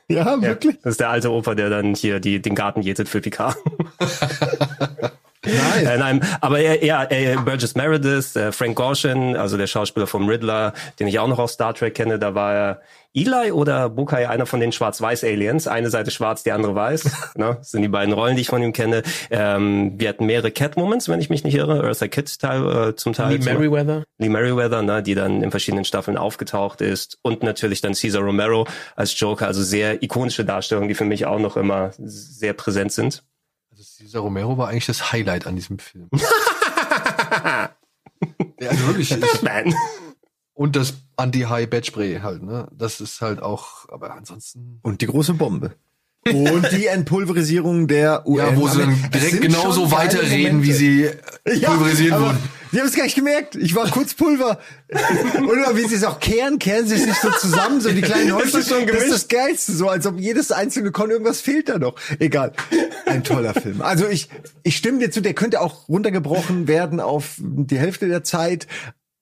Ja, 0.09 0.41
wirklich? 0.41 0.78
das 0.84 0.91
ist 0.93 0.99
der 0.99 1.09
alte 1.09 1.32
Opa, 1.32 1.53
der 1.55 1.70
dann 1.70 1.93
hier 1.95 2.20
die, 2.20 2.41
den 2.41 2.55
Garten 2.55 2.82
jätet 2.82 3.07
für 3.07 3.22
Picard. 3.22 3.55
Nein. 5.45 5.85
Äh, 5.85 5.97
nein, 5.97 6.21
aber 6.39 6.59
er, 6.59 6.83
ja, 6.83 7.03
äh, 7.09 7.35
Burgess 7.37 7.75
Meredith, 7.75 8.35
äh, 8.35 8.51
Frank 8.51 8.75
Gorshin, 8.75 9.35
also 9.35 9.57
der 9.57 9.67
Schauspieler 9.67 10.05
vom 10.05 10.27
Riddler, 10.27 10.73
den 10.99 11.07
ich 11.07 11.17
auch 11.17 11.27
noch 11.27 11.39
aus 11.39 11.53
Star 11.53 11.73
Trek 11.73 11.95
kenne, 11.95 12.19
da 12.19 12.35
war 12.35 12.53
er 12.53 12.81
Eli 13.13 13.51
oder 13.51 13.89
Bukai, 13.89 14.29
einer 14.29 14.45
von 14.45 14.61
den 14.61 14.71
Schwarz-Weiß-Aliens. 14.71 15.67
Eine 15.67 15.89
Seite 15.89 16.11
schwarz, 16.11 16.43
die 16.43 16.51
andere 16.53 16.75
weiß. 16.75 17.03
ne? 17.35 17.57
Das 17.57 17.71
sind 17.71 17.81
die 17.81 17.89
beiden 17.89 18.13
Rollen, 18.13 18.35
die 18.35 18.41
ich 18.41 18.47
von 18.47 18.61
ihm 18.61 18.71
kenne. 18.71 19.03
Ähm, 19.29 19.93
wir 19.97 20.09
hatten 20.09 20.25
mehrere 20.25 20.51
Catwomans, 20.51 21.09
wenn 21.09 21.19
ich 21.19 21.29
mich 21.29 21.43
nicht 21.43 21.55
irre. 21.55 21.83
Eartha 21.83 22.07
Kitt 22.07 22.39
Teil, 22.39 22.89
äh, 22.89 22.95
zum 22.95 23.11
Teil. 23.11 23.37
Lee 23.37 23.43
Merriweather. 23.43 24.03
Lee 24.17 24.29
Merriweather, 24.29 24.81
ne? 24.81 25.03
die 25.03 25.15
dann 25.15 25.43
in 25.43 25.51
verschiedenen 25.51 25.83
Staffeln 25.83 26.17
aufgetaucht 26.17 26.79
ist. 26.79 27.17
Und 27.21 27.43
natürlich 27.43 27.81
dann 27.81 27.93
Caesar 27.93 28.21
Romero 28.21 28.65
als 28.95 29.19
Joker. 29.19 29.47
Also 29.47 29.61
sehr 29.61 30.01
ikonische 30.01 30.45
Darstellungen, 30.45 30.87
die 30.87 30.95
für 30.95 31.05
mich 31.05 31.25
auch 31.25 31.39
noch 31.39 31.57
immer 31.57 31.91
sehr 31.97 32.53
präsent 32.53 32.93
sind. 32.93 33.23
Also 33.82 33.97
Caesar 33.97 34.21
Romero 34.21 34.57
war 34.59 34.67
eigentlich 34.69 34.86
das 34.86 35.11
Highlight 35.11 35.47
an 35.47 35.55
diesem 35.55 35.79
Film. 35.79 36.07
ja, 36.13 37.69
also 38.69 38.88
wirklich. 38.88 39.09
Batman. 39.19 39.73
Und 40.53 40.75
das 40.75 40.93
Anti-High-Bed-Spray 41.15 42.19
halt, 42.19 42.43
ne? 42.43 42.67
Das 42.71 43.01
ist 43.01 43.21
halt 43.21 43.41
auch, 43.41 43.89
aber 43.89 44.13
ansonsten. 44.13 44.79
Und 44.84 45.01
die 45.01 45.07
große 45.07 45.34
Bombe. 45.34 45.75
Und 46.28 46.72
die 46.72 46.86
Entpulverisierung 46.86 47.88
der 47.88 48.28
UN. 48.28 48.38
Ja, 48.38 48.55
wo 48.55 48.67
sie 48.67 48.80
dann 48.80 48.95
direkt 49.11 49.41
genauso 49.41 49.91
weiterreden, 49.91 50.61
wie 50.61 50.72
sie 50.72 51.09
pulverisiert 51.43 52.11
ja, 52.11 52.22
wurden. 52.22 52.38
Sie 52.72 52.80
haben 52.80 52.88
es 52.88 52.95
gar 52.95 53.03
nicht 53.03 53.15
gemerkt. 53.15 53.55
Ich 53.55 53.76
war 53.76 53.89
kurz 53.89 54.13
Pulver. 54.13 54.59
Oder 54.89 55.76
wie 55.76 55.88
sie 55.88 55.95
es 55.95 56.03
auch 56.05 56.19
kehren, 56.19 56.57
kehren 56.57 56.88
sie 56.88 56.95
es 56.95 57.05
nicht 57.05 57.19
so 57.19 57.30
zusammen, 57.32 57.82
so 57.82 57.89
die 57.89 58.01
kleinen 58.01 58.32
Häuser. 58.36 58.59
Das 58.59 58.61
ist 58.61 58.69
schon 58.69 58.88
Das 58.88 59.03
ist 59.03 59.11
das 59.11 59.28
Geilste, 59.28 59.74
so 59.74 59.89
als 59.89 60.05
ob 60.05 60.19
jedes 60.19 60.51
einzelne 60.51 60.91
Kon 60.91 61.09
irgendwas 61.09 61.41
fehlt 61.41 61.67
da 61.67 61.80
noch. 61.80 61.95
Egal. 62.19 62.53
Ein 63.05 63.24
toller 63.24 63.53
Film. 63.53 63.82
Also 63.82 64.07
ich, 64.07 64.30
ich 64.63 64.78
stimme 64.78 64.99
dir 64.99 65.11
zu, 65.11 65.22
der 65.22 65.34
könnte 65.34 65.59
auch 65.59 65.89
runtergebrochen 65.89 66.67
werden 66.67 67.01
auf 67.01 67.36
die 67.39 67.78
Hälfte 67.78 68.07
der 68.07 68.24
Zeit. 68.24 68.67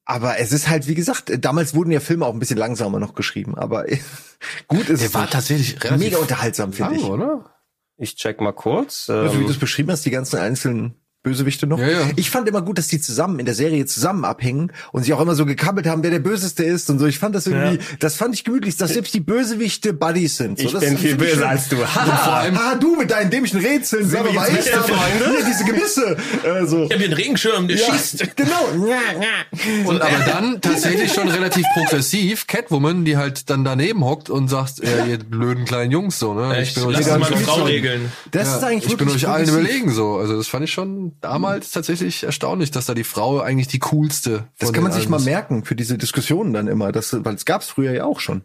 Aber 0.10 0.40
es 0.40 0.52
ist 0.52 0.68
halt, 0.68 0.88
wie 0.88 0.96
gesagt, 0.96 1.32
damals 1.46 1.76
wurden 1.76 1.92
ja 1.92 2.00
Filme 2.00 2.26
auch 2.26 2.34
ein 2.34 2.40
bisschen 2.40 2.58
langsamer 2.58 3.00
noch 3.00 3.14
geschrieben, 3.14 3.56
aber 3.56 3.86
gut 4.68 4.90
ist 4.90 5.04
Der 5.04 5.14
war 5.14 5.30
tatsächlich 5.30 5.84
relativ 5.84 6.04
mega 6.04 6.18
unterhaltsam, 6.18 6.74
finde 6.74 6.96
ich. 6.96 7.04
oder? 7.04 7.54
Ich 7.96 8.16
check 8.16 8.42
mal 8.42 8.54
kurz. 8.54 9.08
Also, 9.08 9.40
wie 9.40 9.44
du 9.44 9.52
es 9.52 9.60
beschrieben 9.60 9.92
hast, 9.92 10.04
die 10.08 10.10
ganzen 10.10 10.38
einzelnen 10.40 10.96
Bösewichte 11.22 11.68
noch. 11.68 11.80
Ja, 11.80 11.88
ja. 11.88 12.10
Ich 12.16 12.30
fand 12.30 12.48
immer 12.48 12.62
gut, 12.62 12.78
dass 12.78 12.88
die 12.88 13.02
zusammen 13.02 13.40
in 13.40 13.46
der 13.46 13.54
Serie 13.54 13.86
zusammen 13.86 14.24
abhängen 14.24 14.72
und 14.94 15.04
sich 15.04 15.12
auch 15.12 15.20
immer 15.20 15.36
so 15.36 15.46
gekabbelt 15.46 15.86
haben, 15.86 16.02
wer 16.02 16.12
der 16.12 16.20
Böseste 16.20 16.64
ist 16.64 16.90
und 16.90 16.98
so. 16.98 17.08
Ich 17.08 17.20
fand 17.20 17.36
das 17.36 17.46
irgendwie, 17.46 17.76
ja. 17.76 17.98
das 18.00 18.16
fand 18.16 18.36
ich 18.36 18.46
gemütlich, 18.46 18.78
dass 18.78 18.94
selbst 18.94 19.14
die 19.14 19.20
Bösewichte 19.20 19.92
Buddies 19.92 20.38
sind. 20.38 20.60
So, 20.60 20.68
ich 20.68 20.80
bin 20.80 20.98
viel 20.98 21.16
böser 21.16 21.50
als 21.50 21.68
du. 21.68 21.76
Ha, 21.78 22.18
vor 22.18 22.34
allem, 22.34 22.58
ha, 22.58 22.76
du 22.76 22.96
mit 22.96 23.12
deinen 23.12 23.30
dämlichen 23.30 23.60
Rätseln. 23.60 24.08
Sind 24.08 24.24
wir 24.24 24.32
jetzt 24.32 24.68
ich 24.68 24.74
Freunde? 24.74 25.30
Hier, 25.30 25.46
diese 25.46 25.66
Gemisse. 25.66 26.18
Äh, 26.44 26.66
so. 26.66 26.86
Ich 26.86 26.92
hab 26.92 27.00
den 27.00 27.12
Regenschirm, 27.12 27.68
der 27.68 27.76
ja, 27.76 27.92
schießt. 27.92 28.38
Genau. 28.38 28.70
und 29.90 30.02
aber 30.02 30.20
dann 30.26 30.62
tatsächlich 30.62 31.12
schon 31.12 31.28
relativ 31.28 31.66
progressiv 31.74 32.48
Catwoman, 32.48 33.04
die 33.04 33.18
halt 33.18 33.50
dann 33.50 33.66
daneben 33.66 34.06
hockt 34.06 34.30
und 34.30 34.48
sagt, 34.48 34.82
äh, 34.82 35.08
ihr 35.10 35.18
blöden 35.18 35.66
kleinen 35.66 35.92
Jungs 35.92 36.18
so, 36.18 36.34
ne? 36.34 36.62
Ich, 36.62 36.70
ich 36.70 36.76
bin 36.76 36.86
euch 36.86 37.06
mal 37.06 37.24
eine 37.24 37.38
Frau 37.38 37.64
regeln. 37.64 38.10
Das 38.32 38.56
ist 38.56 38.64
eigentlich 38.64 38.94
Ich 38.94 38.98
bin 38.98 39.10
euch 39.10 39.28
allen 39.28 39.50
überlegen 39.50 39.92
so. 39.92 40.16
Also 40.16 40.38
das 40.38 40.48
fand 40.48 40.64
ich 40.64 40.72
schon 40.72 41.09
damals 41.22 41.72
tatsächlich 41.72 42.00
tatsächlich 42.00 42.24
erstaunlich, 42.24 42.72
dass 42.72 42.86
da 42.86 42.94
die 42.94 43.04
Frau 43.04 43.40
eigentlich 43.40 43.68
die 43.68 43.80
coolste. 43.80 44.48
Das 44.60 44.74
kann 44.74 44.84
man 44.84 44.92
sich 44.92 45.10
mal 45.10 45.20
merken 45.20 45.66
für 45.66 45.76
diese 45.76 45.98
Diskussionen 45.98 46.54
dann 46.54 46.68
immer, 46.68 46.92
das, 46.92 47.14
weil 47.26 47.36
es 47.36 47.46
gab's 47.46 47.68
früher 47.68 47.92
ja 47.92 48.06
auch 48.06 48.20
schon. 48.20 48.44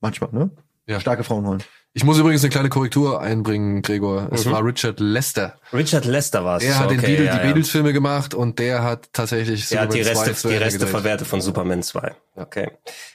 Manchmal, 0.00 0.30
ne? 0.32 0.50
Ja. 0.86 1.00
Starke 1.00 1.24
Frauen 1.24 1.46
holen. 1.46 1.62
Ich 1.92 2.04
muss 2.04 2.18
übrigens 2.18 2.44
eine 2.44 2.50
kleine 2.50 2.68
Korrektur 2.68 3.20
einbringen, 3.20 3.82
Gregor. 3.82 4.28
Es 4.30 4.44
mhm. 4.44 4.52
war 4.52 4.64
Richard 4.64 5.00
Lester. 5.00 5.58
Richard 5.72 6.04
Lester 6.04 6.44
war 6.44 6.58
es. 6.58 6.62
Er 6.62 6.78
hat 6.78 6.86
okay, 6.86 6.96
den 6.96 7.00
Beatles, 7.00 7.26
ja, 7.26 7.38
die 7.38 7.46
Beatles-Filme 7.48 7.92
gemacht 7.92 8.32
und 8.32 8.60
der 8.60 8.84
hat 8.84 9.08
tatsächlich 9.12 9.72
Er 9.72 9.82
hat 9.82 9.94
die 9.94 10.00
Reste, 10.00 10.48
die 10.48 10.54
Reste 10.54 10.86
verwertet 10.86 11.26
von 11.26 11.40
Superman 11.40 11.82
2. 11.82 12.14
Okay. 12.36 12.70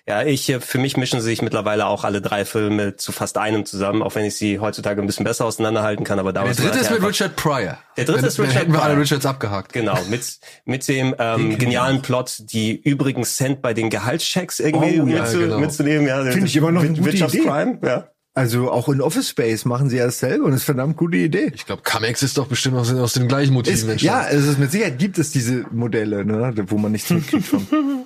Ja, 0.05 0.23
ich, 0.23 0.49
äh, 0.49 0.59
für 0.59 0.77
mich 0.77 0.97
mischen 0.97 1.21
sich 1.21 1.41
mittlerweile 1.41 1.85
auch 1.85 2.03
alle 2.03 2.21
drei 2.21 2.43
Filme 2.43 2.97
zu 2.97 3.13
fast 3.13 3.37
einem 3.37 3.65
zusammen, 3.65 4.03
auch 4.03 4.13
wenn 4.15 4.25
ich 4.25 4.35
sie 4.35 4.59
heutzutage 4.59 5.01
ein 5.01 5.07
bisschen 5.07 5.23
besser 5.23 5.45
auseinanderhalten 5.45 6.03
kann, 6.03 6.19
aber 6.19 6.33
damals. 6.33 6.57
Der 6.57 6.65
dritte 6.65 6.79
ist 6.79 6.91
mit 6.91 7.01
Richard 7.01 7.37
Pryor. 7.37 7.77
Der 7.95 8.03
dritte 8.03 8.19
dann, 8.19 8.27
ist 8.27 8.39
Richard 8.39 8.55
dann 8.55 8.57
hätten 8.57 8.71
wir 8.73 8.79
Pryor. 8.79 8.91
alle 8.91 9.01
Richards 9.01 9.25
abgehakt. 9.25 9.71
Genau, 9.71 9.97
mit, 10.09 10.39
mit 10.65 10.85
dem 10.89 11.15
ähm, 11.19 11.57
genialen 11.57 12.01
Plot, 12.01 12.43
die 12.51 12.75
übrigen 12.75 13.23
Cent 13.23 13.61
bei 13.61 13.73
den 13.73 13.89
Gehaltschecks 13.89 14.59
irgendwie 14.59 14.99
oh, 14.99 15.07
ja, 15.07 15.21
mitzu, 15.21 15.39
genau. 15.39 15.59
mitzunehmen. 15.59 16.07
Ja, 16.07 16.23
Finde 16.25 16.47
ich 16.47 16.55
immer 16.57 16.71
noch 16.71 16.81
eine 16.81 16.93
gute 16.93 17.15
ja. 17.15 18.09
Also 18.37 18.69
auch 18.69 18.89
in 18.89 18.99
Office 18.99 19.29
Space 19.29 19.63
machen 19.63 19.89
sie 19.89 19.95
ja 19.95 20.05
dasselbe 20.05 20.43
und 20.43 20.51
das 20.51 20.59
ist 20.59 20.65
verdammt 20.65 20.97
gute 20.97 21.15
Idee. 21.15 21.53
Ich 21.55 21.65
glaube, 21.65 21.83
Camex 21.83 22.21
ist 22.21 22.37
doch 22.37 22.47
bestimmt 22.47 22.75
aus, 22.75 22.93
aus 22.93 23.13
den 23.13 23.29
gleichen 23.29 23.53
Motiven 23.53 23.91
ist, 23.91 24.01
Ja, 24.01 24.27
es 24.27 24.45
ist 24.45 24.59
mit 24.59 24.71
Sicherheit 24.71 24.99
gibt 24.99 25.17
es 25.17 25.31
diese 25.31 25.65
Modelle, 25.71 26.25
ne, 26.25 26.53
wo 26.67 26.77
man 26.77 26.91
nichts 26.91 27.09
mitkriegt 27.09 27.45
von. 27.45 27.65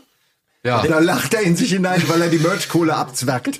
Ja. 0.62 0.86
Da 0.86 1.00
lacht 1.00 1.34
er 1.34 1.40
in 1.44 1.56
sich 1.56 1.72
hinein, 1.72 2.04
weil 2.08 2.22
er 2.22 2.28
die 2.28 2.38
Merch-Kohle 2.38 2.94
abzwackt. 2.94 3.60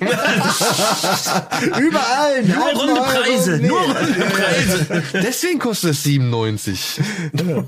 Überall. 1.80 2.44
Nur 2.44 2.72
runde 2.74 3.00
Preise. 3.00 3.56
Nee. 3.56 3.68
Nur 3.68 3.80
runde 3.80 4.26
Preise. 4.30 5.02
Deswegen 5.14 5.58
kostet 5.58 5.92
es 5.92 6.02
97. 6.02 7.00
Ja. 7.48 7.64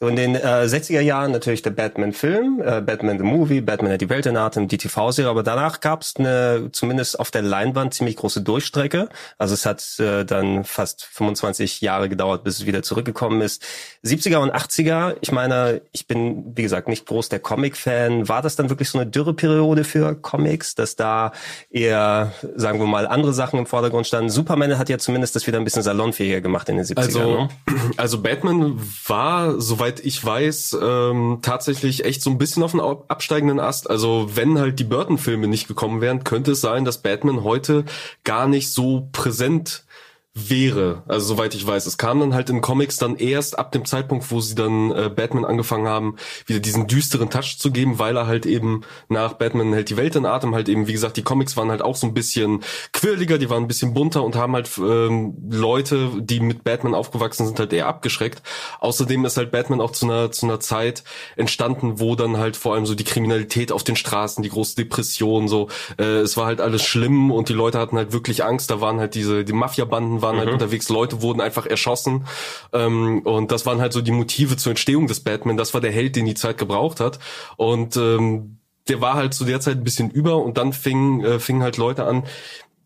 So 0.00 0.06
in 0.06 0.14
den 0.14 0.36
äh, 0.36 0.38
60er 0.38 1.00
Jahren 1.00 1.32
natürlich 1.32 1.62
der 1.62 1.70
Batman-Film, 1.70 2.62
äh, 2.64 2.80
Batman 2.80 3.18
the 3.18 3.24
Movie, 3.24 3.60
Batman 3.60 3.90
hat 3.90 4.00
die 4.00 4.08
Welt 4.08 4.26
in 4.26 4.36
Atem, 4.36 4.68
die 4.68 4.78
TV-Serie, 4.78 5.28
aber 5.28 5.42
danach 5.42 5.80
gab 5.80 6.02
es 6.02 6.14
eine 6.16 6.68
zumindest 6.70 7.18
auf 7.18 7.32
der 7.32 7.42
Leinwand 7.42 7.94
ziemlich 7.94 8.14
große 8.14 8.42
Durchstrecke. 8.42 9.08
Also 9.38 9.54
es 9.54 9.66
hat 9.66 9.98
äh, 9.98 10.24
dann 10.24 10.62
fast 10.62 11.04
25 11.04 11.80
Jahre 11.80 12.08
gedauert, 12.08 12.44
bis 12.44 12.60
es 12.60 12.66
wieder 12.66 12.84
zurückgekommen 12.84 13.40
ist. 13.40 13.64
70er 14.04 14.36
und 14.36 14.54
80er, 14.54 15.16
ich 15.20 15.32
meine, 15.32 15.80
ich 15.90 16.06
bin 16.06 16.52
wie 16.54 16.62
gesagt 16.62 16.86
nicht 16.86 17.04
groß 17.04 17.28
der 17.28 17.40
Comic-Fan. 17.40 18.28
War 18.28 18.40
das 18.40 18.54
dann 18.54 18.70
wirklich 18.70 18.90
so 18.90 18.98
eine 18.98 19.10
Dürreperiode 19.10 19.82
für 19.82 20.14
Comics, 20.14 20.76
dass 20.76 20.94
da 20.94 21.32
eher, 21.70 22.32
sagen 22.54 22.78
wir 22.78 22.86
mal, 22.86 23.08
andere 23.08 23.32
Sachen 23.32 23.58
im 23.58 23.66
Vordergrund 23.66 24.06
standen? 24.06 24.30
Superman 24.30 24.78
hat 24.78 24.88
ja 24.88 24.98
zumindest 24.98 25.34
das 25.34 25.48
wieder 25.48 25.58
ein 25.58 25.64
bisschen 25.64 25.82
salonfähiger 25.82 26.40
gemacht 26.40 26.68
in 26.68 26.76
den 26.76 26.86
70ern. 26.86 26.98
Also, 26.98 27.20
ne? 27.32 27.48
also 27.96 28.22
Batman 28.22 28.80
war, 29.04 29.60
soweit 29.60 29.87
soweit 29.88 30.00
ich 30.04 30.24
weiß, 30.24 30.78
ähm, 30.82 31.38
tatsächlich 31.42 32.04
echt 32.04 32.22
so 32.22 32.30
ein 32.30 32.38
bisschen 32.38 32.62
auf 32.62 32.72
dem 32.72 32.80
absteigenden 32.80 33.58
Ast. 33.58 33.88
Also 33.88 34.30
wenn 34.34 34.58
halt 34.58 34.78
die 34.78 34.84
Burton-Filme 34.84 35.48
nicht 35.48 35.66
gekommen 35.66 36.00
wären, 36.00 36.24
könnte 36.24 36.52
es 36.52 36.60
sein, 36.60 36.84
dass 36.84 36.98
Batman 36.98 37.42
heute 37.42 37.84
gar 38.24 38.46
nicht 38.48 38.70
so 38.70 39.08
präsent 39.12 39.84
wäre, 40.48 41.02
also 41.08 41.34
soweit 41.34 41.54
ich 41.54 41.66
weiß. 41.66 41.86
Es 41.86 41.98
kam 41.98 42.20
dann 42.20 42.34
halt 42.34 42.50
in 42.50 42.60
Comics 42.60 42.96
dann 42.96 43.16
erst 43.16 43.58
ab 43.58 43.72
dem 43.72 43.84
Zeitpunkt, 43.84 44.30
wo 44.30 44.40
sie 44.40 44.54
dann 44.54 44.90
äh, 44.90 45.10
Batman 45.14 45.44
angefangen 45.44 45.88
haben, 45.88 46.16
wieder 46.46 46.60
diesen 46.60 46.86
düsteren 46.86 47.30
Touch 47.30 47.58
zu 47.58 47.70
geben, 47.70 47.98
weil 47.98 48.16
er 48.16 48.26
halt 48.26 48.46
eben 48.46 48.82
nach 49.08 49.34
Batman 49.34 49.72
hält 49.72 49.90
die 49.90 49.96
Welt 49.96 50.16
in 50.16 50.26
Atem 50.26 50.54
halt 50.54 50.68
eben, 50.68 50.86
wie 50.86 50.92
gesagt, 50.92 51.16
die 51.16 51.22
Comics 51.22 51.56
waren 51.56 51.70
halt 51.70 51.82
auch 51.82 51.96
so 51.96 52.06
ein 52.06 52.14
bisschen 52.14 52.62
quirliger, 52.92 53.38
die 53.38 53.50
waren 53.50 53.64
ein 53.64 53.68
bisschen 53.68 53.94
bunter 53.94 54.22
und 54.22 54.36
haben 54.36 54.54
halt 54.54 54.70
ähm, 54.78 55.34
Leute, 55.50 56.10
die 56.20 56.40
mit 56.40 56.64
Batman 56.64 56.94
aufgewachsen 56.94 57.46
sind, 57.46 57.58
halt 57.58 57.72
eher 57.72 57.86
abgeschreckt. 57.86 58.42
Außerdem 58.80 59.24
ist 59.24 59.36
halt 59.36 59.50
Batman 59.50 59.80
auch 59.80 59.92
zu 59.92 60.06
einer 60.06 60.30
zu 60.30 60.46
einer 60.46 60.60
Zeit 60.60 61.04
entstanden, 61.36 62.00
wo 62.00 62.14
dann 62.14 62.36
halt 62.36 62.56
vor 62.56 62.74
allem 62.74 62.86
so 62.86 62.94
die 62.94 63.04
Kriminalität 63.04 63.72
auf 63.72 63.84
den 63.84 63.96
Straßen, 63.96 64.42
die 64.42 64.50
große 64.50 64.76
Depression, 64.76 65.48
so 65.48 65.68
äh, 65.98 66.18
es 66.18 66.36
war 66.36 66.46
halt 66.46 66.60
alles 66.60 66.84
schlimm 66.84 67.30
und 67.30 67.48
die 67.48 67.54
Leute 67.54 67.78
hatten 67.78 67.96
halt 67.96 68.12
wirklich 68.12 68.44
Angst. 68.44 68.70
Da 68.70 68.80
waren 68.80 69.00
halt 69.00 69.14
diese 69.14 69.44
die 69.44 69.52
Mafia-Banden 69.52 70.22
waren 70.22 70.27
halt 70.36 70.46
mhm. 70.46 70.50
halt 70.52 70.62
unterwegs, 70.62 70.88
Leute 70.88 71.22
wurden 71.22 71.40
einfach 71.40 71.66
erschossen. 71.66 72.26
Ähm, 72.72 73.20
und 73.20 73.50
das 73.50 73.66
waren 73.66 73.80
halt 73.80 73.92
so 73.92 74.00
die 74.00 74.12
Motive 74.12 74.56
zur 74.56 74.70
Entstehung 74.70 75.06
des 75.06 75.20
Batman. 75.20 75.56
Das 75.56 75.74
war 75.74 75.80
der 75.80 75.92
Held, 75.92 76.16
den 76.16 76.26
die 76.26 76.34
Zeit 76.34 76.58
gebraucht 76.58 77.00
hat. 77.00 77.18
Und 77.56 77.96
ähm, 77.96 78.58
der 78.88 79.00
war 79.00 79.14
halt 79.14 79.34
zu 79.34 79.44
der 79.44 79.60
Zeit 79.60 79.78
ein 79.78 79.84
bisschen 79.84 80.10
über 80.10 80.36
und 80.36 80.56
dann 80.56 80.72
fingen 80.72 81.24
äh, 81.24 81.38
fingen 81.38 81.62
halt 81.62 81.76
Leute 81.76 82.04
an, 82.04 82.24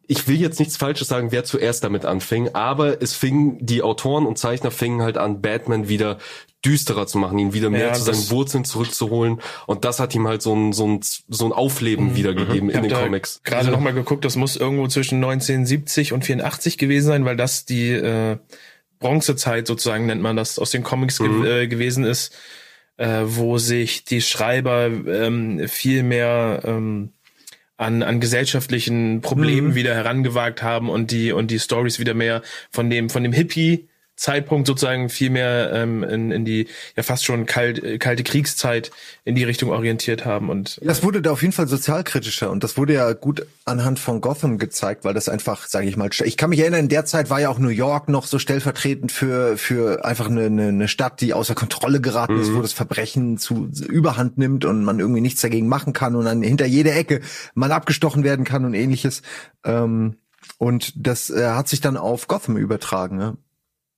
ich 0.09 0.29
will 0.29 0.37
jetzt 0.37 0.59
nichts 0.59 0.77
Falsches 0.77 1.09
sagen, 1.09 1.33
wer 1.33 1.45
zuerst 1.45 1.85
damit 1.85 2.05
anfing, 2.05 2.55
aber 2.55 3.01
es 3.01 3.15
fing, 3.15 3.57
die 3.65 3.83
Autoren 3.83 4.27
und 4.27 4.37
Zeichner 4.37 4.71
fingen 4.71 5.01
halt 5.01 5.17
an, 5.17 5.41
Batman 5.41 5.89
wieder 5.89 6.19
düsterer 6.65 7.07
zu 7.07 7.19
machen, 7.19 7.39
ihn 7.39 7.53
wieder 7.53 7.71
mehr 7.71 7.89
ja, 7.89 7.93
zu 7.93 8.03
seinen 8.03 8.31
Wurzeln 8.31 8.65
zurückzuholen. 8.65 9.41
Und 9.67 9.85
das 9.85 10.01
hat 10.01 10.15
ihm 10.15 10.29
halt 10.29 10.43
so 10.43 10.55
ein, 10.55 10.73
so 10.73 10.87
ein, 10.87 11.01
so 11.29 11.45
ein 11.45 11.53
Aufleben 11.53 12.11
mhm. 12.11 12.17
wiedergegeben 12.17 12.71
in 12.71 12.83
den 12.83 12.93
Comics. 12.93 13.41
Gerade 13.45 13.61
also, 13.61 13.71
nochmal 13.73 13.95
geguckt, 13.95 14.25
das 14.25 14.37
muss 14.37 14.57
irgendwo 14.57 14.87
zwischen 14.89 15.17
1970 15.17 16.13
und 16.13 16.25
84 16.25 16.79
gewesen 16.79 17.07
sein, 17.07 17.25
weil 17.25 17.37
das 17.37 17.65
die 17.65 17.91
äh, 17.91 18.39
Bronzezeit 19.01 19.67
sozusagen 19.67 20.07
nennt 20.07 20.23
man 20.23 20.37
das, 20.37 20.59
aus 20.59 20.71
den 20.71 20.83
Comics 20.83 21.21
mhm. 21.21 21.43
ge 21.43 21.65
äh, 21.65 21.67
gewesen 21.67 22.05
ist, 22.05 22.35
äh, 22.97 23.23
wo 23.25 23.59
sich 23.59 24.05
die 24.05 24.21
Schreiber 24.21 24.87
ähm, 24.87 25.69
viel 25.69 26.05
mehr 26.05 26.63
ähm, 26.65 27.13
an, 27.77 28.03
an 28.03 28.21
gesellschaftlichen 28.21 29.21
Problemen 29.21 29.69
mhm. 29.69 29.75
wieder 29.75 29.95
herangewagt 29.95 30.63
haben 30.63 30.89
und 30.89 31.11
die 31.11 31.33
und 31.33 31.51
die 31.51 31.59
Stories 31.59 31.99
wieder 31.99 32.15
mehr 32.15 32.43
von 32.71 32.89
dem 32.89 33.11
von 33.11 33.25
dem 33.25 33.33
Hippie 33.33 33.89
Zeitpunkt 34.23 34.69
sozusagen 34.69 35.09
viel 35.09 35.31
mehr 35.31 35.73
ähm, 35.73 36.05
in, 36.05 36.31
in 36.31 36.45
die 36.45 36.69
ja 36.97 37.03
fast 37.03 37.25
schon 37.25 37.45
kalt, 37.45 37.83
äh, 37.83 37.99
kalte 37.99 38.23
Kriegszeit 38.23 38.93
in 39.25 39.35
die 39.35 39.43
Richtung 39.43 39.71
orientiert 39.71 40.25
haben 40.25 40.49
und 40.49 40.81
das 40.81 41.03
wurde 41.03 41.21
da 41.21 41.33
auf 41.33 41.43
jeden 41.43 41.53
Fall 41.53 41.67
sozialkritischer 41.67 42.49
und 42.49 42.63
das 42.63 42.77
wurde 42.77 42.95
ja 42.95 43.13
gut 43.15 43.45
anhand 43.65 43.99
von 43.99 44.21
Gotham 44.21 44.59
gezeigt, 44.59 45.05
weil 45.05 45.13
das 45.13 45.29
einfach, 45.29 45.67
sage 45.67 45.89
ich 45.89 45.97
mal, 45.97 46.09
ich 46.25 46.37
kann 46.37 46.51
mich 46.51 46.61
erinnern, 46.61 46.81
in 46.81 46.89
der 46.89 47.05
Zeit 47.05 47.31
war 47.31 47.41
ja 47.41 47.49
auch 47.49 47.59
New 47.59 47.69
York 47.69 48.09
noch 48.09 48.27
so 48.27 48.39
stellvertretend 48.39 49.11
für 49.11 49.57
für 49.57 50.05
einfach 50.05 50.29
eine, 50.29 50.45
eine, 50.47 50.87
Stadt, 50.87 51.21
die 51.21 51.35
außer 51.35 51.57
Kontrolle 51.57 52.01
geraten 52.01 52.39
ist, 52.41 52.51
Mhm. 52.51 52.57
wo 52.57 52.63
das 52.63 52.73
Verbrechen 52.73 53.39
zu 53.39 53.71
Überhand 53.89 54.39
nimmt 54.39 54.65
und 54.65 54.85
man 54.85 55.01
irgendwie 55.01 55.21
nichts 55.21 55.41
dagegen 55.41 55.67
machen 55.67 55.93
kann 55.93 56.15
und 56.15 56.27
dann 56.27 56.43
hinter 56.43 56.67
jeder 56.67 56.95
Ecke 56.95 57.23
man 57.55 57.73
abgestochen 57.73 58.23
werden 58.23 58.45
kann 58.45 58.65
und 58.65 58.75
ähnliches. 58.75 59.23
Ähm, 59.65 60.17
und 60.59 60.93
das 60.97 61.29
äh, 61.31 61.49
hat 61.49 61.69
sich 61.69 61.81
dann 61.81 61.97
auf 61.97 62.29
Gotham 62.29 62.57
übertragen. 62.57 63.17
Ne? 63.17 63.37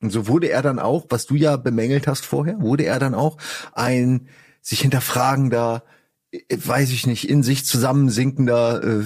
Und 0.05 0.11
so 0.11 0.29
wurde 0.29 0.51
er 0.51 0.61
dann 0.61 0.79
auch, 0.79 1.07
was 1.09 1.25
du 1.25 1.35
ja 1.35 1.57
bemängelt 1.57 2.07
hast 2.07 2.27
vorher, 2.27 2.61
wurde 2.61 2.85
er 2.85 2.99
dann 2.99 3.15
auch 3.15 3.39
ein 3.73 4.29
sich 4.61 4.83
hinterfragender, 4.83 5.83
weiß 6.55 6.91
ich 6.91 7.07
nicht, 7.07 7.29
in 7.29 7.43
sich 7.43 7.65
zusammensinkender, 7.65 8.83
äh, 8.83 9.03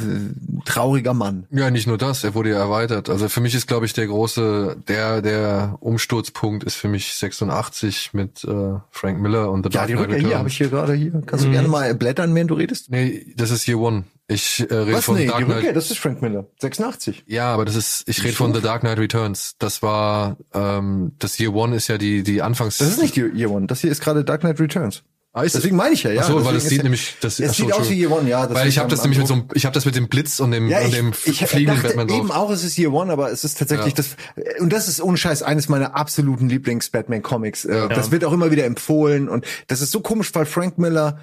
trauriger 0.64 1.14
Mann. 1.14 1.46
Ja, 1.50 1.70
nicht 1.70 1.86
nur 1.86 1.98
das, 1.98 2.24
er 2.24 2.34
wurde 2.34 2.50
ja 2.50 2.58
erweitert. 2.58 3.08
Also 3.10 3.28
für 3.28 3.40
mich 3.40 3.54
ist, 3.54 3.66
glaube 3.66 3.86
ich, 3.86 3.92
der 3.92 4.06
große, 4.06 4.76
der, 4.88 5.22
der 5.22 5.76
Umsturzpunkt 5.80 6.64
ist 6.64 6.74
für 6.76 6.88
mich 6.88 7.14
86 7.14 8.14
mit 8.14 8.44
äh, 8.44 8.74
Frank 8.90 9.20
Miller 9.20 9.50
und 9.50 9.64
The 9.64 9.70
Ja, 9.74 9.80
Dark 9.80 9.86
die 9.88 9.92
Knight 9.94 10.08
Rückkehr 10.08 10.28
hier 10.28 10.38
habe 10.38 10.48
ich 10.48 10.56
hier 10.56 10.68
gerade 10.68 10.94
hier. 10.94 11.22
Kannst 11.26 11.44
du 11.44 11.48
Mhm. 11.48 11.52
gerne 11.52 11.68
mal 11.68 11.94
blättern, 11.94 12.34
während 12.34 12.50
du 12.50 12.54
redest? 12.54 12.90
Nee, 12.90 13.26
das 13.36 13.50
ist 13.50 13.66
Year 13.68 13.78
One. 13.78 14.04
Ich 14.30 14.60
äh, 14.60 14.74
rede 14.74 14.92
Was? 14.98 15.04
von 15.06 15.14
Nee, 15.16 15.22
die 15.22 15.28
Dark 15.28 15.44
Knight. 15.44 15.56
Rückkehr, 15.58 15.72
das 15.72 15.90
ist 15.90 15.98
Frank 15.98 16.20
Miller. 16.20 16.46
86. 16.60 17.24
Ja, 17.26 17.52
aber 17.54 17.64
das 17.64 17.76
ist, 17.76 18.04
ich 18.06 18.22
rede 18.22 18.34
von 18.34 18.52
The 18.54 18.60
Dark 18.60 18.80
Knight 18.82 18.98
Returns. 18.98 19.54
Das 19.58 19.82
war, 19.82 20.36
ähm, 20.52 21.12
das 21.18 21.38
Year 21.40 21.54
One 21.54 21.74
ist 21.74 21.88
ja 21.88 21.96
die, 21.96 22.22
die 22.22 22.42
Anfangs... 22.42 22.76
Das 22.78 22.88
ist 22.88 23.00
nicht 23.00 23.16
Year 23.16 23.50
One. 23.50 23.66
Das 23.66 23.80
hier 23.80 23.90
ist 23.90 24.02
gerade 24.02 24.24
Dark 24.24 24.40
Knight 24.42 24.60
Returns. 24.60 25.02
Ah, 25.34 25.42
Deswegen 25.42 25.76
meine 25.76 25.92
ich 25.94 26.02
ja, 26.02 26.10
ja. 26.10 26.22
Ach 26.22 26.28
so, 26.28 26.44
weil 26.44 26.56
es 26.56 26.68
sieht 26.68 26.82
nämlich, 26.82 27.16
das 27.20 27.38
es 27.38 27.56
sieht 27.56 27.72
aus 27.72 27.90
wie. 27.90 28.00
Year 28.00 28.10
One, 28.10 28.28
ja. 28.28 28.52
Weil 28.52 28.66
ich 28.66 28.78
habe 28.78 28.88
das 28.88 29.02
nämlich 29.02 29.18
mit 29.18 29.28
so 29.28 29.34
einem, 29.34 29.44
ich 29.54 29.66
habe 29.66 29.74
das 29.74 29.84
mit 29.84 29.94
dem 29.94 30.08
Blitz 30.08 30.40
und 30.40 30.50
dem, 30.50 30.68
Ja, 30.68 30.80
und 30.80 30.92
dem 30.92 31.12
ich 31.26 31.44
fliegenden 31.46 31.82
dachte 31.82 31.96
Batman 31.96 32.08
eben 32.18 32.28
drauf. 32.28 32.36
auch, 32.36 32.50
es 32.50 32.64
ist 32.64 32.78
Year 32.78 32.92
One, 32.92 33.12
aber 33.12 33.30
es 33.30 33.44
ist 33.44 33.58
tatsächlich 33.58 33.94
Ja. 33.96 34.02
das, 34.02 34.16
und 34.60 34.72
das 34.72 34.88
ist 34.88 35.00
ohne 35.02 35.16
Scheiß 35.18 35.42
eines 35.42 35.68
meiner 35.68 35.94
absoluten 35.94 36.48
Lieblings-Batman-Comics. 36.48 37.66
Äh, 37.66 37.74
Ja. 37.76 37.88
Das 37.88 38.10
wird 38.10 38.24
auch 38.24 38.32
immer 38.32 38.50
wieder 38.50 38.64
empfohlen 38.64 39.28
und 39.28 39.44
das 39.68 39.80
ist 39.82 39.92
so 39.92 40.00
komisch, 40.00 40.34
weil 40.34 40.46
Frank 40.46 40.78
Miller 40.78 41.18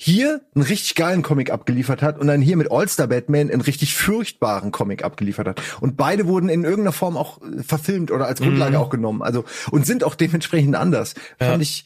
hier 0.00 0.40
einen 0.54 0.64
richtig 0.64 0.94
geilen 0.94 1.22
Comic 1.22 1.50
abgeliefert 1.50 2.00
hat 2.02 2.18
und 2.20 2.28
dann 2.28 2.40
hier 2.40 2.56
mit 2.56 2.70
All-Star 2.70 3.08
Batman 3.08 3.50
einen 3.50 3.60
richtig 3.62 3.94
furchtbaren 3.96 4.70
Comic 4.70 5.02
abgeliefert 5.04 5.48
hat. 5.48 5.60
Und 5.80 5.96
beide 5.96 6.28
wurden 6.28 6.48
in 6.48 6.62
irgendeiner 6.62 6.92
Form 6.92 7.16
auch 7.16 7.42
äh, 7.42 7.64
verfilmt 7.64 8.12
oder 8.12 8.26
als 8.28 8.40
Grundlage 8.40 8.76
Mhm. 8.76 8.82
auch 8.82 8.90
genommen. 8.90 9.22
Also, 9.22 9.44
und 9.72 9.84
sind 9.86 10.04
auch 10.04 10.14
dementsprechend 10.14 10.76
anders. 10.76 11.14
Fand 11.40 11.60
ich, 11.64 11.84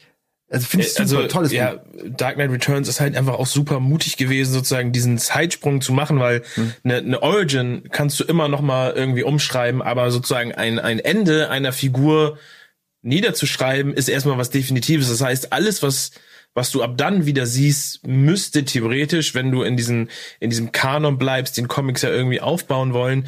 also 0.53 0.67
finde 0.67 0.85
ich 0.85 0.97
Äh, 0.99 1.05
super, 1.05 1.23
also, 1.23 1.27
tolles 1.27 1.51
ja, 1.51 1.73
Buch. 1.75 1.81
Dark 2.15 2.35
Knight 2.35 2.51
Returns 2.51 2.87
ist 2.87 2.99
halt 2.99 3.15
einfach 3.17 3.33
auch 3.35 3.47
super 3.47 3.79
mutig 3.79 4.17
gewesen, 4.17 4.53
sozusagen 4.53 4.91
diesen 4.91 5.17
Zeitsprung 5.17 5.81
zu 5.81 5.93
machen, 5.93 6.19
weil 6.19 6.43
Hm. 6.55 6.73
eine 6.83 6.97
eine 6.97 7.21
Origin 7.23 7.89
kannst 7.91 8.19
du 8.19 8.23
immer 8.23 8.47
noch 8.47 8.61
mal 8.61 8.93
irgendwie 8.93 9.23
umschreiben, 9.23 9.81
aber 9.81 10.11
sozusagen 10.11 10.53
ein, 10.53 10.79
ein 10.79 10.99
Ende 10.99 11.49
einer 11.49 11.73
Figur 11.73 12.37
niederzuschreiben, 13.01 13.93
ist 13.93 14.07
erstmal 14.07 14.37
was 14.37 14.49
Definitives. 14.49 15.09
Das 15.09 15.21
heißt, 15.21 15.51
alles, 15.51 15.83
was 15.83 16.11
was 16.55 16.69
du 16.69 16.83
ab 16.83 16.93
dann 16.97 17.25
wieder 17.25 17.47
siehst, 17.47 18.05
müsste 18.05 18.63
theoretisch, 18.63 19.33
wenn 19.33 19.51
du 19.51 19.63
in 19.63 19.75
diesen 19.75 20.09
in 20.39 20.49
diesem 20.51 20.71
Kanon 20.71 21.17
bleibst, 21.17 21.57
den 21.57 21.67
Comics 21.67 22.03
ja 22.03 22.09
irgendwie 22.09 22.41
aufbauen 22.41 22.93
wollen, 22.93 23.27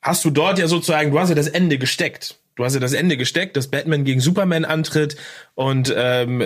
hast 0.00 0.24
du 0.24 0.30
dort 0.30 0.58
ja 0.58 0.66
sozusagen, 0.68 1.10
du 1.10 1.18
hast 1.18 1.28
ja 1.28 1.34
das 1.34 1.48
Ende 1.48 1.76
gesteckt. 1.76 2.39
Du 2.60 2.66
hast 2.66 2.74
ja 2.74 2.80
das 2.80 2.92
Ende 2.92 3.16
gesteckt, 3.16 3.56
dass 3.56 3.68
Batman 3.68 4.04
gegen 4.04 4.20
Superman 4.20 4.66
antritt 4.66 5.16
und 5.54 5.94
ähm, 5.96 6.44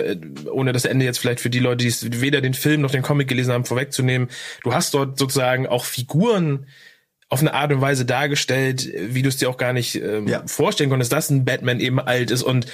ohne 0.49 0.71
das 0.71 0.85
Ende 0.85 1.03
jetzt 1.03 1.17
vielleicht 1.17 1.41
für 1.41 1.49
die 1.49 1.59
Leute, 1.59 1.83
die 1.83 2.21
weder 2.21 2.39
den 2.39 2.53
Film 2.53 2.79
noch 2.79 2.91
den 2.91 3.01
Comic 3.01 3.27
gelesen 3.27 3.51
haben, 3.51 3.65
vorwegzunehmen, 3.65 4.29
du 4.63 4.73
hast 4.73 4.93
dort 4.93 5.19
sozusagen 5.19 5.67
auch 5.67 5.83
Figuren 5.83 6.67
auf 7.35 7.41
eine 7.41 7.53
Art 7.53 7.71
und 7.73 7.81
Weise 7.81 8.05
dargestellt, 8.05 8.89
wie 9.09 9.21
du 9.21 9.27
es 9.29 9.35
dir 9.35 9.49
auch 9.49 9.57
gar 9.57 9.73
nicht 9.73 9.95
ähm, 9.95 10.27
vorstellen 10.47 10.89
konntest, 10.89 11.11
dass 11.11 11.29
ein 11.29 11.43
Batman 11.43 11.81
eben 11.81 11.99
alt 11.99 12.31
ist 12.31 12.41
und 12.43 12.65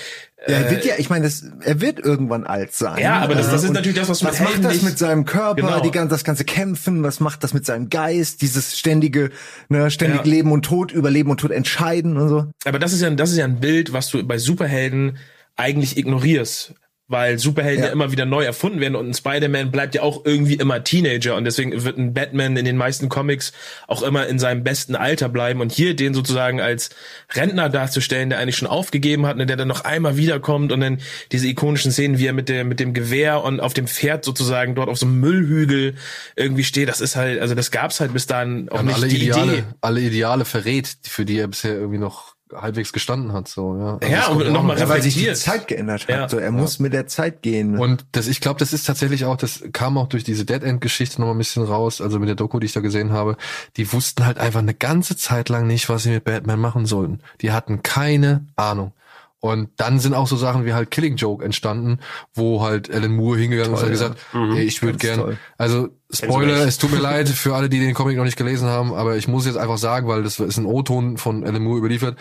Ja, 0.48 0.54
er 0.56 0.68
äh, 0.68 0.72
wird 0.72 0.86
ja, 0.86 0.94
ich 1.00 1.10
meine, 1.10 1.26
das, 1.26 1.44
er 1.62 1.82
wird 1.82 2.00
irgendwann 2.00 2.46
alt 2.46 2.74
sein. 2.74 3.00
Ja, 3.02 3.20
aber 3.20 3.34
das- 3.34 3.50
das 3.50 3.64
ist 3.64 3.70
Und 3.70 3.76
natürlich 3.76 3.98
das, 3.98 4.08
was 4.10 4.20
du 4.20 4.26
was 4.28 4.40
macht 4.40 4.64
das 4.64 4.84
mit 4.84 4.98
seinem 5.00 5.26
Körper, 5.26 5.56
Genau. 5.62 5.80
die, 5.82 5.90
das 5.92 6.24
ganze 6.24 6.46
Kämpfen, 6.46 7.02
was 7.04 7.20
macht 7.20 7.44
das 7.44 7.54
mit 7.56 7.66
seinem 7.66 7.90
Geist, 7.90 8.42
dieses 8.44 8.78
ständige, 8.78 9.32
ne, 9.70 9.90
ständig 9.90 10.20
Ja. 10.20 10.32
Leben 10.32 10.52
und 10.52 10.64
Tod, 10.64 10.92
Überleben 10.92 11.32
und 11.32 11.40
Tod 11.40 11.50
entscheiden 11.52 12.18
und 12.18 12.30
so. 12.30 12.46
Aber 12.66 12.78
das 12.78 12.94
ist 12.94 13.02
ja, 13.02 13.10
das 13.10 13.32
ist 13.32 13.38
ja 13.38 13.46
ein 13.46 13.60
Bild, 13.60 13.92
was 13.94 14.10
du 14.10 14.24
bei 14.24 14.38
Superhelden 14.38 15.18
eigentlich 15.58 15.98
ignorierst. 15.98 16.76
Weil 17.12 17.38
Superhelden 17.40 17.82
ja. 17.82 17.88
Ja. 17.88 17.94
immer 17.94 18.12
wieder 18.12 18.26
neu 18.26 18.44
erfunden 18.44 18.80
werden 18.80 18.96
und 18.96 19.10
ein 19.10 19.14
Spider-Man 19.14 19.70
bleibt 19.70 19.96
ja 19.96 20.02
auch 20.02 20.26
irgendwie 20.26 20.56
immer 20.56 20.84
Teenager 20.84 21.36
und 21.36 21.44
deswegen 21.44 21.84
wird 21.84 21.98
ein 21.98 22.14
Batman 22.14 22.56
in 22.58 22.66
den 22.66 22.78
meisten 22.78 23.10
Comics 23.10 23.52
auch 23.88 24.02
immer 24.02 24.28
in 24.28 24.40
seinem 24.40 24.64
besten 24.64 24.96
Alter 24.96 25.30
bleiben 25.30 25.62
und 25.62 25.72
hier 25.72 25.96
den 25.96 26.14
sozusagen 26.14 26.62
als 26.62 26.90
Rentner 27.34 27.70
darzustellen, 27.70 28.30
der 28.30 28.40
eigentlich 28.40 28.56
schon 28.56 28.68
aufgegeben 28.68 29.26
hat 29.26 29.38
und 29.40 29.48
der 29.48 29.58
dann 29.58 29.68
noch 29.68 29.84
einmal 29.84 30.16
wiederkommt 30.18 30.72
und 30.72 30.80
dann 30.80 31.00
diese 31.32 31.48
ikonischen 31.48 31.92
Szenen, 31.92 32.18
wie 32.18 32.28
er 32.28 32.34
mit 32.34 32.50
dem, 32.50 32.68
mit 32.70 32.80
dem 32.80 32.94
Gewehr 32.94 33.44
und 33.44 33.60
auf 33.60 33.74
dem 33.74 33.88
Pferd 33.88 34.24
sozusagen 34.24 34.74
dort 34.76 34.90
auf 34.90 34.98
so 34.98 35.06
einem 35.06 35.20
Müllhügel 35.20 35.96
irgendwie 36.36 36.64
steht, 36.64 36.88
das 36.88 37.02
ist 37.02 37.16
halt, 37.16 37.42
also 37.42 37.56
das 37.56 37.72
gab's 37.72 38.00
halt 38.00 38.14
bis 38.14 38.26
dahin 38.28 38.70
auch 38.70 38.80
Und 38.80 38.86
nicht 38.86 38.96
alle 38.96 39.08
die 39.08 39.18
Ideale, 39.18 39.54
Idee. 39.54 39.64
alle 39.82 40.00
Ideale 40.02 40.46
verrät, 40.46 40.96
für 41.04 41.26
die 41.26 41.38
er 41.38 41.48
bisher 41.48 41.74
irgendwie 41.74 42.00
noch 42.00 42.36
halbwegs 42.56 42.94
gestanden 42.94 43.34
hat, 43.34 43.48
so, 43.48 43.78
ja. 43.78 43.98
Also 44.02 44.14
Ja, 44.14 44.28
und 44.28 44.42
ja 44.42 44.48
auch 44.50 44.54
noch 44.54 44.64
mal 44.64 44.78
Ja, 44.78 44.90
weil 44.90 45.02
sich 45.02 45.16
die. 45.16 45.32
Zeit 45.34 45.68
geändert 45.68 46.04
hat. 46.04 46.10
Ja. 46.10 46.30
So, 46.30 46.38
er 46.38 46.52
muss 46.52 46.80
mit 46.80 46.94
der 46.94 47.08
Zeit 47.08 47.42
gehen. 47.42 47.78
Und 47.78 48.06
das, 48.12 48.28
ich 48.28 48.42
glaube, 48.42 48.60
das 48.60 48.74
ist 48.74 48.86
tatsächlich 48.86 49.26
auch, 49.26 49.38
das 49.38 49.64
kam 49.74 49.98
auch 49.98 50.08
durch 50.08 50.24
diese 50.24 50.46
Dead 50.46 50.64
End 50.64 50.82
Geschichte 50.82 51.20
noch 51.20 51.28
mal 51.28 51.34
ein 51.34 51.38
bisschen 51.38 51.64
raus, 51.64 52.02
also 52.02 52.20
mit 52.20 52.28
der 52.28 52.36
Doku, 52.36 52.60
die 52.60 52.66
ich 52.66 52.74
da 52.74 52.80
gesehen 52.82 53.12
habe. 53.12 53.38
Die 53.78 53.92
wussten 53.94 54.26
halt 54.26 54.38
einfach 54.38 54.60
eine 54.60 54.74
ganze 54.74 55.16
Zeit 55.18 55.50
lang 55.50 55.68
nicht, 55.68 55.90
was 55.90 56.04
sie 56.04 56.12
mit 56.12 56.24
Batman 56.24 56.60
machen 56.60 56.86
sollten. 56.86 57.20
Die 57.42 57.52
hatten 57.52 57.84
keine 57.84 58.46
Ahnung. 58.56 58.94
Und 59.42 59.72
dann 59.78 60.00
sind 60.00 60.14
auch 60.14 60.28
so 60.28 60.38
Sachen 60.38 60.66
wie 60.66 60.74
halt 60.74 60.92
Killing 60.92 61.16
Joke 61.16 61.44
entstanden, 61.44 62.00
wo 62.34 62.62
halt 62.62 62.94
Alan 62.94 63.16
Moore 63.16 63.40
hingegangen 63.40 63.74
ist 63.74 63.82
und 63.82 63.90
Toll, 63.90 63.98
hat 63.98 64.16
gesagt, 64.16 64.20
ja. 64.34 64.40
Mhm. 64.40 64.56
ey, 64.56 64.64
ich 64.64 64.82
würde 64.84 65.00
gern, 65.00 65.20
toll. 65.20 65.38
also 65.58 65.90
Spoiler, 66.12 66.68
es 66.68 66.78
tut 66.78 66.92
mir 66.92 67.00
leid 67.00 67.28
für 67.28 67.56
alle, 67.56 67.68
die 67.68 67.80
den 67.80 67.96
Comic 67.96 68.18
noch 68.18 68.24
nicht 68.24 68.38
gelesen 68.38 68.68
haben, 68.68 68.94
aber 68.94 69.18
ich 69.18 69.28
muss 69.28 69.48
jetzt 69.48 69.58
einfach 69.58 69.80
sagen, 69.80 70.08
weil 70.08 70.22
das 70.22 70.40
ist 70.40 70.58
ein 70.58 70.68
O-Ton 70.68 71.18
von 71.18 71.44
Alan 71.44 71.64
Moore 71.64 71.80
überliefert. 71.80 72.20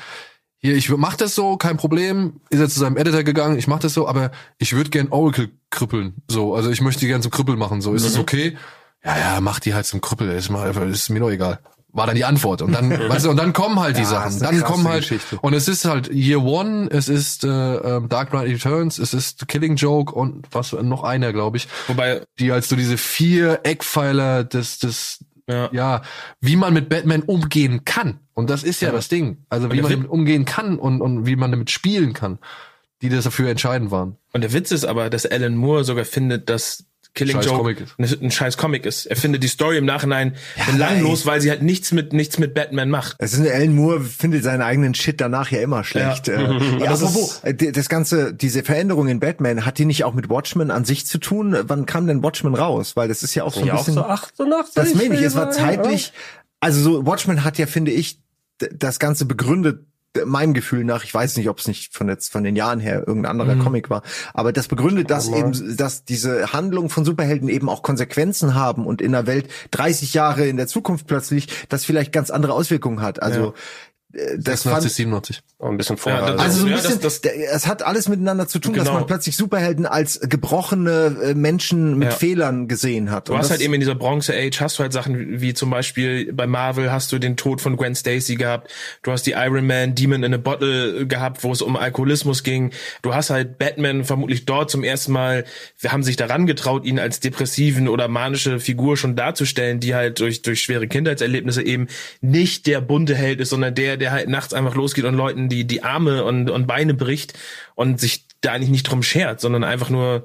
Hier, 0.62 0.74
ich 0.74 0.88
mach 0.90 1.16
das 1.16 1.34
so, 1.34 1.56
kein 1.58 1.76
Problem. 1.76 2.40
Ist 2.48 2.60
er 2.60 2.68
zu 2.68 2.80
seinem 2.80 2.96
Editor 2.96 3.22
gegangen, 3.22 3.58
ich 3.58 3.66
mach 3.66 3.80
das 3.80 3.92
so, 3.92 4.08
aber 4.08 4.30
ich 4.58 4.74
würde 4.74 4.88
gern 4.88 5.08
Oracle 5.08 5.50
krüppeln. 5.68 6.22
So, 6.28 6.54
also 6.54 6.70
ich 6.70 6.80
möchte 6.80 7.00
die 7.00 7.06
gern 7.06 7.22
zum 7.22 7.30
Krüppel 7.30 7.56
machen. 7.56 7.82
So, 7.82 7.92
ist 7.92 8.06
das 8.06 8.18
okay? 8.18 8.56
Ja, 9.04 9.18
ja, 9.18 9.40
mach 9.40 9.60
die 9.60 9.74
halt 9.74 9.86
zum 9.86 10.00
Krüppel. 10.00 10.30
Ist, 10.30 10.50
mal, 10.50 10.70
ist 10.90 11.08
mir 11.10 11.20
doch 11.20 11.30
egal. 11.30 11.60
War 11.92 12.06
dann 12.06 12.14
die 12.14 12.24
Antwort. 12.24 12.62
Und 12.62 12.72
dann, 12.72 12.90
weißt 13.08 13.26
du, 13.26 13.30
und 13.30 13.36
dann 13.36 13.52
kommen 13.52 13.80
halt 13.80 13.96
die 13.96 14.02
Ja, 14.02 14.06
Sachen. 14.08 14.38
Dann 14.40 14.60
kommen 14.62 14.86
halt, 14.86 15.02
Geschichte. 15.02 15.38
und 15.40 15.54
es 15.54 15.66
ist 15.68 15.84
halt 15.84 16.08
Year 16.12 16.42
One, 16.42 16.88
es 16.90 17.08
ist 17.08 17.44
äh, 17.44 17.48
ähm, 17.48 18.08
Dark 18.08 18.30
Knight 18.30 18.48
Returns, 18.48 18.98
es 18.98 19.12
ist 19.14 19.48
Killing 19.48 19.76
Joke 19.76 20.14
und 20.14 20.46
was 20.52 20.72
noch 20.72 21.02
einer, 21.04 21.32
glaube 21.32 21.56
ich, 21.56 21.68
Wobei, 21.88 22.22
die 22.38 22.52
als 22.52 22.68
so 22.68 22.76
diese 22.76 22.96
vier 22.96 23.60
Eckpfeiler 23.64 24.44
des, 24.44 24.78
des, 24.78 25.24
ja. 25.48 25.68
ja, 25.72 26.02
wie 26.40 26.56
man 26.56 26.72
mit 26.74 26.88
Batman 26.88 27.22
umgehen 27.22 27.84
kann. 27.84 28.20
Und 28.34 28.48
das 28.50 28.62
ist 28.62 28.80
ja, 28.80 28.88
Ja. 28.88 28.94
das 28.94 29.08
Ding. 29.08 29.38
Also 29.48 29.70
wie 29.72 29.80
man 29.82 29.90
damit 29.90 30.08
umgehen 30.10 30.44
kann 30.44 30.78
und, 30.78 31.00
und 31.02 31.26
wie 31.26 31.36
man 31.36 31.50
damit 31.50 31.70
spielen 31.70 32.12
kann, 32.12 32.38
die 33.02 33.08
das 33.08 33.24
dafür 33.24 33.48
entscheidend 33.50 33.90
waren. 33.90 34.16
Und 34.32 34.42
der 34.42 34.52
Witz 34.52 34.70
ist 34.70 34.84
aber, 34.84 35.10
dass 35.10 35.26
Alan 35.26 35.56
Moore 35.56 35.84
sogar 35.84 36.04
findet, 36.04 36.48
dass 36.48 36.84
Killing 37.14 37.36
Scheiß 37.36 37.46
Joke 37.46 37.58
Comic 37.58 37.80
ist. 37.80 37.98
ein, 37.98 38.26
ein 38.26 38.30
scheiß 38.30 38.56
Comic 38.56 38.86
ist. 38.86 39.06
Er 39.06 39.16
findet 39.16 39.42
die 39.42 39.48
Story 39.48 39.76
im 39.78 39.84
Nachhinein 39.84 40.36
belanglos, 40.70 41.26
weil 41.26 41.40
sie 41.40 41.50
halt 41.50 41.62
nichts 41.62 41.90
mit 41.92 42.12
nichts 42.12 42.38
mit 42.38 42.54
Batman 42.54 42.88
macht. 42.88 43.16
Es 43.18 43.32
ist 43.34 43.40
Alan 43.50 43.74
Moore 43.74 44.00
findet 44.00 44.44
seinen 44.44 44.62
eigenen 44.62 44.94
Shit 44.94 45.20
danach 45.20 45.50
ja 45.50 45.60
immer 45.60 45.82
schlecht. 45.82 46.28
Ja. 46.28 46.40
Ja, 46.40 46.50
äh, 46.58 46.78
ja 46.80 46.86
Das 46.90 47.02
apropos, 47.02 47.40
äh, 47.42 47.52
die- 47.54 47.72
das 47.72 47.88
ganze, 47.88 48.32
diese 48.32 48.62
Veränderung 48.62 49.08
in 49.08 49.18
Batman, 49.20 49.66
hat 49.66 49.78
die 49.78 49.84
nicht 49.86 50.04
auch 50.04 50.14
mit 50.14 50.28
Watchmen 50.30 50.70
an 50.70 50.84
sich 50.84 51.04
zu 51.06 51.18
tun? 51.18 51.56
Wann 51.64 51.84
kam 51.86 52.06
denn 52.06 52.22
Watchmen 52.22 52.54
raus? 52.54 52.94
Weil 52.96 53.08
das 53.08 53.22
ist 53.22 53.34
ja 53.34 53.42
auch 53.44 53.52
so 53.52 53.60
ein 53.60 53.66
Ja, 53.66 53.74
auch 53.74 53.78
bisschen. 53.78 53.94
so 53.94 54.04
88. 54.04 54.74
das 54.74 54.94
meine 54.94 55.14
ich, 55.16 55.22
es 55.22 55.34
war 55.34 55.46
ja. 55.46 55.50
zeitlich, 55.50 56.12
also 56.60 56.80
so 56.80 57.06
Watchmen 57.06 57.42
hat 57.44 57.58
ja, 57.58 57.66
finde 57.66 57.90
ich, 57.90 58.20
das 58.72 58.98
Ganze 58.98 59.24
begründet, 59.24 59.86
meinem 60.24 60.54
Gefühl 60.54 60.84
nach, 60.84 61.04
ich 61.04 61.14
weiß 61.14 61.36
nicht, 61.36 61.48
ob 61.48 61.58
es 61.58 61.68
nicht 61.68 61.94
von 61.94 62.08
jetzt 62.08 62.32
von 62.32 62.42
den 62.42 62.56
Jahren 62.56 62.80
her 62.80 63.04
irgendein 63.06 63.30
anderer 63.30 63.54
Mhm. 63.54 63.64
Comic 63.64 63.90
war, 63.90 64.02
aber 64.34 64.52
das 64.52 64.66
begründet, 64.66 65.10
dass 65.10 65.28
eben, 65.28 65.76
dass 65.76 66.04
diese 66.04 66.52
Handlungen 66.52 66.88
von 66.88 67.04
Superhelden 67.04 67.48
eben 67.48 67.68
auch 67.68 67.82
Konsequenzen 67.82 68.54
haben 68.54 68.86
und 68.86 69.00
in 69.00 69.12
der 69.12 69.26
Welt 69.26 69.48
30 69.70 70.14
Jahre 70.14 70.46
in 70.46 70.56
der 70.56 70.66
Zukunft 70.66 71.06
plötzlich 71.06 71.46
das 71.68 71.84
vielleicht 71.84 72.12
ganz 72.12 72.30
andere 72.30 72.54
Auswirkungen 72.54 73.02
hat. 73.02 73.22
Also 73.22 73.48
äh, 73.48 73.52
das 74.12 74.62
fand, 74.64 74.82
86, 74.82 74.92
97. 74.94 75.42
Oh, 75.58 75.66
ein 75.68 75.76
bisschen 75.76 75.96
vorher. 75.96 76.20
Ja, 76.22 76.30
das- 76.32 76.40
also 76.42 76.60
so 76.60 76.64
ein 76.66 76.70
Ja, 76.70 76.76
bisschen, 76.78 77.00
das- 77.00 77.20
das- 77.20 77.20
der- 77.20 77.52
es 77.54 77.66
hat 77.66 77.82
alles 77.82 78.08
miteinander 78.08 78.48
zu 78.48 78.58
tun, 78.58 78.72
dass 78.74 78.84
Genau. 78.84 78.98
man 78.98 79.06
plötzlich 79.06 79.36
Superhelden 79.36 79.86
als 79.86 80.18
gebrochene 80.20 81.16
äh, 81.22 81.34
Menschen 81.34 81.96
mit 81.98 82.08
Ja. 82.10 82.14
Fehlern 82.16 82.66
gesehen 82.66 83.10
hat. 83.10 83.28
Du 83.28 83.32
Und 83.32 83.38
hast 83.38 83.46
das- 83.46 83.50
halt 83.52 83.60
eben 83.60 83.74
in 83.74 83.80
dieser 83.80 83.94
Bronze 83.94 84.34
Age 84.34 84.60
hast 84.60 84.78
du 84.78 84.82
halt 84.82 84.92
Sachen 84.92 85.40
wie 85.40 85.54
zum 85.54 85.70
Beispiel 85.70 86.32
bei 86.32 86.46
Marvel 86.46 86.90
hast 86.90 87.12
du 87.12 87.18
den 87.18 87.36
Tod 87.36 87.60
von 87.60 87.76
Gwen 87.76 87.94
Stacy 87.94 88.34
gehabt. 88.36 88.70
Du 89.02 89.12
hast 89.12 89.26
die 89.26 89.32
Iron 89.32 89.66
Man 89.66 89.94
Demon 89.94 90.22
in 90.22 90.34
a 90.34 90.38
Bottle 90.38 91.06
gehabt, 91.06 91.44
wo 91.44 91.52
es 91.52 91.62
um 91.62 91.76
Alkoholismus 91.76 92.42
ging. 92.42 92.72
Du 93.02 93.14
hast 93.14 93.30
halt 93.30 93.58
Batman 93.58 94.04
vermutlich 94.04 94.44
dort 94.46 94.70
zum 94.70 94.82
ersten 94.82 95.12
Mal, 95.12 95.44
wir 95.78 95.92
haben 95.92 96.02
sich 96.02 96.16
daran 96.16 96.46
getraut, 96.46 96.84
ihn 96.84 96.98
als 96.98 97.20
depressiven 97.20 97.86
oder 97.88 98.08
manische 98.08 98.60
Figur 98.60 98.96
schon 98.96 99.14
darzustellen, 99.14 99.78
die 99.80 99.94
halt 99.94 100.18
durch, 100.20 100.42
durch 100.42 100.62
schwere 100.62 100.88
Kindheitserlebnisse 100.88 101.62
eben 101.62 101.86
nicht 102.20 102.66
der 102.66 102.80
bunte 102.80 103.14
Held 103.14 103.40
ist, 103.40 103.50
sondern 103.50 103.74
der, 103.74 103.96
der 104.00 104.12
halt 104.12 104.28
nachts 104.28 104.54
einfach 104.54 104.74
losgeht 104.74 105.04
und 105.04 105.14
Leuten 105.14 105.48
die, 105.48 105.66
die 105.66 105.82
Arme 105.82 106.24
und, 106.24 106.50
und 106.50 106.66
Beine 106.66 106.94
bricht 106.94 107.38
und 107.74 108.00
sich 108.00 108.26
da 108.40 108.52
eigentlich 108.52 108.70
nicht 108.70 108.84
drum 108.84 109.02
schert, 109.02 109.40
sondern 109.40 109.64
einfach 109.64 109.90
nur 109.90 110.24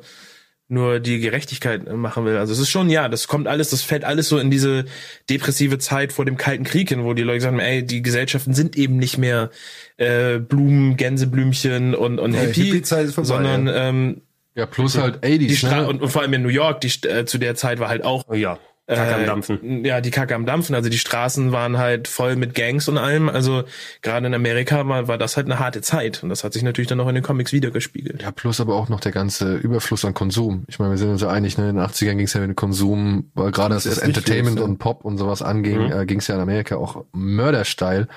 nur 0.68 1.00
die 1.00 1.20
Gerechtigkeit 1.20 1.92
machen 1.96 2.26
will. 2.26 2.38
Also 2.38 2.52
es 2.52 2.60
ist 2.60 2.70
schon, 2.70 2.90
ja, 2.90 3.08
das 3.08 3.28
kommt 3.28 3.48
alles, 3.48 3.70
das 3.70 3.84
fällt 3.84 4.04
alles 4.04 4.30
so 4.30 4.40
in 4.40 4.50
diese 4.50 4.86
depressive 5.30 5.78
Zeit 5.78 6.12
vor 6.12 6.26
dem 6.26 6.38
Kalten 6.38 6.64
Krieg 6.64 6.90
hin, 6.90 7.04
wo 7.04 7.14
die 7.14 7.22
Leute 7.22 7.42
sagen, 7.42 7.60
ey, 7.60 7.86
die 7.86 8.02
Gesellschaften 8.02 8.54
sind 8.56 8.76
eben 8.76 8.98
nicht 8.98 9.20
mehr 9.20 9.52
äh, 9.98 10.40
Blumen, 10.40 10.98
Gänseblümchen 10.98 11.94
und, 11.94 12.20
und 12.20 12.34
Ja, 12.34 12.42
Hippie, 12.42 12.78
ist 12.80 12.90
vorbei, 12.90 13.28
sondern 13.28 13.68
ja. 13.68 13.90
ähm, 13.90 14.22
Ja, 14.56 14.66
plus 14.66 14.98
halt 14.98 15.24
die 15.24 15.50
80s, 15.52 15.56
Stra 15.56 15.82
ne? 15.82 15.88
und, 15.88 16.02
und 16.02 16.10
vor 16.10 16.24
allem 16.24 16.34
in 16.34 16.42
New 16.42 16.50
York, 16.50 16.82
die 16.82 16.92
äh, 17.08 17.26
zu 17.26 17.38
der 17.38 17.54
Zeit 17.54 17.78
war 17.80 17.90
halt 17.90 18.04
auch 18.04 18.34
ja, 18.34 18.58
Kacke 18.88 19.16
am 19.16 19.26
Dampfen. 19.26 19.84
ja, 19.84 20.00
die 20.00 20.12
Kacke 20.12 20.36
am 20.36 20.46
Dampfen. 20.46 20.76
Also 20.76 20.90
die 20.90 20.98
Straßen 21.00 21.52
waren 21.52 21.78
halt 21.78 22.08
voll 22.08 22.36
mit 22.36 22.54
Gangs 22.54 22.88
und 22.88 22.98
allem. 23.00 23.30
Also 23.30 23.64
gerade 24.04 24.28
in 24.28 24.34
Amerika 24.34 24.88
war, 24.88 25.08
war 25.08 25.18
das 25.18 25.38
halt 25.38 25.48
eine 25.48 25.58
harte 25.60 25.82
Zeit. 25.82 26.22
Und 26.22 26.30
das 26.30 26.44
hat 26.44 26.54
sich 26.54 26.62
natürlich 26.62 26.88
dann 26.88 27.00
auch 27.00 27.08
in 27.08 27.16
den 27.16 27.24
Comics 27.24 27.52
wiedergespiegelt. 27.52 28.22
Ja, 28.22 28.32
plus 28.32 28.62
aber 28.62 28.76
auch 28.76 28.88
noch 28.90 29.00
der 29.00 29.12
ganze 29.12 29.56
Überfluss 29.56 30.06
an 30.06 30.14
Konsum. 30.14 30.66
Ich 30.68 30.78
meine, 30.78 30.92
wir 30.92 30.98
sind 31.00 31.10
uns 31.10 31.22
ja 31.22 31.30
einig, 31.30 31.58
ne? 31.58 31.70
in 31.70 31.78
den 31.78 31.86
80ern 31.86 32.16
ging 32.16 32.26
es 32.26 32.34
ja 32.34 32.42
mit 32.42 32.50
dem 32.50 32.56
Konsum, 32.56 33.32
weil 33.34 33.52
gerade 33.52 33.76
was 33.76 33.86
das 33.86 33.94
erst 33.98 34.08
nicht 34.08 34.18
Entertainment 34.18 34.60
ja. 34.60 34.66
und 34.66 34.78
Pop 34.78 35.04
und 35.04 35.18
sowas 35.18 35.42
anging, 35.42 35.88
Mhm. 35.88 35.92
äh, 35.92 36.06
ging 36.06 36.20
es 36.20 36.28
ja 36.28 36.36
in 36.36 36.42
Amerika 36.42 36.76
auch 36.76 37.06
mördersteil. 37.14 38.08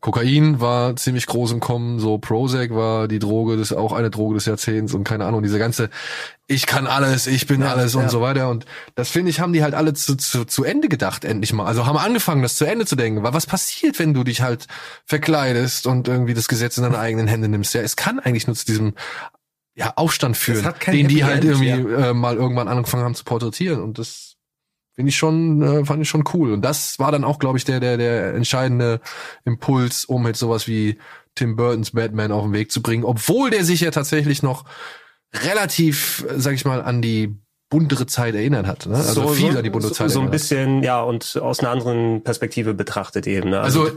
Kokain 0.00 0.60
war 0.60 0.94
ziemlich 0.96 1.26
groß 1.26 1.52
im 1.52 1.60
Kommen, 1.60 1.98
so 1.98 2.18
Prozac 2.18 2.70
war 2.70 3.08
die 3.08 3.18
Droge, 3.18 3.56
das 3.56 3.72
ist 3.72 3.76
auch 3.76 3.92
eine 3.92 4.10
Droge 4.10 4.34
des 4.34 4.46
Jahrzehnts 4.46 4.94
und 4.94 5.04
keine 5.04 5.24
Ahnung, 5.24 5.42
diese 5.42 5.58
ganze 5.58 5.90
ich 6.50 6.66
kann 6.66 6.86
alles, 6.86 7.26
ich 7.26 7.46
bin 7.46 7.62
alles 7.62 7.94
und 7.94 8.04
ja. 8.04 8.08
so 8.08 8.22
weiter 8.22 8.48
und 8.48 8.64
das 8.94 9.10
finde 9.10 9.30
ich, 9.30 9.38
haben 9.38 9.52
die 9.52 9.62
halt 9.62 9.74
alle 9.74 9.92
zu, 9.92 10.16
zu, 10.16 10.46
zu 10.46 10.64
Ende 10.64 10.88
gedacht, 10.88 11.24
endlich 11.26 11.52
mal. 11.52 11.66
Also 11.66 11.84
haben 11.84 11.98
angefangen, 11.98 12.40
das 12.40 12.56
zu 12.56 12.64
Ende 12.64 12.86
zu 12.86 12.96
denken. 12.96 13.22
Weil 13.22 13.34
was 13.34 13.44
passiert, 13.44 13.98
wenn 13.98 14.14
du 14.14 14.24
dich 14.24 14.40
halt 14.40 14.66
verkleidest 15.04 15.86
und 15.86 16.08
irgendwie 16.08 16.32
das 16.32 16.48
Gesetz 16.48 16.78
in 16.78 16.84
deine 16.84 16.98
eigenen 16.98 17.28
Hände 17.28 17.48
nimmst? 17.48 17.74
Ja, 17.74 17.82
es 17.82 17.96
kann 17.96 18.18
eigentlich 18.18 18.46
nur 18.46 18.56
zu 18.56 18.64
diesem 18.64 18.94
ja, 19.74 19.92
Aufstand 19.96 20.38
führen, 20.38 20.72
den 20.86 21.06
die 21.06 21.16
Happy 21.16 21.20
halt 21.20 21.44
End, 21.44 21.62
irgendwie 21.62 21.92
äh, 21.92 22.14
mal 22.14 22.36
irgendwann 22.36 22.66
angefangen 22.66 23.04
haben 23.04 23.14
zu 23.14 23.24
porträtieren 23.24 23.82
und 23.82 23.98
das 23.98 24.37
finde 24.98 25.10
ich 25.10 25.16
schon, 25.16 25.62
äh, 25.62 25.84
fand 25.84 26.02
ich 26.02 26.08
schon 26.08 26.24
cool. 26.34 26.52
Und 26.52 26.62
das 26.62 26.98
war 26.98 27.12
dann 27.12 27.22
auch, 27.22 27.38
glaube 27.38 27.56
ich, 27.56 27.64
der, 27.64 27.78
der, 27.78 27.96
der 27.96 28.34
entscheidende 28.34 29.00
Impuls, 29.44 30.04
um 30.04 30.26
jetzt 30.26 30.40
sowas 30.40 30.66
wie 30.66 30.98
Tim 31.36 31.54
Burtons 31.54 31.92
Batman 31.92 32.32
auf 32.32 32.42
den 32.42 32.52
Weg 32.52 32.72
zu 32.72 32.82
bringen, 32.82 33.04
obwohl 33.04 33.50
der 33.50 33.64
sich 33.64 33.80
ja 33.80 33.92
tatsächlich 33.92 34.42
noch 34.42 34.64
relativ, 35.32 36.26
sag 36.34 36.54
ich 36.54 36.64
mal, 36.64 36.82
an 36.82 37.00
die 37.00 37.36
buntere 37.70 38.06
Zeit 38.06 38.34
erinnert 38.34 38.66
hat. 38.66 38.86
Ne? 38.86 38.96
Also 38.96 39.28
viel 39.28 39.56
an 39.56 39.62
die 39.62 39.70
buntere 39.70 39.90
so, 39.90 39.94
Zeit 39.94 40.10
so 40.10 40.20
ein 40.20 40.32
bisschen, 40.32 40.82
ja, 40.82 41.00
und 41.00 41.38
aus 41.40 41.60
einer 41.60 41.70
anderen 41.70 42.24
Perspektive 42.24 42.74
betrachtet 42.74 43.28
eben. 43.28 43.50
Ne? 43.50 43.60
Also 43.60 43.88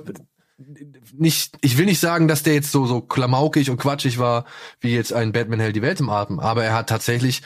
nicht, 1.18 1.58
ich 1.62 1.80
will 1.80 1.86
nicht 1.86 2.00
sagen, 2.00 2.28
dass 2.28 2.44
der 2.44 2.54
jetzt 2.54 2.72
so 2.72 2.86
so 2.86 3.02
klamaukig 3.02 3.72
und 3.72 3.78
quatschig 3.78 4.20
war, 4.20 4.46
wie 4.82 4.94
jetzt 4.94 5.14
ein 5.14 5.32
Batman 5.32 5.62
hält 5.62 5.76
die 5.76 5.82
Welt 5.82 6.00
im 6.00 6.12
Atem, 6.12 6.40
aber 6.40 6.64
er 6.64 6.76
hat 6.76 6.90
tatsächlich 6.90 7.42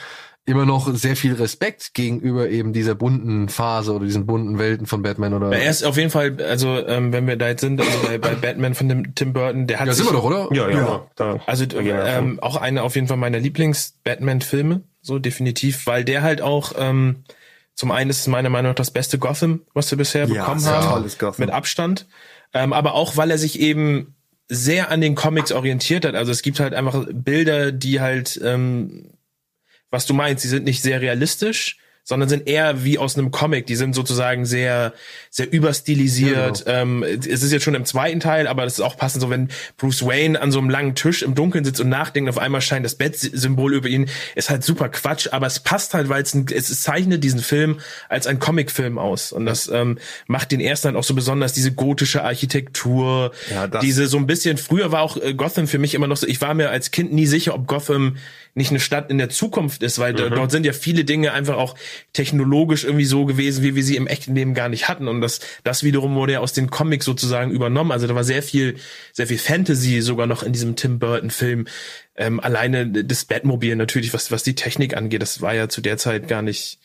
immer 0.46 0.64
noch 0.64 0.94
sehr 0.94 1.16
viel 1.16 1.34
Respekt 1.34 1.92
gegenüber 1.92 2.48
eben 2.48 2.72
dieser 2.72 2.94
bunten 2.94 3.48
Phase 3.48 3.92
oder 3.92 4.04
diesen 4.04 4.26
bunten 4.26 4.58
Welten 4.58 4.86
von 4.86 5.02
Batman 5.02 5.34
oder 5.34 5.52
Er 5.52 5.68
ist 5.68 5.82
auf 5.82 5.96
jeden 5.96 6.10
Fall, 6.10 6.36
also 6.40 6.86
ähm, 6.86 7.12
wenn 7.12 7.26
wir 7.26 7.36
da 7.36 7.48
jetzt 7.48 7.60
sind, 7.60 7.80
also 7.80 7.92
bei, 8.06 8.16
bei 8.18 8.34
Batman 8.36 8.74
von 8.74 8.88
dem 8.88 9.14
Tim 9.16 9.32
Burton, 9.32 9.66
der 9.66 9.80
hat 9.80 9.88
Ja, 9.88 9.92
sich, 9.92 10.04
sind 10.04 10.14
wir 10.14 10.18
doch, 10.18 10.24
oder? 10.24 10.48
ja, 10.54 10.70
ja, 10.70 10.78
Ja. 10.78 11.06
Da, 11.16 11.40
also 11.46 11.64
wir 11.68 12.04
ähm, 12.04 12.38
auch 12.40 12.56
einer 12.56 12.84
auf 12.84 12.94
jeden 12.94 13.08
Fall 13.08 13.16
meiner 13.16 13.40
Lieblings-Batman-Filme, 13.40 14.82
so 15.02 15.18
definitiv, 15.18 15.86
weil 15.86 16.04
der 16.04 16.22
halt 16.22 16.40
auch 16.42 16.72
ähm, 16.78 17.24
zum 17.74 17.90
einen 17.90 18.10
ist 18.10 18.20
es 18.20 18.26
meiner 18.26 18.48
Meinung 18.48 18.70
nach 18.70 18.76
das 18.76 18.90
beste 18.90 19.18
Gotham, 19.18 19.62
was 19.74 19.90
wir 19.90 19.98
bisher 19.98 20.26
Ja, 20.26 20.42
bekommen 20.42 20.60
sehr 20.60 20.72
haben, 20.72 20.88
tolles 20.88 21.18
Gotham. 21.18 21.44
mit 21.46 21.50
Abstand, 21.54 22.06
ähm, 22.54 22.72
aber 22.72 22.94
auch 22.94 23.16
weil 23.16 23.30
er 23.30 23.38
sich 23.38 23.60
eben 23.60 24.14
sehr 24.48 24.90
an 24.92 25.00
den 25.00 25.16
Comics 25.16 25.50
orientiert 25.50 26.04
hat. 26.04 26.14
Also 26.14 26.30
es 26.30 26.42
gibt 26.42 26.60
halt 26.60 26.72
einfach 26.72 27.04
Bilder, 27.12 27.72
die 27.72 28.00
halt 28.00 28.40
ähm, 28.44 29.10
was 29.96 30.04
du 30.04 30.12
meinst, 30.12 30.44
die 30.44 30.48
sind 30.48 30.64
nicht 30.64 30.82
sehr 30.82 31.00
realistisch, 31.00 31.78
sondern 32.04 32.28
sind 32.28 32.46
eher 32.46 32.84
wie 32.84 32.98
aus 32.98 33.18
einem 33.18 33.32
Comic. 33.32 33.66
Die 33.66 33.74
sind 33.74 33.94
sozusagen 33.94 34.44
sehr, 34.44 34.92
sehr 35.28 35.50
überstilisiert. 35.52 36.62
ähm, 36.66 37.02
es 37.02 37.42
ist 37.42 37.50
jetzt 37.50 37.64
schon 37.64 37.74
im 37.74 37.84
zweiten 37.84 38.20
Teil, 38.20 38.46
aber 38.46 38.62
das 38.62 38.74
ist 38.74 38.80
auch 38.80 38.96
passend 38.96 39.22
so, 39.22 39.30
wenn 39.30 39.48
Bruce 39.76 40.06
Wayne 40.06 40.40
an 40.40 40.52
so 40.52 40.60
einem 40.60 40.70
langen 40.70 40.94
Tisch 40.94 41.22
im 41.22 41.34
Dunkeln 41.34 41.64
sitzt 41.64 41.80
und 41.80 41.88
nachdenkt, 41.88 42.30
auf 42.30 42.38
einmal 42.38 42.60
scheint 42.60 42.84
das 42.84 42.94
Bettsymbol 42.94 43.74
über 43.74 43.88
ihn. 43.88 44.08
Ist 44.36 44.50
halt 44.50 44.62
super 44.62 44.88
Quatsch, 44.88 45.28
aber 45.32 45.46
es 45.46 45.58
passt 45.58 45.94
halt, 45.94 46.08
weil 46.08 46.22
es, 46.22 46.32
ein, 46.32 46.46
es 46.54 46.80
zeichnet 46.82 47.24
diesen 47.24 47.40
Film 47.40 47.80
als 48.08 48.28
ein 48.28 48.38
Comicfilm 48.38 48.98
aus. 48.98 49.32
Und 49.32 49.46
das 49.46 49.66
ähm, 49.66 49.98
macht 50.28 50.52
den 50.52 50.60
ersten 50.60 50.88
halt 50.88 50.96
auch 50.96 51.04
so 51.04 51.14
besonders, 51.14 51.54
diese 51.54 51.72
gotische 51.72 52.22
Architektur, 52.22 53.32
Ja, 53.50 53.66
diese 53.66 54.06
so 54.06 54.18
ein 54.18 54.28
bisschen, 54.28 54.58
früher 54.58 54.92
war 54.92 55.00
auch 55.00 55.16
äh, 55.16 55.34
Gotham 55.34 55.66
für 55.66 55.78
mich 55.78 55.94
immer 55.94 56.06
noch 56.06 56.18
so, 56.18 56.26
ich 56.28 56.40
war 56.40 56.54
mir 56.54 56.70
als 56.70 56.92
Kind 56.92 57.12
nie 57.12 57.26
sicher, 57.26 57.54
ob 57.54 57.66
Gotham 57.66 58.16
nicht 58.56 58.70
eine 58.70 58.80
Stadt 58.80 59.10
in 59.10 59.18
der 59.18 59.28
Zukunft 59.28 59.82
ist, 59.82 59.98
weil 59.98 60.14
da- 60.14 60.30
dort 60.30 60.50
sind 60.50 60.64
ja 60.66 60.72
viele 60.72 61.04
Dinge 61.04 61.32
einfach 61.32 61.56
auch 61.56 61.76
technologisch 62.12 62.84
irgendwie 62.84 63.04
so 63.04 63.24
gewesen, 63.26 63.62
wie 63.62 63.74
wir 63.76 63.84
sie 63.84 63.96
im 63.96 64.06
echten 64.06 64.34
Leben 64.34 64.54
gar 64.54 64.68
nicht 64.68 64.88
hatten. 64.88 65.08
Und 65.08 65.20
das, 65.20 65.40
das 65.62 65.82
wiederum 65.84 66.14
wurde 66.14 66.32
ja 66.32 66.40
aus 66.40 66.54
den 66.54 66.70
Comics 66.70 67.04
sozusagen 67.04 67.50
übernommen. 67.50 67.92
Also 67.92 68.06
da 68.06 68.14
war 68.14 68.24
sehr 68.24 68.42
viel, 68.42 68.76
sehr 69.12 69.26
viel 69.26 69.38
Fantasy 69.38 70.00
sogar 70.00 70.26
noch 70.26 70.42
in 70.42 70.52
diesem 70.52 70.74
Tim 70.74 70.98
Burton 70.98 71.30
Film. 71.30 71.66
Ähm, 72.16 72.40
alleine 72.40 72.86
das 73.04 73.26
Batmobil 73.26 73.76
natürlich, 73.76 74.14
was, 74.14 74.30
was 74.30 74.42
die 74.42 74.54
Technik 74.54 74.96
angeht, 74.96 75.20
das 75.20 75.42
war 75.42 75.54
ja 75.54 75.68
zu 75.68 75.82
der 75.82 75.98
Zeit 75.98 76.26
gar 76.26 76.40
nicht, 76.40 76.78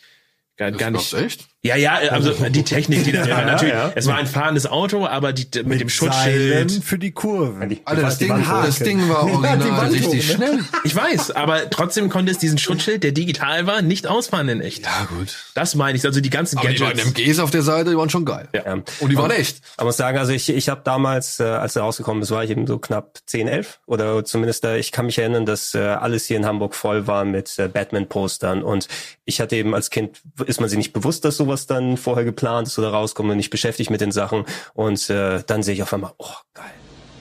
gar, 0.58 0.72
gar 0.72 0.92
nicht. 0.92 1.14
Das 1.14 1.22
echt? 1.22 1.48
Ja, 1.64 1.76
ja, 1.76 1.94
also 1.94 2.32
die 2.50 2.64
Technik, 2.64 3.04
die 3.04 3.12
da 3.12 3.22
drin 3.22 3.30
war. 3.32 3.40
Ja, 3.42 3.46
Natürlich, 3.46 3.74
ja. 3.76 3.92
es 3.94 4.08
war 4.08 4.16
ein 4.18 4.26
fahrendes 4.26 4.66
Auto, 4.66 5.06
aber 5.06 5.32
die, 5.32 5.46
mit, 5.64 5.80
dem 5.80 5.90
Seilen 5.90 6.70
Schutzschild. 6.70 6.84
für 6.84 6.98
die 6.98 7.12
Kurve. 7.12 7.68
Die- 7.68 7.82
Alter, 7.86 8.02
das 8.02 8.18
die 8.18 8.26
Ding, 8.26 8.44
das 8.48 8.80
Ding 8.80 9.08
war 9.10 9.28
Ja, 9.44 9.56
die 9.56 9.64
original 9.64 9.78
Wand 9.82 9.94
richtig 9.94 10.08
hoch, 10.34 10.38
ne? 10.40 10.46
schnell. 10.48 10.60
Ich 10.84 10.96
weiß, 10.96 11.32
aber 11.32 11.70
trotzdem 11.70 12.10
konnte 12.10 12.32
es 12.32 12.40
diesen 12.40 12.58
Schutzschild, 12.58 13.04
der 13.04 13.12
digital 13.12 13.68
war, 13.68 13.84
nicht 13.84 14.08
ausfahren 14.08 14.50
in 14.50 14.60
echt. 14.62 14.86
Ja, 14.86 15.08
gut. 15.16 15.36
Das 15.54 15.76
meine 15.76 15.98
ich, 15.98 16.06
also 16.06 16.20
die 16.20 16.32
ganzen 16.32 16.58
Aber 16.58 16.70
die 16.70 16.78
Gadgets. 16.78 17.06
MGs 17.06 17.38
auf 17.40 17.52
der 17.52 17.62
Seite, 17.62 17.92
die 17.92 17.98
waren 17.98 18.10
schon 18.10 18.26
geil. 18.26 18.48
Ja. 18.54 18.74
Und 18.74 18.88
die 19.12 19.16
waren 19.18 19.30
echt. 19.30 19.62
Ich 19.78 19.84
muss 19.84 19.98
sagen, 19.98 20.18
also 20.18 20.32
ich, 20.34 20.50
ich 20.50 20.68
habe 20.68 20.82
damals, 20.84 21.40
äh, 21.40 21.44
als 21.44 21.76
er 21.76 21.84
rausgekommen 21.84 22.24
ist, 22.24 22.32
war 22.32 22.44
ich 22.44 22.50
eben 22.50 22.66
so 22.66 22.80
knapp 22.80 23.20
10, 23.28 23.48
11 23.48 23.82
oder 23.86 24.26
zumindest 24.26 24.64
äh, 24.66 24.78
ich 24.80 24.92
kann 24.92 25.06
mich 25.06 25.20
erinnern, 25.20 25.46
dass 25.46 25.76
äh, 25.76 25.80
alles 25.80 26.26
hier 26.26 26.38
in 26.38 26.46
Hamburg 26.48 26.74
voll 26.74 27.06
war 27.06 27.24
mit 27.24 27.60
äh, 27.60 27.68
Batman-Postern 27.68 28.64
und 28.64 28.88
ich 29.26 29.40
hatte 29.40 29.56
eben 29.56 29.76
als 29.76 29.92
Kind, 29.92 30.22
ist 30.48 30.60
man 30.60 30.68
sich 30.68 30.78
nicht 30.78 30.94
bewusst, 30.94 31.24
dass 31.24 31.38
sowas 31.38 31.51
dann 31.68 31.98
vorher 31.98 32.24
geplant 32.24 32.68
ist 32.68 32.80
oder 32.80 32.90
rauskommt 32.90 33.30
und 33.30 33.38
nicht 33.38 33.50
beschäftigt 33.50 33.90
mit 33.90 34.02
den 34.02 34.12
Sachen 34.12 34.46
und 34.74 35.10
äh, 35.10 35.44
dann 35.46 35.64
sehe 35.64 35.74
ich 35.74 35.84
auf 35.84 35.94
einmal, 35.94 36.14
oh 36.18 36.34
geil. 36.54 36.72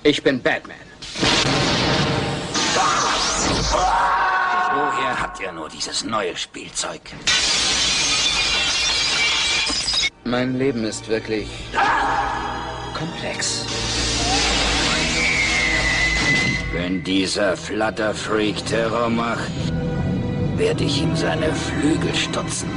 Ich 0.03 0.23
bin 0.23 0.41
Batman. 0.41 0.77
Woher 4.73 5.21
habt 5.21 5.41
ihr 5.41 5.53
nur 5.53 5.69
dieses 5.69 6.05
neue 6.05 6.37
Spielzeug? 6.37 7.01
Mein 10.25 10.59
Leben 10.59 10.85
ist 10.85 11.09
wirklich 11.09 11.49
komplex. 12.95 13.67
Wenn 16.73 17.03
dieser 17.03 17.57
Flutterfreak 17.57 18.65
Terror 18.65 19.11
macht, 19.11 19.51
werde 20.57 20.85
ich 20.85 21.03
ihm 21.03 21.17
seine 21.17 21.53
Flügel 21.53 22.15
stutzen. 22.15 22.71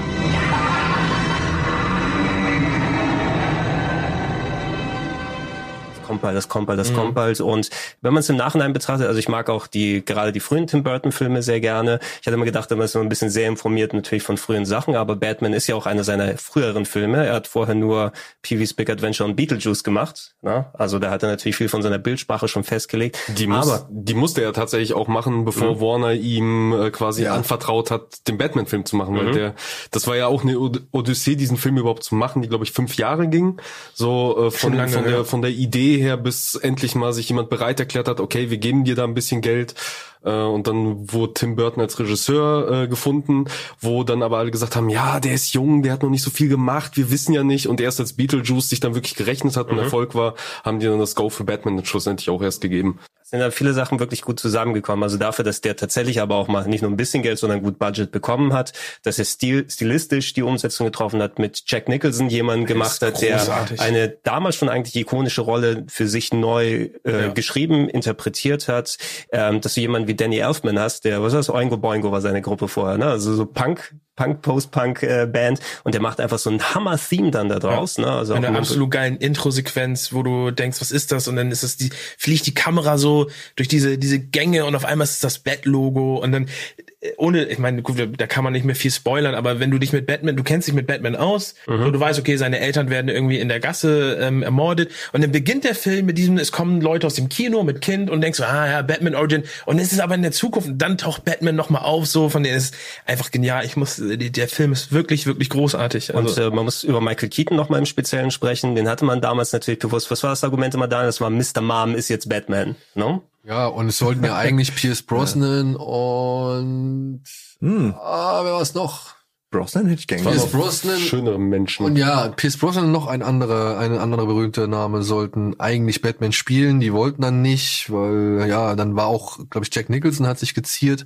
Das 6.21 6.21
kommt 6.21 6.21
bald, 6.21 6.37
das 6.37 6.47
kommt 6.49 6.67
bald, 6.67 6.79
das 6.79 6.91
Mhm. 6.91 6.95
kommt 6.95 7.15
bald. 7.15 7.41
Und 7.41 7.69
wenn 8.01 8.13
man 8.13 8.21
es 8.21 8.29
im 8.29 8.35
Nachhinein 8.35 8.73
betrachtet, 8.73 9.07
also 9.07 9.19
ich 9.19 9.29
mag 9.29 9.49
auch 9.49 9.67
die, 9.67 10.03
gerade 10.05 10.31
die 10.31 10.39
frühen 10.39 10.67
Tim 10.67 10.83
Burton 10.83 11.11
Filme 11.11 11.41
sehr 11.41 11.59
gerne. 11.59 11.99
Ich 12.21 12.27
hatte 12.27 12.35
immer 12.35 12.45
gedacht, 12.45 12.69
man 12.71 12.81
ist 12.81 12.95
immer 12.95 13.03
ein 13.03 13.09
bisschen 13.09 13.29
sehr 13.29 13.47
informiert 13.47 13.93
natürlich 13.93 14.23
von 14.23 14.37
frühen 14.37 14.65
Sachen, 14.65 14.95
aber 14.95 15.15
Batman 15.15 15.53
ist 15.53 15.67
ja 15.67 15.75
auch 15.75 15.85
einer 15.85 16.03
seiner 16.03 16.37
früheren 16.37 16.85
Filme. 16.85 17.25
Er 17.25 17.33
hat 17.33 17.47
vorher 17.47 17.75
nur 17.75 18.11
Pee-wee's 18.41 18.73
Big 18.73 18.89
Adventure 18.89 19.29
und 19.29 19.35
Beetlejuice 19.35 19.83
gemacht. 19.83 20.33
Ne? 20.41 20.65
Also 20.73 20.99
da 20.99 21.09
hat 21.11 21.23
er 21.23 21.29
natürlich 21.29 21.55
viel 21.55 21.69
von 21.69 21.81
seiner 21.81 21.97
Bildsprache 21.99 22.47
schon 22.47 22.63
festgelegt. 22.63 23.17
Die, 23.37 23.47
muss, 23.47 23.69
aber 23.69 23.87
die 23.89 24.13
musste 24.13 24.41
er 24.41 24.53
tatsächlich 24.53 24.93
auch 24.93 25.07
machen, 25.07 25.45
bevor 25.45 25.79
Warner 25.81 26.13
ihm 26.13 26.73
äh, 26.73 26.91
quasi 26.91 27.27
anvertraut 27.27 27.91
hat, 27.91 28.27
den 28.27 28.37
Batman-Film 28.37 28.85
zu 28.85 28.95
machen. 28.95 29.15
Weil 29.15 29.31
der, 29.31 29.53
das 29.91 30.07
war 30.07 30.15
ja 30.15 30.27
auch 30.27 30.43
eine 30.43 30.59
Od- 30.59 30.81
Odyssee, 30.91 31.35
diesen 31.35 31.57
Film 31.57 31.77
überhaupt 31.77 32.03
zu 32.03 32.15
machen, 32.15 32.41
die 32.41 32.49
glaube 32.49 32.63
ich 32.65 32.71
fünf 32.71 32.97
Jahre 32.97 33.27
ging. 33.27 33.57
So 33.93 34.47
äh, 34.47 34.51
von, 34.51 34.73
lange, 34.73 34.91
von 34.91 35.03
ja. 35.05 35.09
der 35.11 35.25
von 35.25 35.41
der 35.41 35.51
Idee 35.51 35.97
her, 36.03 36.17
bis 36.17 36.55
endlich 36.55 36.95
mal 36.95 37.13
sich 37.13 37.29
jemand 37.29 37.49
bereit 37.49 37.79
erklärt 37.79 38.07
hat, 38.07 38.19
okay, 38.19 38.49
wir 38.49 38.57
geben 38.57 38.83
dir 38.83 38.95
da 38.95 39.03
ein 39.03 39.13
bisschen 39.13 39.41
Geld. 39.41 39.75
Äh, 40.23 40.31
und 40.31 40.67
dann 40.67 41.11
wurde 41.11 41.33
Tim 41.33 41.55
Burton 41.55 41.81
als 41.81 41.99
Regisseur 41.99 42.83
äh, 42.83 42.87
gefunden, 42.87 43.45
wo 43.79 44.03
dann 44.03 44.23
aber 44.23 44.37
alle 44.37 44.51
gesagt 44.51 44.75
haben, 44.75 44.89
ja, 44.89 45.19
der 45.19 45.33
ist 45.33 45.53
jung, 45.53 45.83
der 45.83 45.93
hat 45.93 46.03
noch 46.03 46.09
nicht 46.09 46.23
so 46.23 46.29
viel 46.29 46.49
gemacht, 46.49 46.97
wir 46.97 47.11
wissen 47.11 47.33
ja 47.33 47.43
nicht. 47.43 47.67
Und 47.67 47.81
erst 47.81 47.99
als 47.99 48.13
Beetlejuice 48.13 48.69
sich 48.69 48.79
dann 48.79 48.95
wirklich 48.95 49.15
gerechnet 49.15 49.57
hat 49.57 49.69
und 49.69 49.75
Mhm. 49.75 49.83
Erfolg 49.83 50.15
war, 50.15 50.35
haben 50.63 50.79
die 50.79 50.85
dann 50.85 50.99
das 50.99 51.15
Go 51.15 51.29
für 51.29 51.43
Batman 51.43 51.83
schlussendlich 51.85 52.29
auch 52.29 52.41
erst 52.41 52.61
gegeben. 52.61 52.99
Sind 53.33 53.39
da 53.39 53.49
viele 53.49 53.73
Sachen 53.73 53.99
wirklich 53.99 54.21
gut 54.21 54.39
zusammengekommen. 54.39 55.01
Also 55.01 55.17
dafür, 55.17 55.43
dass 55.43 55.59
der 55.59 55.75
tatsächlich 55.75 56.21
aber 56.21 56.35
auch 56.35 56.47
mal 56.47 56.67
nicht 56.67 56.83
nur 56.83 56.91
ein 56.91 56.97
bisschen 56.97 57.23
Geld, 57.23 57.39
sondern 57.39 57.63
gut 57.63 57.79
Budget 57.79 58.11
bekommen 58.11 58.53
hat, 58.53 58.73
dass 59.01 59.17
er 59.17 59.25
stil, 59.25 59.65
stilistisch 59.67 60.33
die 60.33 60.43
Umsetzung 60.43 60.85
getroffen 60.85 61.19
hat, 61.19 61.39
mit 61.39 61.63
Jack 61.65 61.89
Nicholson 61.89 62.29
jemanden 62.29 62.67
gemacht 62.67 63.01
hat, 63.01 63.19
der 63.23 63.37
großartig. 63.37 63.79
eine 63.81 64.09
damals 64.09 64.55
schon 64.55 64.69
eigentlich 64.69 64.95
ikonische 64.95 65.41
Rolle 65.41 65.83
für 65.87 66.07
sich 66.07 66.31
neu 66.31 66.89
äh, 67.05 67.21
Ja. 67.23 67.27
geschrieben, 67.33 67.89
interpretiert 67.89 68.67
hat, 68.67 68.99
ähm, 69.31 69.61
dass 69.61 69.73
du 69.73 69.81
jemanden 69.81 70.07
wie 70.07 70.13
Danny 70.13 70.37
Elfman 70.37 70.77
hast, 70.77 71.03
der, 71.05 71.23
was 71.23 71.33
ist 71.33 71.47
das, 71.47 71.55
Oingo 71.55 71.77
Boingo 71.77 72.11
war 72.11 72.21
seine 72.21 72.43
Gruppe 72.43 72.67
vorher, 72.67 72.99
ne? 72.99 73.07
Also 73.07 73.33
so 73.33 73.47
Punk, 73.47 73.95
Punk, 74.15 74.41
Post-Punk-Band 74.41 75.59
und 75.83 75.93
der 75.93 76.01
macht 76.01 76.19
einfach 76.19 76.37
so 76.37 76.49
ein 76.49 76.61
Hammer-Theme 76.61 77.31
dann 77.31 77.49
da 77.49 77.57
draus, 77.59 77.97
ne? 77.97 78.11
Also 78.11 78.35
Eine 78.35 78.55
absolut 78.55 78.91
geilen 78.91 79.17
Intro-Sequenz, 79.17 80.13
wo 80.13 80.21
du 80.21 80.51
denkst, 80.51 80.79
was 80.81 80.91
ist 80.91 81.11
das? 81.11 81.27
Und 81.27 81.35
dann 81.35 81.49
ist 81.51 81.63
es 81.63 81.77
die, 81.77 81.89
fliegt 82.17 82.45
die 82.45 82.53
Kamera 82.53 82.97
so 82.97 83.29
durch 83.55 83.67
diese, 83.67 83.97
diese 83.97 84.19
Gänge 84.19 84.65
und 84.65 84.75
auf 84.75 84.85
einmal 84.85 85.05
ist 85.05 85.13
es 85.13 85.19
das 85.19 85.39
Bat-Logo 85.39 86.17
und 86.17 86.31
dann, 86.31 86.43
äh, 86.43 86.83
ohne, 87.17 87.45
ich 87.45 87.57
meine, 87.59 87.81
gut, 87.81 87.97
da 88.17 88.27
kann 88.27 88.43
man 88.43 88.53
nicht 88.53 88.65
mehr 88.65 88.75
viel 88.75 88.91
spoilern, 88.91 89.35
aber 89.35 89.59
wenn 89.59 89.71
du 89.71 89.77
dich 89.77 89.91
mit 89.93 90.05
Batman, 90.05 90.35
du 90.35 90.43
kennst 90.43 90.67
dich 90.67 90.73
mit 90.75 90.87
Batman 90.87 91.15
aus, 91.15 91.55
Mhm. 91.67 91.83
so, 91.83 91.91
du 91.91 91.99
weißt, 91.99 92.19
okay, 92.19 92.37
seine 92.37 92.59
Eltern 92.59 92.89
werden 92.89 93.09
irgendwie 93.09 93.39
in 93.39 93.49
der 93.49 93.59
Gasse 93.59 94.17
ähm, 94.21 94.41
ermordet 94.43 94.89
und 95.11 95.21
dann 95.21 95.31
beginnt 95.31 95.63
der 95.65 95.75
Film 95.75 96.05
mit 96.05 96.17
diesem, 96.17 96.37
es 96.37 96.51
kommen 96.51 96.81
Leute 96.81 97.05
aus 97.07 97.15
dem 97.15 97.29
Kino 97.29 97.63
mit 97.63 97.81
Kind 97.81 98.09
und 98.09 98.21
denkst 98.21 98.37
so, 98.37 98.45
ah 98.45 98.67
ja, 98.69 98.81
Batman 98.81 99.15
Origin 99.15 99.43
und 99.65 99.79
es 99.79 99.91
ist 99.91 99.99
aber 99.99 100.15
in 100.15 100.21
der 100.21 100.31
Zukunft 100.31 100.67
und 100.69 100.77
dann 100.77 100.97
taucht 100.97 101.25
Batman 101.25 101.55
nochmal 101.55 101.83
auf, 101.83 102.05
so 102.05 102.29
von 102.29 102.43
der 102.43 102.55
ist 102.55 102.73
einfach 103.05 103.31
genial. 103.31 103.65
Ich 103.65 103.75
muss, 103.75 103.97
die- 103.97 104.31
der 104.31 104.47
Film 104.47 104.71
ist 104.71 104.91
wirklich, 104.91 105.25
wirklich 105.25 105.49
großartig. 105.49 106.13
Und 106.13 106.23
Also, 106.27 106.41
äh, 106.43 106.49
man 106.49 106.65
muss 106.65 106.83
über 106.83 107.01
Michael 107.01 107.29
Keaton 107.29 107.57
noch 107.57 107.69
mal 107.69 107.77
im 107.79 107.85
Speziellen 107.85 108.31
sprechen. 108.31 108.75
Den 108.75 108.87
hatte 108.87 109.03
man 109.05 109.19
damals 109.21 109.51
natürlich 109.53 109.79
bewusst. 109.79 110.09
Was 110.11 110.23
war 110.23 110.29
das 110.29 110.43
Argument 110.43 110.73
immer 110.73 110.87
da? 110.87 111.03
Das 111.03 111.19
war 111.21 111.29
Mr. 111.29 111.61
Mom 111.61 111.95
ist 111.95 112.09
jetzt 112.09 112.29
Batman. 112.29 112.75
No? 112.95 113.23
Ja, 113.45 113.67
und 113.67 113.87
es 113.87 113.97
sollten 113.97 114.23
ja 114.23 114.35
eigentlich 114.37 114.73
Pierce 114.75 115.01
Brosnan 115.01 115.75
und 115.75 117.21
Hm. 117.59 117.93
ah, 117.97 118.41
wer 118.43 118.53
war's 118.53 118.73
noch? 118.73 119.13
Brosnan 119.51 119.85
hätte 119.85 119.99
ich 119.99 120.07
gern 120.07 120.21
Pierce. 120.23 120.47
Brosnan 120.51 120.97
Schönere 120.99 121.37
Menschen. 121.37 121.85
und 121.85 121.95
ja, 121.95 122.29
Pierce 122.29 122.57
Brosnan 122.57 122.85
und 122.85 122.91
noch 122.91 123.05
ein 123.07 123.21
anderer, 123.21 123.77
ein 123.77 123.95
anderer 123.97 124.25
berühmter 124.25 124.65
Name 124.67 125.03
sollten 125.03 125.59
eigentlich 125.59 126.01
Batman 126.01 126.31
spielen. 126.31 126.79
Die 126.79 126.91
wollten 126.91 127.21
dann 127.21 127.41
nicht, 127.43 127.91
weil 127.91 128.45
ja, 128.49 128.75
dann 128.75 128.95
war 128.95 129.05
auch, 129.05 129.37
glaube 129.51 129.65
ich, 129.67 129.73
Jack 129.75 129.89
Nicholson 129.89 130.25
hat 130.25 130.39
sich 130.39 130.53
geziert. 130.55 131.05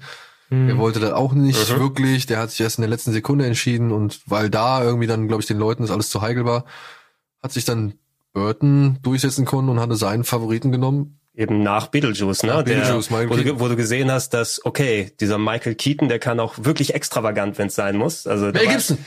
Der 0.49 0.77
wollte 0.77 1.01
das 1.01 1.11
auch 1.11 1.33
nicht 1.33 1.69
Mhm. 1.75 1.79
wirklich. 1.81 2.25
Der 2.25 2.39
hat 2.39 2.51
sich 2.51 2.61
erst 2.61 2.77
in 2.77 2.83
der 2.83 2.89
letzten 2.89 3.11
Sekunde 3.11 3.45
entschieden 3.45 3.91
und 3.91 4.21
weil 4.27 4.49
da 4.49 4.81
irgendwie 4.81 5.05
dann, 5.07 5.27
glaube 5.27 5.41
ich, 5.41 5.47
den 5.47 5.57
Leuten 5.59 5.81
das 5.81 5.91
alles 5.91 6.09
zu 6.09 6.21
heikel 6.21 6.45
war, 6.45 6.63
hat 7.43 7.51
sich 7.51 7.65
dann 7.65 7.95
Burton 8.31 8.97
durchsetzen 9.01 9.43
können 9.43 9.67
und 9.67 9.81
hatte 9.81 9.97
seinen 9.97 10.23
Favoriten 10.23 10.71
genommen. 10.71 11.16
Eben 11.37 11.61
nach 11.61 11.87
Beetlejuice, 11.87 12.43
ne? 12.43 12.49
Nach 12.49 12.63
Beetlejuice, 12.63 13.07
der, 13.09 13.17
Michael 13.19 13.29
wo, 13.29 13.43
du, 13.43 13.59
wo 13.59 13.67
du 13.67 13.75
gesehen 13.75 14.11
hast, 14.11 14.33
dass, 14.33 14.59
okay, 14.65 15.11
dieser 15.19 15.37
Michael 15.37 15.75
Keaton, 15.75 16.09
der 16.09 16.17
kann 16.17 16.39
auch 16.39 16.55
wirklich 16.57 16.95
extravagant, 16.95 17.59
wenn 17.59 17.67
es 17.67 17.75
sein 17.75 17.95
muss. 17.95 18.25
Also, 18.25 18.47
Mel 18.47 18.65
Gibson. 18.67 18.97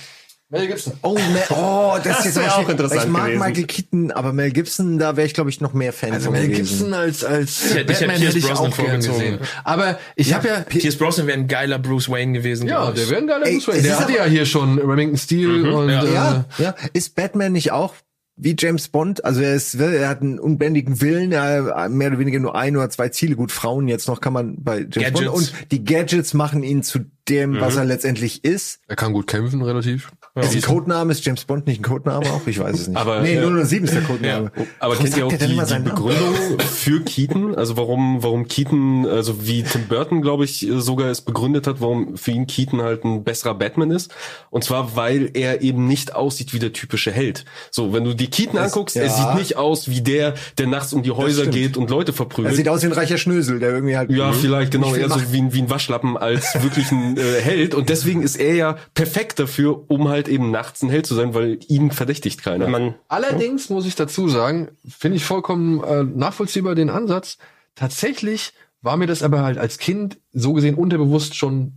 Mel 0.48 0.66
Gibson. 0.68 0.92
Oh, 1.02 1.14
Mel, 1.14 1.42
oh, 1.50 1.96
das, 2.02 2.18
Das 2.18 2.26
ist 2.26 2.38
auch 2.38 2.68
interessant 2.68 3.02
Ich 3.04 3.08
mag 3.08 3.26
gewesen. 3.26 3.38
Michael 3.40 3.64
Keaton, 3.66 4.10
aber 4.12 4.32
Mel 4.32 4.52
Gibson, 4.52 4.98
da 5.00 5.16
wäre 5.16 5.26
ich, 5.26 5.34
glaube 5.34 5.50
ich, 5.50 5.60
noch 5.60 5.72
mehr 5.74 5.92
Fan 5.92 6.12
Also 6.12 6.26
von 6.26 6.34
Mel 6.34 6.46
gewesen. 6.48 6.68
Gibson 6.78 6.94
als 6.94 7.24
als 7.24 7.64
Ich 7.66 7.74
hätte- 7.74 7.92
ich 7.92 7.98
hätte 8.00 8.06
Batman 8.06 8.20
Pierce 8.20 8.34
hätte 8.34 8.38
ich 8.46 8.52
auch 8.52 8.76
gern 8.76 8.96
gesehen. 9.00 9.38
Aber 9.64 9.98
ich 10.14 10.32
habe 10.34 10.48
ja 10.48 10.60
Pierce 10.60 10.96
Brosnan 10.98 11.26
wäre 11.26 11.38
ein 11.38 11.48
geiler 11.48 11.78
Bruce 11.80 12.08
Wayne 12.08 12.32
gewesen. 12.32 12.68
ja, 12.68 12.88
ich. 12.90 12.94
der 12.94 13.10
wäre 13.10 13.20
ein 13.22 13.26
geiler 13.26 13.46
Ey, 13.46 13.54
Bruce 13.56 13.68
Wayne. 13.68 13.82
Der 13.82 13.92
ist 13.92 14.00
hatte 14.00 14.12
aber- 14.12 14.22
ja 14.24 14.30
hier 14.30 14.46
schon 14.46 14.78
Remington 14.78 15.18
Steel 15.18 15.68
und 15.68 15.88
ja. 15.88 16.04
äh, 16.04 16.14
Ja, 16.14 16.44
ja. 16.58 16.74
Ist 16.92 17.14
Batman 17.16 17.52
nicht 17.52 17.70
auch 17.72 17.94
wie 18.42 18.56
James 18.58 18.88
Bond? 18.88 19.24
Also 19.24 19.42
er 19.42 19.54
ist, 19.54 19.74
er 19.74 20.08
hat 20.08 20.22
einen 20.22 20.38
unbändigen 20.38 21.00
Willen, 21.00 21.32
er 21.32 21.74
hat 21.74 21.90
mehr 21.90 22.08
oder 22.08 22.18
weniger 22.18 22.38
nur 22.38 22.54
ein 22.54 22.76
oder 22.76 22.90
zwei 22.90 23.08
Ziele. 23.08 23.36
Gut, 23.36 23.52
Frauen 23.52 23.88
jetzt 23.88 24.08
noch 24.08 24.20
kann 24.20 24.32
man 24.32 24.56
bei 24.62 24.80
James 24.80 24.94
Gadgets. 24.94 25.20
Bond. 25.20 25.28
Und 25.36 25.72
die 25.72 25.84
Gadgets 25.84 26.34
machen 26.34 26.62
ihn 26.62 26.82
zu 26.82 27.00
dem, 27.28 27.60
was 27.60 27.76
er 27.76 27.84
letztendlich 27.84 28.44
ist. 28.44 28.80
er 28.88 28.96
kann 28.96 29.12
gut 29.12 29.26
kämpfen 29.26 29.62
relativ. 29.62 30.10
ist 30.36 30.54
ein 30.54 30.62
Codename, 30.62 31.12
ist 31.12 31.24
James 31.24 31.44
Bond 31.44 31.66
nicht 31.66 31.80
ein 31.80 31.82
Codename 31.82 32.26
auch? 32.30 32.46
Ich 32.46 32.58
weiß 32.58 32.78
es 32.78 32.88
nicht. 32.88 32.96
Aber, 32.96 33.20
nee, 33.20 33.34
äh, 33.34 33.64
007 33.64 33.84
ist 33.84 33.94
der 33.94 34.02
Codename. 34.02 34.50
Aber 34.78 34.92
Warum 34.94 35.04
kennt 35.04 35.16
ihr 35.16 35.26
auch 35.26 35.32
die, 35.32 35.52
immer 35.52 35.64
die? 35.64 35.78
Begründung 35.80 36.34
für 36.60 37.00
Keaton? 37.02 37.54
Also 37.54 37.76
warum, 37.76 38.22
warum 38.22 38.46
Keaton, 38.48 39.06
also 39.06 39.46
wie 39.46 39.62
Tim 39.62 39.86
Burton, 39.88 40.22
glaube 40.22 40.44
ich, 40.44 40.66
sogar 40.78 41.08
es 41.08 41.20
begründet 41.20 41.66
hat, 41.66 41.80
warum 41.80 42.16
für 42.16 42.30
ihn 42.30 42.46
Keaton 42.46 42.82
halt 42.82 43.04
ein 43.04 43.22
besserer 43.24 43.54
Batman 43.54 43.90
ist. 43.90 44.12
Und 44.50 44.64
zwar, 44.64 44.96
weil 44.96 45.30
er 45.34 45.62
eben 45.62 45.86
nicht 45.86 46.14
aussieht 46.14 46.52
wie 46.54 46.58
der 46.58 46.72
typische 46.72 47.12
Held. 47.12 47.44
So, 47.70 47.92
wenn 47.92 48.04
du 48.04 48.14
die 48.14 48.28
Keaton 48.30 48.56
Das- 48.56 48.72
anguckst, 48.72 48.96
ja. 48.96 49.02
er 49.02 49.10
sieht 49.10 49.34
nicht 49.34 49.56
aus 49.56 49.88
wie 49.88 50.00
der, 50.00 50.34
der 50.58 50.66
nachts 50.66 50.92
um 50.92 51.02
die 51.02 51.10
Häuser 51.12 51.46
geht 51.46 51.76
und 51.76 51.90
Leute 51.90 52.12
Er 52.12 52.14
verprügelt. 52.14 52.54
sieht 52.56 52.68
aus 52.68 52.82
wie 52.82 52.86
ein 52.86 52.92
reicher 52.92 53.18
Schnösel, 53.18 53.58
der 53.58 53.70
irgendwie 53.70 53.96
halt. 53.96 54.10
Ja, 54.10 54.32
vielleicht 54.32 54.72
genau 54.72 54.94
eher 54.94 55.08
so 55.08 55.16
macht. 55.16 55.32
wie 55.32 55.38
ein, 55.42 55.52
wie 55.52 55.62
ein 55.62 55.70
Waschlappen 55.70 56.16
als 56.16 56.54
wirklich 56.62 56.90
ein 56.92 57.16
äh, 57.20 57.40
Held. 57.40 57.74
Und 57.74 57.88
deswegen 57.88 58.22
ist 58.22 58.36
er 58.36 58.54
ja 58.54 58.78
perfekt 58.94 59.38
dafür, 59.38 59.84
um 59.88 60.08
halt 60.08 60.28
eben 60.28 60.50
nachts 60.50 60.82
ein 60.82 60.90
Held 60.90 61.06
zu 61.06 61.14
sein, 61.14 61.34
weil 61.34 61.58
ihn 61.68 61.90
verdächtigt 61.90 62.42
keiner. 62.42 62.68
Man, 62.68 62.94
Allerdings 63.08 63.70
muss 63.70 63.86
ich 63.86 63.94
dazu 63.94 64.28
sagen, 64.28 64.68
finde 64.88 65.16
ich 65.16 65.24
vollkommen 65.24 65.82
äh, 65.84 66.02
nachvollziehbar 66.02 66.74
den 66.74 66.90
Ansatz. 66.90 67.38
Tatsächlich 67.74 68.52
war 68.82 68.96
mir 68.96 69.06
das 69.06 69.22
aber 69.22 69.42
halt 69.42 69.58
als 69.58 69.78
Kind 69.78 70.18
so 70.32 70.52
gesehen 70.52 70.74
unterbewusst 70.74 71.36
schon 71.36 71.74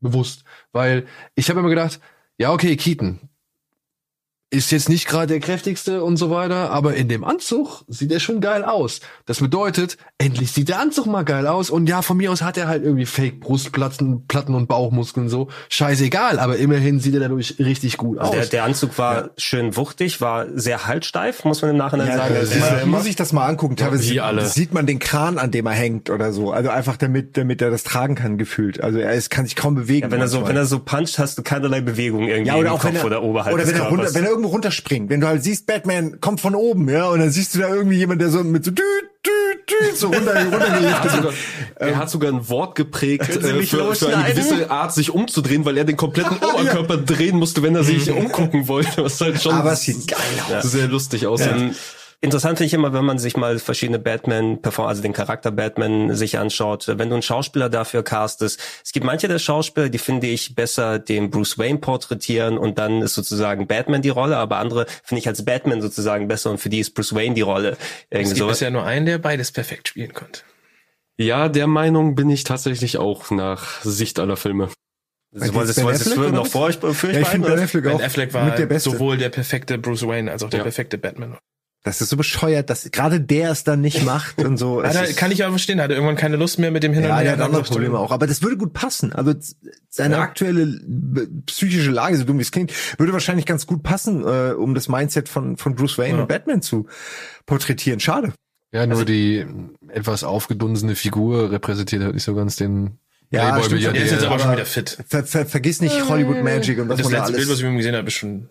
bewusst, 0.00 0.44
weil 0.72 1.06
ich 1.34 1.48
habe 1.48 1.60
immer 1.60 1.68
gedacht, 1.68 2.00
ja 2.36 2.52
okay, 2.52 2.76
Keaton 2.76 3.20
ist 4.52 4.70
jetzt 4.70 4.88
nicht 4.90 5.08
gerade 5.08 5.28
der 5.28 5.40
kräftigste 5.40 6.04
und 6.04 6.18
so 6.18 6.30
weiter, 6.30 6.70
aber 6.70 6.94
in 6.94 7.08
dem 7.08 7.24
Anzug 7.24 7.84
sieht 7.88 8.12
er 8.12 8.20
schon 8.20 8.40
geil 8.42 8.64
aus. 8.64 9.00
Das 9.24 9.40
bedeutet, 9.40 9.96
endlich 10.18 10.52
sieht 10.52 10.68
der 10.68 10.78
Anzug 10.78 11.06
mal 11.06 11.22
geil 11.24 11.46
aus 11.46 11.70
und 11.70 11.88
ja, 11.88 12.02
von 12.02 12.18
mir 12.18 12.30
aus 12.30 12.42
hat 12.42 12.58
er 12.58 12.68
halt 12.68 12.84
irgendwie 12.84 13.06
Fake 13.06 13.40
Brustplatten 13.40 14.26
Platten 14.26 14.54
und 14.54 14.66
Bauchmuskeln 14.68 15.28
so. 15.30 15.48
Scheißegal, 15.70 16.38
aber 16.38 16.56
immerhin 16.58 17.00
sieht 17.00 17.14
er 17.14 17.20
dadurch 17.20 17.56
richtig 17.58 17.96
gut 17.96 18.18
aus. 18.18 18.28
also 18.28 18.40
der, 18.40 18.46
der 18.50 18.64
Anzug 18.64 18.98
war 18.98 19.30
schön 19.38 19.74
wuchtig, 19.76 20.20
war 20.20 20.46
sehr 20.54 20.86
haltsteif, 20.86 21.44
muss 21.44 21.62
man 21.62 21.70
im 21.70 21.76
Nachhinein 21.78 22.08
Ja, 22.08 22.16
sagen. 22.18 22.34
das 22.34 22.52
Also 22.52 22.54
dieser- 22.54 22.86
muss 22.86 23.06
ich 23.06 23.16
das 23.16 23.32
mal 23.32 23.46
angucken. 23.46 23.76
Teilweise 23.76 24.22
alle. 24.22 24.44
sieht 24.44 24.74
man 24.74 24.86
den 24.86 24.98
Kran, 24.98 25.38
an 25.38 25.50
dem 25.50 25.64
er 25.66 25.72
hängt 25.72 26.10
oder 26.10 26.32
so. 26.32 26.52
Also 26.52 26.68
einfach 26.68 26.98
damit, 26.98 27.38
damit 27.38 27.62
er 27.62 27.70
das 27.70 27.84
tragen 27.84 28.14
kann, 28.16 28.36
gefühlt. 28.36 28.82
Also 28.82 28.98
er 28.98 29.14
ist, 29.14 29.30
kann 29.30 29.46
sich 29.46 29.56
kaum 29.56 29.74
bewegen. 29.74 30.06
ja, 30.08 30.10
wenn 30.12 30.20
er 30.20 30.28
so, 30.28 30.36
manchmal. 30.38 30.50
wenn 30.56 30.62
er 30.62 30.66
so 30.66 30.78
puncht, 30.80 31.18
hast 31.18 31.38
du 31.38 31.42
keinerlei 31.42 31.80
Bewegung 31.80 32.28
irgendwie 32.28 32.48
ja, 32.48 32.56
oder 32.56 32.68
im 32.68 32.74
auch 32.74 32.80
Kopf 32.82 32.92
wenn 32.92 33.00
er, 33.00 33.04
oder 33.06 33.22
oberhalb 33.22 33.54
oder 33.54 33.64
des 33.64 33.72
wenn 33.72 33.80
er, 33.80 33.88
runter, 33.88 33.96
Körpers. 34.04 34.14
wenn 34.14 34.24
er 34.24 34.32
irgendwo 34.42 34.52
runterspringt. 34.52 35.08
Wenn 35.10 35.20
du 35.20 35.26
halt 35.26 35.42
siehst, 35.42 35.66
Batman 35.66 36.20
kommt 36.20 36.40
von 36.40 36.54
oben, 36.54 36.88
ja, 36.88 37.08
und 37.08 37.20
dann 37.20 37.30
siehst 37.30 37.54
du 37.54 37.60
da 37.60 37.68
irgendwie 37.74 37.96
jemand, 37.96 38.20
der 38.20 38.28
so 38.30 38.42
mit 38.42 38.64
so 38.64 38.70
düt, 38.70 38.84
düt, 39.24 39.70
düt, 39.70 39.96
so 39.96 40.08
runter, 40.08 40.32
Er 40.34 40.50
sogar, 41.10 41.22
wird. 41.24 41.34
er 41.76 41.96
hat 41.96 42.10
sogar 42.10 42.32
ein 42.32 42.48
Wort 42.48 42.74
geprägt 42.74 43.28
äh, 43.28 43.62
für, 43.62 43.94
für 43.94 44.16
eine 44.16 44.32
gewisse 44.32 44.70
Art, 44.70 44.92
sich 44.92 45.10
umzudrehen, 45.10 45.64
weil 45.64 45.76
er 45.78 45.84
den 45.84 45.96
kompletten 45.96 46.36
Oberkörper 46.54 46.96
drehen 46.98 47.36
musste, 47.38 47.62
wenn 47.62 47.74
er 47.74 47.84
sich 47.84 48.10
umgucken 48.10 48.68
wollte. 48.68 49.04
Was 49.04 49.20
halt 49.20 49.40
schon 49.40 49.54
Aber 49.54 49.72
es 49.72 49.82
sieht 49.82 50.08
geil 50.08 50.18
aus. 50.58 50.64
sehr 50.64 50.88
lustig 50.88 51.26
aussieht. 51.26 51.52
Ähm, 51.54 51.74
interessant 52.22 52.56
finde 52.58 52.68
ich 52.68 52.74
immer, 52.74 52.92
wenn 52.94 53.04
man 53.04 53.18
sich 53.18 53.36
mal 53.36 53.58
verschiedene 53.58 53.98
Batman, 53.98 54.62
perform 54.62 54.86
also 54.88 55.02
den 55.02 55.12
Charakter 55.12 55.50
Batman 55.50 56.14
sich 56.14 56.38
anschaut, 56.38 56.86
wenn 56.88 57.08
du 57.10 57.16
einen 57.16 57.22
Schauspieler 57.22 57.68
dafür 57.68 58.02
castest. 58.02 58.58
Es 58.82 58.92
gibt 58.92 59.04
manche 59.04 59.28
der 59.28 59.38
Schauspieler, 59.38 59.90
die 59.90 59.98
finde 59.98 60.28
ich 60.28 60.54
besser 60.54 60.98
den 60.98 61.30
Bruce 61.30 61.58
Wayne 61.58 61.78
porträtieren 61.78 62.56
und 62.56 62.78
dann 62.78 63.02
ist 63.02 63.14
sozusagen 63.14 63.66
Batman 63.66 64.00
die 64.00 64.08
Rolle, 64.08 64.38
aber 64.38 64.56
andere 64.56 64.86
finde 65.04 65.18
ich 65.20 65.28
als 65.28 65.44
Batman 65.44 65.82
sozusagen 65.82 66.28
besser 66.28 66.50
und 66.50 66.58
für 66.58 66.70
die 66.70 66.80
ist 66.80 66.94
Bruce 66.94 67.14
Wayne 67.14 67.34
die 67.34 67.42
Rolle. 67.42 67.72
Es 67.72 67.78
Irgendwie 68.10 68.28
gibt 68.30 68.38
sowas. 68.38 68.58
bisher 68.58 68.70
nur 68.70 68.84
einen, 68.84 69.04
der 69.04 69.18
beides 69.18 69.52
perfekt 69.52 69.88
spielen 69.88 70.14
konnte. 70.14 70.40
Ja, 71.18 71.48
der 71.48 71.66
Meinung 71.66 72.14
bin 72.14 72.30
ich 72.30 72.44
tatsächlich 72.44 72.96
auch 72.96 73.30
nach 73.30 73.82
Sicht 73.82 74.18
aller 74.18 74.36
Filme. 74.36 74.70
Das 75.34 75.52
wollte 75.54 75.72
Ben 75.74 75.86
das 75.86 76.00
Affleck, 76.02 76.18
oder 76.18 76.30
noch 76.32 76.46
vor 76.46 76.66
euch 76.66 76.76
für 76.76 76.88
euch 76.88 77.02
Ja, 77.02 77.08
ich 77.20 77.26
beiden, 77.26 77.30
finde? 77.44 77.48
Ben 77.50 77.60
Affleck 77.64 77.84
Ben 77.84 77.92
auch 77.92 78.02
Affleck 78.02 78.34
war 78.34 78.50
der 78.50 78.80
sowohl 78.80 79.16
der 79.18 79.28
perfekte 79.30 79.78
Bruce 79.78 80.06
Wayne 80.06 80.30
als 80.30 80.42
auch 80.42 80.50
der 80.50 80.58
Ja. 80.58 80.64
perfekte 80.64 80.98
Batman. 80.98 81.38
Das 81.84 82.00
ist 82.00 82.10
so 82.10 82.16
bescheuert, 82.16 82.70
dass 82.70 82.88
gerade 82.92 83.20
der 83.20 83.50
es 83.50 83.64
dann 83.64 83.80
nicht 83.80 84.04
macht 84.04 84.38
und 84.44 84.56
so. 84.56 84.84
Hat 84.84 84.94
er, 84.94 85.02
ist- 85.04 85.16
kann 85.16 85.32
ich 85.32 85.42
aber 85.42 85.54
verstehen, 85.54 85.80
hat 85.80 85.90
er 85.90 85.96
irgendwann 85.96 86.14
keine 86.16 86.36
Lust 86.36 86.60
mehr 86.60 86.70
mit 86.70 86.84
dem 86.84 86.92
Hin 86.92 87.02
und 87.02 87.08
Ja, 87.08 87.16
Her. 87.16 87.22
der 87.24 87.32
hat 87.32 87.38
dann 87.40 87.46
andere 87.46 87.62
er, 87.62 87.66
Probleme 87.66 87.98
auch. 87.98 88.12
Aber 88.12 88.28
das 88.28 88.40
würde 88.40 88.56
gut 88.56 88.72
passen. 88.72 89.12
Also 89.12 89.34
seine 89.88 90.14
Ja. 90.14 90.20
aktuelle 90.20 90.80
psychische 91.46 91.90
Lage, 91.90 92.16
so 92.16 92.24
dumm 92.24 92.38
wie 92.38 92.42
es 92.42 92.52
klingt, 92.52 92.72
würde 93.00 93.12
wahrscheinlich 93.12 93.46
ganz 93.46 93.66
gut 93.66 93.82
passen, 93.82 94.22
äh, 94.24 94.52
um 94.52 94.74
das 94.76 94.88
Mindset 94.88 95.28
von, 95.28 95.56
von 95.56 95.74
Bruce 95.74 95.98
Wayne 95.98 96.14
Ja. 96.16 96.22
und 96.22 96.28
Batman 96.28 96.62
zu 96.62 96.86
porträtieren. 97.46 97.98
Schade. 97.98 98.32
Ja, 98.70 98.86
nur 98.86 99.04
die 99.04 99.44
etwas 99.88 100.22
aufgedunsene 100.24 100.94
Figur 100.94 101.50
repräsentiert 101.50 102.02
halt 102.04 102.14
nicht 102.14 102.24
so 102.24 102.34
ganz 102.34 102.54
den 102.56 102.98
Ja, 103.30 103.60
stimmt. 103.60 103.82
Der 103.82 103.94
ist 103.96 104.12
jetzt 104.12 104.24
aber 104.24 104.38
schon 104.38 104.52
wieder 104.52 104.64
fit. 104.66 104.98
Ver, 105.08 105.24
ver, 105.24 105.46
vergiss 105.46 105.80
nicht 105.80 106.08
Hollywood 106.08 106.44
Magic 106.44 106.78
und 106.78 106.88
was 106.88 106.98
Das 106.98 107.04
man 107.06 107.12
da 107.14 107.18
letzte 107.18 107.32
Bild, 107.32 107.42
was 107.46 107.48
alles. 107.50 107.58
ich 107.58 107.64
mit 107.64 107.72
ihm 107.72 107.76
gesehen 107.78 107.96
habe, 107.96 108.06
ist 108.06 108.14
schon 108.14 108.48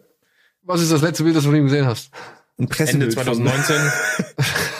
Was 0.63 0.81
ist 0.81 0.91
das 0.91 1.01
letzte 1.01 1.23
Bild, 1.23 1.35
das 1.37 1.43
du 1.43 1.49
von 1.49 1.57
ihm 1.57 1.63
gesehen 1.63 1.85
hast? 1.85 2.11
Ein 2.59 2.67
Pressebild 2.67 3.03
Ende 3.15 3.15
von- 3.15 3.23
2019 3.35 3.75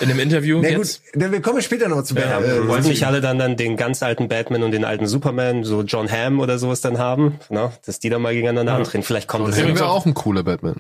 in 0.02 0.10
einem 0.10 0.20
Interview 0.20 0.60
Na 0.62 0.70
jetzt. 0.70 1.02
gut, 1.14 1.22
denn 1.22 1.32
wir 1.32 1.42
kommen 1.42 1.62
später 1.62 1.88
noch 1.88 2.04
zu 2.04 2.16
Ja, 2.16 2.40
äh, 2.40 2.68
wollten 2.68 2.88
nicht 2.90 3.06
alle 3.08 3.22
dann, 3.22 3.40
dann 3.40 3.56
den 3.58 3.76
ganz 3.78 4.04
alten 4.04 4.28
Batman 4.28 4.64
und 4.64 4.72
den 4.72 4.86
alten 4.86 5.08
Superman, 5.08 5.64
so 5.64 5.82
John 5.82 6.12
Hamm 6.12 6.40
oder 6.40 6.60
sowas 6.60 6.82
dann 6.82 7.00
haben, 7.00 7.40
ne? 7.50 7.72
dass 7.86 8.00
die 8.00 8.10
dann 8.10 8.22
mal 8.22 8.34
gegeneinander 8.34 8.74
antreten. 8.76 9.04
Vielleicht 9.04 9.28
kommt 9.28 9.48
das 9.48 9.56
Das 9.56 9.68
ja. 9.68 9.74
wäre 9.76 9.90
auch 9.90 10.06
ein 10.06 10.14
cooler 10.14 10.44
Batman. 10.44 10.76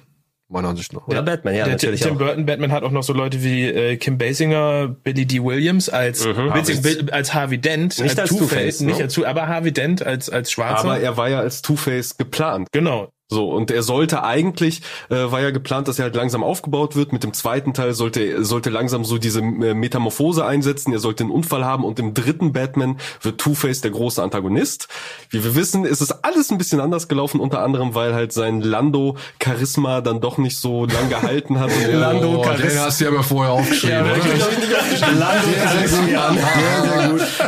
Meiner 0.53 0.67
Ansicht 0.67 0.91
nach. 0.91 1.07
Oder 1.07 1.23
Batman, 1.23 1.55
ja, 1.55 1.63
der 1.63 1.75
natürlich 1.75 2.01
Tim 2.01 2.15
auch. 2.15 2.17
Burton 2.17 2.45
Batman 2.45 2.73
hat 2.73 2.83
auch 2.83 2.91
noch 2.91 3.03
so 3.03 3.13
Leute 3.13 3.41
wie 3.41 3.67
äh, 3.67 3.95
Kim 3.95 4.17
Basinger, 4.17 4.89
Billy 5.01 5.25
D. 5.25 5.41
Williams 5.41 5.87
als 5.87 6.25
Mhm. 6.25 6.53
witzig, 6.53 6.81
Bill- 6.81 7.09
als 7.09 7.33
Harvey 7.33 7.57
Dent, 7.57 7.97
Nicht 7.99 8.19
als 8.19 8.29
Two-Face, 8.31 8.81
nicht 8.81 8.97
ne? 8.97 9.05
als 9.05 9.13
Two, 9.13 9.23
aber 9.25 9.47
Harvey 9.47 9.71
Dent 9.71 10.05
als 10.05 10.29
als 10.29 10.51
Schwarzer. 10.51 10.83
Aber 10.83 10.99
er 10.99 11.15
war 11.15 11.29
ja 11.29 11.39
als 11.39 11.61
Two-Face 11.61 12.17
geplant. 12.17 12.67
genau. 12.73 13.13
So, 13.33 13.49
und 13.49 13.71
er 13.71 13.81
sollte 13.81 14.23
eigentlich, 14.25 14.81
äh, 15.09 15.15
war 15.31 15.39
ja 15.41 15.51
geplant, 15.51 15.87
dass 15.87 15.97
er 15.99 16.03
halt 16.03 16.15
langsam 16.17 16.43
aufgebaut 16.43 16.97
wird. 16.97 17.13
Mit 17.13 17.23
dem 17.23 17.31
zweiten 17.33 17.73
Teil 17.73 17.93
sollte, 17.93 18.43
sollte 18.43 18.69
langsam 18.69 19.05
so 19.05 19.17
diese 19.17 19.39
äh, 19.39 19.73
Metamorphose 19.73 20.45
einsetzen. 20.45 20.91
Er 20.91 20.99
sollte 20.99 21.23
einen 21.23 21.31
Unfall 21.31 21.63
haben 21.63 21.85
und 21.85 21.97
im 21.97 22.13
dritten 22.13 22.51
Batman 22.51 22.97
wird 23.21 23.39
Two-Face 23.39 23.79
der 23.79 23.91
große 23.91 24.21
Antagonist. 24.21 24.89
Wie 25.29 25.45
wir 25.45 25.55
wissen, 25.55 25.85
ist 25.85 26.01
es 26.01 26.11
alles 26.11 26.51
ein 26.51 26.57
bisschen 26.57 26.81
anders 26.81 27.07
gelaufen, 27.07 27.39
unter 27.39 27.61
anderem, 27.63 27.95
weil 27.95 28.13
halt 28.13 28.33
sein 28.33 28.59
Lando-Charisma 28.59 30.01
dann 30.01 30.19
doch 30.19 30.37
nicht 30.37 30.57
so 30.57 30.85
lang 30.85 31.07
gehalten 31.09 31.57
hat. 31.59 31.69
Er- 31.81 31.97
Lando 31.99 32.39
Oh, 32.39 32.43
den 32.43 32.57
Charisma. 32.57 32.81
hast 32.83 32.99
du 32.99 33.05
ja 33.05 33.11
aber 33.11 33.23
vorher 33.23 33.53
aufgeschrieben. 33.53 34.01
oder? 34.01 34.15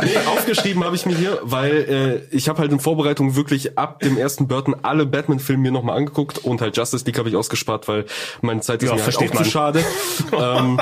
Nee, 0.02 0.16
aufgeschrieben 0.26 0.84
habe 0.84 0.96
ich 0.96 1.06
mir 1.06 1.16
hier, 1.16 1.38
weil 1.42 2.24
äh, 2.30 2.36
ich 2.36 2.48
habe 2.48 2.58
halt 2.60 2.72
in 2.72 2.80
Vorbereitung 2.80 3.36
wirklich 3.36 3.78
ab 3.78 4.00
dem 4.00 4.16
ersten 4.16 4.48
Burton 4.48 4.74
alle 4.82 5.06
Batman-Filme 5.06 5.70
nochmal 5.74 5.96
angeguckt 5.96 6.38
und 6.38 6.60
halt 6.60 6.76
Justice 6.76 7.04
League 7.04 7.18
habe 7.18 7.28
ich 7.28 7.36
ausgespart, 7.36 7.86
weil 7.88 8.06
meine 8.40 8.60
Zeit 8.60 8.82
ist 8.82 8.88
Ja, 8.88 8.96
mir 8.96 9.04
halt 9.04 9.16
auch 9.16 9.42
zu 9.42 9.44
schade. 9.44 9.84
ähm, 10.32 10.80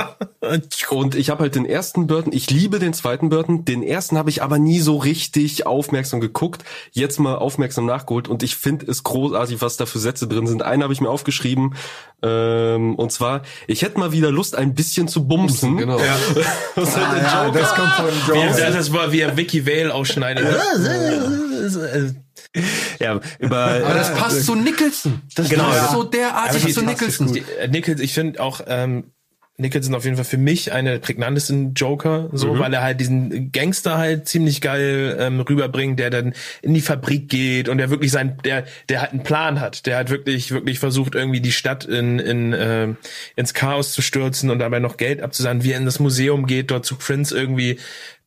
und 0.90 1.14
ich 1.14 1.30
habe 1.30 1.43
halt 1.43 1.55
den 1.55 1.66
ersten 1.66 2.07
Burton, 2.07 2.32
ich 2.32 2.51
liebe 2.51 2.78
den 2.78 2.93
zweiten 2.93 3.28
Burton, 3.28 3.64
den 3.64 3.82
ersten 3.82 4.16
habe 4.16 4.30
ich 4.30 4.43
aber 4.43 4.59
nie 4.59 4.80
so 4.80 4.97
richtig 4.99 5.66
aufmerksam 5.66 6.20
geguckt, 6.20 6.62
jetzt 6.93 7.18
mal 7.18 7.34
aufmerksam 7.34 7.86
nachgeholt 7.86 8.28
und 8.28 8.43
ich 8.43 8.57
finde 8.57 8.86
es 8.86 9.03
großartig, 9.03 9.61
was 9.61 9.76
da 9.76 9.86
für 9.86 9.99
Sätze 9.99 10.28
drin 10.28 10.47
sind. 10.47 10.62
Einen 10.62 10.82
habe 10.82 10.93
ich 10.93 11.01
mir 11.01 11.11
aufgeschrieben 11.11 11.74
ähm, 12.24 12.95
und 12.95 13.11
zwar, 13.11 13.43
ich 13.66 13.82
hätte 13.82 13.99
mal 13.99 14.12
wieder 14.12 14.30
Lust, 14.30 14.55
ein 14.55 14.74
bisschen 14.74 15.09
zu 15.09 15.26
bumsen. 15.26 15.76
Genau. 15.76 15.99
Was 16.76 16.97
halt 16.97 17.16
der 17.16 17.22
ja, 17.24 17.47
Joker 17.47 17.59
das 17.59 17.74
kommt 17.74 17.93
von 17.95 18.07
Wie 18.07 18.38
Joe. 18.38 18.61
er, 18.61 18.70
das 18.70 18.93
war 18.93 19.11
wie 19.11 19.20
er 19.20 19.36
Vicky 19.36 19.66
Vale 19.66 19.93
ausschneidet. 19.93 20.47
Ja, 22.99 23.21
über, 23.39 23.59
Aber 23.59 23.95
das 23.95 24.15
passt 24.15 24.45
zu 24.47 24.55
Nicholson. 24.55 25.23
Das 25.35 25.49
Genau, 25.49 25.65
passt 25.65 25.83
ja. 25.83 25.93
so 25.93 26.03
derartig 26.05 26.63
Aber 26.65 26.73
zu 26.73 26.83
Nicholson. 26.83 27.33
Die, 27.33 27.45
äh, 27.61 27.69
Nichols, 27.69 28.01
ich 28.01 28.15
finde 28.15 28.41
auch 28.41 28.61
ähm, 28.67 29.05
Nicholson 29.59 29.95
auf 29.95 30.05
jeden 30.05 30.17
Fall 30.17 30.25
für 30.25 30.39
mich 30.39 30.73
eine 30.73 30.93
der 30.93 30.99
prägnantesten 30.99 31.75
Joker, 31.75 32.31
so 32.33 32.59
weil 32.59 32.73
er 32.73 32.83
halt 32.83 33.01
diesen 33.01 33.53
Gangster 33.53 33.99
halt 33.99 34.27
ziemlich 34.27 34.61
geil 34.61 35.17
ähm, 35.21 35.41
rüberbringt, 35.41 35.99
der 35.99 36.11
dann 36.11 36.33
in 36.63 36.73
die 36.73 36.81
Fabrik 36.81 37.29
geht 37.29 37.69
und 37.69 37.79
der 37.79 37.91
wirklich 37.91 38.11
sein, 38.11 38.39
der 38.45 38.65
der 38.89 39.03
halt 39.03 39.13
einen 39.13 39.23
Plan 39.23 39.61
hat, 39.61 39.85
der 39.87 39.97
halt 39.97 40.11
wirklich 40.11 40.53
wirklich 40.53 40.79
versucht 40.79 41.15
irgendwie 41.15 41.41
die 41.41 41.53
Stadt 41.53 41.85
in 41.85 42.19
in 42.19 42.53
äh, 42.55 42.89
ins 43.37 43.53
Chaos 43.53 43.93
zu 43.93 44.01
stürzen 44.01 44.51
und 44.51 44.59
dabei 44.59 44.79
noch 44.79 44.97
Geld 44.97 45.21
abzusahnen, 45.21 45.63
wie 45.65 45.73
er 45.73 45.79
in 45.79 45.87
das 45.87 46.01
Museum 46.01 46.47
geht, 46.47 46.71
dort 46.71 46.87
zu 46.87 46.97
Prince 46.97 47.37
irgendwie 47.37 47.79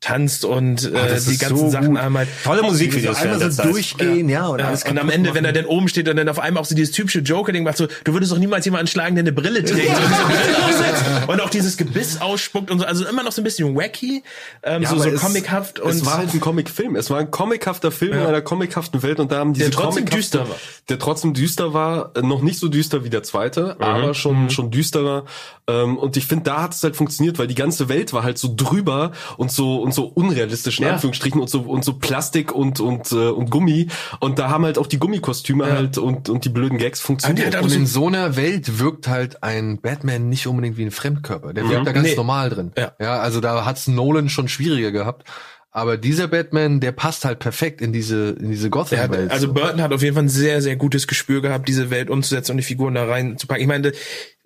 tanzt 0.01 0.45
und 0.45 0.85
äh, 0.85 0.91
das 0.91 1.25
die 1.25 1.37
ganzen 1.37 1.57
so 1.57 1.69
Sachen 1.69 1.91
gut. 1.91 1.99
einmal 1.99 2.27
tolle 2.43 2.61
Musikvideos 2.61 3.17
einmal 3.17 3.35
so 3.35 3.45
der 3.45 3.51
Zeit. 3.51 3.65
durchgehen, 3.65 4.29
ja, 4.29 4.47
und 4.47 4.59
ja, 4.59 4.71
und 4.71 4.97
am 4.99 5.09
Ende, 5.09 5.33
wenn 5.33 5.45
er 5.45 5.51
machen. 5.51 5.63
dann 5.63 5.65
oben 5.65 5.87
steht 5.87 6.07
und 6.07 6.17
dann 6.17 6.29
auf 6.29 6.39
einmal 6.39 6.61
auch 6.61 6.65
so 6.65 6.75
dieses 6.75 6.91
typische 6.91 7.19
Joker-Ding 7.19 7.63
macht, 7.63 7.77
so, 7.77 7.87
du 8.03 8.13
würdest 8.13 8.31
doch 8.31 8.37
niemals 8.37 8.65
jemanden 8.65 8.87
schlagen, 8.87 9.15
der 9.15 9.23
eine 9.23 9.31
Brille 9.31 9.63
trägt 9.63 9.89
und, 9.89 10.03
diese 10.07 10.23
Brille 10.23 10.65
aufsetzt 10.65 11.03
und 11.27 11.41
auch 11.41 11.49
dieses 11.49 11.77
Gebiss 11.77 12.21
ausspuckt 12.21 12.69
und 12.69 12.79
so, 12.79 12.85
also 12.85 13.05
immer 13.05 13.23
noch 13.23 13.31
so 13.31 13.41
ein 13.41 13.45
bisschen 13.45 13.75
wacky, 13.75 14.23
ähm, 14.63 14.83
Ja, 14.83 14.89
so, 14.89 14.99
so 14.99 15.11
comichaft 15.11 15.79
und 15.79 15.91
es 15.91 16.05
war 16.05 16.17
halt 16.17 16.33
ein 16.33 16.39
Comic-Film. 16.39 16.95
Es 16.95 17.09
war 17.09 17.19
ein 17.19 17.31
comichafter 17.31 17.91
Film 17.91 18.13
in 18.13 18.19
einer 18.19 18.41
comichaften 18.41 19.01
Welt 19.01 19.19
und 19.19 19.31
da 19.31 19.37
haben 19.37 19.53
diese 19.53 19.69
Der 19.69 19.79
trotzdem 19.79 20.05
düster 20.05 20.47
war. 20.47 20.55
Der 20.89 20.99
trotzdem 20.99 21.33
düster 21.33 21.73
war, 21.73 22.11
äh, 22.15 22.21
noch 22.21 22.41
nicht 22.41 22.59
so 22.59 22.67
düster 22.67 23.03
wie 23.03 23.09
der 23.09 23.23
zweite, 23.23 23.77
aber 23.79 24.13
schon 24.13 24.49
schon 24.49 24.71
düsterer. 24.71 25.25
Ähm, 25.67 25.97
und 25.97 26.15
ich 26.17 26.27
finde, 26.27 26.43
da 26.43 26.61
hat 26.61 26.73
es 26.73 26.83
halt 26.83 26.95
funktioniert, 26.95 27.39
weil 27.39 27.47
die 27.47 27.55
ganze 27.55 27.89
Welt 27.89 28.13
war 28.13 28.23
halt 28.23 28.37
so 28.37 28.53
drüber 28.55 29.11
und 29.37 29.51
so 29.51 29.81
und 29.85 29.93
so 29.93 30.05
unrealistisch 30.05 30.79
in 30.79 30.85
Ja. 30.85 30.93
Anführungsstrichen 30.93 31.39
und 31.39 31.49
so 31.49 31.61
und 31.61 31.85
so 31.85 31.93
Plastik 31.93 32.51
und 32.53 32.79
und 32.81 33.11
äh, 33.13 33.29
und 33.29 33.49
Gummi 33.51 33.87
und 34.19 34.37
da 34.39 34.49
haben 34.49 34.65
halt 34.65 34.77
auch 34.77 34.87
die 34.87 34.99
Gummikostüme 34.99 35.71
halt 35.71 35.97
und 35.97 36.27
und 36.27 36.43
die 36.43 36.49
blöden 36.49 36.77
Gags 36.77 36.99
funktioniert. 36.99 37.47
hat 37.47 37.55
auch 37.55 37.63
Und 37.63 37.73
in 37.73 37.85
so 37.85 38.07
einer 38.07 38.35
Welt 38.35 38.79
wirkt 38.79 39.07
halt 39.07 39.43
ein 39.43 39.79
Batman 39.79 40.27
nicht 40.27 40.47
unbedingt 40.47 40.75
wie 40.77 40.83
ein 40.83 40.91
Fremdkörper. 40.91 41.53
Der 41.53 41.69
wirkt 41.69 41.87
da 41.87 41.91
ganz 41.93 42.09
Nee. 42.09 42.15
normal 42.15 42.49
drin. 42.49 42.71
Ja. 42.77 42.91
ja, 42.99 43.19
also 43.19 43.39
da 43.39 43.63
hat's 43.65 43.87
Nolan 43.87 44.27
schon 44.29 44.47
schwieriger 44.49 44.91
gehabt. 44.91 45.23
Aber 45.71 45.97
dieser 45.97 46.29
Batman, 46.29 46.79
der 46.79 46.93
passt 46.93 47.25
halt 47.25 47.39
perfekt 47.39 47.81
in 47.81 47.91
diese, 47.91 48.29
in 48.39 48.49
diese 48.49 48.69
Gotham-Welt. 48.69 49.29
also 49.29 49.47
so. 49.47 49.53
Burton 49.53 49.81
hat 49.81 49.91
auf 49.91 50.01
jeden 50.01 50.13
Fall 50.15 50.23
ein 50.23 50.29
sehr, 50.29 50.61
sehr 50.61 50.77
gutes 50.77 51.05
Gespür 51.05 51.41
gehabt, 51.41 51.67
diese 51.67 51.89
Welt 51.89 52.09
umzusetzen 52.09 52.51
und 52.51 52.57
die 52.59 52.63
Figuren 52.63 52.93
da 52.95 53.03
reinzupacken. 53.03 53.61
Ich 53.61 53.67
meine, 53.67 53.91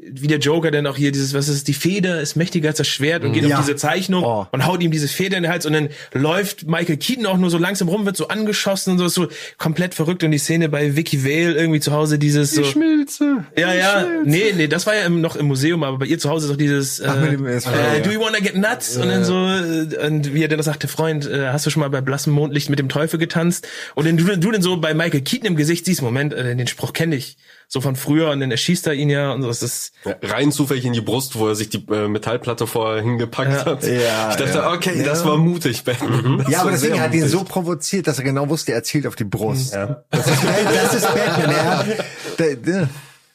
wie 0.01 0.27
der 0.27 0.39
Joker 0.39 0.71
dann 0.71 0.87
auch 0.87 0.95
hier 0.95 1.11
dieses, 1.11 1.33
was 1.33 1.49
ist, 1.49 1.67
die 1.67 1.73
Feder 1.73 2.21
ist 2.21 2.37
mächtiger 2.37 2.69
als 2.69 2.77
das 2.77 2.87
Schwert 2.87 3.25
und 3.25 3.33
geht 3.33 3.43
Ja. 3.43 3.57
auf 3.59 3.65
diese 3.65 3.75
Zeichnung 3.75 4.23
Oh. 4.23 4.47
und 4.51 4.65
haut 4.65 4.81
ihm 4.81 4.91
diese 4.91 5.09
Feder 5.09 5.35
in 5.35 5.43
den 5.43 5.51
Hals 5.51 5.65
und 5.65 5.73
dann 5.73 5.89
läuft 6.13 6.67
Michael 6.67 6.95
Keaton 6.95 7.25
auch 7.25 7.37
nur 7.37 7.49
so 7.49 7.57
langsam 7.57 7.89
rum, 7.89 8.05
wird 8.05 8.15
so 8.15 8.29
angeschossen 8.29 8.91
und 8.91 8.97
so, 8.99 9.07
so 9.09 9.27
komplett 9.57 9.93
verrückt 9.93 10.23
und 10.23 10.31
die 10.31 10.37
Szene 10.37 10.69
bei 10.69 10.95
Vicky 10.95 11.25
Vale 11.25 11.53
irgendwie 11.53 11.81
zu 11.81 11.91
Hause 11.91 12.17
dieses 12.17 12.55
so. 12.55 12.63
Schmilze. 12.63 13.43
Ja, 13.57 13.73
ja, 13.73 14.07
nee, 14.23 14.53
nee, 14.55 14.67
das 14.67 14.87
war 14.87 14.95
ja 14.95 15.09
noch 15.09 15.35
im 15.35 15.47
Museum, 15.47 15.83
aber 15.83 15.97
bei 15.97 16.05
ihr 16.05 16.17
zu 16.17 16.29
Hause 16.29 16.47
ist 16.47 16.53
auch 16.53 16.57
dieses, 16.57 16.99
äh, 17.01 17.11
dem 17.31 17.45
ESV, 17.45 17.67
äh, 17.67 17.97
ja. 17.97 17.99
do 17.99 18.11
you 18.11 18.21
wanna 18.21 18.39
get 18.39 18.55
nuts? 18.55 18.95
Und 18.95 19.09
dann 19.09 19.25
so, 19.25 19.33
äh, 19.47 20.07
und 20.07 20.33
wie 20.33 20.41
er 20.41 20.47
dann 20.47 20.61
sagte, 20.63 20.87
Freund, 20.87 21.27
äh, 21.27 21.47
hast 21.49 21.65
du 21.65 21.69
schon 21.71 21.81
mal 21.81 21.89
bei 21.89 21.99
blassem 21.99 22.31
Mondlicht 22.31 22.69
mit 22.69 22.79
dem 22.79 22.87
Teufel 22.87 23.19
getanzt? 23.19 23.67
Und 23.95 24.07
dann 24.07 24.15
du, 24.15 24.37
du 24.37 24.51
dann 24.51 24.61
so 24.61 24.77
bei 24.77 24.93
Michael 24.93 25.21
Keaton 25.21 25.47
im 25.47 25.55
Gesicht 25.57 25.85
siehst, 25.85 26.01
Moment, 26.01 26.33
äh, 26.33 26.55
den 26.55 26.67
Spruch 26.67 26.93
kenne 26.93 27.17
ich 27.17 27.35
so 27.71 27.81
von 27.81 27.95
früher 27.95 28.31
und 28.31 28.39
dann 28.39 28.49
erschießt 28.49 28.87
er 28.87 28.93
ihn 28.95 29.11
ja 29.11 29.31
und 29.31 29.43
so, 29.43 29.47
das 29.47 29.61
ist, 29.61 29.91
Ja, 30.03 30.15
rein 30.23 30.51
zufällig 30.51 30.85
in 30.85 30.93
die 30.93 31.01
Brust, 31.01 31.37
wo 31.37 31.47
er 31.47 31.55
sich 31.55 31.69
die 31.69 31.85
äh, 31.91 32.07
Metallplatte 32.07 32.65
vorher 32.65 33.03
hingepackt 33.03 33.51
Ja. 33.51 33.65
hat. 33.65 33.83
Ja, 33.83 34.31
ich 34.31 34.35
dachte, 34.37 34.57
ja. 34.57 34.73
okay, 34.73 35.03
das 35.03 35.19
Ja. 35.21 35.27
war 35.27 35.37
mutig, 35.37 35.83
Batman. 35.83 36.39
Das 36.39 36.49
Ja, 36.49 36.61
aber 36.61 36.71
deswegen 36.71 36.99
hat 36.99 37.13
ihn 37.13 37.27
so 37.27 37.43
provoziert, 37.43 38.07
dass 38.07 38.17
er 38.17 38.23
genau 38.25 38.49
wusste, 38.49 38.73
er 38.73 38.81
zielt 38.83 39.05
auf 39.05 39.15
die 39.15 39.23
Brust. 39.23 39.73
Ja. 39.73 40.03
Das, 40.09 40.25
ist, 40.25 40.37
das 40.43 40.93
ist 40.95 41.07
Batman. 41.13 41.85
Der, 42.39 42.89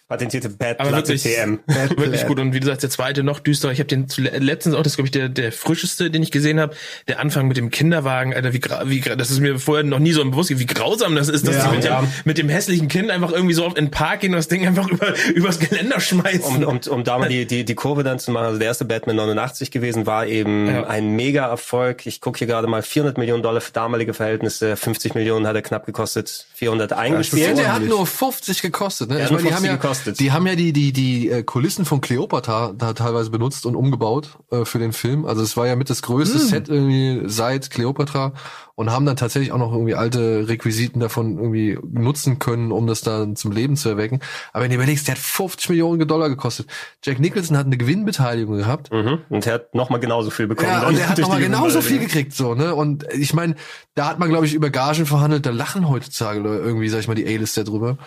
Patentierte 0.07 0.51
Bad 0.51 0.79
wirklich, 0.93 1.23
TM. 1.23 1.61
wirklich 1.67 2.27
gut. 2.27 2.39
Und 2.39 2.53
wie 2.53 2.61
du 2.61 2.67
sagst, 2.67 2.83
der 2.83 2.91
zweite 2.91 3.23
noch 3.23 3.41
düsterer. 3.41 3.73
Ich 3.73 3.79
habe 3.79 3.89
den 3.89 4.07
letztens 4.19 4.75
auch, 4.75 4.83
das 4.83 4.93
ist 4.93 4.97
glaube 4.97 5.07
ich 5.07 5.13
der, 5.13 5.31
der 5.31 5.51
frischeste, 5.51 6.11
den 6.11 6.23
ich 6.23 6.31
gesehen 6.31 6.61
habe. 6.61 6.75
Der 7.09 7.21
Anfang 7.21 7.49
mit 7.49 7.57
dem 7.57 7.71
Kinderwagen, 7.71 8.35
Alter, 8.35 8.53
wie, 8.53 8.59
gra- 8.59 8.87
wie 8.89 9.01
gra- 9.01 9.17
das 9.17 9.31
ist 9.31 9.41
mir 9.41 9.59
vorher 9.59 9.83
noch 9.83 9.99
nie 9.99 10.13
so 10.13 10.23
bewusst, 10.23 10.51
gewesen, 10.51 10.69
wie 10.69 10.75
grausam 10.75 11.17
das 11.17 11.29
ist, 11.31 11.49
dass 11.49 11.57
Ja, 11.57 11.69
die 11.71 11.77
mit, 11.77 11.85
ja. 11.87 12.01
dem, 12.03 12.09
mit 12.27 12.37
dem 12.39 12.49
hässlichen 12.51 12.89
Kind 12.89 13.11
einfach 13.11 13.33
irgendwie 13.33 13.55
so 13.55 13.65
auf 13.65 13.77
in 13.79 13.87
den 13.87 13.91
Park 13.91 14.21
gehen 14.21 14.33
und 14.33 14.37
das 14.37 14.49
Ding 14.49 14.67
einfach 14.67 14.89
über 14.89 15.15
übers 15.35 15.59
Geländer 15.59 15.99
schmeißen. 16.01 16.65
Um, 16.65 16.77
um, 16.77 16.81
um 16.91 17.03
da 17.05 17.17
mal 17.19 17.31
die, 17.31 17.47
die, 17.47 17.65
die 17.65 17.75
Kurve 17.75 18.05
dann 18.05 18.19
zu 18.19 18.31
machen, 18.31 18.45
also 18.45 18.59
der 18.59 18.69
erste 18.69 18.85
Batman 18.85 19.17
89 19.17 19.71
gewesen, 19.71 20.05
war 20.05 20.27
eben 20.27 20.69
Ja. 20.69 20.85
ein 20.87 21.17
Mega-Erfolg. 21.17 22.07
Ich 22.07 22.21
gucke 22.21 22.39
hier 22.39 22.47
gerade 22.47 22.67
mal 22.67 22.83
400 22.83 23.17
Millionen 23.17 23.43
Dollar 23.43 23.63
für 23.63 23.73
damalige 23.73 24.13
Verhältnisse, 24.13 24.77
50 24.77 25.15
Millionen 25.15 25.47
hat 25.47 25.57
er 25.57 25.63
knapp 25.63 25.87
gekostet, 25.87 26.47
400 26.55 26.91
Ja, 26.91 26.97
eingespielt. 26.99 27.57
der 27.57 27.73
hat 27.73 27.83
nur 27.83 28.07
50 28.07 28.61
gekostet. 28.61 29.09
Ne? 29.09 29.19
Ja, 29.21 29.25
ich 29.25 29.31
meine, 29.31 29.43
die 29.43 29.55
haben 29.55 29.65
50 29.65 29.67
ja, 29.71 29.77
gekostet. 29.77 29.94
Die 30.03 30.33
haben 30.33 30.47
ja 30.47 30.55
die 30.55 30.73
die 30.73 30.93
die 30.93 31.31
äh, 31.31 31.43
Kulissen 31.43 31.85
von 31.85 32.01
Cleopatra 32.01 32.73
da 32.77 32.93
teilweise 32.93 33.31
benutzt 33.31 33.67
und 33.67 33.77
umgebaut 33.77 34.39
äh, 34.51 34.65
für 34.65 34.79
den 34.79 34.93
Film. 34.93 35.25
Also 35.25 35.43
es 35.43 35.57
war 35.57 35.67
ja 35.67 35.77
mit 35.77 35.91
das 35.91 36.03
größte 36.03 36.39
Hm. 36.39 36.47
Set 36.47 36.69
irgendwie 36.69 37.23
seit 37.27 37.71
Cleopatra 37.71 38.33
und 38.77 38.91
haben 38.91 39.07
dann 39.07 39.17
tatsächlich 39.17 39.53
auch 39.53 39.59
noch 39.59 39.73
irgendwie 39.73 39.95
alte 39.95 40.49
Requisiten 40.49 40.99
davon 41.01 41.39
irgendwie 41.39 41.79
nutzen 41.89 42.39
können, 42.39 42.73
um 42.73 42.87
das 42.87 43.03
dann 43.03 43.37
zum 43.37 43.53
Leben 43.53 43.77
zu 43.77 43.89
erwecken. 43.89 44.21
Aber 44.53 44.65
wenn 44.65 44.71
du 44.71 44.77
überlegst, 44.77 45.07
der 45.07 45.15
hat 45.15 45.21
50 45.21 45.71
Millionen 45.71 46.07
Dollar 46.09 46.29
gekostet. 46.29 46.67
Jack 47.03 47.21
Nicholson 47.21 47.57
hat 47.57 47.67
eine 47.67 47.77
Gewinnbeteiligung 47.77 48.57
gehabt. 48.57 48.93
Mhm. 48.93 49.21
Und 49.29 49.47
er 49.47 49.55
hat 49.55 49.75
nochmal 49.75 50.01
genauso 50.01 50.31
viel 50.31 50.49
bekommen. 50.49 50.71
Ja, 50.71 50.81
dann 50.81 50.89
und 50.89 50.99
er 50.99 51.09
hat 51.11 51.19
nochmal 51.19 51.41
genauso 51.41 51.81
viel 51.83 52.01
gekriegt, 52.01 52.35
so, 52.35 52.55
ne? 52.55 52.75
Und 52.75 53.07
ich 53.13 53.33
meine, 53.33 53.55
da 53.95 54.09
hat 54.09 54.19
man, 54.19 54.29
glaube 54.29 54.47
ich, 54.47 54.55
über 54.55 54.71
Gagen 54.71 55.07
verhandelt, 55.07 55.47
da 55.47 55.51
lachen 55.51 55.89
heutzutage 55.89 56.41
irgendwie, 56.41 56.89
sag 56.89 57.01
ich 57.01 57.09
mal, 57.09 57.15
die 57.15 57.27
A-Lister 57.27 57.63
drüber. 57.65 57.99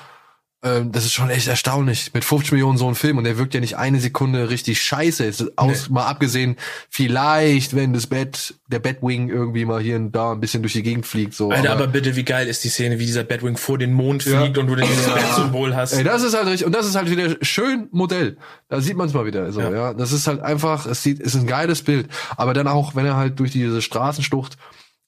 Ähm, 0.67 0.91
das 0.91 1.05
ist 1.05 1.13
schon 1.13 1.29
echt 1.29 1.47
erstaunlich. 1.47 2.11
Mit 2.13 2.25
50 2.25 2.51
Millionen 2.51 2.77
so 2.77 2.87
ein 2.87 2.95
Film 2.95 3.17
und 3.17 3.23
der 3.23 3.37
wirkt 3.37 3.53
ja 3.53 3.59
nicht 3.59 3.77
eine 3.77 3.99
Sekunde 3.99 4.49
richtig 4.49 4.81
scheiße. 4.81 5.23
Jetzt 5.25 5.57
aus, 5.57 5.89
mal 5.89 6.05
abgesehen, 6.05 6.55
vielleicht, 6.89 7.75
wenn 7.75 7.93
das 7.93 8.07
Bett, 8.07 8.55
der 8.67 8.79
Batwing 8.79 9.29
irgendwie 9.29 9.65
mal 9.65 9.81
hier 9.81 9.95
und 9.95 10.11
da 10.11 10.31
ein 10.33 10.39
bisschen 10.39 10.61
durch 10.61 10.73
die 10.73 10.83
Gegend 10.83 11.05
fliegt, 11.05 11.33
so. 11.33 11.49
Alter, 11.51 11.71
aber 11.71 11.87
bitte, 11.87 12.15
wie 12.15 12.23
geil 12.23 12.47
ist 12.47 12.63
die 12.63 12.69
Szene, 12.69 12.99
wie 12.99 13.05
dieser 13.05 13.23
Batwing 13.23 13.57
vor 13.57 13.77
den 13.77 13.93
Mond 13.93 14.25
Ja. 14.25 14.41
fliegt 14.41 14.57
und 14.57 14.67
du 14.67 14.75
dann 14.75 14.87
dieses 14.87 15.07
Bat-Symbol 15.07 15.75
hast. 15.75 15.93
Ey, 15.93 16.03
das 16.03 16.23
ist 16.23 16.35
halt 16.35 16.47
richtig, 16.47 16.65
und 16.65 16.73
das 16.73 16.85
ist 16.85 16.95
halt 16.95 17.09
wieder 17.09 17.35
schön 17.41 17.87
Modell. 17.91 18.37
Da 18.69 18.81
sieht 18.81 18.97
man 18.97 19.07
es 19.07 19.13
mal 19.13 19.25
wieder, 19.25 19.51
so, 19.51 19.61
ja. 19.61 19.71
Ja. 19.71 19.93
Das 19.93 20.11
ist 20.11 20.27
halt 20.27 20.41
einfach, 20.41 20.85
es 20.85 21.03
sieht, 21.03 21.19
ist 21.19 21.35
ein 21.35 21.47
geiles 21.47 21.81
Bild. 21.81 22.07
Aber 22.35 22.53
dann 22.53 22.67
auch, 22.67 22.95
wenn 22.95 23.05
er 23.05 23.15
halt 23.15 23.39
durch 23.39 23.51
diese 23.51 23.81
Straßenschlucht 23.81 24.57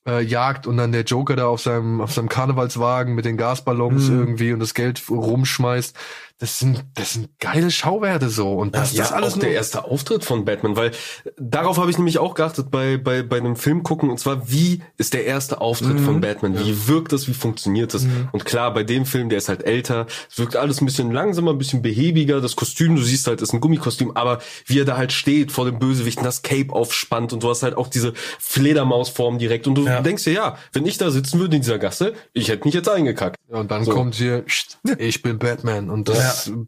äh, 0.08 0.22
jagt 0.22 0.68
und 0.68 0.78
dann 0.78 0.92
der 0.92 1.04
Joker 1.04 1.36
da 1.36 1.48
auf 1.48 1.62
seinem, 1.62 2.02
auf 2.02 2.14
seinem 2.14 2.30
Karnevalswagen 2.30 3.16
mit 3.16 3.26
den 3.26 3.38
Gasballons 3.38 4.10
irgendwie 4.10 4.54
und 4.54 4.60
das 4.60 4.74
Geld 4.74 5.02
rumschmeißt. 5.10 5.96
Das 6.40 6.58
sind, 6.60 6.86
das 6.96 7.14
sind 7.14 7.30
geile 7.40 7.70
Schauwerte 7.70 8.30
so. 8.30 8.54
Und 8.54 8.74
das, 8.76 8.94
ja, 8.94 9.04
das 9.04 9.12
alles 9.12 9.34
auch 9.36 9.40
der 9.40 9.52
erste 9.52 9.84
Auftritt 9.84 10.24
von 10.24 10.46
Batman, 10.46 10.76
weil 10.78 10.92
darauf 11.38 11.78
habe 11.78 11.92
ich 11.92 11.98
nämlich 11.98 12.18
auch 12.18 12.34
geachtet 12.34 12.72
bei, 12.72 12.98
bei, 12.98 13.24
bei 13.24 13.38
einem 13.38 13.56
Film 13.58 13.84
gucken, 13.84 14.10
und 14.10 14.20
zwar, 14.20 14.50
wie 14.50 14.82
ist 14.98 15.14
der 15.14 15.26
erste 15.26 15.60
Auftritt 15.62 15.96
Mhm. 16.00 16.06
von 16.06 16.22
Batman? 16.22 16.58
Wie 16.58 16.88
wirkt 16.88 17.12
das? 17.12 17.28
Wie 17.28 17.34
funktioniert 17.34 17.94
das? 17.94 18.08
Und 18.32 18.46
klar, 18.46 18.74
bei 18.74 18.84
dem 18.84 19.06
Film, 19.06 19.30
der 19.30 19.38
ist 19.38 19.50
halt 19.50 19.64
älter, 19.64 20.08
es 20.32 20.40
wirkt 20.40 20.56
alles 20.56 20.82
ein 20.82 20.86
bisschen 20.86 21.12
langsamer, 21.12 21.52
ein 21.52 21.58
bisschen 21.58 21.82
behäbiger, 21.82 22.42
das 22.42 22.56
Kostüm, 22.56 22.96
du 22.96 23.02
siehst 23.02 23.28
halt, 23.28 23.42
ist 23.42 23.54
ein 23.54 23.60
Gummikostüm, 23.60 24.12
aber 24.16 24.40
wie 24.66 24.80
er 24.80 24.86
da 24.86 24.98
halt 24.98 25.12
steht 25.12 25.52
vor 25.52 25.66
dem 25.66 25.78
Bösewichten, 25.78 26.24
das 26.24 26.42
Cape 26.42 26.72
aufspannt 26.74 27.34
und 27.34 27.44
du 27.44 27.50
hast 27.50 27.64
halt 27.64 27.76
auch 27.76 27.88
diese 27.88 28.14
Fledermausform 28.40 29.40
direkt 29.40 29.68
und 29.68 29.76
du 29.76 29.86
denkst 30.04 30.24
dir, 30.26 30.34
ja, 30.34 30.58
wenn 30.74 30.86
ich 30.86 30.98
da 30.98 31.12
sitzen 31.12 31.40
würde 31.40 31.56
in 31.56 31.62
dieser 31.62 31.80
Gasse, 31.80 32.14
ich 32.34 32.50
hätte 32.50 32.66
mich 32.66 32.74
jetzt 32.74 32.90
eingekackt. 32.90 33.38
Ja, 33.52 33.58
und 33.60 33.72
dann 33.72 33.84
So. 33.84 33.92
kommt 33.92 34.16
hier, 34.16 34.42
"Psst, 34.44 34.78
ich 34.98 35.22
bin 35.22 35.40
Batman. 35.40 35.90
Und 35.90 36.08
das 36.10 36.18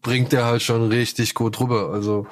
bringt 0.02 0.34
er 0.34 0.46
halt 0.46 0.62
schon 0.62 0.90
richtig 0.90 1.34
gut 1.34 1.60
rüber. 1.60 1.92
Also 1.94 2.28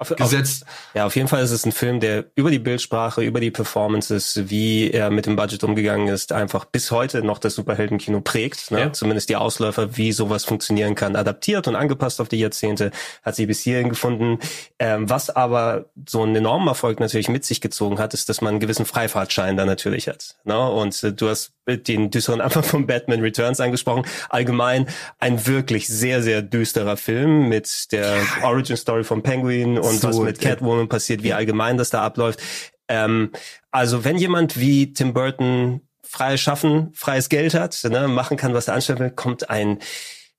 Auf, 0.00 0.14
gesetzt. 0.14 0.62
Auf, 0.62 0.94
ja, 0.94 1.06
auf 1.06 1.16
jeden 1.16 1.26
Fall 1.26 1.42
ist 1.42 1.50
es 1.50 1.66
ein 1.66 1.72
Film, 1.72 1.98
der 1.98 2.26
über 2.36 2.52
die 2.52 2.60
Bildsprache, 2.60 3.22
über 3.22 3.40
die 3.40 3.50
Performances, 3.50 4.48
wie 4.48 4.92
er 4.92 5.10
mit 5.10 5.26
dem 5.26 5.34
Budget 5.34 5.64
umgegangen 5.64 6.06
ist, 6.06 6.32
einfach 6.32 6.66
bis 6.66 6.92
heute 6.92 7.22
noch 7.22 7.38
das 7.38 7.56
Superheldenkino 7.56 8.20
prägt. 8.20 8.70
Ne? 8.70 8.80
Ja. 8.80 8.92
Zumindest 8.92 9.28
die 9.28 9.34
Ausläufer, 9.34 9.96
wie 9.96 10.12
sowas 10.12 10.44
funktionieren 10.44 10.94
kann, 10.94 11.16
adaptiert 11.16 11.66
und 11.66 11.74
angepasst 11.74 12.20
auf 12.20 12.28
die 12.28 12.38
Jahrzehnte, 12.38 12.92
hat 13.24 13.34
sie 13.34 13.46
bis 13.46 13.60
hierhin 13.60 13.88
gefunden. 13.88 14.38
Ähm, 14.78 15.10
was 15.10 15.30
aber 15.30 15.86
so 16.08 16.22
einen 16.22 16.36
enormen 16.36 16.68
Erfolg 16.68 17.00
natürlich 17.00 17.28
mit 17.28 17.44
sich 17.44 17.60
gezogen 17.60 17.98
hat, 17.98 18.14
ist, 18.14 18.28
dass 18.28 18.40
man 18.40 18.50
einen 18.50 18.60
gewissen 18.60 18.86
Freifahrtschein 18.86 19.56
da 19.56 19.64
natürlich 19.64 20.06
hat. 20.06 20.36
Ne? 20.44 20.70
Und 20.70 21.02
äh, 21.02 21.12
du 21.12 21.28
hast 21.28 21.54
den 21.76 22.10
düsteren 22.10 22.40
Anfang 22.40 22.62
von 22.62 22.86
Batman 22.86 23.20
Returns 23.20 23.60
angesprochen. 23.60 24.04
Allgemein 24.28 24.86
ein 25.18 25.46
wirklich 25.46 25.88
sehr, 25.88 26.22
sehr 26.22 26.42
düsterer 26.42 26.96
Film 26.96 27.48
mit 27.48 27.92
der 27.92 28.16
Origin 28.42 28.76
Story 28.76 29.04
von 29.04 29.22
Penguin 29.22 29.78
und 29.78 30.00
So, 30.00 30.08
was 30.08 30.18
mit 30.18 30.38
äh, 30.38 30.48
Catwoman 30.48 30.88
passiert, 30.88 31.22
wie 31.22 31.32
allgemein 31.32 31.76
das 31.76 31.90
da 31.90 32.02
abläuft. 32.02 32.40
Ähm, 32.88 33.32
also 33.70 34.04
wenn 34.04 34.16
jemand 34.16 34.58
wie 34.58 34.92
Tim 34.92 35.12
Burton 35.12 35.82
freies 36.02 36.40
Schaffen, 36.40 36.90
freies 36.94 37.28
Geld 37.28 37.52
hat, 37.54 37.78
ne, 37.84 38.08
machen 38.08 38.38
kann, 38.38 38.54
was 38.54 38.68
er 38.68 38.74
anstellen 38.74 38.98
will, 38.98 39.10
kommt 39.10 39.50
ein 39.50 39.78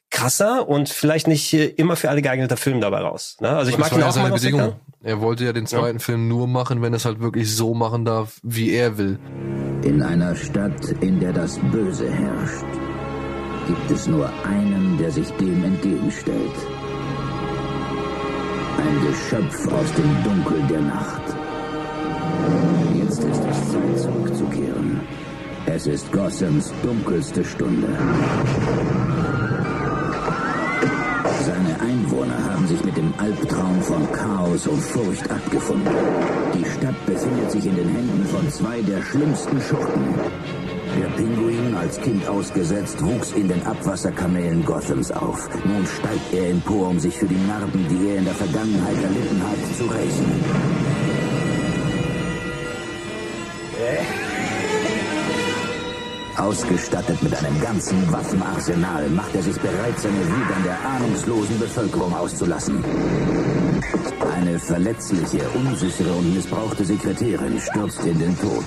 krasser 0.09 0.67
und 0.67 0.89
vielleicht 0.89 1.27
nicht 1.27 1.53
immer 1.53 1.95
für 1.95 2.09
alle 2.09 2.21
geeigneter 2.21 2.57
Film 2.57 2.81
dabei 2.81 2.99
raus. 2.99 3.37
Ne? 3.39 3.49
Also 3.49 3.71
ich 3.71 3.77
mag 3.77 3.89
das 3.89 3.97
ihn 3.97 4.01
ja 4.01 4.07
auch 4.07 4.11
seine 4.11 4.33
Bedingung. 4.33 4.75
Er 5.01 5.21
wollte 5.21 5.45
ja 5.45 5.53
den 5.53 5.65
zweiten 5.65 5.99
Film 5.99 6.27
nur 6.27 6.47
machen, 6.47 6.81
wenn 6.81 6.93
er 6.93 6.97
es 6.97 7.05
halt 7.05 7.21
wirklich 7.21 7.55
so 7.55 7.73
machen 7.73 8.03
darf, 8.03 8.39
wie 8.43 8.71
er 8.71 8.97
will. 8.97 9.17
In 9.83 10.01
einer 10.01 10.35
Stadt, 10.35 10.89
in 10.99 11.19
der 11.19 11.31
das 11.31 11.57
Böse 11.71 12.11
herrscht, 12.11 12.65
gibt 13.67 13.91
es 13.91 14.07
nur 14.07 14.29
einen, 14.43 14.97
der 14.97 15.11
sich 15.11 15.29
dem 15.33 15.63
entgegenstellt. 15.63 16.51
Ein 18.77 19.07
Geschöpf 19.07 19.67
aus 19.71 19.93
dem 19.93 20.23
Dunkel 20.23 20.61
der 20.69 20.81
Nacht. 20.81 21.21
Jetzt 22.95 23.23
ist 23.23 23.41
es 23.49 23.71
Zeit 23.71 23.99
zurückzukehren. 23.99 25.01
Es 25.65 25.87
ist 25.87 26.11
Gothams 26.11 26.73
dunkelste 26.83 27.43
Stunde. 27.45 27.87
Seine 31.49 31.81
Einwohner 31.81 32.37
haben 32.47 32.67
sich 32.67 32.83
mit 32.85 32.95
dem 32.95 33.11
Albtraum 33.17 33.81
von 33.81 34.11
Chaos 34.11 34.67
und 34.67 34.79
Furcht 34.79 35.31
abgefunden. 35.31 35.95
Die 36.53 36.63
Stadt 36.63 37.05
befindet 37.07 37.49
sich 37.49 37.65
in 37.65 37.75
den 37.75 37.89
Händen 37.89 38.23
von 38.25 38.47
zwei 38.51 38.83
der 38.83 39.01
schlimmsten 39.01 39.59
Schurken. 39.59 40.13
Der 41.01 41.07
Pinguin, 41.07 41.75
als 41.75 41.99
Kind 42.01 42.27
ausgesetzt, 42.27 43.03
wuchs 43.03 43.31
in 43.31 43.47
den 43.47 43.65
Abwasserkamellen 43.65 44.63
Gothams 44.63 45.09
auf. 45.09 45.49
Nun 45.65 45.87
steigt 45.87 46.33
er 46.33 46.51
empor, 46.51 46.89
um 46.89 46.99
sich 46.99 47.17
für 47.17 47.25
die 47.25 47.47
Narben, 47.47 47.83
die 47.89 48.09
er 48.09 48.17
in 48.17 48.25
der 48.25 48.35
Vergangenheit 48.35 49.03
erlitten 49.03 49.41
hat, 49.41 49.75
zu 49.75 49.85
rächen. 49.85 50.29
Ausgestattet 56.39 57.21
mit 57.21 57.35
einem 57.35 57.59
ganzen 57.59 58.11
Waffenarsenal 58.13 59.09
macht 59.09 59.35
er 59.35 59.43
sich 59.43 59.59
bereit, 59.59 59.99
seine 59.99 60.25
Wut 60.25 60.55
an 60.55 60.63
der 60.63 60.79
ahnungslosen 60.89 61.59
Bevölkerung 61.59 62.15
auszulassen. 62.15 62.83
Eine 64.33 64.57
verletzliche, 64.57 65.41
unsichere 65.53 66.13
und 66.13 66.33
missbrauchte 66.33 66.85
Sekretärin 66.85 67.59
stürzt 67.59 68.05
in 68.05 68.19
den 68.19 68.39
Tod. 68.39 68.63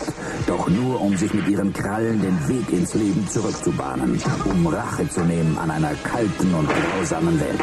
Doch 0.47 0.69
nur, 0.69 1.01
um 1.01 1.17
sich 1.17 1.33
mit 1.33 1.49
ihren 1.49 1.73
Krallen 1.73 2.21
den 2.21 2.49
Weg 2.49 2.71
ins 2.73 2.93
Leben 2.95 3.27
zurückzubahnen. 3.27 4.21
Um 4.45 4.67
Rache 4.67 5.09
zu 5.09 5.23
nehmen 5.23 5.57
an 5.57 5.71
einer 5.71 5.95
kalten 6.05 6.55
und 6.55 6.69
grausamen 6.69 7.41
Welt. 7.41 7.61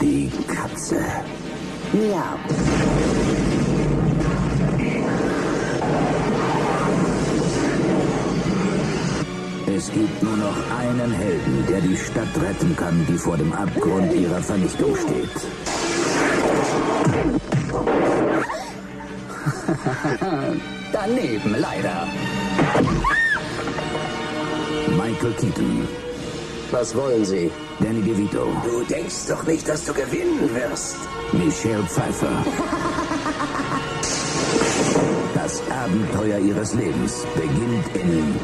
Die 0.00 0.30
Katze. 0.48 1.04
Miau. 1.92 3.41
Es 9.74 9.90
gibt 9.90 10.22
nur 10.22 10.36
noch 10.36 10.54
einen 10.78 11.10
Helden, 11.12 11.66
der 11.66 11.80
die 11.80 11.96
Stadt 11.96 12.28
retten 12.40 12.76
kann, 12.76 13.06
die 13.08 13.16
vor 13.16 13.38
dem 13.38 13.50
Abgrund 13.52 14.12
ihrer 14.12 14.42
Vernichtung 14.42 14.94
steht. 14.94 15.30
Daneben, 20.92 21.56
leider. 21.58 22.06
Michael 24.90 25.32
Keaton. 25.40 25.88
Was 26.70 26.94
wollen 26.94 27.24
Sie? 27.24 27.50
Danny 27.80 28.02
DeVito. 28.02 28.48
Du 28.64 28.84
denkst 28.84 29.28
doch 29.28 29.42
nicht, 29.44 29.66
dass 29.66 29.86
du 29.86 29.94
gewinnen 29.94 30.54
wirst. 30.54 30.96
Michelle 31.32 31.84
Pfeiffer. 31.84 32.28
Das 35.34 35.62
Abenteuer 35.70 36.38
ihres 36.38 36.74
Lebens 36.74 37.26
beginnt 37.34 37.96
in 37.96 38.34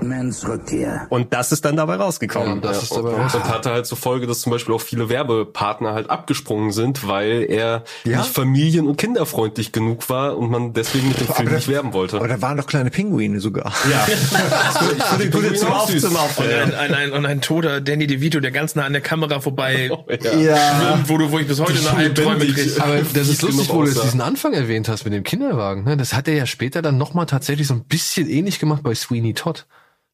Batmans 0.00 0.48
Rückkehr. 0.48 1.06
Und 1.10 1.32
das 1.32 1.52
ist 1.52 1.64
dann 1.64 1.76
dabei 1.76 1.96
rausgekommen. 1.96 2.60
das 2.60 2.82
ist 2.84 2.92
und, 2.92 2.98
aber 3.06 3.16
und 3.16 3.32
hatte 3.48 3.70
halt 3.70 3.86
zur 3.86 3.98
Folge, 3.98 4.26
dass 4.26 4.40
zum 4.40 4.52
Beispiel 4.52 4.74
auch 4.74 4.80
viele 4.80 5.08
Werbepartner 5.08 5.92
halt 5.94 6.10
abgesprungen 6.10 6.72
sind, 6.72 7.06
weil 7.06 7.46
er 7.48 7.84
Ja? 8.04 8.18
nicht 8.18 8.30
familien- 8.30 8.86
und 8.86 8.96
kinderfreundlich 8.96 9.72
genug 9.72 10.08
war 10.08 10.36
und 10.38 10.50
man 10.50 10.72
deswegen 10.72 11.08
mit 11.08 11.20
dem 11.20 11.26
Film 11.28 11.48
da- 11.48 11.54
nicht 11.56 11.68
werben 11.68 11.92
wollte. 11.92 12.16
Aber 12.16 12.28
da 12.28 12.40
waren 12.40 12.56
doch 12.56 12.66
kleine 12.66 12.90
Pinguine 12.90 13.40
sogar. 13.40 13.72
Ja. 13.90 14.06
ich 14.96 15.02
finde 15.04 15.30
gut 15.30 15.58
zum 15.58 15.68
Auf 15.72 15.86
zum 15.96 16.14
Und 16.14 16.40
ein, 16.44 16.74
ein, 16.74 16.94
ein, 16.94 17.12
und 17.12 17.26
ein 17.26 17.40
toter 17.40 17.80
Danny 17.80 18.06
DeVito, 18.06 18.40
der 18.40 18.50
ganz 18.50 18.74
nah 18.74 18.84
an 18.84 18.92
der 18.92 19.02
Kamera 19.02 19.40
vorbei 19.40 19.90
Ja. 20.22 20.56
schwimmt, 20.56 21.08
wo, 21.08 21.18
du, 21.18 21.30
wo 21.30 21.38
ich 21.38 21.46
bis 21.46 21.60
heute 21.60 21.74
noch 21.82 21.96
Albträume 21.96 22.46
kriege. 22.46 22.82
Aber 22.82 22.96
das 23.14 23.28
ist 23.28 23.42
lustig, 23.42 23.68
wo 23.70 23.82
du 23.82 23.88
jetzt 23.88 24.02
diesen 24.02 24.20
Anfang 24.20 24.52
erwähnt 24.52 24.88
hast 24.88 25.04
mit 25.04 25.12
dem 25.12 25.22
Kinderwagen. 25.22 25.84
Ne? 25.84 25.96
Das 25.96 26.14
hat 26.14 26.28
er 26.28 26.34
ja 26.34 26.46
später 26.46 26.82
dann 26.82 26.96
nochmal 26.98 27.26
tatsächlich 27.26 27.66
so 27.66 27.74
ein 27.74 27.84
bisschen 27.84 28.28
ähnlich 28.28 28.58
gemacht 28.58 28.82
bei 28.82 28.94
Sweeney 28.94 29.34
Todd. 29.34 29.66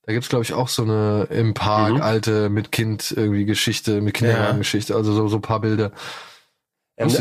Da 0.07 0.12
gibt's 0.12 0.28
glaube 0.28 0.45
ich, 0.45 0.53
auch 0.53 0.69
so 0.69 0.83
eine 0.83 1.27
im 1.31 1.53
Park 1.53 2.01
alte 2.01 2.49
mit 2.49 2.70
Kind 2.70 3.12
irgendwie 3.16 3.45
Geschichte, 3.45 4.01
mit 4.01 4.15
Kinderwagengeschichte, 4.15 4.95
also 4.95 5.12
so, 5.12 5.27
so 5.27 5.39
ein 5.39 5.43
paar 5.43 5.61
Bilder. 5.61 5.91
Ähm, 6.98 7.12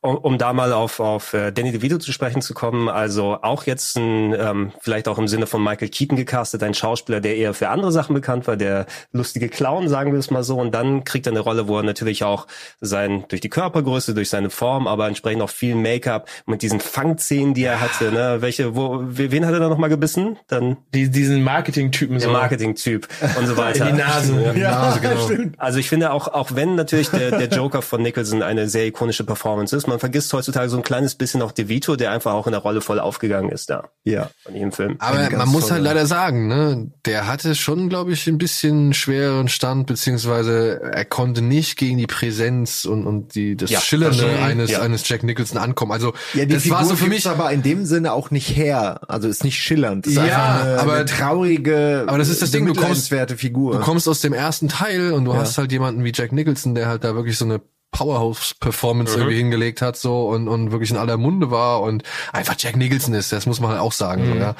um, 0.00 0.16
um 0.16 0.38
da 0.38 0.52
mal 0.52 0.72
auf, 0.72 0.98
auf 0.98 1.34
äh, 1.34 1.52
Danny 1.52 1.70
DeVito 1.70 1.98
zu 1.98 2.12
sprechen 2.12 2.42
zu 2.42 2.52
kommen, 2.52 2.88
also 2.88 3.38
auch 3.42 3.64
jetzt 3.64 3.96
ein, 3.96 4.34
ähm, 4.34 4.72
vielleicht 4.80 5.06
auch 5.06 5.18
im 5.18 5.28
Sinne 5.28 5.46
von 5.46 5.62
Michael 5.62 5.88
Keaton 5.88 6.16
gecastet, 6.16 6.62
ein 6.64 6.74
Schauspieler, 6.74 7.20
der 7.20 7.36
eher 7.36 7.54
für 7.54 7.68
andere 7.68 7.92
Sachen 7.92 8.14
bekannt 8.14 8.48
war, 8.48 8.56
der 8.56 8.86
lustige 9.12 9.48
Clown, 9.48 9.88
sagen 9.88 10.12
wir 10.12 10.18
es 10.18 10.30
mal 10.30 10.42
so, 10.42 10.58
und 10.58 10.74
dann 10.74 11.04
kriegt 11.04 11.26
er 11.26 11.32
eine 11.32 11.40
Rolle, 11.40 11.68
wo 11.68 11.76
er 11.76 11.84
natürlich 11.84 12.24
auch 12.24 12.48
sein, 12.80 13.24
durch 13.28 13.40
die 13.40 13.48
Körpergröße, 13.48 14.14
durch 14.14 14.30
seine 14.30 14.50
Form, 14.50 14.88
aber 14.88 15.06
entsprechend 15.06 15.42
auch 15.42 15.50
viel 15.50 15.76
Make-up 15.76 16.28
mit 16.46 16.62
diesen 16.62 16.80
Fangzähnen, 16.80 17.54
die 17.54 17.64
er 17.64 17.80
hatte, 17.80 18.10
ne, 18.10 18.38
welche, 18.40 18.74
wo, 18.74 18.98
wen 19.02 19.46
hat 19.46 19.52
er 19.52 19.60
da 19.60 19.68
nochmal 19.68 19.90
gebissen? 19.90 20.38
Dann 20.48 20.76
Die, 20.92 21.08
diesen 21.08 21.42
Marketing-Typen 21.44 22.18
der 22.18 22.28
so. 22.28 22.32
Marketing-Typ 22.32 23.06
und 23.38 23.46
so 23.46 23.56
weiter. 23.56 23.86
In 23.88 23.96
die 23.96 24.02
Nase. 24.02 24.54
Ja, 24.56 24.96
genau. 25.00 25.20
stimmt. 25.24 25.60
Also 25.60 25.78
ich 25.78 25.88
finde 25.88 26.12
auch, 26.12 26.28
auch 26.28 26.54
wenn 26.54 26.74
natürlich 26.74 27.10
der, 27.10 27.30
der 27.30 27.48
Joker 27.48 27.82
von 27.82 28.02
Nicholson 28.02 28.42
eine 28.42 28.68
sehr 28.68 28.86
ikonische 28.86 29.19
Performance 29.24 29.74
ist, 29.76 29.86
man 29.86 29.98
vergisst 29.98 30.32
heutzutage 30.32 30.68
so 30.68 30.76
ein 30.76 30.82
kleines 30.82 31.14
bisschen 31.14 31.42
auch 31.42 31.52
DeVito, 31.52 31.96
der 31.96 32.10
einfach 32.12 32.32
auch 32.32 32.46
in 32.46 32.52
der 32.52 32.60
Rolle 32.60 32.80
voll 32.80 33.00
aufgegangen 33.00 33.50
ist 33.50 33.70
da 33.70 33.88
Ja. 34.04 34.30
von 34.42 34.54
jedem 34.54 34.72
Film. 34.72 34.96
Aber 34.98 35.30
man 35.36 35.48
muss 35.48 35.70
halt 35.70 35.82
leider 35.82 36.06
sagen, 36.06 36.48
ne, 36.48 36.90
der 37.06 37.26
hatte 37.26 37.54
schon, 37.54 37.88
glaube 37.88 38.12
ich, 38.12 38.26
ein 38.26 38.38
bisschen 38.38 38.94
schwereren 38.94 39.48
Stand, 39.48 39.86
beziehungsweise 39.86 40.80
er 40.92 41.04
konnte 41.04 41.42
nicht 41.42 41.76
gegen 41.76 41.98
die 41.98 42.06
Präsenz 42.06 42.84
und, 42.84 43.06
und 43.06 43.34
die, 43.34 43.56
das 43.56 43.70
Ja, 43.70 43.80
Schillernde 43.80 44.22
das 44.22 44.42
eines, 44.42 44.70
ja. 44.70 44.80
eines 44.80 45.08
Jack 45.08 45.22
Nicholson 45.22 45.58
ankommen. 45.58 45.92
Also, 45.92 46.12
Ja, 46.34 46.44
die 46.44 46.54
das 46.54 46.62
Figur 46.64 46.78
war 46.78 46.84
so 46.84 46.96
für 46.96 47.06
mich, 47.08 47.28
aber 47.28 47.50
in 47.52 47.62
dem 47.62 47.84
Sinne 47.86 48.12
auch 48.12 48.30
nicht 48.30 48.56
her. 48.56 49.00
Also 49.08 49.28
ist 49.28 49.44
nicht 49.44 49.58
schillernd. 49.58 50.06
Ist 50.06 50.16
Ja, 50.16 50.60
eine, 50.62 50.78
aber- 50.80 50.94
eine 50.94 51.04
traurige, 51.06 52.04
aber 52.06 52.18
das 52.18 52.28
ist 52.28 52.42
das 52.42 52.50
Ding, 52.50 52.66
du 52.66 52.74
kommst- 52.74 53.12
Figur. 53.36 53.72
du 53.74 53.80
kommst 53.80 54.08
aus 54.08 54.20
dem 54.20 54.32
ersten 54.32 54.68
Teil 54.68 55.12
und 55.12 55.24
du 55.24 55.32
Ja. 55.32 55.38
hast 55.40 55.58
halt 55.58 55.72
jemanden 55.72 56.04
wie 56.04 56.12
Jack 56.14 56.32
Nicholson, 56.32 56.74
der 56.74 56.86
halt 56.88 57.04
da 57.04 57.14
wirklich 57.14 57.36
so 57.38 57.44
eine 57.44 57.60
Powerhouse-Performance 57.92 59.16
irgendwie 59.16 59.36
hingelegt 59.36 59.82
hat, 59.82 59.96
so 59.96 60.28
und, 60.28 60.48
und 60.48 60.72
wirklich 60.72 60.90
in 60.90 60.96
aller 60.96 61.16
Munde 61.16 61.50
war 61.50 61.82
und 61.82 62.02
einfach 62.32 62.54
Jack 62.58 62.76
Nicholson 62.76 63.14
ist, 63.14 63.32
das 63.32 63.46
muss 63.46 63.60
man 63.60 63.70
halt 63.70 63.80
auch 63.80 63.92
sagen, 63.92 64.26
so, 64.26 64.34
ja. 64.34 64.54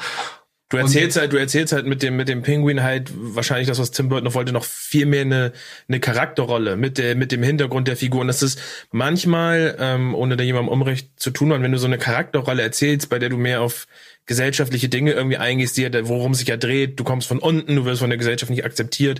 Du 0.71 0.77
erzählst 0.77 1.17
halt, 1.17 1.33
du 1.33 1.37
erzählst 1.37 1.73
halt 1.73 1.85
mit 1.85 2.01
dem, 2.01 2.15
mit 2.15 2.29
dem 2.29 2.43
Pinguin 2.43 2.81
halt 2.81 3.11
wahrscheinlich 3.13 3.67
das, 3.67 3.77
was 3.77 3.91
Tim 3.91 4.07
Burton 4.07 4.23
noch 4.23 4.35
wollte, 4.35 4.53
noch 4.53 4.63
viel 4.63 5.05
mehr 5.05 5.21
eine, 5.21 5.51
eine 5.89 5.99
Charakterrolle 5.99 6.77
mit 6.77 6.97
der, 6.97 7.17
mit 7.17 7.33
dem 7.33 7.43
Hintergrund 7.43 7.89
der 7.89 7.97
Figur. 7.97 8.21
Und 8.21 8.27
das 8.27 8.41
ist 8.41 8.57
manchmal, 8.89 9.75
ähm, 9.79 10.15
ohne 10.15 10.37
da 10.37 10.45
jemandem 10.45 10.71
Unrecht 10.71 11.19
zu 11.19 11.31
tun, 11.31 11.49
wenn 11.49 11.71
du 11.73 11.77
so 11.77 11.87
eine 11.87 11.97
Charakterrolle 11.97 12.61
erzählst, 12.61 13.09
bei 13.09 13.19
der 13.19 13.27
du 13.27 13.35
mehr 13.35 13.61
auf 13.61 13.85
gesellschaftliche 14.27 14.87
Dinge 14.87 15.11
irgendwie 15.11 15.35
eingehst, 15.35 15.75
die, 15.75 15.89
worum 16.07 16.33
sich 16.33 16.47
ja 16.47 16.55
dreht, 16.55 16.97
du 16.97 17.03
kommst 17.03 17.27
von 17.27 17.39
unten, 17.39 17.75
du 17.75 17.83
wirst 17.83 17.99
von 17.99 18.09
der 18.09 18.17
Gesellschaft 18.17 18.49
nicht 18.49 18.63
akzeptiert, 18.63 19.19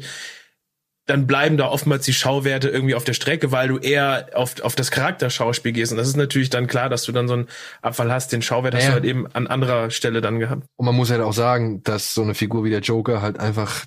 dann 1.07 1.27
bleiben 1.27 1.57
da 1.57 1.67
oftmals 1.67 2.05
die 2.05 2.13
Schauwerte 2.13 2.69
irgendwie 2.69 2.95
auf 2.95 3.03
der 3.03 3.13
Strecke, 3.13 3.51
weil 3.51 3.67
du 3.67 3.77
eher 3.77 4.29
auf, 4.33 4.61
auf 4.61 4.75
das 4.75 4.91
Charakterschauspiel 4.91 5.71
gehst. 5.71 5.91
Und 5.91 5.97
das 5.97 6.07
ist 6.07 6.15
natürlich 6.15 6.49
dann 6.49 6.67
klar, 6.67 6.89
dass 6.89 7.03
du 7.03 7.11
dann 7.11 7.27
so 7.27 7.33
einen 7.33 7.47
Abfall 7.81 8.11
hast. 8.11 8.31
Den 8.31 8.41
Schauwert 8.41 8.75
hast 8.75 8.83
Ja. 8.83 8.89
du 8.89 8.93
halt 8.95 9.05
eben 9.05 9.27
an 9.33 9.47
anderer 9.47 9.89
Stelle 9.89 10.21
dann 10.21 10.39
gehabt. 10.39 10.65
Und 10.77 10.85
man 10.85 10.95
muss 10.95 11.09
halt 11.11 11.21
auch 11.21 11.33
sagen, 11.33 11.81
dass 11.83 12.13
so 12.13 12.21
eine 12.21 12.35
Figur 12.35 12.63
wie 12.63 12.69
der 12.69 12.81
Joker 12.81 13.21
halt 13.21 13.39
einfach 13.39 13.85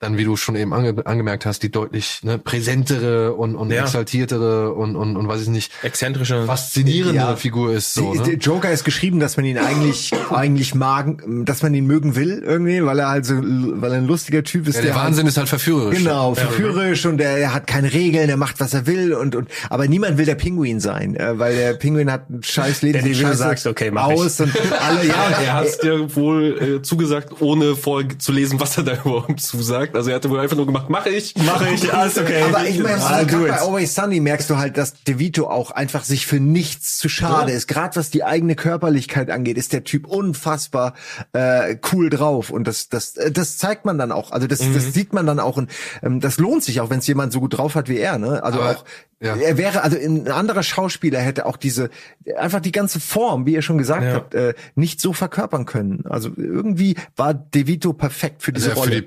dann, 0.00 0.16
wie 0.16 0.24
du 0.24 0.36
schon 0.36 0.54
eben 0.54 0.72
ange 0.72 0.94
angemerkt 1.06 1.44
hast, 1.44 1.62
die 1.64 1.70
deutlich 1.72 2.20
ne, 2.22 2.38
präsentere 2.38 3.34
und, 3.34 3.56
und 3.56 3.70
Ja. 3.72 3.82
exaltiertere 3.82 4.72
und, 4.72 4.94
und, 4.94 5.16
und 5.16 5.26
weiß 5.26 5.42
ich 5.42 5.48
nicht, 5.48 5.72
Exzentrische. 5.82 6.44
faszinierende 6.46 7.16
Ja. 7.16 7.36
Figur 7.36 7.72
ist 7.72 7.94
so. 7.94 8.12
Die- 8.12 8.18
Ne? 8.18 8.24
der 8.24 8.34
Joker 8.36 8.70
ist 8.70 8.84
geschrieben, 8.84 9.18
dass 9.18 9.36
man 9.36 9.44
ihn 9.46 9.58
eigentlich 9.58 10.12
eigentlich 10.30 10.74
mag, 10.74 11.22
dass 11.44 11.62
man 11.62 11.74
ihn 11.74 11.86
mögen 11.86 12.14
will 12.14 12.42
irgendwie, 12.46 12.84
weil 12.84 12.98
er 13.00 13.08
halt 13.08 13.26
so, 13.26 13.34
weil 13.42 13.90
er 13.92 13.98
ein 13.98 14.06
lustiger 14.06 14.44
Typ 14.44 14.68
ist. 14.68 14.76
Ja, 14.76 14.82
der 14.82 14.94
halt- 14.94 15.06
Wahnsinn 15.06 15.26
ist 15.26 15.36
halt 15.36 15.48
verführerisch. 15.48 15.98
Genau, 15.98 16.34
verführerisch 16.34 17.04
und 17.06 17.20
er, 17.20 17.36
er 17.38 17.52
hat 17.54 17.66
keine 17.66 17.92
Regeln, 17.92 18.28
er 18.30 18.36
macht 18.36 18.60
was 18.60 18.74
er 18.74 18.86
will 18.86 19.14
und 19.14 19.34
und 19.34 19.48
aber 19.68 19.88
niemand 19.88 20.16
will 20.16 20.26
der 20.26 20.36
Pinguin 20.36 20.78
sein, 20.80 21.16
äh, 21.16 21.38
weil 21.38 21.56
der 21.56 21.72
Pinguin 21.74 22.10
hat 22.12 22.30
ein 22.30 22.42
scheiß 22.42 22.82
Leben, 22.82 23.04
Der 23.04 23.14
scheiße 23.14 23.36
sagst, 23.36 23.66
okay, 23.66 23.90
mach 23.90 24.10
ich. 24.10 24.18
aus 24.20 24.40
und 24.40 24.52
alle 24.80 25.06
ja, 25.06 25.14
er 25.44 25.52
hat 25.54 25.66
es 25.66 25.78
dir 25.78 26.14
wohl 26.14 26.78
äh, 26.78 26.82
zugesagt, 26.82 27.40
ohne 27.40 27.74
vorher 27.74 28.16
zu 28.18 28.30
lesen, 28.32 28.60
was 28.60 28.76
er 28.78 28.84
da 28.84 28.92
überhaupt 29.04 29.40
zusagt. 29.40 29.87
Also 29.94 30.10
er 30.10 30.16
hatte 30.16 30.30
wohl 30.30 30.40
einfach 30.40 30.56
nur 30.56 30.66
gemacht, 30.66 30.88
mache 30.90 31.10
ich. 31.10 31.34
Mache 31.36 31.68
ich, 31.72 31.92
alles 31.92 32.18
okay. 32.18 32.42
Aber 32.42 32.66
ich 32.66 32.78
meine, 32.78 32.98
gerade 32.98 33.46
it. 33.46 33.48
bei 33.48 33.60
Always 33.60 33.94
Sunny 33.94 34.20
merkst 34.20 34.48
du 34.50 34.56
halt, 34.58 34.76
dass 34.76 35.02
DeVito 35.04 35.48
auch 35.48 35.70
einfach 35.70 36.04
sich 36.04 36.26
für 36.26 36.40
nichts 36.40 36.98
zu 36.98 37.08
schade 37.08 37.52
ist. 37.52 37.66
Gerade 37.68 37.96
was 37.96 38.10
die 38.10 38.24
eigene 38.24 38.54
Körperlichkeit 38.54 39.30
angeht, 39.30 39.58
ist 39.58 39.72
der 39.72 39.84
Typ 39.84 40.06
unfassbar 40.06 40.94
äh, 41.32 41.76
cool 41.92 42.10
drauf. 42.10 42.50
Und 42.50 42.66
das, 42.68 42.88
das, 42.88 43.16
äh, 43.16 43.30
das 43.30 43.58
zeigt 43.58 43.84
man 43.84 43.98
dann 43.98 44.12
auch. 44.12 44.30
Also 44.32 44.46
das, 44.46 44.62
Mhm. 44.62 44.74
das 44.74 44.92
sieht 44.92 45.12
man 45.12 45.26
dann 45.26 45.40
auch. 45.40 45.56
Und 45.56 45.70
ähm, 46.02 46.20
das 46.20 46.38
lohnt 46.38 46.62
sich 46.64 46.80
auch, 46.80 46.90
wenn 46.90 46.98
es 46.98 47.06
jemand 47.06 47.32
so 47.32 47.40
gut 47.40 47.56
drauf 47.56 47.74
hat 47.74 47.88
wie 47.88 47.98
er. 47.98 48.18
Ne? 48.18 48.42
Also 48.42 48.60
Aber, 48.60 48.70
auch, 48.78 48.84
ja. 49.20 49.34
er 49.36 49.56
wäre, 49.58 49.82
also 49.82 49.96
ein 49.96 50.28
anderer 50.28 50.62
Schauspieler 50.62 51.18
hätte 51.20 51.46
auch 51.46 51.56
diese, 51.56 51.90
einfach 52.36 52.60
die 52.60 52.72
ganze 52.72 53.00
Form, 53.00 53.46
wie 53.46 53.54
ihr 53.54 53.62
schon 53.62 53.78
gesagt 53.78 54.02
Ja. 54.04 54.12
habt, 54.14 54.34
äh, 54.34 54.54
nicht 54.74 55.00
so 55.00 55.12
verkörpern 55.12 55.64
können. 55.64 56.04
Also 56.08 56.30
irgendwie 56.36 56.96
war 57.16 57.34
DeVito 57.34 57.92
perfekt 57.92 58.42
für 58.42 58.52
diese 58.52 58.70
Also 58.70 58.82
für 58.82 58.90
die 58.90 59.02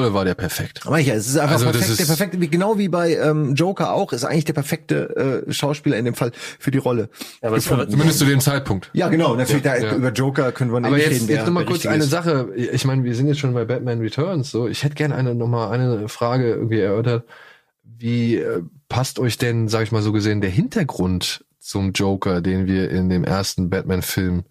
Rolle. 0.00 0.14
War 0.14 0.24
der 0.24 0.34
perfekt. 0.34 0.80
Aber 0.86 0.98
ja, 0.98 1.14
es 1.14 1.28
ist 1.28 1.36
einfach 1.38 1.52
Also 1.54 1.66
das 1.66 1.72
perfekt, 1.76 1.90
ist- 1.92 2.00
der 2.00 2.06
perfekte, 2.16 2.40
wie, 2.40 2.48
genau 2.48 2.78
wie 2.78 2.88
bei 2.88 3.14
ähm, 3.16 3.54
Joker 3.54 3.92
auch, 3.92 4.12
ist 4.12 4.24
eigentlich 4.24 4.44
der 4.44 4.52
perfekte 4.54 5.44
äh, 5.46 5.52
Schauspieler 5.52 5.96
in 5.96 6.04
dem 6.04 6.14
Fall 6.14 6.32
für 6.58 6.70
die 6.70 6.78
Rolle. 6.78 7.08
Ja, 7.42 7.48
aber 7.48 7.56
gefunden. 7.56 7.90
Zumindest 7.90 8.18
zu 8.18 8.24
dem 8.24 8.40
Zeitpunkt. 8.40 8.90
Ja, 8.92 9.08
genau, 9.08 9.34
natürlich 9.36 9.62
da, 9.62 9.76
Ja. 9.76 9.94
über 9.94 10.10
Joker 10.12 10.52
können 10.52 10.70
wir 10.72 10.78
Aber 10.78 10.90
nicht 10.90 10.98
jetzt, 11.06 11.14
reden. 11.14 11.28
wer 11.28 11.36
jetzt 11.36 11.46
noch 11.46 11.52
mal 11.52 11.60
der 11.60 11.68
kurz 11.68 11.86
eine 11.86 12.04
ist. 12.04 12.10
Sache. 12.10 12.48
Ich 12.56 12.84
meine, 12.84 13.04
wir 13.04 13.14
sind 13.14 13.26
jetzt 13.28 13.38
schon 13.40 13.54
bei 13.54 13.64
Batman 13.64 14.00
Returns. 14.00 14.50
So, 14.50 14.68
ich 14.68 14.82
hätte 14.84 14.94
gerne 14.94 15.14
eine 15.14 15.34
noch 15.34 15.48
mal 15.48 15.70
eine 15.70 16.08
Frage 16.08 16.48
irgendwie 16.50 16.80
erörtert. 16.80 17.24
Wie 17.84 18.36
äh, 18.36 18.62
passt 18.88 19.18
euch 19.18 19.36
denn, 19.38 19.68
sag 19.68 19.82
ich 19.82 19.92
mal 19.92 20.02
so 20.02 20.12
gesehen, 20.12 20.40
der 20.40 20.50
Hintergrund 20.50 21.44
zum 21.58 21.92
Joker, 21.92 22.40
den 22.40 22.66
wir 22.66 22.90
in 22.90 23.08
dem 23.10 23.24
ersten 23.24 23.68
Batman-Film 23.68 24.44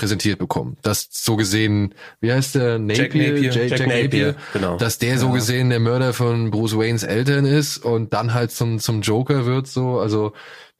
präsentiert 0.00 0.38
bekommen? 0.38 0.76
Das 0.82 1.08
so 1.10 1.36
gesehen, 1.36 1.94
wie 2.20 2.32
heißt 2.32 2.54
der 2.54 2.78
Napier? 2.78 2.96
Jack 2.96 3.14
Napier. 3.14 3.50
Jack, 3.52 3.78
Jack, 3.78 3.86
Napier. 3.88 4.34
genau. 4.52 4.76
Dass 4.76 4.98
der 4.98 5.18
so 5.18 5.30
gesehen 5.30 5.70
der 5.70 5.80
Mörder 5.80 6.12
von 6.12 6.50
Bruce 6.50 6.76
Waynes 6.76 7.02
Eltern 7.02 7.44
ist 7.44 7.78
und 7.78 8.12
dann 8.12 8.34
halt 8.34 8.50
zum 8.50 8.78
zum 8.80 9.02
Joker 9.02 9.46
wird. 9.46 9.66
So, 9.66 10.00
also 10.00 10.32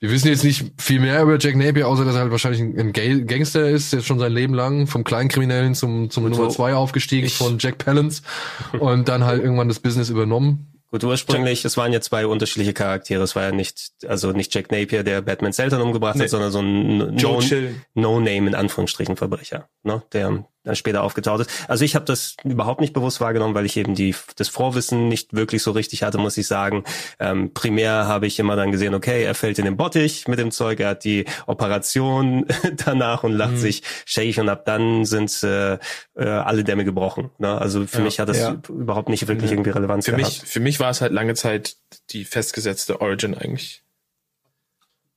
wir 0.02 0.10
wissen 0.10 0.28
jetzt 0.28 0.44
nicht 0.44 0.64
viel 0.78 0.98
mehr 0.98 1.22
über 1.22 1.38
Jack 1.38 1.56
Napier, 1.56 1.86
außer 1.86 2.06
dass 2.06 2.14
er 2.14 2.22
halt 2.22 2.30
wahrscheinlich 2.30 2.62
ein 2.62 2.78
ein 2.78 2.92
Ga- 2.94 3.22
Gangster 3.24 3.68
ist, 3.68 3.92
jetzt 3.92 4.06
schon 4.06 4.18
sein 4.18 4.32
Leben 4.32 4.54
lang, 4.54 4.86
vom 4.86 5.04
Kleinkriminellen 5.04 5.74
zum, 5.74 6.08
zum 6.08 6.24
Nummer 6.26 6.48
zwei 6.48 6.72
aufgestiegen, 6.74 7.26
ich- 7.26 7.36
von 7.36 7.58
Jack 7.58 7.76
Palance 7.76 8.22
und 8.78 9.08
dann 9.10 9.24
halt 9.24 9.42
irgendwann 9.44 9.68
das 9.68 9.78
Business 9.80 10.08
übernommen. 10.08 10.69
Gut, 10.90 11.04
ursprünglich, 11.04 11.64
es 11.64 11.76
waren 11.76 11.92
ja 11.92 12.00
zwei 12.00 12.26
unterschiedliche 12.26 12.72
Charaktere. 12.72 13.22
Es 13.22 13.36
war 13.36 13.44
ja 13.44 13.52
nicht, 13.52 13.92
also 14.08 14.32
nicht 14.32 14.52
Jack 14.52 14.72
Napier, 14.72 15.04
der 15.04 15.22
Batmans 15.22 15.58
Eltern 15.60 15.82
umgebracht 15.82 16.16
Nee. 16.16 16.24
hat, 16.24 16.30
sondern 16.30 16.50
so 16.50 16.60
ein 16.60 17.16
Joe 17.16 17.40
No-. 17.94 18.18
No-Name 18.20 18.48
in 18.48 18.54
Anführungsstrichen 18.56 19.16
Verbrecher, 19.16 19.68
ne, 19.84 20.02
der 20.12 20.44
dann 20.62 20.76
später 20.76 21.02
aufgetaucht 21.02 21.40
ist. 21.40 21.50
Also 21.68 21.84
ich 21.84 21.94
habe 21.94 22.04
das 22.04 22.36
überhaupt 22.44 22.80
nicht 22.80 22.92
bewusst 22.92 23.20
wahrgenommen, 23.20 23.54
weil 23.54 23.64
ich 23.66 23.76
eben 23.76 23.94
die 23.94 24.14
das 24.36 24.48
Vorwissen 24.48 25.08
nicht 25.08 25.32
wirklich 25.32 25.62
so 25.62 25.70
richtig 25.70 26.02
hatte, 26.02 26.18
muss 26.18 26.36
ich 26.36 26.46
sagen. 26.46 26.84
Ähm, 27.18 27.54
primär 27.54 28.06
habe 28.06 28.26
ich 28.26 28.38
immer 28.38 28.56
dann 28.56 28.70
gesehen, 28.70 28.94
okay, 28.94 29.24
er 29.24 29.34
fällt 29.34 29.58
in 29.58 29.64
den 29.64 29.76
Bottich 29.78 30.28
mit 30.28 30.38
dem 30.38 30.50
Zeug, 30.50 30.80
er 30.80 30.90
hat 30.90 31.04
die 31.04 31.24
Operation 31.46 32.44
danach 32.84 33.24
und 33.24 33.32
Mhm. 33.32 33.38
lacht 33.38 33.58
sich 33.58 33.82
shake 34.04 34.38
und 34.38 34.48
ab 34.50 34.64
dann 34.66 35.04
sind 35.06 35.42
äh, 35.42 35.74
äh, 36.14 36.24
alle 36.28 36.62
Dämme 36.64 36.84
gebrochen. 36.84 37.30
Ne? 37.38 37.56
Also 37.58 37.86
für 37.86 37.98
Ja. 37.98 38.04
mich 38.04 38.20
hat 38.20 38.28
das 38.28 38.38
Ja. 38.38 38.60
überhaupt 38.68 39.08
nicht 39.08 39.26
wirklich 39.28 39.52
irgendwie 39.52 39.70
Relevanz 39.70 40.04
Für 40.04 40.12
gehabt. 40.12 40.24
mich, 40.26 40.42
für 40.42 40.60
mich 40.60 40.78
war 40.80 40.90
es 40.90 41.00
halt 41.00 41.12
lange 41.12 41.34
Zeit 41.34 41.76
die 42.10 42.24
festgesetzte 42.24 43.00
Origin 43.00 43.34
eigentlich. 43.34 43.82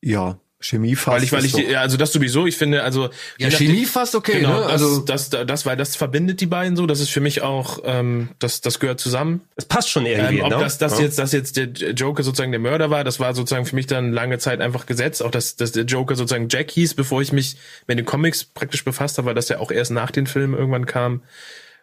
Ja, 0.02 0.38
Chemie 0.64 0.96
fast. 0.96 1.16
Weil 1.18 1.24
ich, 1.24 1.32
weil 1.32 1.46
ich, 1.46 1.54
die, 1.54 1.64
ja, 1.64 1.82
also 1.82 1.98
das 1.98 2.12
sowieso, 2.12 2.46
ich 2.48 2.58
finde, 2.58 2.84
also 2.84 3.04
Ja, 3.04 3.10
je 3.38 3.46
nachdem- 3.50 3.68
Chemie 3.68 3.86
fast 3.86 4.16
okay, 4.16 4.40
genau, 4.40 4.60
ne? 4.62 4.66
Also 4.66 5.00
das, 5.00 5.30
das, 5.30 5.46
das, 5.46 5.66
weil 5.66 5.78
das 5.78 5.96
verbindet 5.96 6.42
die 6.42 6.46
beiden 6.46 6.76
so. 6.76 6.86
Das 6.86 7.00
ist 7.00 7.10
für 7.10 7.20
mich 7.20 7.42
auch, 7.42 7.80
ähm, 7.86 8.30
das, 8.40 8.62
das 8.62 8.80
gehört 8.80 9.00
zusammen. 9.00 9.42
Es 9.56 9.66
passt 9.66 9.90
schon 9.90 10.06
irgendwie, 10.06 10.40
Ähm, 10.40 10.46
ob 10.46 10.52
ne? 10.52 10.58
das, 10.60 10.78
das 10.78 10.98
Ja. 10.98 11.06
jetzt, 11.06 11.20
dass 11.20 11.32
jetzt 11.34 11.58
der 11.58 11.68
Joker 11.68 12.24
sozusagen 12.24 12.52
der 12.52 12.60
Mörder 12.62 12.90
war, 12.90 13.04
das 13.04 13.20
war 13.20 13.36
sozusagen 13.36 13.66
für 13.66 13.76
mich 13.76 13.88
dann 13.88 14.12
lange 14.14 14.40
Zeit 14.40 14.62
einfach 14.62 14.86
gesetzt. 14.86 15.22
Auch 15.22 15.32
dass, 15.32 15.56
dass 15.56 15.72
der 15.74 15.84
Joker 15.84 16.16
sozusagen 16.16 16.48
Jack 16.50 16.72
hieß, 16.72 16.94
bevor 16.94 17.22
ich 17.22 17.32
mich 17.34 17.58
mit 17.88 17.98
den 18.00 18.06
Comics 18.06 18.44
praktisch 18.46 18.84
befasst 18.86 19.18
habe, 19.18 19.28
weil 19.28 19.36
das 19.36 19.50
ja 19.50 19.60
auch 19.60 19.72
erst 19.72 19.92
nach 19.92 20.12
den 20.12 20.28
Filmen 20.28 20.54
irgendwann 20.58 20.86
kam. 20.86 21.22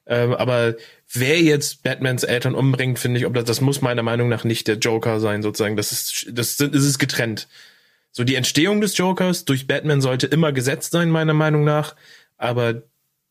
Ähm, 0.07 0.32
aber 0.35 0.74
wer 1.12 1.40
jetzt 1.40 1.82
Batmans 1.85 2.24
Eltern 2.24 2.55
umbringt, 2.55 2.98
finde 2.98 3.20
ich, 3.20 3.27
ob 3.27 3.35
das, 3.35 3.44
das 3.44 3.61
muss 3.61 3.81
meiner 3.81 4.02
Meinung 4.02 4.28
nach 4.28 4.43
nicht 4.44 4.66
der 4.66 4.77
Joker 4.77 5.20
sein, 5.20 5.43
sozusagen. 5.43 5.77
Das 5.77 5.93
ist, 5.93 6.27
das, 6.32 6.57
das 6.57 6.69
ist 6.85 6.98
getrennt. 6.98 7.47
So 8.12 8.24
die 8.24 8.34
Entstehung 8.34 8.80
des 8.80 8.96
Jokers 8.96 9.44
durch 9.44 9.66
Batman 9.66 10.00
sollte 10.00 10.26
immer 10.26 10.52
gesetzt 10.52 10.92
sein, 10.92 11.10
meiner 11.10 11.34
Meinung 11.34 11.64
nach. 11.64 11.94
Aber 12.36 12.82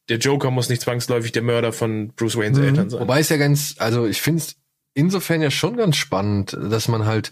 der 0.08 0.18
Joker 0.18 0.52
muss 0.52 0.70
nicht 0.70 0.82
zwangsläufig 0.82 1.32
der 1.32 1.44
Mörder 1.44 1.72
von 1.72 2.14
Bruce 2.14 2.38
Waynes 2.38 2.60
Eltern 2.60 2.90
sein. 2.90 3.00
Wobei 3.00 3.20
es 3.20 3.30
ja 3.30 3.38
ganz, 3.38 3.76
also 3.78 4.08
ich 4.08 4.22
finde 4.22 4.42
es 4.42 4.56
insofern 4.94 5.42
ja 5.42 5.52
schon 5.52 5.78
ganz 5.78 5.98
spannend, 5.98 6.54
dass 6.54 6.88
man 6.88 7.06
halt, 7.06 7.32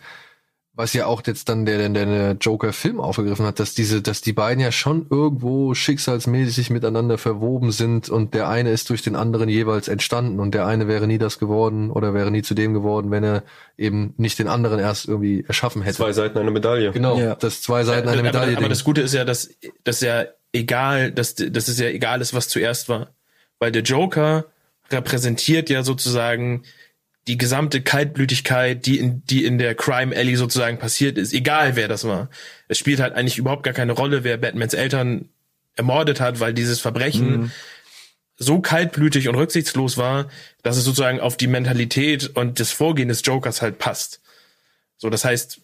was 0.78 0.94
ja 0.94 1.08
auch 1.08 1.24
jetzt 1.26 1.50
dann 1.50 1.66
der, 1.66 1.90
der, 1.90 2.06
der 2.06 2.32
Joker-Film 2.40 3.02
aufgegriffen 3.02 3.46
hat, 3.48 3.60
dass 3.60 3.74
diese, 3.74 4.04
dass 4.04 4.22
die 4.22 4.32
beiden 4.32 4.62
ja 4.62 4.72
schon 4.72 5.08
irgendwo 5.10 5.74
schicksalsmäßig 5.74 6.70
miteinander 6.70 7.18
verwoben 7.18 7.72
sind 7.72 8.10
und 8.10 8.36
der 8.36 8.48
eine 8.48 8.70
ist 8.70 8.92
durch 8.92 9.02
den 9.02 9.16
anderen 9.16 9.50
jeweils 9.50 9.88
entstanden 9.88 10.40
und 10.40 10.54
der 10.54 10.68
eine 10.68 10.88
wäre 10.88 11.08
nie 11.08 11.18
das 11.18 11.40
geworden 11.40 11.90
oder 11.90 12.14
wäre 12.14 12.30
nie 12.30 12.44
zu 12.44 12.54
dem 12.54 12.76
geworden, 12.76 13.10
wenn 13.10 13.24
er 13.24 13.44
eben 13.76 14.14
nicht 14.18 14.38
den 14.38 14.48
anderen 14.48 14.80
erst 14.80 15.08
irgendwie 15.08 15.44
erschaffen 15.48 15.82
hätte. 15.82 15.98
Zwei 15.98 16.14
Seiten 16.14 16.38
einer 16.38 16.52
Medaille. 16.52 16.92
Genau, 16.92 17.18
Ja. 17.20 17.34
das 17.34 17.64
zwei 17.64 17.84
Seiten 17.84 18.08
einer 18.08 18.20
aber, 18.20 18.28
Medaille. 18.28 18.52
aber 18.52 18.62
Ding. 18.62 18.70
das 18.70 18.84
Gute 18.84 19.02
ist 19.02 19.16
ja, 19.16 19.26
dass, 19.26 19.50
dass 19.84 20.02
ja 20.02 20.26
egal, 20.54 21.12
dass, 21.12 21.34
dass 21.34 21.68
es 21.68 21.80
ja 21.80 21.88
egal 21.88 22.22
ist, 22.22 22.36
was 22.36 22.50
zuerst 22.50 22.88
war. 22.88 23.10
Weil 23.58 23.72
der 23.72 23.82
Joker 23.82 24.46
repräsentiert 24.92 25.70
ja 25.72 25.82
sozusagen 25.84 26.64
die 27.28 27.38
gesamte 27.38 27.82
Kaltblütigkeit, 27.82 28.86
die 28.86 29.00
in, 29.00 29.24
die 29.26 29.44
in 29.44 29.58
der 29.58 29.76
Crime 29.76 30.16
Alley 30.16 30.36
sozusagen 30.36 30.80
passiert 30.80 31.18
ist, 31.18 31.34
egal 31.34 31.76
wer 31.76 31.88
das 31.88 32.06
war. 32.06 32.30
Es 32.68 32.78
spielt 32.78 33.00
halt 33.00 33.14
eigentlich 33.14 33.38
überhaupt 33.38 33.64
gar 33.64 33.74
keine 33.74 33.92
Rolle, 33.92 34.24
wer 34.24 34.38
Batmans 34.38 34.74
Eltern 34.74 35.30
ermordet 35.76 36.20
hat, 36.20 36.40
weil 36.40 36.54
dieses 36.54 36.80
Verbrechen 36.80 37.52
so 38.38 38.60
kaltblütig 38.60 39.28
und 39.28 39.36
rücksichtslos 39.36 39.98
war, 39.98 40.28
dass 40.64 40.78
es 40.78 40.86
sozusagen 40.86 41.20
auf 41.20 41.38
die 41.38 41.48
Mentalität 41.48 42.36
und 42.36 42.60
das 42.60 42.72
Vorgehen 42.72 43.10
des 43.10 43.22
Jokers 43.26 43.62
halt 43.62 43.80
passt. 43.80 44.22
So, 44.98 45.10
das 45.10 45.26
heißt, 45.26 45.62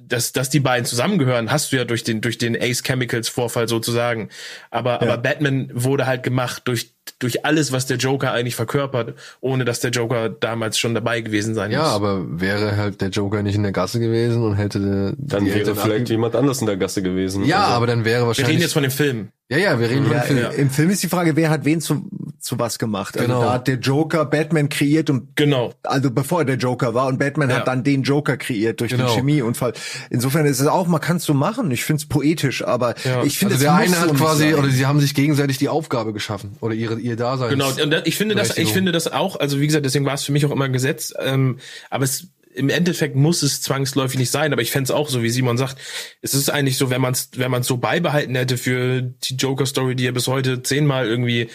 dass, 0.00 0.32
dass 0.32 0.50
die 0.50 0.60
beiden 0.60 0.84
zusammengehören, 0.84 1.50
hast 1.50 1.72
du 1.72 1.76
ja 1.76 1.84
durch 1.84 2.02
den, 2.02 2.20
durch 2.20 2.36
den 2.36 2.60
Ace 2.60 2.82
Chemicals 2.82 3.28
Vorfall 3.28 3.68
sozusagen. 3.68 4.28
Aber, 4.70 5.00
aber 5.00 5.18
Batman 5.18 5.70
wurde 5.72 6.06
halt 6.06 6.22
gemacht 6.24 6.62
durch, 6.66 6.92
durch 7.20 7.44
alles, 7.44 7.70
was 7.70 7.86
der 7.86 7.98
Joker 7.98 8.32
eigentlich 8.32 8.56
verkörpert, 8.56 9.16
ohne 9.40 9.64
dass 9.64 9.80
der 9.80 9.90
Joker 9.92 10.30
damals 10.30 10.78
schon 10.78 10.94
dabei 10.94 11.20
gewesen 11.20 11.54
sein 11.54 11.70
ja, 11.70 11.82
muss. 11.82 11.88
aber 11.90 12.40
wäre 12.40 12.76
halt 12.76 13.00
der 13.00 13.10
Joker 13.10 13.42
nicht 13.42 13.54
in 13.54 13.62
der 13.62 13.72
Gasse 13.72 14.00
gewesen 14.00 14.42
und 14.42 14.56
hätte 14.56 15.14
Dann 15.16 15.46
wäre 15.46 15.76
vielleicht 15.76 16.08
jemand 16.08 16.34
anders 16.34 16.60
in 16.60 16.66
der 16.66 16.76
Gasse 16.76 17.02
gewesen. 17.02 17.44
Ja, 17.44 17.64
Also, 17.64 17.74
aber 17.74 17.86
dann 17.86 18.04
wäre 18.04 18.22
Wir 18.22 18.26
wahrscheinlich 18.26 18.50
reden 18.50 18.62
jetzt 18.62 18.72
von 18.72 18.82
dem 18.82 18.92
Film. 18.92 19.28
Ja, 19.54 19.72
ja, 19.72 19.80
wir 19.80 19.88
reden 19.90 20.10
Ja, 20.10 20.20
Film. 20.22 20.38
im, 20.52 20.60
Im 20.62 20.70
Film 20.70 20.90
ist 20.90 21.02
die 21.02 21.08
Frage, 21.08 21.36
wer 21.36 21.50
hat 21.50 21.64
wen 21.64 21.80
zu, 21.80 22.08
zu 22.40 22.58
was 22.58 22.78
gemacht. 22.78 23.16
Also 23.16 23.26
Genau. 23.28 23.42
da 23.44 23.52
hat 23.54 23.68
der 23.68 23.76
Joker 23.78 24.24
Batman 24.24 24.68
kreiert 24.68 25.10
und 25.10 25.36
Genau. 25.36 25.72
also 25.82 26.10
bevor 26.10 26.40
er 26.40 26.44
der 26.44 26.56
Joker 26.56 26.92
war 26.94 27.06
und 27.06 27.18
Batman 27.18 27.48
Ja. 27.50 27.56
hat 27.56 27.68
dann 27.68 27.84
den 27.84 28.02
Joker 28.02 28.36
kreiert 28.36 28.80
durch 28.80 28.90
Genau. 28.90 29.06
den 29.06 29.14
Chemieunfall. 29.14 29.72
Insofern 30.10 30.44
ist 30.46 30.60
es 30.60 30.66
auch, 30.66 30.86
man 30.88 31.00
kann 31.00 31.18
es 31.18 31.24
so 31.24 31.34
machen. 31.34 31.70
Ich 31.70 31.84
finde 31.84 32.02
es 32.02 32.08
poetisch, 32.08 32.64
aber 32.64 32.94
Ja. 33.04 33.22
ich 33.24 33.38
finde 33.38 33.54
Also 33.54 33.64
es 33.66 33.70
der 33.70 33.74
eine 33.74 33.94
so 33.94 34.00
hat 34.00 34.14
quasi, 34.16 34.50
sein. 34.50 34.54
oder 34.56 34.68
sie 34.68 34.86
haben 34.86 35.00
sich 35.00 35.14
gegenseitig 35.14 35.58
die 35.58 35.68
Aufgabe 35.68 36.12
geschaffen 36.12 36.56
oder 36.60 36.74
ihre 36.74 36.98
ihr 36.98 37.16
Dasein. 37.16 37.50
Genau, 37.50 37.68
und 37.70 37.90
da- 37.90 38.02
ich 38.04 38.16
finde 38.16 38.34
das, 38.34 38.56
ich 38.58 38.72
finde 38.72 38.92
das 38.92 39.10
auch, 39.12 39.38
also 39.38 39.60
wie 39.60 39.66
gesagt, 39.66 39.86
deswegen 39.86 40.04
war 40.04 40.14
es 40.14 40.24
für 40.24 40.32
mich 40.32 40.44
auch 40.44 40.50
immer 40.50 40.68
Gesetz, 40.68 41.14
ähm, 41.18 41.58
aber 41.90 42.04
es 42.04 42.28
im 42.54 42.68
Endeffekt 42.68 43.16
muss 43.16 43.42
es 43.42 43.60
zwangsläufig 43.60 44.18
nicht 44.18 44.30
sein, 44.30 44.52
aber 44.52 44.62
ich 44.62 44.70
fände 44.70 44.84
es 44.84 44.90
auch 44.90 45.08
so, 45.08 45.22
wie 45.22 45.30
Simon 45.30 45.58
sagt, 45.58 45.76
es 46.22 46.34
ist 46.34 46.50
eigentlich 46.50 46.78
so, 46.78 46.90
wenn 46.90 47.00
man 47.00 47.12
es 47.12 47.30
wenn 47.36 47.50
man's 47.50 47.66
so 47.66 47.76
beibehalten 47.76 48.34
hätte 48.34 48.56
für 48.56 49.02
die 49.02 49.34
Joker-Story, 49.34 49.96
die 49.96 50.04
ja 50.04 50.12
bis 50.12 50.28
heute 50.28 50.62
zehnmal 50.62 51.06
irgendwie 51.06 51.48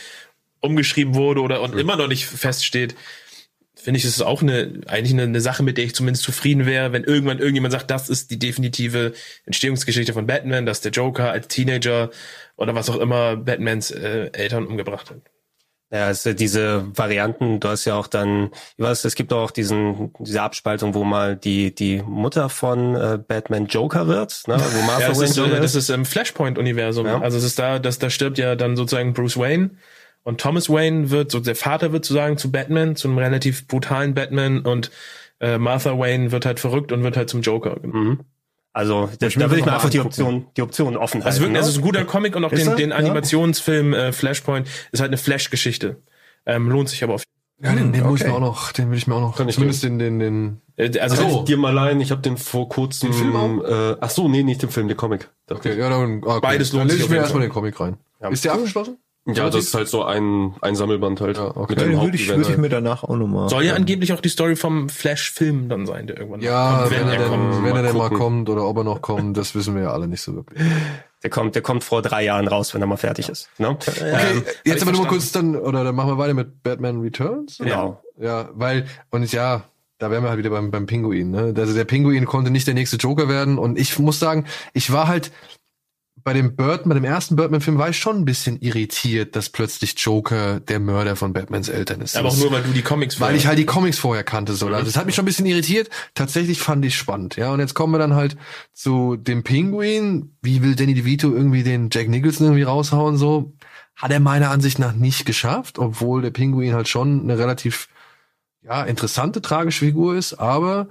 umgeschrieben 0.59 1.15
wurde 1.15 1.41
oder 1.41 1.61
und 1.61 1.77
immer 1.77 1.95
noch 1.95 2.07
nicht 2.07 2.25
feststeht, 2.25 2.95
finde 3.75 3.97
ich, 3.97 4.03
es 4.03 4.11
ist 4.11 4.21
auch 4.21 4.41
eine, 4.41 4.81
eigentlich 4.87 5.13
eine, 5.13 5.23
eine 5.23 5.41
Sache, 5.41 5.63
mit 5.63 5.77
der 5.77 5.85
ich 5.85 5.95
zumindest 5.95 6.25
zufrieden 6.25 6.65
wäre, 6.65 6.91
wenn 6.91 7.05
irgendwann 7.05 7.39
irgendjemand 7.39 7.71
sagt, 7.71 7.89
das 7.89 8.09
ist 8.09 8.29
die 8.29 8.37
definitive 8.37 9.13
Entstehungsgeschichte 9.45 10.13
von 10.13 10.27
Batman, 10.27 10.65
dass 10.65 10.81
der 10.81 10.91
Joker 10.91 11.31
als 11.31 11.47
Teenager 11.47 12.11
oder 12.57 12.75
was 12.75 12.89
auch 12.89 12.97
immer 12.97 13.37
Batmans 13.37 13.91
äh, 13.91 14.31
Eltern 14.33 14.67
umgebracht 14.67 15.09
hat. 15.09 15.21
Ja, 15.91 16.05
also 16.05 16.33
diese 16.33 16.85
Varianten, 16.95 17.59
du 17.59 17.67
hast 17.67 17.85
ja 17.85 17.95
auch 17.95 18.05
dann, 18.05 18.51
ich 18.77 18.83
weiß, 18.83 19.05
es 19.05 19.15
gibt 19.15 19.33
auch 19.33 19.49
diesen, 19.49 20.13
diese 20.19 20.41
Abspaltung, 20.43 20.93
wo 20.93 21.03
mal 21.03 21.35
die, 21.35 21.73
die 21.73 22.03
Mutter 22.05 22.49
von 22.49 22.95
äh, 22.95 23.17
Batman 23.17 23.65
Joker 23.65 24.07
wird, 24.07 24.43
ne? 24.47 24.57
wo 24.57 24.81
Martha 24.85 25.01
Ja, 25.01 25.07
das 25.09 25.17
Wayne 25.17 25.29
ist, 25.29 25.37
Joker 25.37 25.59
das 25.59 25.73
ist 25.73 25.89
im 25.89 26.05
Flashpoint-Universum. 26.05 27.07
Ja. 27.07 27.19
Also 27.21 27.39
es 27.39 27.43
ist 27.43 27.57
da, 27.57 27.79
das, 27.79 27.97
da 27.97 28.11
stirbt 28.11 28.37
ja 28.37 28.55
dann 28.55 28.77
sozusagen 28.77 29.13
Bruce 29.13 29.37
Wayne 29.37 29.71
und 30.21 30.39
Thomas 30.39 30.69
Wayne 30.69 31.09
wird, 31.09 31.31
so 31.31 31.39
der 31.39 31.55
Vater 31.55 31.91
wird 31.91 32.05
sozusagen 32.05 32.37
zu 32.37 32.51
Batman, 32.51 32.95
zu 32.95 33.07
einem 33.07 33.17
relativ 33.17 33.67
brutalen 33.67 34.13
Batman 34.13 34.59
und 34.59 34.91
äh, 35.39 35.57
Martha 35.57 35.97
Wayne 35.97 36.31
wird 36.31 36.45
halt 36.45 36.59
verrückt 36.59 36.91
und 36.91 37.03
wird 37.03 37.17
halt 37.17 37.29
zum 37.29 37.41
Joker. 37.41 37.77
Mhm. 37.81 38.19
Also 38.71 39.09
da, 39.19 39.27
ich 39.27 39.35
mir 39.35 39.43
da 39.43 39.49
würde 39.49 39.59
ich 39.61 39.65
mal 39.65 39.73
einfach 39.73 39.89
die. 39.89 39.99
Option, 39.99 40.45
die 40.55 40.61
Option 40.61 40.95
offen 40.95 41.15
halten. 41.23 41.27
Also 41.27 41.41
wirklich, 41.41 41.53
ne? 41.53 41.59
es 41.59 41.67
ist 41.67 41.77
ein 41.77 41.81
guter 41.81 42.05
Comic 42.05 42.35
und 42.35 42.45
auch 42.45 42.51
Ist 42.51 42.63
den, 42.63 42.69
er? 42.69 42.75
den 42.75 42.89
Ja. 42.91 42.97
Animationsfilm 42.97 43.93
äh, 43.93 44.11
Flashpoint 44.11 44.67
ist 44.91 44.99
halt 44.99 45.09
eine 45.09 45.17
Flash-Geschichte. 45.17 45.97
Ähm, 46.45 46.69
lohnt 46.69 46.89
sich 46.89 47.03
aber 47.03 47.15
auf. 47.15 47.23
Ja, 47.61 47.73
den, 47.73 47.91
den 47.91 48.03
muss 48.03 48.21
ich 48.21 48.25
okay. 48.25 48.31
mir 48.31 48.37
auch 48.37 48.41
noch, 48.41 48.71
den 48.71 48.89
will 48.89 48.97
ich 48.97 49.05
mir 49.05 49.15
auch 49.15 49.21
noch, 49.21 49.35
Kann 49.35 49.49
ich 49.49 49.55
zumindest 49.55 49.83
den, 49.83 49.99
den, 49.99 50.19
den, 50.19 50.61
Äh, 50.77 50.97
also 50.99 51.17
Kann 51.17 51.29
So. 51.29 51.39
ich 51.39 51.43
dir 51.45 51.57
mal 51.57 51.73
leihen? 51.73 51.99
Ich 51.99 52.11
habe 52.11 52.21
den 52.21 52.37
vor 52.37 52.69
kurzem. 52.69 53.11
Den 53.11 53.17
Film 53.17 53.35
auch? 53.35 53.63
Äh, 53.65 53.97
ach 53.99 54.09
so, 54.09 54.29
nee, 54.29 54.43
nicht 54.43 54.61
den 54.61 54.69
Film, 54.69 54.87
den 54.87 54.95
Comic. 54.95 55.29
okay, 55.49 55.77
ja, 55.77 55.89
dann, 55.89 56.23
okay. 56.23 56.39
Beides 56.41 56.71
lohnt 56.71 56.83
dann 56.83 56.87
lese 56.87 56.97
sich 56.99 57.05
ich 57.07 57.11
mir 57.11 57.17
erstmal 57.17 57.41
den 57.41 57.51
Comic 57.51 57.77
rein. 57.79 57.97
Ja. 58.21 58.29
Ist 58.29 58.45
der 58.45 58.53
abgeschlossen? 58.53 58.97
Ja, 59.25 59.49
das 59.49 59.65
ist 59.65 59.73
halt 59.75 59.87
so 59.87 60.03
ein, 60.03 60.55
ein 60.61 60.75
Sammelband 60.75 61.21
halt. 61.21 61.37
Ja, 61.37 61.55
okay. 61.55 61.73
Mit 61.75 61.81
dem 61.81 62.01
würde 62.01 62.15
ich, 62.15 62.27
würde 62.27 62.49
ich 62.49 62.57
mir 62.57 62.69
danach 62.69 63.03
auch 63.03 63.15
nochmal. 63.15 63.49
soll 63.49 63.63
ja 63.63 63.75
angeblich 63.75 64.13
auch 64.13 64.21
die 64.21 64.29
Story 64.29 64.55
vom 64.55 64.89
Flash-Film 64.89 65.69
dann 65.69 65.85
sein, 65.85 66.07
der 66.07 66.17
irgendwann 66.17 66.41
Ja, 66.41 66.79
kommt, 66.79 66.91
wenn, 66.91 67.07
er, 67.07 67.17
denn, 67.17 67.27
kommt. 67.27 67.57
wenn 67.57 67.65
er 67.65 67.73
Mal 67.73 67.83
denn 67.83 67.97
mal 67.97 68.09
kommt 68.09 68.49
oder 68.49 68.65
ob 68.65 68.77
er 68.77 68.83
noch 68.83 69.01
kommt, 69.01 69.37
das 69.37 69.53
wissen 69.53 69.75
wir 69.75 69.83
ja 69.83 69.91
alle 69.91 70.07
nicht 70.07 70.21
so 70.21 70.35
wirklich. 70.35 70.59
Der 71.21 71.29
kommt, 71.29 71.53
der 71.53 71.61
kommt 71.61 71.83
vor 71.83 72.01
drei 72.01 72.23
Jahren 72.23 72.47
raus, 72.47 72.73
wenn 72.73 72.81
er 72.81 72.87
mal 72.87 72.97
fertig 72.97 73.29
ist. 73.29 73.49
Ne? 73.59 73.69
Okay, 73.69 73.91
Ähm, 74.01 74.43
jetzt 74.63 74.81
aber 74.81 74.93
nur 74.93 75.01
mal 75.03 75.09
kurz 75.09 75.31
dann, 75.31 75.55
oder 75.55 75.83
dann 75.83 75.93
machen 75.93 76.09
wir 76.11 76.17
weiter 76.17 76.33
mit 76.33 76.63
Batman 76.63 77.01
Returns. 77.01 77.57
Genau. 77.59 78.01
Ja, 78.17 78.49
weil, 78.53 78.85
und 79.11 79.31
ja, 79.31 79.63
da 79.99 80.09
wären 80.09 80.23
wir 80.23 80.29
halt 80.29 80.39
wieder 80.39 80.49
beim, 80.49 80.71
beim 80.71 80.85
Pinguin, 80.85 81.29
ne? 81.29 81.53
Also 81.57 81.73
der 81.73 81.83
Pinguin 81.83 82.25
konnte 82.25 82.51
nicht 82.51 82.67
der 82.67 82.73
nächste 82.73 82.95
Joker 82.95 83.27
werden 83.27 83.57
und 83.57 83.77
ich 83.77 83.99
muss 83.99 84.17
sagen, 84.17 84.45
ich 84.73 84.93
war 84.93 85.09
halt 85.09 85.31
bei 86.29 86.33
dem 86.33 86.55
Birdman, 86.55 86.89
bei 86.89 86.93
dem 86.93 87.05
ersten 87.05 87.35
Birdman-Film 87.35 87.79
war 87.79 87.89
ich 87.89 87.97
schon 87.97 88.17
ein 88.17 88.25
bisschen 88.25 88.61
irritiert, 88.61 89.35
dass 89.35 89.49
plötzlich 89.49 89.95
Joker 89.97 90.59
der 90.59 90.79
Mörder 90.79 91.15
von 91.15 91.33
Batmans 91.33 91.69
Eltern 91.69 92.01
ist. 92.01 92.15
Aber 92.15 92.27
auch 92.29 92.37
nur, 92.37 92.51
weil 92.51 92.61
du 92.61 92.69
die 92.69 92.83
Comics 92.83 93.19
weil 93.19 93.35
ich 93.35 93.47
halt 93.47 93.57
die 93.57 93.65
Comics 93.65 93.97
vorher 93.97 94.23
kannte 94.23 94.53
so. 94.53 94.67
Also 94.67 94.85
das 94.85 94.95
hat 94.95 95.07
mich 95.07 95.15
schon 95.15 95.23
ein 95.23 95.25
bisschen 95.25 95.47
irritiert. 95.47 95.89
Tatsächlich 96.13 96.59
fand 96.59 96.85
ich 96.85 96.95
spannend, 96.95 97.35
ja. 97.35 97.51
Und 97.51 97.61
jetzt 97.61 97.73
kommen 97.73 97.91
wir 97.93 97.97
dann 97.97 98.13
halt 98.13 98.37
zu 98.73 99.15
dem 99.15 99.41
Pinguin. 99.41 100.37
Wie 100.43 100.61
will 100.61 100.75
Danny 100.75 100.93
DeVito 100.93 101.33
irgendwie 101.33 101.63
den 101.63 101.89
Jack 101.91 102.09
Nicholson 102.09 102.45
irgendwie 102.45 102.61
raushauen 102.61 103.17
so? 103.17 103.55
Hat 103.95 104.11
er 104.11 104.19
meiner 104.19 104.51
Ansicht 104.51 104.77
nach 104.77 104.93
nicht 104.93 105.25
geschafft, 105.25 105.79
obwohl 105.79 106.21
der 106.21 106.29
Pinguin 106.29 106.75
halt 106.75 106.89
schon 106.89 107.23
eine 107.23 107.39
relativ 107.39 107.87
ja 108.61 108.83
interessante 108.83 109.41
tragische 109.41 109.83
Figur 109.83 110.15
ist. 110.15 110.35
Aber 110.35 110.89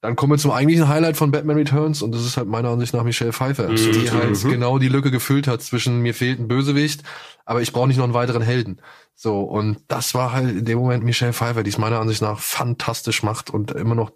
dann 0.00 0.16
kommen 0.16 0.32
wir 0.32 0.38
zum 0.38 0.50
eigentlichen 0.50 0.88
Highlight 0.88 1.16
von 1.16 1.30
Batman 1.30 1.56
Returns 1.56 2.00
und 2.00 2.12
das 2.14 2.24
ist 2.24 2.36
halt 2.36 2.48
meiner 2.48 2.70
Ansicht 2.70 2.94
nach 2.94 3.04
Michelle 3.04 3.32
Pfeiffer, 3.32 3.68
die 3.68 4.10
halt 4.10 4.40
genau 4.42 4.78
die 4.78 4.88
Lücke 4.88 5.10
gefüllt 5.10 5.46
hat 5.46 5.62
zwischen 5.62 6.00
mir 6.00 6.14
fehlt 6.14 6.38
ein 6.38 6.48
Bösewicht, 6.48 7.02
aber 7.44 7.60
ich 7.60 7.72
brauche 7.72 7.88
nicht 7.88 7.98
noch 7.98 8.04
einen 8.04 8.14
weiteren 8.14 8.42
Helden. 8.42 8.80
So, 9.14 9.40
und 9.42 9.78
das 9.88 10.14
war 10.14 10.32
halt 10.32 10.50
in 10.50 10.64
dem 10.64 10.78
Moment 10.78 11.04
Michelle 11.04 11.34
Pfeiffer, 11.34 11.62
die 11.62 11.70
es 11.70 11.78
meiner 11.78 12.00
Ansicht 12.00 12.22
nach 12.22 12.38
fantastisch 12.38 13.22
macht 13.22 13.50
und 13.50 13.72
immer 13.72 13.94
noch, 13.94 14.12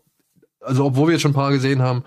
also 0.60 0.86
obwohl 0.86 1.08
wir 1.08 1.12
jetzt 1.12 1.22
schon 1.22 1.32
ein 1.32 1.34
paar 1.34 1.52
gesehen 1.52 1.82
haben, 1.82 2.04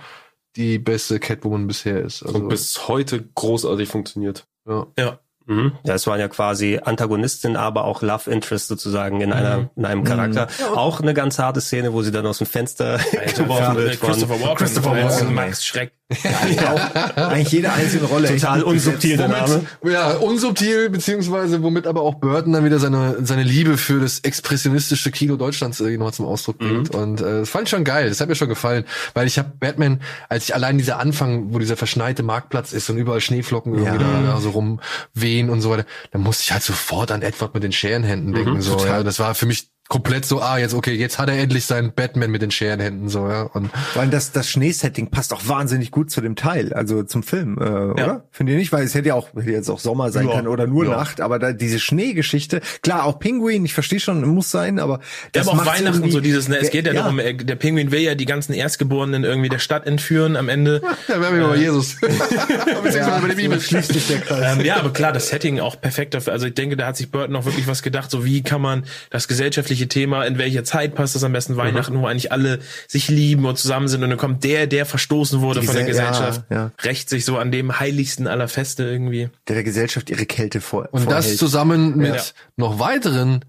die 0.56 0.80
beste 0.80 1.20
Catwoman 1.20 1.68
bisher 1.68 2.02
ist. 2.02 2.24
Also, 2.24 2.40
Und 2.40 2.48
bis 2.48 2.88
heute 2.88 3.24
großartig 3.36 3.88
funktioniert. 3.90 4.48
ja. 4.68 4.88
Ja. 4.98 5.20
Mhm. 5.48 5.72
Das 5.84 6.06
waren 6.08 6.20
ja 6.20 6.28
quasi 6.28 6.80
Antagonistin, 6.84 7.56
aber 7.56 7.86
auch 7.86 8.02
Love 8.02 8.30
Interest 8.30 8.68
sozusagen 8.68 9.22
in 9.22 9.32
einer 9.32 9.70
in 9.76 9.86
einem 9.86 10.04
Charakter. 10.04 10.48
Auch 10.76 11.00
eine 11.00 11.14
ganz 11.14 11.40
harte 11.40 11.62
Szene, 11.62 11.94
wo 11.94 12.02
sie 12.02 12.12
dann 12.12 12.26
aus 12.26 12.40
dem 12.40 12.48
Fenster 12.48 12.98
geworfen 13.38 13.78
wird 13.78 13.96
von 13.96 14.10
Christopher 14.10 14.42
Walken, 14.42 14.58
Christopher 14.58 14.92
Walken. 14.92 15.34
Max 15.34 15.66
Schreck. 15.66 15.94
Eigentlich 16.10 17.52
jede 17.52 17.72
einzelne 17.74 18.06
Rolle. 18.06 18.30
Total 18.30 18.64
unsubtil 18.64 19.18
der 19.18 19.28
Name. 19.28 19.66
Ja, 19.84 20.12
unsubtil, 20.14 20.90
beziehungsweise 20.90 21.62
womit 21.64 21.86
aber 21.86 22.02
auch 22.02 22.16
Burton 22.16 22.54
dann 22.54 22.64
wieder 22.64 22.80
seine, 22.80 23.18
seine 23.26 23.44
Liebe 23.44 23.78
für 23.78 24.00
das 24.00 24.20
expressionistische 24.20 25.12
Kino 25.12 25.36
Deutschlands 25.36 25.82
irgendwie 25.82 25.98
noch 25.98 26.12
zum 26.12 26.26
Ausdruck 26.26 26.60
bringt. 26.60 26.96
Und 26.96 27.20
äh, 27.20 27.42
das 27.42 27.50
fand 27.50 27.66
ich 27.66 27.72
schon 27.72 27.84
geil, 27.84 28.08
das 28.08 28.22
hat 28.22 28.30
mir 28.30 28.36
schon 28.36 28.48
gefallen. 28.48 28.86
Weil 29.16 29.28
ich 29.28 29.38
habe 29.38 29.52
Batman, 29.60 30.02
als 30.30 30.46
ich 30.46 30.56
allein 30.56 30.78
dieser 30.78 31.00
Anfang, 31.00 31.54
wo 31.54 31.60
dieser 31.60 31.76
verschneite 31.76 32.24
Marktplatz 32.24 32.72
ist 32.72 32.90
und 32.90 32.98
überall 32.98 33.20
Schneeflocken 33.20 33.74
irgendwie 33.74 33.98
da, 33.98 34.22
da 34.22 34.40
so 34.40 34.52
rumwehen 34.52 35.50
und 35.50 35.60
so 35.60 35.70
weiter, 35.72 35.86
da 36.12 36.20
musste 36.20 36.44
ich 36.44 36.54
halt 36.54 36.64
sofort 36.64 37.12
an 37.12 37.22
Edward 37.22 37.54
mit 37.54 37.64
den 37.64 37.74
Scherenhänden 37.74 38.34
denken. 38.34 38.62
so, 38.62 38.78
ja, 38.86 39.04
das 39.04 39.20
war 39.20 39.36
für 39.36 39.46
mich 39.46 39.70
komplett 39.88 40.26
so, 40.26 40.42
ah, 40.42 40.58
jetzt, 40.58 40.74
okay, 40.74 40.94
jetzt 40.94 41.18
hat 41.20 41.30
er 41.30 41.38
endlich 41.38 41.66
seinen 41.66 41.94
Batman 41.94 42.30
mit 42.32 42.42
den 42.42 42.52
Scherenhänden, 42.52 43.08
so, 43.10 43.28
ja. 43.30 43.44
Und 43.44 43.70
Vor 43.94 44.02
allem 44.02 44.12
das, 44.12 44.32
das 44.32 44.50
Schneesetting 44.50 45.10
passt 45.10 45.34
auch 45.34 45.42
wahnsinnig 45.48 45.92
gut 45.92 46.12
zu 46.12 46.20
dem 46.22 46.36
Teil, 46.36 46.74
also 46.74 47.04
zum 47.04 47.24
Film, 47.24 47.58
äh, 47.60 47.64
oder? 47.64 48.26
Findet 48.32 48.54
ihr 48.56 48.60
nicht? 48.60 48.72
Weil 48.72 48.84
es 48.84 48.94
hätte 48.96 49.10
ja 49.10 49.14
auch, 49.16 49.30
hätte 49.36 49.52
jetzt 49.52 49.70
auch 49.70 49.80
Sommer 49.80 50.12
sein 50.12 50.28
Ja. 50.28 50.36
können 50.36 50.48
oder 50.48 50.68
nur 50.68 50.86
Ja. 50.86 50.92
Nacht, 50.92 51.22
aber 51.22 51.40
da 51.40 51.54
diese 51.54 51.80
Schneegeschichte, 51.80 52.62
klar, 52.82 53.06
auch 53.06 53.20
Pinguin, 53.20 53.64
ich 53.66 53.74
verstehe 53.74 54.00
schon, 54.00 54.22
muss 54.28 54.52
sein, 54.52 54.80
aber 54.80 54.96
Ja, 54.96 55.00
das 55.34 55.48
aber 55.48 55.62
auch 55.62 55.66
Weihnachten 55.66 56.12
so 56.12 56.20
dieses, 56.20 56.48
ne, 56.48 56.58
es 56.58 56.70
geht 56.70 56.86
ja, 56.88 56.94
Ja. 56.94 57.04
darum, 57.04 57.20
er, 57.20 57.34
der 57.34 57.56
Pinguin 57.56 57.92
will 57.92 58.02
ja 58.02 58.16
die 58.16 58.26
ganzen 58.26 58.54
Erstgeborenen 58.54 59.24
irgendwie 59.24 59.50
der 59.50 59.60
Stadt 59.60 59.86
entführen 59.88 60.36
am 60.36 60.50
Ende. 60.50 60.82
ja, 61.08 61.20
wir 61.20 61.28
haben 61.28 61.38
ja 61.40 61.48
bei 61.48 61.56
Jesus. 61.58 61.96
Beziehungsweise 62.02 63.22
bei 63.22 63.28
der 63.28 63.36
Bibel. 63.36 63.60
schließt 63.62 63.94
sich 63.94 64.08
der 64.08 64.20
Kreis. 64.22 64.58
Ähm, 64.58 64.66
ja, 64.66 64.78
aber 64.78 64.92
klar, 64.92 65.12
das 65.14 65.30
Setting 65.30 65.60
auch 65.60 65.80
perfekt 65.80 66.14
dafür. 66.14 66.34
Also 66.34 66.46
ich 66.48 66.54
denke, 66.56 66.76
da 66.78 66.88
hat 66.88 66.98
sich 66.98 67.12
Burton 67.12 67.36
auch 67.36 67.46
wirklich 67.46 67.68
was 67.68 67.84
gedacht, 67.84 68.12
so 68.12 68.26
wie 68.26 68.42
kann 68.44 68.62
man 68.62 68.84
das 69.10 69.28
gesellschaftliche 69.28 69.77
Thema, 69.86 70.24
in 70.26 70.40
welcher 70.40 70.64
Zeit 70.64 70.96
passt 70.96 71.14
das 71.14 71.24
am 71.24 71.32
besten 71.34 71.54
Mhm. 71.54 71.58
Weihnachten, 71.58 72.00
wo 72.02 72.08
eigentlich 72.08 72.32
alle 72.32 72.58
sich 72.88 73.10
lieben 73.10 73.46
und 73.46 73.60
zusammen 73.60 73.88
sind 73.88 74.04
und 74.04 74.10
dann 74.10 74.18
kommt 74.18 74.44
der, 74.44 74.66
der 74.66 74.88
verstoßen 74.88 75.42
wurde 75.42 75.60
Die 75.60 75.68
von 75.68 75.76
der 75.76 75.86
Gesell- 75.86 76.04
ja, 76.06 76.10
Gesellschaft, 76.10 76.42
ja. 76.50 76.72
rächt 76.84 77.10
sich 77.10 77.24
so 77.26 77.38
an 77.38 77.52
dem 77.52 77.80
heiligsten 77.80 78.26
aller 78.28 78.48
Feste 78.48 78.84
irgendwie. 78.84 79.30
der 79.48 79.54
der 79.56 79.64
Gesellschaft 79.64 80.10
ihre 80.10 80.26
Kälte 80.26 80.60
vor. 80.62 80.90
Und 80.92 81.12
das 81.12 81.38
zusammen 81.38 81.96
mit 81.96 82.16
Ja. 82.16 82.22
noch 82.56 82.80
weiteren 82.80 83.46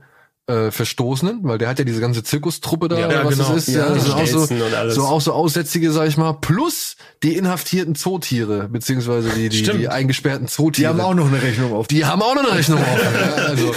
äh, 0.51 0.71
Verstoßenen, 0.71 1.41
weil 1.43 1.59
der 1.59 1.69
hat 1.69 1.79
ja 1.79 1.85
diese 1.85 2.01
ganze 2.01 2.23
Zirkustruppe 2.25 2.89
da, 2.89 2.99
Ja, 2.99 3.23
was 3.23 3.37
genau. 3.37 3.53
das 3.53 3.69
ist. 3.69 3.75
Ja, 3.75 3.89
Ja, 3.89 3.95
das 3.95 4.05
sind 4.05 4.15
auch 4.15 4.27
so, 4.27 4.39
und 4.55 4.75
alles. 4.75 4.95
so 4.95 5.03
auch 5.03 5.21
so 5.21 5.33
Aussätzige, 5.35 5.93
sag 5.93 6.09
ich 6.09 6.17
mal, 6.17 6.33
plus 6.33 6.97
die 7.23 7.37
inhaftierten 7.37 7.95
Zootiere, 7.95 8.67
beziehungsweise 8.71 9.29
die, 9.29 9.51
die, 9.51 9.63
die 9.63 9.89
eingesperrten 9.89 10.49
Zootiere. 10.49 10.95
die 10.95 11.01
haben 11.03 11.07
auch 11.07 11.13
noch 11.15 11.27
eine 11.29 11.43
Rechnung 11.43 11.75
auf. 11.75 11.87
Die 11.89 12.07
haben 12.07 12.23
auch 12.23 12.35
noch 12.35 12.45
eine 12.49 12.57
Rechnung 12.57 12.81
offen. 12.81 13.09
ja, 13.37 13.45
also. 13.45 13.75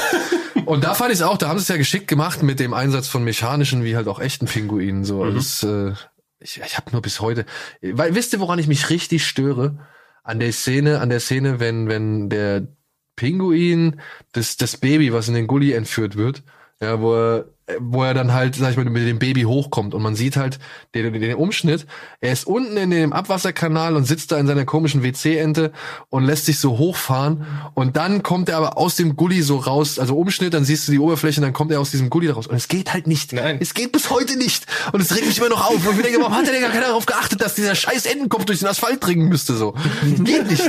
Und 0.66 0.84
da 0.84 0.94
fand 0.94 1.12
ich 1.12 1.20
es 1.20 1.22
auch, 1.22 1.38
da 1.38 1.50
haben 1.50 1.58
sie 1.58 1.64
es 1.64 1.68
ja 1.68 1.78
geschickt 1.78 2.08
gemacht 2.08 2.44
mit 2.44 2.60
dem 2.60 2.74
Einsatz 2.74 3.08
von 3.08 3.24
mechanischen 3.24 3.84
wie 3.84 3.96
halt 3.96 4.08
auch 4.08 4.20
echten 4.20 4.46
Pinguinen. 4.46 5.04
So, 5.04 5.24
also 5.24 5.38
es, 5.38 5.64
äh, 5.64 5.94
ich, 6.40 6.62
ich 6.66 6.78
habe 6.78 6.92
nur 6.92 7.02
bis 7.02 7.22
heute, 7.22 7.46
weil 7.82 8.16
wisst 8.16 8.34
ihr, 8.34 8.40
woran 8.40 8.60
ich 8.60 8.68
mich 8.68 8.90
richtig 8.90 9.26
störe? 9.26 9.78
An 10.24 10.40
der 10.40 10.52
Szene, 10.52 11.00
an 11.00 11.10
der 11.10 11.20
Szene, 11.20 11.60
wenn 11.60 11.88
wenn 11.88 12.30
der 12.30 12.68
Pinguin 13.16 14.00
das 14.34 14.58
das 14.58 14.78
Baby, 14.78 15.14
was 15.14 15.28
in 15.28 15.34
den 15.34 15.48
Gully 15.48 15.74
entführt 15.74 16.16
wird, 16.16 16.44
ja, 16.80 17.02
wo 17.02 17.16
er 17.16 17.46
wo 17.80 18.04
er 18.04 18.14
dann 18.14 18.34
halt, 18.34 18.56
sag 18.56 18.72
ich 18.72 18.78
mal, 18.78 18.86
mit 18.86 19.08
dem 19.08 19.20
Baby 19.20 19.44
hochkommt 19.44 19.94
und 19.94 20.02
man 20.02 20.16
sieht 20.16 20.38
halt 20.38 20.60
den, 20.96 21.14
den 21.14 21.36
Umschnitt. 21.36 21.86
Er 22.20 22.32
ist 22.32 22.46
unten 22.46 22.78
in 22.78 22.92
dem 22.92 23.14
Abwasserkanal 23.14 23.96
und 23.96 24.06
sitzt 24.06 24.32
da 24.32 24.38
in 24.38 24.48
seiner 24.48 24.66
komischen 24.66 25.04
WC-Ente 25.04 25.72
und 26.10 26.26
lässt 26.26 26.46
sich 26.46 26.60
so 26.60 26.78
hochfahren 26.78 27.46
und 27.74 27.98
dann 27.98 28.24
kommt 28.24 28.50
er 28.50 28.58
aber 28.58 28.78
aus 28.78 28.96
dem 28.96 29.16
Gully 29.16 29.42
so 29.42 29.58
raus, 29.58 30.00
also 30.00 30.18
Umschnitt, 30.18 30.54
dann 30.54 30.66
siehst 30.66 30.88
du 30.88 30.92
die 30.92 31.00
Oberfläche 31.00 31.40
und 31.40 31.44
dann 31.44 31.54
kommt 31.54 31.72
er 31.72 31.80
aus 31.80 31.92
diesem 31.92 32.10
Gully 32.10 32.30
raus 32.30 32.48
und 32.48 32.56
es 32.56 32.68
geht 32.68 32.94
halt 32.94 33.08
nicht. 33.08 33.34
Nein. 33.34 33.58
Es 33.60 33.74
geht 33.74 33.92
bis 33.92 34.10
heute 34.10 34.38
nicht 34.38 34.66
und 34.92 35.02
es 35.02 35.16
regt 35.16 35.28
mich 35.28 35.38
immer 35.38 35.50
noch 35.50 35.70
auf. 35.70 35.88
Und 35.88 35.98
ich 35.98 36.04
denke, 36.04 36.20
warum 36.20 36.36
hat 36.36 36.46
er 36.46 36.54
denn 36.54 36.62
gar 36.62 36.72
keiner 36.72 36.88
darauf 36.88 37.06
geachtet, 37.06 37.42
dass 37.42 37.56
dieser 37.56 37.76
scheiß 37.76 38.06
Entenkopf 38.06 38.46
durch 38.46 38.60
den 38.60 38.68
Asphalt 38.68 39.06
dringen 39.06 39.30
müsste 39.30 39.56
so? 39.56 39.76
Geht 40.24 40.50
nicht. 40.50 40.64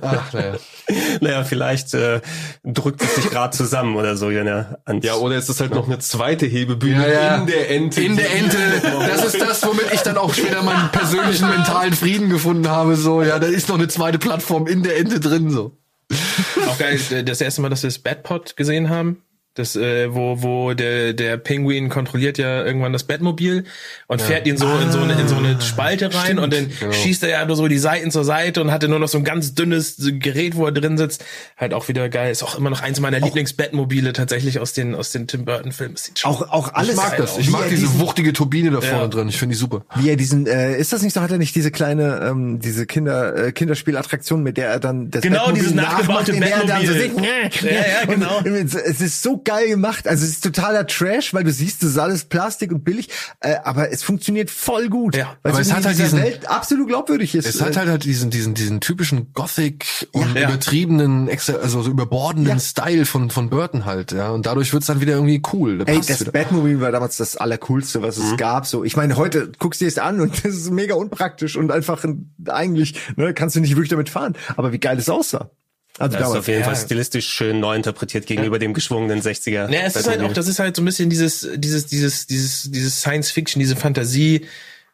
Ach, 0.00 0.32
naja. 0.32 0.54
Naja, 1.20 1.44
vielleicht 1.44 1.94
äh, 1.94 2.20
drückt 2.64 3.02
es 3.02 3.14
sich 3.14 3.30
gerade 3.30 3.56
zusammen 3.56 3.96
oder 3.96 4.16
so, 4.16 4.30
Jana. 4.30 4.78
Ja, 5.02 5.14
oder 5.14 5.36
ist 5.36 5.48
es 5.48 5.60
halt 5.60 5.72
noch 5.74 5.86
eine 5.86 5.98
zweite 6.20 6.44
Hebebühne 6.44 7.08
Ja, 7.08 7.08
ja. 7.08 7.36
in 7.36 7.46
der 7.46 7.70
Ente? 7.70 8.02
In 8.02 8.16
der 8.16 8.30
Ente. 8.34 8.58
Das 8.82 9.24
ist 9.24 9.40
das, 9.40 9.66
womit 9.66 9.86
ich 9.90 10.02
dann 10.02 10.18
auch 10.18 10.34
später 10.34 10.62
meinen 10.62 10.90
persönlichen 10.90 11.48
mentalen 11.48 11.94
Frieden 11.94 12.28
gefunden 12.28 12.68
habe. 12.68 12.96
So, 12.96 13.22
ja, 13.22 13.38
da 13.38 13.46
ist 13.46 13.68
noch 13.70 13.76
eine 13.76 13.88
zweite 13.88 14.18
Plattform 14.18 14.66
in 14.66 14.82
der 14.82 14.98
Ente 14.98 15.18
drin. 15.18 15.50
So. 15.50 15.78
Auch 16.68 16.76
geil, 16.78 17.00
äh, 17.10 17.24
das 17.24 17.40
erste 17.40 17.62
Mal, 17.62 17.70
dass 17.70 17.82
wir 17.82 17.88
das 17.88 18.00
Batpod 18.00 18.54
gesehen 18.54 18.90
haben. 18.90 19.22
Das, 19.54 19.74
äh, 19.74 20.14
wo, 20.14 20.42
wo 20.42 20.74
der, 20.74 21.12
der 21.12 21.36
Pinguin 21.36 21.88
kontrolliert 21.88 22.38
ja 22.38 22.64
irgendwann 22.64 22.92
das 22.92 23.02
Batmobil 23.02 23.64
und 24.06 24.22
fährt 24.22 24.46
ihn 24.46 24.56
so 24.56 24.66
in 24.78 24.92
so 24.92 25.00
eine, 25.00 25.14
in 25.14 25.26
so 25.26 25.34
eine 25.34 25.60
Spalte 25.60 26.14
rein 26.14 26.38
und 26.38 26.52
dann 26.52 26.70
genau. 26.78 26.92
schießt 26.92 27.24
er 27.24 27.30
ja 27.30 27.44
nur 27.44 27.56
so 27.56 27.66
die 27.66 27.78
Seiten 27.78 28.12
zur 28.12 28.22
Seite 28.22 28.60
und 28.60 28.70
hatte 28.70 28.86
nur 28.86 29.00
noch 29.00 29.08
so 29.08 29.18
ein 29.18 29.24
ganz 29.24 29.54
dünnes 29.56 29.96
Gerät, 30.20 30.54
wo 30.54 30.66
er 30.66 30.72
drin 30.72 30.96
sitzt. 30.96 31.24
Halt 31.56 31.74
auch 31.74 31.88
wieder 31.88 32.08
geil. 32.08 32.30
Ist 32.30 32.44
auch 32.44 32.56
immer 32.56 32.70
noch 32.70 32.80
eins 32.80 33.00
meiner 33.00 33.18
Lieblings-Batmobile 33.18 34.12
tatsächlich 34.12 34.60
aus 34.60 34.72
den, 34.72 34.94
aus 34.94 35.10
den 35.10 35.26
Tim 35.26 35.44
sieht 35.96 36.20
schon 36.20 36.30
Auch, 36.30 36.48
auch 36.50 36.72
alles. 36.74 36.90
Ich 36.90 36.96
mag 36.96 37.16
das. 37.16 37.36
Ich 37.36 37.50
mag 37.50 37.68
diese 37.68 37.82
diesen- 37.86 37.98
wuchtige 37.98 38.32
Turbine 38.32 38.70
da 38.70 38.80
vorne 38.80 39.02
Ja. 39.02 39.08
drin. 39.08 39.28
Ich 39.28 39.36
finde 39.38 39.54
die 39.54 39.58
super. 39.58 39.84
Wie 39.96 40.08
er 40.10 40.16
diesen, 40.16 40.46
äh, 40.46 40.78
ist 40.78 40.92
das 40.92 41.02
nicht 41.02 41.12
so, 41.12 41.20
hat 41.22 41.32
er 41.32 41.38
nicht 41.38 41.56
diese 41.56 41.72
kleine, 41.72 42.20
ähm, 42.30 42.60
diese 42.60 42.86
Kinder, 42.86 43.36
äh, 43.48 43.52
Kinderspielattraktion, 43.52 44.44
mit 44.44 44.56
der 44.58 44.68
er 44.68 44.78
dann 44.78 45.10
das 45.10 45.22
Genau, 45.22 45.38
Batmobil 45.38 45.60
dieses 45.60 45.74
nachmacht, 45.74 46.08
nachgebaute 46.08 46.32
der 46.40 46.50
er 46.52 46.66
dann 46.66 46.86
so 46.86 46.92
singt. 46.92 47.20
Ja, 47.20 47.70
ja, 47.70 48.04
genau. 48.06 48.38
Und 48.38 48.46
es 48.46 49.00
ist 49.00 49.22
so 49.22 49.39
geil 49.44 49.68
gemacht. 49.68 50.06
Also 50.08 50.24
es 50.24 50.30
ist 50.32 50.44
totaler 50.44 50.86
Trash, 50.86 51.32
weil 51.34 51.44
du 51.44 51.52
siehst, 51.52 51.82
das 51.82 51.90
ist 51.90 51.98
alles 51.98 52.24
Plastik 52.24 52.72
und 52.72 52.84
billig, 52.84 53.08
äh, 53.40 53.56
aber 53.64 53.92
es 53.92 54.02
funktioniert 54.02 54.50
voll 54.50 54.88
gut. 54.88 55.16
Ja. 55.16 55.36
Weil 55.42 55.52
Aber 55.52 55.60
es 55.60 55.72
hat 55.72 55.84
halt 55.84 55.98
diesen- 55.98 56.20
Welt 56.20 56.48
absolut 56.48 56.88
glaubwürdig 56.88 57.34
ist. 57.34 57.46
Es 57.46 57.60
hat 57.60 57.76
halt 57.76 57.88
halt 57.88 58.04
diesen, 58.04 58.30
diesen, 58.30 58.54
diesen 58.54 58.80
typischen 58.80 59.32
Gothic 59.32 60.08
und 60.12 60.34
Ja. 60.36 60.48
übertriebenen, 60.48 61.28
also 61.28 61.82
so 61.82 61.90
überbordenden 61.90 62.54
Ja. 62.54 62.60
Style 62.60 63.06
von, 63.06 63.30
von 63.30 63.50
Burton 63.50 63.84
halt, 63.84 64.12
ja. 64.12 64.30
Und 64.30 64.46
dadurch 64.46 64.72
wird's 64.72 64.86
dann 64.86 65.00
wieder 65.00 65.14
irgendwie 65.14 65.42
cool. 65.52 65.78
Da 65.78 65.84
Ey, 65.84 66.00
das 66.00 66.20
wieder. 66.20 66.32
Batmobile 66.32 66.80
war 66.80 66.92
damals 66.92 67.16
das 67.16 67.36
allercoolste, 67.36 68.02
was 68.02 68.16
es 68.18 68.36
gab. 68.36 68.66
So, 68.66 68.84
ich 68.84 68.96
meine, 68.96 69.16
heute 69.16 69.50
guckst 69.58 69.80
du 69.80 69.84
dir 69.84 69.88
es 69.88 69.98
an 69.98 70.20
und 70.20 70.32
das 70.44 70.54
ist 70.54 70.70
mega 70.70 70.94
unpraktisch 70.94 71.56
und 71.56 71.70
einfach 71.70 72.02
ein, 72.04 72.34
eigentlich 72.48 72.94
ne, 73.16 73.34
kannst 73.34 73.56
du 73.56 73.60
nicht 73.60 73.72
wirklich 73.76 73.90
damit 73.90 74.08
fahren. 74.08 74.34
Aber 74.56 74.72
wie 74.72 74.78
geil 74.78 74.98
es 74.98 75.08
aussah. 75.08 75.50
Also 76.00 76.16
Das 76.16 76.30
ist 76.30 76.36
auf 76.36 76.48
jeden 76.48 76.60
Ja. 76.60 76.66
Fall 76.66 76.76
stilistisch 76.76 77.28
schön 77.28 77.60
neu 77.60 77.76
interpretiert 77.76 78.26
gegenüber 78.26 78.58
dem 78.58 78.72
geschwungenen 78.72 79.20
60er. 79.20 79.70
Ja, 79.70 79.80
es 79.82 79.96
ist 79.96 80.08
halt 80.08 80.22
auch, 80.22 80.32
das 80.32 80.48
ist 80.48 80.58
halt 80.58 80.74
so 80.74 80.82
ein 80.82 80.86
bisschen 80.86 81.10
dieses, 81.10 81.46
dieses, 81.56 81.86
dieses, 81.86 82.26
dieses, 82.26 82.70
dieses 82.70 83.00
Science 83.00 83.30
Fiction, 83.30 83.60
diese 83.60 83.76
Fantasie, 83.76 84.46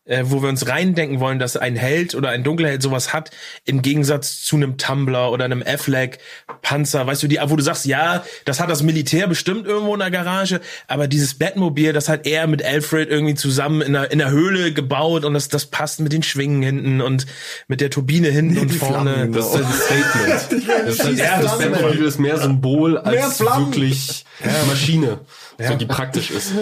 äh, 0.07 0.25
wo 0.27 0.43
wir 0.43 0.49
uns 0.49 0.69
reindenken 0.69 1.21
wollen, 1.21 1.39
dass 1.39 1.57
ein 1.57 1.77
Held 1.77 2.15
oder 2.15 2.31
ein 2.31 2.45
Dunkelheld 2.45 2.83
sowas 2.83 3.13
hat, 3.13 3.31
im 3.65 3.83
Gegensatz 3.83 4.43
zu 4.43 4.57
einem 4.57 4.79
Tumblr 4.79 5.31
oder 5.31 5.45
einem 5.45 5.63
Affleck 5.65 6.19
Panzer, 6.63 7.07
weißt 7.07 7.23
du, 7.23 7.29
die, 7.29 7.39
wo 7.45 7.57
du 7.57 7.63
sagst, 7.63 7.85
ja, 7.87 8.25
das 8.45 8.61
hat 8.61 8.71
das 8.71 8.83
Militär 8.83 9.27
bestimmt 9.27 9.67
irgendwo 9.67 9.95
in 9.95 10.01
der 10.01 10.11
Garage, 10.11 10.61
aber 10.87 11.09
dieses 11.09 11.35
Batmobil, 11.35 11.93
das 11.93 12.09
hat 12.09 12.27
er 12.27 12.47
mit 12.47 12.65
Alfred 12.65 13.11
irgendwie 13.11 13.35
zusammen 13.35 13.83
in 13.83 13.93
der, 13.93 14.11
in 14.11 14.19
der 14.19 14.31
Höhle 14.31 14.73
gebaut 14.73 15.25
und 15.25 15.35
das, 15.35 15.49
das 15.49 15.67
passt 15.67 16.01
mit 16.01 16.13
den 16.13 16.23
Schwingen 16.23 16.63
hinten 16.63 17.01
und 17.01 17.27
mit 17.69 17.81
der 17.81 17.91
Turbine 17.91 18.29
hinten 18.29 18.59
und 18.59 18.73
die 18.73 18.79
vorne. 18.79 19.15
Flammen, 19.15 19.33
Das 19.33 19.47
ist 19.47 19.55
halt 19.55 19.67
ein 19.67 19.73
Statement. 19.73 20.87
Das, 20.87 20.95
ist 20.95 21.05
halt, 21.05 21.19
Ja, 21.19 21.43
das. 21.43 21.59
Batmobil 21.59 22.05
ist 22.05 22.19
mehr 22.19 22.39
Symbol 22.39 22.99
als 22.99 23.41
Mehr 23.41 23.57
wirklich 23.59 24.25
Maschine, 24.69 25.21
so 25.59 25.75
die 25.75 25.87
praktisch 25.87 26.31
ist. 26.31 26.53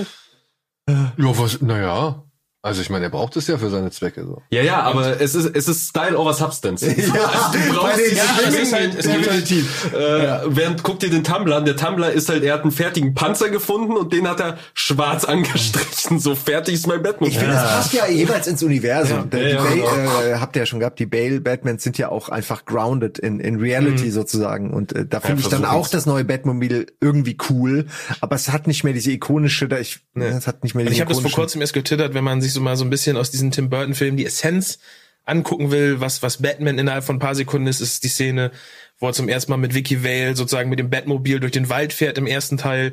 Ja, 0.88 1.12
was, 1.16 1.60
naja. 1.62 2.24
Also 2.64 2.80
ich 2.80 2.88
meine, 2.88 3.04
er 3.04 3.10
braucht 3.10 3.36
es 3.36 3.46
ja 3.46 3.58
für 3.58 3.68
seine 3.68 3.90
Zwecke 3.90 4.24
so. 4.24 4.40
Ja, 4.48 4.62
ja, 4.62 4.80
aber 4.80 5.20
es 5.20 5.34
ist, 5.34 5.54
es 5.54 5.68
ist 5.68 5.90
Style 5.90 6.18
over 6.18 6.32
Substance. 6.32 6.82
also 6.88 7.02
du 7.02 7.74
brauchst 7.74 7.98
den 7.98 8.04
diese 8.08 8.16
Ja, 8.16 8.24
es 8.48 8.54
ist 8.54 8.70
Schwingen 8.70 8.72
halt- 8.72 8.98
es 8.98 9.04
gibt 9.06 9.14
halt- 9.16 9.26
definitiv. 9.50 9.92
Äh, 9.92 10.38
während, 10.46 10.82
guck 10.82 10.98
dir 10.98 11.10
den 11.10 11.24
Tumblr 11.24 11.54
an. 11.54 11.66
Der 11.66 11.76
Tumblr 11.76 12.10
ist 12.10 12.30
halt, 12.30 12.42
er 12.42 12.54
hat 12.54 12.62
einen 12.62 12.70
fertigen 12.70 13.12
Panzer 13.12 13.50
gefunden 13.50 13.98
und 13.98 14.14
den 14.14 14.26
hat 14.26 14.40
er 14.40 14.56
schwarz 14.72 15.24
angestrichen. 15.26 16.18
So 16.20 16.34
fertig 16.34 16.72
ist 16.76 16.86
mein 16.86 17.02
Batmobil. 17.02 17.32
Ich 17.34 17.38
finde, 17.38 17.52
das 17.52 17.64
passt 17.64 17.92
ja 17.92 18.06
jeweils 18.06 18.46
ins 18.46 18.62
Universum. 18.62 19.28
Ja, 19.30 19.38
ja, 19.40 19.62
die 19.62 19.74
genau. 19.76 19.84
Bale, 19.90 20.30
äh, 20.30 20.34
habt 20.36 20.56
ihr 20.56 20.62
ja 20.62 20.66
schon 20.66 20.80
gehabt, 20.80 20.98
die 20.98 21.04
Bale 21.06 21.42
Batmans 21.42 21.82
sind 21.82 21.98
ja 21.98 22.08
auch 22.08 22.30
einfach 22.30 22.64
grounded 22.64 23.18
in, 23.18 23.40
in 23.40 23.60
Reality 23.60 24.10
sozusagen. 24.10 24.72
Und 24.72 24.94
äh, 24.94 25.04
da 25.04 25.20
finde 25.20 25.42
ich 25.42 25.48
dann 25.48 25.66
auch 25.66 25.86
das 25.88 26.06
neue 26.06 26.24
Batmobil 26.24 26.86
irgendwie 27.02 27.36
cool. 27.50 27.84
Aber 28.22 28.36
es 28.36 28.50
hat 28.50 28.66
nicht 28.66 28.84
mehr 28.84 28.94
diese 28.94 29.10
ikonische, 29.10 29.68
da 29.68 29.76
ich, 29.76 30.00
es 30.14 30.46
hat 30.46 30.62
nicht 30.64 30.74
mehr 30.74 30.80
Also 30.80 30.88
diese 30.88 30.94
ich 30.94 31.00
habe 31.02 31.12
das 31.12 31.20
vor 31.20 31.30
kurzem 31.30 31.60
erst 31.60 31.74
getwittert, 31.74 32.14
wenn 32.14 32.24
man 32.24 32.40
sich 32.40 32.53
so 32.54 32.60
mal 32.60 32.76
so 32.76 32.84
ein 32.84 32.90
bisschen 32.90 33.16
aus 33.16 33.30
diesen 33.30 33.50
Tim 33.50 33.68
Burton 33.68 33.94
Filmen 33.94 34.16
die 34.16 34.26
Essenz 34.26 34.78
angucken 35.24 35.70
will, 35.70 36.00
was 36.00 36.22
was 36.22 36.40
Batman 36.40 36.78
innerhalb 36.78 37.04
von 37.04 37.16
ein 37.16 37.20
paar 37.20 37.34
Sekunden 37.34 37.66
ist, 37.66 37.80
ist 37.80 38.04
die 38.04 38.08
Szene, 38.08 38.50
wo 38.98 39.08
er 39.08 39.12
zum 39.12 39.28
ersten 39.28 39.52
Mal 39.52 39.56
mit 39.56 39.74
Vicky 39.74 40.04
Vale 40.04 40.36
sozusagen 40.36 40.70
mit 40.70 40.78
dem 40.78 40.90
Batmobil 40.90 41.40
durch 41.40 41.52
den 41.52 41.68
Wald 41.68 41.92
fährt 41.92 42.18
im 42.18 42.26
ersten 42.26 42.56
Teil 42.56 42.92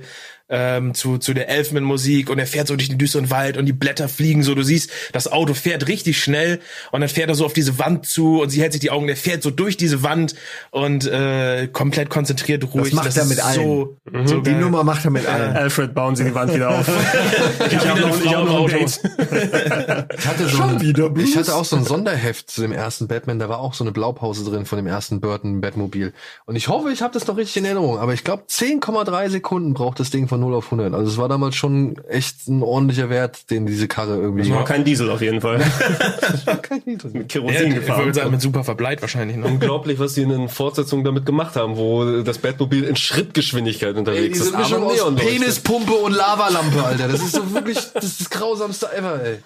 ähm, 0.52 0.94
zu 0.94 1.18
zu 1.18 1.34
der 1.34 1.50
Elfman-Musik 1.50 2.30
und 2.30 2.38
er 2.38 2.46
fährt 2.46 2.68
so 2.68 2.76
durch 2.76 2.90
den 2.90 2.98
düsteren 3.00 3.30
Wald 3.32 3.58
und 3.58 3.66
die 3.66 3.74
Blätter 3.74 4.08
fliegen 4.10 4.44
so. 4.44 4.54
Du 4.54 4.64
siehst, 4.64 4.92
das 5.14 5.32
Auto 5.32 5.54
fährt 5.54 5.88
richtig 5.88 6.22
schnell 6.22 6.60
und 6.92 7.02
dann 7.02 7.10
fährt 7.10 7.30
er 7.30 7.36
so 7.36 7.46
auf 7.46 7.54
diese 7.54 7.80
Wand 7.80 8.06
zu 8.06 8.42
und 8.42 8.50
sie 8.50 8.62
hält 8.62 8.74
sich 8.74 8.82
die 8.82 8.92
Augen. 8.92 9.08
Der 9.08 9.16
fährt 9.18 9.42
so 9.42 9.50
durch 9.50 9.78
diese 9.78 10.04
Wand 10.04 10.36
und 10.70 11.06
äh, 11.08 11.68
komplett 11.72 12.10
konzentriert 12.10 12.64
ruhig. 12.74 12.84
Das 12.90 12.94
macht 12.94 13.16
er 13.18 13.24
ist 13.24 13.30
mit 13.30 13.40
allen. 13.44 13.56
So, 13.56 13.98
Mhm. 14.12 14.28
so 14.28 14.42
Die 14.42 14.52
geil. 14.52 14.60
Nummer 14.60 14.84
macht 14.84 15.06
er 15.06 15.12
mit 15.12 15.26
allen. 15.26 15.56
Alfred, 15.56 15.94
bauen 15.94 16.16
Sie 16.16 16.24
die 16.26 16.36
Wand 16.36 16.54
wieder 16.54 16.70
auf. 16.70 16.88
Ich 17.72 17.78
hab 17.78 17.98
wieder 17.98 18.08
eine 18.08 18.16
ich 18.24 18.36
hab 18.36 18.46
noch 18.46 18.68
ein. 18.68 18.80
Date. 18.80 19.00
Ich 20.18 20.28
hatte 20.28 20.44
so 20.44 20.50
Schon 20.58 20.82
wieder 20.82 21.10
Blues? 21.10 21.30
ich 21.30 21.38
hatte 21.38 21.56
auch 21.56 21.66
so 21.66 21.76
ein 21.78 21.84
Sonderheft 21.86 22.50
zu 22.52 22.62
dem 22.62 22.72
ersten 22.72 23.08
Batman, 23.08 23.40
da 23.40 23.48
war 23.50 23.60
auch 23.60 23.74
so 23.74 23.84
eine 23.84 23.92
Blaupause 23.92 24.44
drin 24.44 24.66
von 24.66 24.78
dem 24.78 24.88
ersten 24.88 25.22
Burton 25.22 25.62
Batmobil. 25.62 26.14
Und 26.46 26.56
ich 26.56 26.68
hoffe, 26.68 26.92
ich 26.92 27.02
habe 27.02 27.14
das 27.14 27.28
noch 27.28 27.38
richtig 27.38 27.58
in 27.58 27.66
Erinnerung, 27.66 27.98
aber 28.00 28.14
ich 28.14 28.24
glaube 28.24 28.44
10,3 28.50 29.30
Sekunden 29.30 29.74
braucht 29.74 30.00
das 30.00 30.10
Ding 30.10 30.28
von 30.28 30.41
0 30.42 30.54
auf 30.56 30.66
100. 30.66 30.94
Also 30.94 31.10
es 31.10 31.18
war 31.18 31.30
damals 31.30 31.56
schon 31.56 31.98
echt 32.10 32.48
ein 32.50 32.62
ordentlicher 32.62 33.10
Wert, 33.10 33.50
den 33.50 33.66
diese 33.66 33.88
Karre 33.88 34.18
irgendwie 34.18 34.42
Das 34.50 34.52
war 34.52 34.66
kein 34.66 34.84
Diesel 34.84 35.10
auf 35.10 35.22
jeden 35.22 35.40
Fall. 35.40 35.60
Kein 36.62 36.82
Niedrig. 36.86 37.14
Mit 37.14 37.34
Ja, 37.34 37.40
Kerosin 37.42 37.56
ich 37.56 37.62
würde 37.76 37.80
gefahren. 37.82 38.14
sagen, 38.14 38.32
mit 38.32 38.42
super 38.42 38.64
verbleit 38.64 39.02
wahrscheinlich. 39.02 39.38
Ne? 39.38 39.46
Unglaublich, 39.46 40.00
was 40.00 40.14
sie 40.16 40.24
in 40.24 40.30
den 40.30 40.50
Fortsetzungen 40.50 41.06
damit 41.06 41.26
gemacht 41.26 41.56
haben, 41.56 41.78
wo 41.78 42.22
das 42.22 42.38
Batmobil 42.40 42.84
in 42.84 42.96
Schrittgeschwindigkeit 42.98 43.94
Ey, 43.94 44.00
unterwegs 44.00 44.38
diese 44.40 44.50
ist. 44.52 44.58
Mischung 44.58 44.84
Aber 44.84 44.92
aus. 44.94 45.16
Penispumpe 45.16 45.94
und 45.94 46.12
Lavalampe, 46.14 46.84
Alter. 46.84 47.08
Das 47.08 47.22
ist 47.22 47.34
so 47.34 47.54
wirklich, 47.54 47.78
das 47.94 48.04
ist 48.04 48.22
das 48.22 48.30
grausamste 48.30 48.92
ever, 48.94 49.22
ey. 49.24 49.38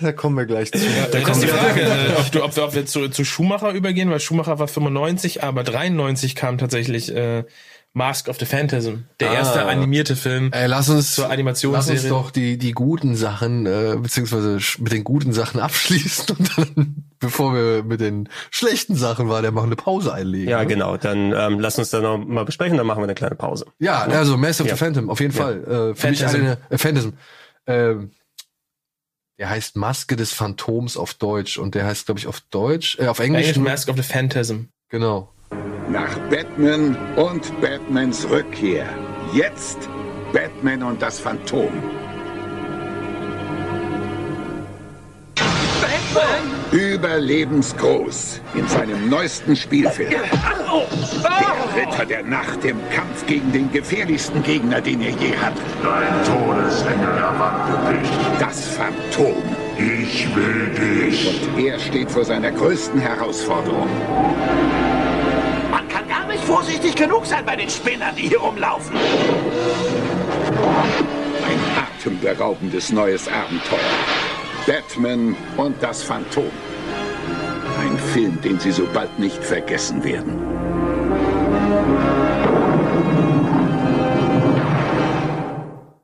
Da 0.00 0.12
kommen 0.12 0.36
wir 0.36 0.46
gleich 0.46 0.70
zu. 0.70 0.78
Da 1.10 1.18
das 1.18 1.38
ist 1.38 1.42
die 1.42 1.48
Frage, 1.48 1.80
äh, 1.80 2.14
ob, 2.18 2.30
du, 2.30 2.44
ob 2.44 2.54
wir, 2.56 2.64
ob 2.64 2.74
wir 2.74 2.86
zu, 2.86 3.08
zu 3.08 3.24
Schumacher 3.24 3.72
übergehen, 3.72 4.10
weil 4.10 4.20
Schumacher 4.20 4.58
war 4.58 4.68
95, 4.68 5.42
aber 5.42 5.64
93 5.64 6.34
kam 6.34 6.58
tatsächlich 6.58 7.14
äh, 7.14 7.44
Mask 7.98 8.28
of 8.28 8.38
the 8.38 8.46
Phantasm, 8.46 9.04
der 9.20 9.30
Ah. 9.32 9.34
erste 9.34 9.66
animierte 9.66 10.16
Film. 10.16 10.50
Ey, 10.52 10.66
lass 10.66 10.88
uns, 10.88 11.14
Zur 11.14 11.24
lass 11.24 11.28
uns 11.28 11.32
Animationsserie. 11.34 12.08
doch 12.08 12.30
die, 12.30 12.56
die 12.56 12.72
guten 12.72 13.14
Sachen, 13.16 13.66
äh, 13.66 13.96
beziehungsweise 14.00 14.58
mit 14.78 14.92
den 14.92 15.04
guten 15.04 15.34
Sachen 15.34 15.60
abschließen 15.60 16.34
und 16.38 16.56
dann, 16.58 17.04
bevor 17.18 17.52
wir 17.54 17.82
mit 17.84 18.00
den 18.00 18.30
schlechten 18.50 18.94
Sachen 18.96 19.28
war, 19.28 19.42
der 19.42 19.50
machen 19.52 19.66
eine 19.66 19.76
Pause 19.76 20.14
einlegen. 20.14 20.48
Ja, 20.48 20.60
ne? 20.60 20.66
genau. 20.66 20.96
Dann 20.96 21.32
ähm, 21.36 21.60
lass 21.60 21.78
uns 21.78 21.90
da 21.90 22.00
noch 22.00 22.16
mal 22.16 22.46
besprechen, 22.46 22.78
dann 22.78 22.86
machen 22.86 23.00
wir 23.00 23.04
eine 23.04 23.14
kleine 23.14 23.34
Pause. 23.34 23.66
Ja, 23.78 24.04
also 24.04 24.38
Mass 24.38 24.60
of 24.62 24.66
Ja. 24.68 24.74
the 24.74 24.78
Phantom, 24.78 25.10
auf 25.10 25.20
jeden 25.20 25.34
Ja. 25.36 25.42
Fall. 25.42 25.64
Äh, 25.64 25.94
für 25.94 26.08
mich 26.08 26.20
Phantasm. 26.20 26.36
eine, 26.40 26.58
äh, 26.70 26.78
Phantasm. 26.78 27.08
Ähm, 27.66 28.10
der 29.38 29.50
heißt 29.50 29.76
Maske 29.76 30.16
des 30.16 30.32
Phantoms 30.32 30.96
auf 30.96 31.14
Deutsch 31.14 31.58
und 31.58 31.74
der 31.74 31.86
heißt, 31.86 32.06
glaube 32.06 32.18
ich, 32.18 32.26
auf 32.26 32.40
Deutsch, 32.50 32.98
äh, 32.98 33.06
auf 33.06 33.18
Englisch. 33.20 33.42
Englisch 33.46 33.56
nur- 33.56 33.68
Mask 33.70 33.88
of 33.88 33.96
the 33.96 34.02
Phantasm. 34.02 34.62
Genau. 34.88 35.32
Nach 35.90 36.18
Batman 36.28 36.96
und 37.16 37.60
Batmans 37.62 38.28
Rückkehr. 38.28 38.86
Jetzt 39.32 39.88
Batman 40.34 40.82
und 40.82 41.00
das 41.00 41.18
Phantom. 41.18 41.72
Überlebensgroß 46.72 48.42
in 48.54 48.68
seinem 48.68 49.08
neuesten 49.08 49.56
Spielfilm. 49.56 50.10
Der 50.10 50.22
Ritter 51.74 52.04
der 52.04 52.22
Nacht 52.22 52.62
im 52.64 52.76
Kampf 52.90 53.24
gegen 53.26 53.50
den 53.52 53.72
gefährlichsten 53.72 54.42
Gegner, 54.42 54.82
den 54.82 55.00
er 55.00 55.12
je 55.12 55.34
hat. 55.36 55.54
Dein 55.82 56.24
Todesengel 56.24 57.16
erwartet 57.16 58.02
dich. 58.02 58.10
Das 58.38 58.68
Phantom. 58.68 59.42
Ich 59.78 60.28
will 60.36 60.68
dich. 60.74 61.42
Und 61.42 61.64
er 61.64 61.78
steht 61.78 62.10
vor 62.10 62.26
seiner 62.26 62.50
größten 62.50 63.00
Herausforderung. 63.00 63.88
Kann 66.28 66.36
nicht 66.36 66.46
vorsichtig 66.46 66.94
genug 66.94 67.24
sein 67.24 67.42
bei 67.46 67.56
den 67.56 67.70
Spinnern, 67.70 68.14
die 68.14 68.28
hier 68.28 68.38
rumlaufen. 68.38 68.94
atemberaubendes 71.98 72.92
neues 72.92 73.28
Abenteuer. 73.28 73.78
Batman 74.66 75.34
und 75.56 75.82
das 75.82 76.02
Phantom. 76.02 76.50
Ein 77.80 77.96
Film, 78.12 78.38
den 78.42 78.60
Sie 78.60 78.72
so 78.72 78.86
bald 78.92 79.18
nicht 79.18 79.42
vergessen 79.42 80.04
werden. 80.04 80.57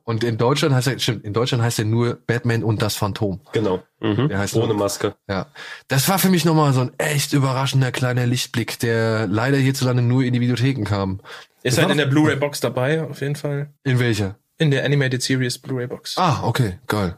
Und 0.06 0.22
in 0.22 0.36
Deutschland 0.36 0.74
heißt 0.74 0.86
er, 0.88 0.98
stimmt, 0.98 1.24
in 1.24 1.32
Deutschland 1.32 1.62
heißt 1.62 1.78
er 1.78 1.86
nur 1.86 2.18
Batman 2.26 2.62
und 2.62 2.82
das 2.82 2.94
Phantom. 2.94 3.40
Genau. 3.52 3.82
Mhm. 4.00 4.28
Der 4.28 4.38
heißt 4.38 4.54
Ohne 4.54 4.68
nur- 4.68 4.76
Maske. 4.76 5.14
Ja. 5.28 5.46
Das 5.88 6.08
war 6.08 6.18
für 6.18 6.28
mich 6.28 6.44
nochmal 6.44 6.72
so 6.74 6.82
ein 6.82 6.92
echt 6.98 7.32
überraschender 7.32 7.90
kleiner 7.90 8.26
Lichtblick, 8.26 8.78
der 8.80 9.26
leider 9.26 9.56
hierzulande 9.56 10.02
nur 10.02 10.22
in 10.22 10.34
die 10.34 10.40
Videotheken 10.40 10.84
kam. 10.84 11.20
Ist 11.62 11.78
halt 11.78 11.90
in 11.90 11.96
der 11.96 12.06
Blu-ray-Box 12.06 12.60
dabei, 12.60 13.02
auf 13.02 13.22
jeden 13.22 13.36
Fall. 13.36 13.70
In 13.84 13.98
welcher? 13.98 14.36
In 14.58 14.70
der 14.70 14.84
Animated 14.84 15.22
Series 15.22 15.58
Blu-ray-Box. 15.58 16.18
Ah, 16.18 16.42
okay, 16.44 16.78
geil. 16.86 17.16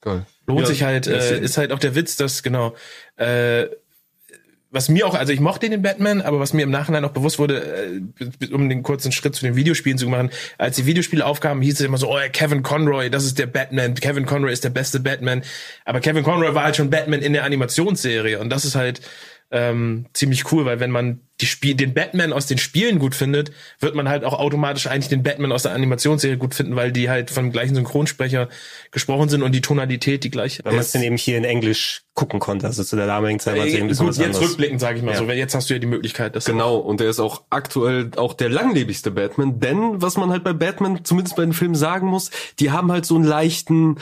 Geil. 0.00 0.26
Lohnt 0.46 0.60
Ja, 0.60 0.66
sich 0.66 0.82
halt, 0.82 1.06
äh, 1.06 1.40
ist 1.40 1.56
halt 1.56 1.72
auch 1.72 1.78
der 1.78 1.94
Witz, 1.94 2.16
dass 2.16 2.42
genau, 2.42 2.74
äh, 3.16 3.66
was 4.70 4.88
mir 4.88 5.06
auch, 5.06 5.14
also 5.14 5.32
ich 5.32 5.40
mochte 5.40 5.70
den 5.70 5.80
Batman, 5.82 6.20
aber 6.20 6.40
was 6.40 6.52
mir 6.52 6.62
im 6.62 6.70
Nachhinein 6.70 7.04
auch 7.04 7.12
bewusst 7.12 7.38
wurde, 7.38 8.02
äh, 8.20 8.52
um 8.52 8.68
den 8.68 8.82
kurzen 8.82 9.12
Schritt 9.12 9.34
zu 9.34 9.44
den 9.44 9.56
Videospielen 9.56 9.98
zu 9.98 10.08
machen, 10.08 10.30
als 10.58 10.76
die 10.76 10.86
Videospiele 10.86 11.24
aufkamen, 11.24 11.62
hieß 11.62 11.80
es 11.80 11.86
immer 11.86 11.96
so, 11.96 12.12
oh, 12.12 12.18
Kevin 12.32 12.62
Conroy, 12.62 13.10
das 13.10 13.24
ist 13.24 13.38
der 13.38 13.46
Batman, 13.46 13.94
Kevin 13.94 14.26
Conroy 14.26 14.52
ist 14.52 14.64
der 14.64 14.70
beste 14.70 15.00
Batman, 15.00 15.42
aber 15.84 16.00
Kevin 16.00 16.22
Conroy 16.22 16.54
war 16.54 16.64
halt 16.64 16.76
schon 16.76 16.90
Batman 16.90 17.20
in 17.20 17.32
der 17.32 17.44
Animationsserie. 17.44 18.38
Und 18.38 18.50
das 18.50 18.64
ist 18.64 18.74
halt 18.74 19.00
ähm, 19.50 20.06
ziemlich 20.12 20.52
cool, 20.52 20.64
weil 20.66 20.78
wenn 20.80 20.90
man 20.90 21.20
die 21.40 21.46
Spiel 21.46 21.74
den 21.74 21.94
Batman 21.94 22.32
aus 22.32 22.46
den 22.46 22.58
Spielen 22.58 22.98
gut 22.98 23.14
findet, 23.14 23.52
wird 23.80 23.94
man 23.94 24.08
halt 24.08 24.24
auch 24.24 24.38
automatisch 24.38 24.88
eigentlich 24.88 25.08
den 25.08 25.22
Batman 25.22 25.52
aus 25.52 25.62
der 25.62 25.72
Animationsserie 25.72 26.36
gut 26.36 26.54
finden, 26.54 26.74
weil 26.76 26.90
die 26.92 27.08
halt 27.08 27.30
vom 27.30 27.52
gleichen 27.52 27.74
Synchronsprecher 27.76 28.48
gesprochen 28.90 29.28
sind 29.28 29.42
und 29.42 29.52
die 29.52 29.60
Tonalität 29.60 30.24
die 30.24 30.30
gleiche 30.30 30.64
Weil 30.64 30.72
man 30.72 30.80
es 30.80 30.90
dann 30.92 31.02
eben 31.02 31.16
hier 31.16 31.38
in 31.38 31.44
Englisch 31.44 32.02
gucken 32.14 32.40
konnte. 32.40 32.66
Also 32.66 32.82
zu 32.82 32.96
der 32.96 33.06
damaligen 33.06 33.38
Zeit 33.38 33.56
war 33.56 33.64
es 33.64 33.72
eben 33.72 33.82
ein 33.82 33.86
Äh, 33.86 33.88
bisschen 33.90 34.06
gut, 34.06 34.10
was 34.10 34.18
jetzt 34.18 34.26
anderes. 34.34 34.48
rückblickend 34.50 34.80
sage 34.80 34.98
ich 34.98 35.04
mal 35.04 35.12
Ja. 35.12 35.18
so, 35.18 35.28
weil 35.28 35.38
jetzt 35.38 35.54
hast 35.54 35.70
du 35.70 35.74
ja 35.74 35.78
die 35.80 35.86
Möglichkeit, 35.86 36.34
das 36.34 36.44
Genau, 36.44 36.76
und 36.76 37.00
er 37.00 37.08
ist 37.08 37.20
auch 37.20 37.44
aktuell 37.50 38.10
auch 38.16 38.34
der 38.34 38.48
langlebigste 38.50 39.12
Batman, 39.12 39.60
denn 39.60 40.02
was 40.02 40.16
man 40.16 40.30
halt 40.30 40.42
bei 40.44 40.52
Batman, 40.52 41.04
zumindest 41.04 41.36
bei 41.36 41.44
den 41.44 41.52
Filmen 41.52 41.76
sagen 41.76 42.08
muss, 42.08 42.30
die 42.58 42.70
haben 42.72 42.90
halt 42.90 43.06
so 43.06 43.14
einen 43.14 43.24
leichten 43.24 43.96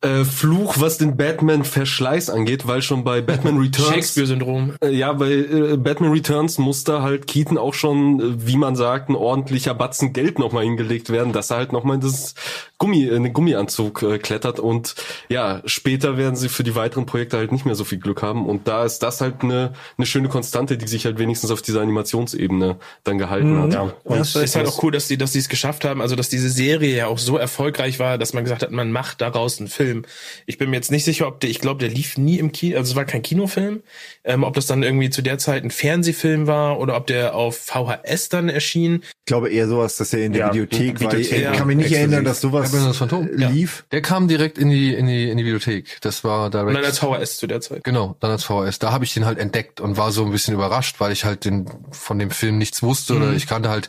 äh, 0.00 0.24
Fluch, 0.24 0.76
was 0.78 0.98
den 0.98 1.16
Batman-Verschleiß 1.16 2.30
angeht, 2.30 2.66
weil 2.66 2.82
schon 2.82 3.04
bei 3.04 3.20
Batman 3.20 3.58
Returns 3.60 3.88
Shakespeare-Syndrom. 3.88 4.74
Äh, 4.82 4.90
Ja, 4.90 5.12
bei 5.12 5.32
äh, 5.32 5.76
Batman 5.76 6.12
Returns 6.12 6.58
musste 6.58 7.02
halt 7.02 7.26
Keaton 7.26 7.58
auch 7.58 7.74
schon, 7.74 8.20
äh, 8.20 8.46
wie 8.46 8.56
man 8.56 8.76
sagt, 8.76 9.08
ein 9.08 9.16
ordentlicher 9.16 9.74
Batzen 9.74 10.12
Geld 10.12 10.38
nochmal 10.38 10.64
hingelegt 10.64 11.10
werden, 11.10 11.32
dass 11.32 11.50
er 11.50 11.58
halt 11.58 11.72
nochmal 11.72 11.96
in 11.96 12.02
das 12.02 12.34
Gummi, 12.78 13.04
in 13.04 13.22
den 13.22 13.32
Gummianzug 13.32 14.02
äh, 14.02 14.18
klettert 14.18 14.60
und 14.60 14.94
ja, 15.28 15.62
später 15.64 16.18
werden 16.18 16.36
sie 16.36 16.48
für 16.50 16.62
die 16.62 16.74
weiteren 16.74 17.06
Projekte 17.06 17.38
halt 17.38 17.50
nicht 17.50 17.64
mehr 17.64 17.74
so 17.74 17.84
viel 17.84 17.98
Glück 17.98 18.22
haben 18.22 18.46
und 18.46 18.68
da 18.68 18.84
ist 18.84 18.98
das 19.02 19.20
halt 19.22 19.42
eine, 19.42 19.72
eine 19.96 20.06
schöne 20.06 20.28
Konstante, 20.28 20.76
die 20.76 20.86
sich 20.86 21.06
halt 21.06 21.18
wenigstens 21.18 21.50
auf 21.50 21.62
dieser 21.62 21.80
Animationsebene 21.80 22.76
dann 23.04 23.18
gehalten 23.18 23.62
hat. 23.62 23.72
Ja. 23.72 23.92
Und 24.04 24.18
es 24.18 24.36
ist 24.36 24.56
halt 24.56 24.66
auch 24.66 24.82
cool, 24.82 24.92
dass 24.92 25.08
die, 25.08 25.16
dass 25.16 25.32
die 25.32 25.38
es 25.38 25.48
geschafft 25.48 25.84
haben, 25.84 26.02
also 26.02 26.16
dass 26.16 26.28
diese 26.28 26.50
Serie 26.50 26.94
ja 26.94 27.06
auch 27.06 27.18
so 27.18 27.38
erfolgreich 27.38 27.98
war, 27.98 28.18
dass 28.18 28.34
man 28.34 28.44
gesagt 28.44 28.62
hat, 28.62 28.70
man 28.70 28.92
macht 28.92 29.22
daraus 29.22 29.58
einen 29.58 29.68
Film. 29.68 30.04
Ich 30.44 30.58
bin 30.58 30.68
mir 30.68 30.76
jetzt 30.76 30.90
nicht 30.90 31.04
sicher, 31.04 31.26
ob 31.28 31.40
der, 31.40 31.48
ich 31.48 31.60
glaube, 31.60 31.80
der 31.80 31.88
lief 31.88 32.18
nie 32.18 32.38
im 32.38 32.52
Kino, 32.52 32.76
also 32.76 32.90
es 32.90 32.96
war 32.96 33.06
kein 33.06 33.22
Kinofilm, 33.22 33.82
ähm, 34.24 34.44
ob 34.44 34.54
das 34.54 34.66
dann 34.66 34.82
irgendwie 34.82 35.08
zu 35.08 35.22
der 35.22 35.38
Zeit 35.38 35.64
ein 35.64 35.70
Fernsehfilm 35.70 36.46
war 36.46 36.78
oder 36.78 36.96
ob 36.96 37.06
der 37.06 37.34
auf 37.34 37.56
VHS 37.56 38.28
dann 38.28 38.48
erschien. 38.50 39.02
Ich 39.26 39.28
glaube 39.28 39.48
eher 39.50 39.66
sowas, 39.66 39.96
dass 39.96 40.12
er 40.14 40.24
in 40.24 40.32
der 40.34 40.40
Ja, 40.46 40.54
Videothek 40.54 41.00
war. 41.00 41.12
Ich 41.14 41.32
ja, 41.32 41.50
kann 41.50 41.66
mich 41.66 41.76
nicht 41.78 41.86
exklusiv. 41.86 42.12
erinnern, 42.12 42.24
dass 42.24 42.40
sowas 42.40 42.70
das 42.70 42.96
Phantom 42.96 43.28
lief. 43.32 43.84
Der 43.90 44.00
kam 44.00 44.28
direkt 44.28 44.56
in 44.56 44.70
die 44.70 44.94
in 44.94 45.08
die 45.08 45.28
in 45.28 45.36
die 45.36 45.44
Videothek. 45.44 45.98
Das 46.00 46.22
war 46.22 46.48
direkt. 46.48 46.68
Und 46.68 46.74
dann 46.74 46.84
als 46.84 47.00
VHS 47.00 47.38
zu 47.38 47.48
der 47.48 47.60
Zeit. 47.60 47.82
Genau, 47.82 48.14
dann 48.20 48.30
als 48.30 48.44
VHS. 48.44 48.78
Da 48.78 48.92
habe 48.92 49.04
ich 49.04 49.14
den 49.14 49.24
halt 49.24 49.40
entdeckt 49.40 49.80
und 49.80 49.96
war 49.96 50.12
so 50.12 50.24
ein 50.24 50.30
bisschen 50.30 50.54
überrascht, 50.54 51.00
weil 51.00 51.10
ich 51.10 51.24
halt 51.24 51.44
den 51.44 51.68
von 51.90 52.20
dem 52.20 52.30
Film 52.30 52.56
nichts 52.58 52.84
wusste 52.84 53.16
oder 53.16 53.26
Mhm. 53.26 53.36
ich 53.36 53.48
kannte 53.48 53.68
halt, 53.68 53.88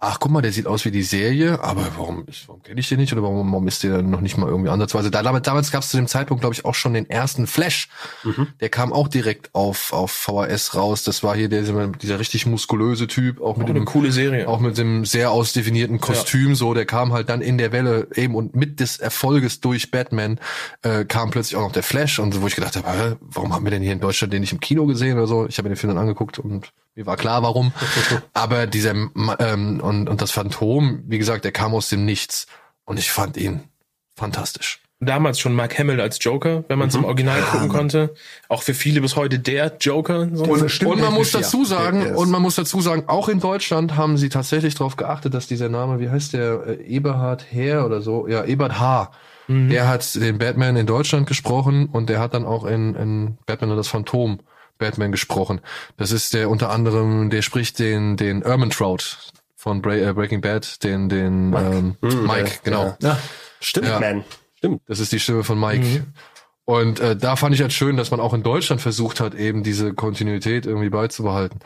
ach 0.00 0.20
guck 0.20 0.30
mal, 0.30 0.42
der 0.42 0.52
sieht 0.52 0.66
aus 0.66 0.84
wie 0.84 0.90
die 0.90 1.02
Serie, 1.02 1.62
aber 1.62 1.86
warum, 1.96 2.24
warum 2.46 2.62
kenne 2.62 2.78
ich 2.80 2.88
den 2.88 2.98
nicht 3.00 3.12
oder 3.12 3.22
warum, 3.22 3.50
warum 3.50 3.66
ist 3.66 3.82
der 3.82 3.96
dann 3.96 4.10
noch 4.10 4.20
nicht 4.20 4.36
mal 4.36 4.48
irgendwie 4.48 4.70
ansatzweise 4.70 5.10
da? 5.10 5.22
Damals, 5.22 5.44
damals 5.44 5.70
gab 5.72 5.82
es 5.82 5.88
zu 5.88 5.96
dem 5.96 6.06
Zeitpunkt, 6.06 6.40
glaube 6.42 6.54
ich, 6.54 6.64
auch 6.64 6.74
schon 6.74 6.94
den 6.94 7.08
ersten 7.10 7.46
Flash. 7.46 7.88
Der 8.60 8.68
kam 8.68 8.92
auch 8.92 9.08
direkt 9.08 9.54
auf 9.54 9.92
auf 9.92 10.12
VHS 10.12 10.74
raus. 10.74 11.02
Das 11.02 11.22
war 11.22 11.36
hier 11.36 11.48
der, 11.48 11.62
dieser 11.88 12.18
richtig 12.18 12.46
muskulöse 12.46 13.06
Typ, 13.06 13.40
auch 13.40 13.56
mit 13.56 13.66
Auch 13.66 13.70
eine 13.70 13.80
dem 13.80 13.84
coole 13.86 14.12
Serie. 14.12 14.48
auch 14.48 14.60
mit 14.60 14.78
dem 14.78 15.04
sehr 15.04 15.30
ausdefinierten 15.30 16.00
Kostüm 16.00 16.54
so, 16.54 16.74
der 16.74 16.86
kam 16.86 17.12
halt 17.12 17.28
dann 17.28 17.40
in 17.40 17.58
der 17.58 17.72
Welle 17.72 18.08
eben 18.14 18.34
und 18.34 18.54
mit 18.54 18.80
des 18.80 18.98
Erfolges 18.98 19.60
durch 19.60 19.90
Batman 19.90 20.38
äh, 20.82 21.04
kam 21.04 21.30
plötzlich 21.30 21.56
auch 21.56 21.62
noch 21.62 21.72
der 21.72 21.82
Flash 21.82 22.18
und 22.18 22.32
so, 22.32 22.42
wo 22.42 22.46
ich 22.46 22.54
gedacht 22.54 22.76
habe, 22.76 23.18
warum 23.20 23.54
haben 23.54 23.64
wir 23.64 23.70
denn 23.70 23.82
hier 23.82 23.92
in 23.92 24.00
Deutschland 24.00 24.32
den 24.32 24.40
nicht 24.42 24.52
im 24.52 24.60
Kino 24.60 24.86
gesehen 24.86 25.16
oder 25.16 25.26
so? 25.26 25.46
Ich 25.46 25.58
habe 25.58 25.68
mir 25.68 25.74
den 25.74 25.78
Film 25.78 25.94
dann 25.94 26.02
angeguckt 26.02 26.38
und 26.38 26.72
mir 26.94 27.06
war 27.06 27.16
klar, 27.16 27.42
warum. 27.42 27.72
Aber 28.34 28.66
dieser 28.66 28.90
ähm, 28.92 29.80
und 29.80 30.08
und 30.08 30.20
das 30.20 30.30
Phantom, 30.30 31.02
wie 31.06 31.18
gesagt, 31.18 31.44
der 31.44 31.52
kam 31.52 31.74
aus 31.74 31.88
dem 31.88 32.04
Nichts 32.04 32.46
und 32.84 32.98
ich 32.98 33.10
fand 33.10 33.36
ihn 33.36 33.64
fantastisch. 34.16 34.80
Damals 35.00 35.38
schon 35.38 35.54
Mark 35.54 35.78
Hamill 35.78 36.00
als 36.00 36.18
Joker, 36.20 36.64
wenn 36.66 36.76
man 36.76 36.88
es 36.88 36.94
im 36.96 37.04
Original 37.04 37.40
gucken 37.42 37.68
konnte. 37.68 38.14
Auch 38.48 38.64
für 38.64 38.74
viele 38.74 39.00
bis 39.00 39.14
heute 39.14 39.38
der 39.38 39.76
Joker. 39.80 40.28
So. 40.32 40.42
Und, 40.42 40.84
und 40.84 41.00
man 41.00 41.14
muss 41.14 41.30
dazu 41.30 41.64
sagen, 41.64 42.02
ist- 42.02 42.16
und 42.16 42.30
man 42.30 42.42
muss 42.42 42.56
dazu 42.56 42.80
sagen, 42.80 43.04
auch 43.06 43.28
in 43.28 43.38
Deutschland 43.38 43.96
haben 43.96 44.16
sie 44.16 44.28
tatsächlich 44.28 44.74
darauf 44.74 44.96
geachtet, 44.96 45.34
dass 45.34 45.46
dieser 45.46 45.68
Name, 45.68 46.00
wie 46.00 46.10
heißt 46.10 46.32
der, 46.32 46.66
äh, 46.66 46.82
Eberhard 46.82 47.46
Herr 47.48 47.86
oder 47.86 48.00
so, 48.00 48.26
ja, 48.26 48.44
Ebert 48.44 48.80
H. 48.80 49.12
Der 49.50 49.88
hat 49.88 50.14
den 50.14 50.36
Batman 50.36 50.76
in 50.76 50.84
Deutschland 50.84 51.26
gesprochen 51.26 51.86
und 51.86 52.10
der 52.10 52.20
hat 52.20 52.34
dann 52.34 52.44
auch 52.44 52.66
in, 52.66 52.94
in 52.94 53.38
Batman 53.46 53.70
und 53.70 53.78
das 53.78 53.88
Phantom 53.88 54.40
Batman 54.78 55.12
gesprochen. 55.12 55.60
Das 55.96 56.12
ist 56.12 56.34
der 56.34 56.48
unter 56.50 56.70
anderem, 56.70 57.30
der 57.30 57.42
spricht 57.42 57.78
den, 57.78 58.16
den 58.16 58.42
Ermintrout 58.42 58.98
von 59.56 59.82
Bra 59.82 59.94
äh, 59.94 60.12
Breaking 60.12 60.40
Bad, 60.40 60.82
den, 60.84 61.08
den 61.08 61.50
Mike, 61.50 61.96
ähm, 62.02 62.26
Mike 62.26 62.50
genau. 62.64 62.96
Stimmt, 63.60 63.88
Ja. 63.88 64.00
man. 64.00 64.24
Stimmt. 64.56 64.82
Das 64.86 65.00
ist 65.00 65.12
die 65.12 65.20
Stimme 65.20 65.44
von 65.44 65.58
Mike. 65.58 66.04
Und 66.64 67.00
äh, 67.00 67.16
da 67.16 67.36
fand 67.36 67.54
ich 67.54 67.62
halt 67.62 67.72
schön, 67.72 67.96
dass 67.96 68.10
man 68.10 68.20
auch 68.20 68.34
in 68.34 68.42
Deutschland 68.42 68.80
versucht 68.80 69.20
hat, 69.20 69.34
eben 69.34 69.62
diese 69.62 69.94
Kontinuität 69.94 70.66
irgendwie 70.66 70.90
beizubehalten. 70.90 71.60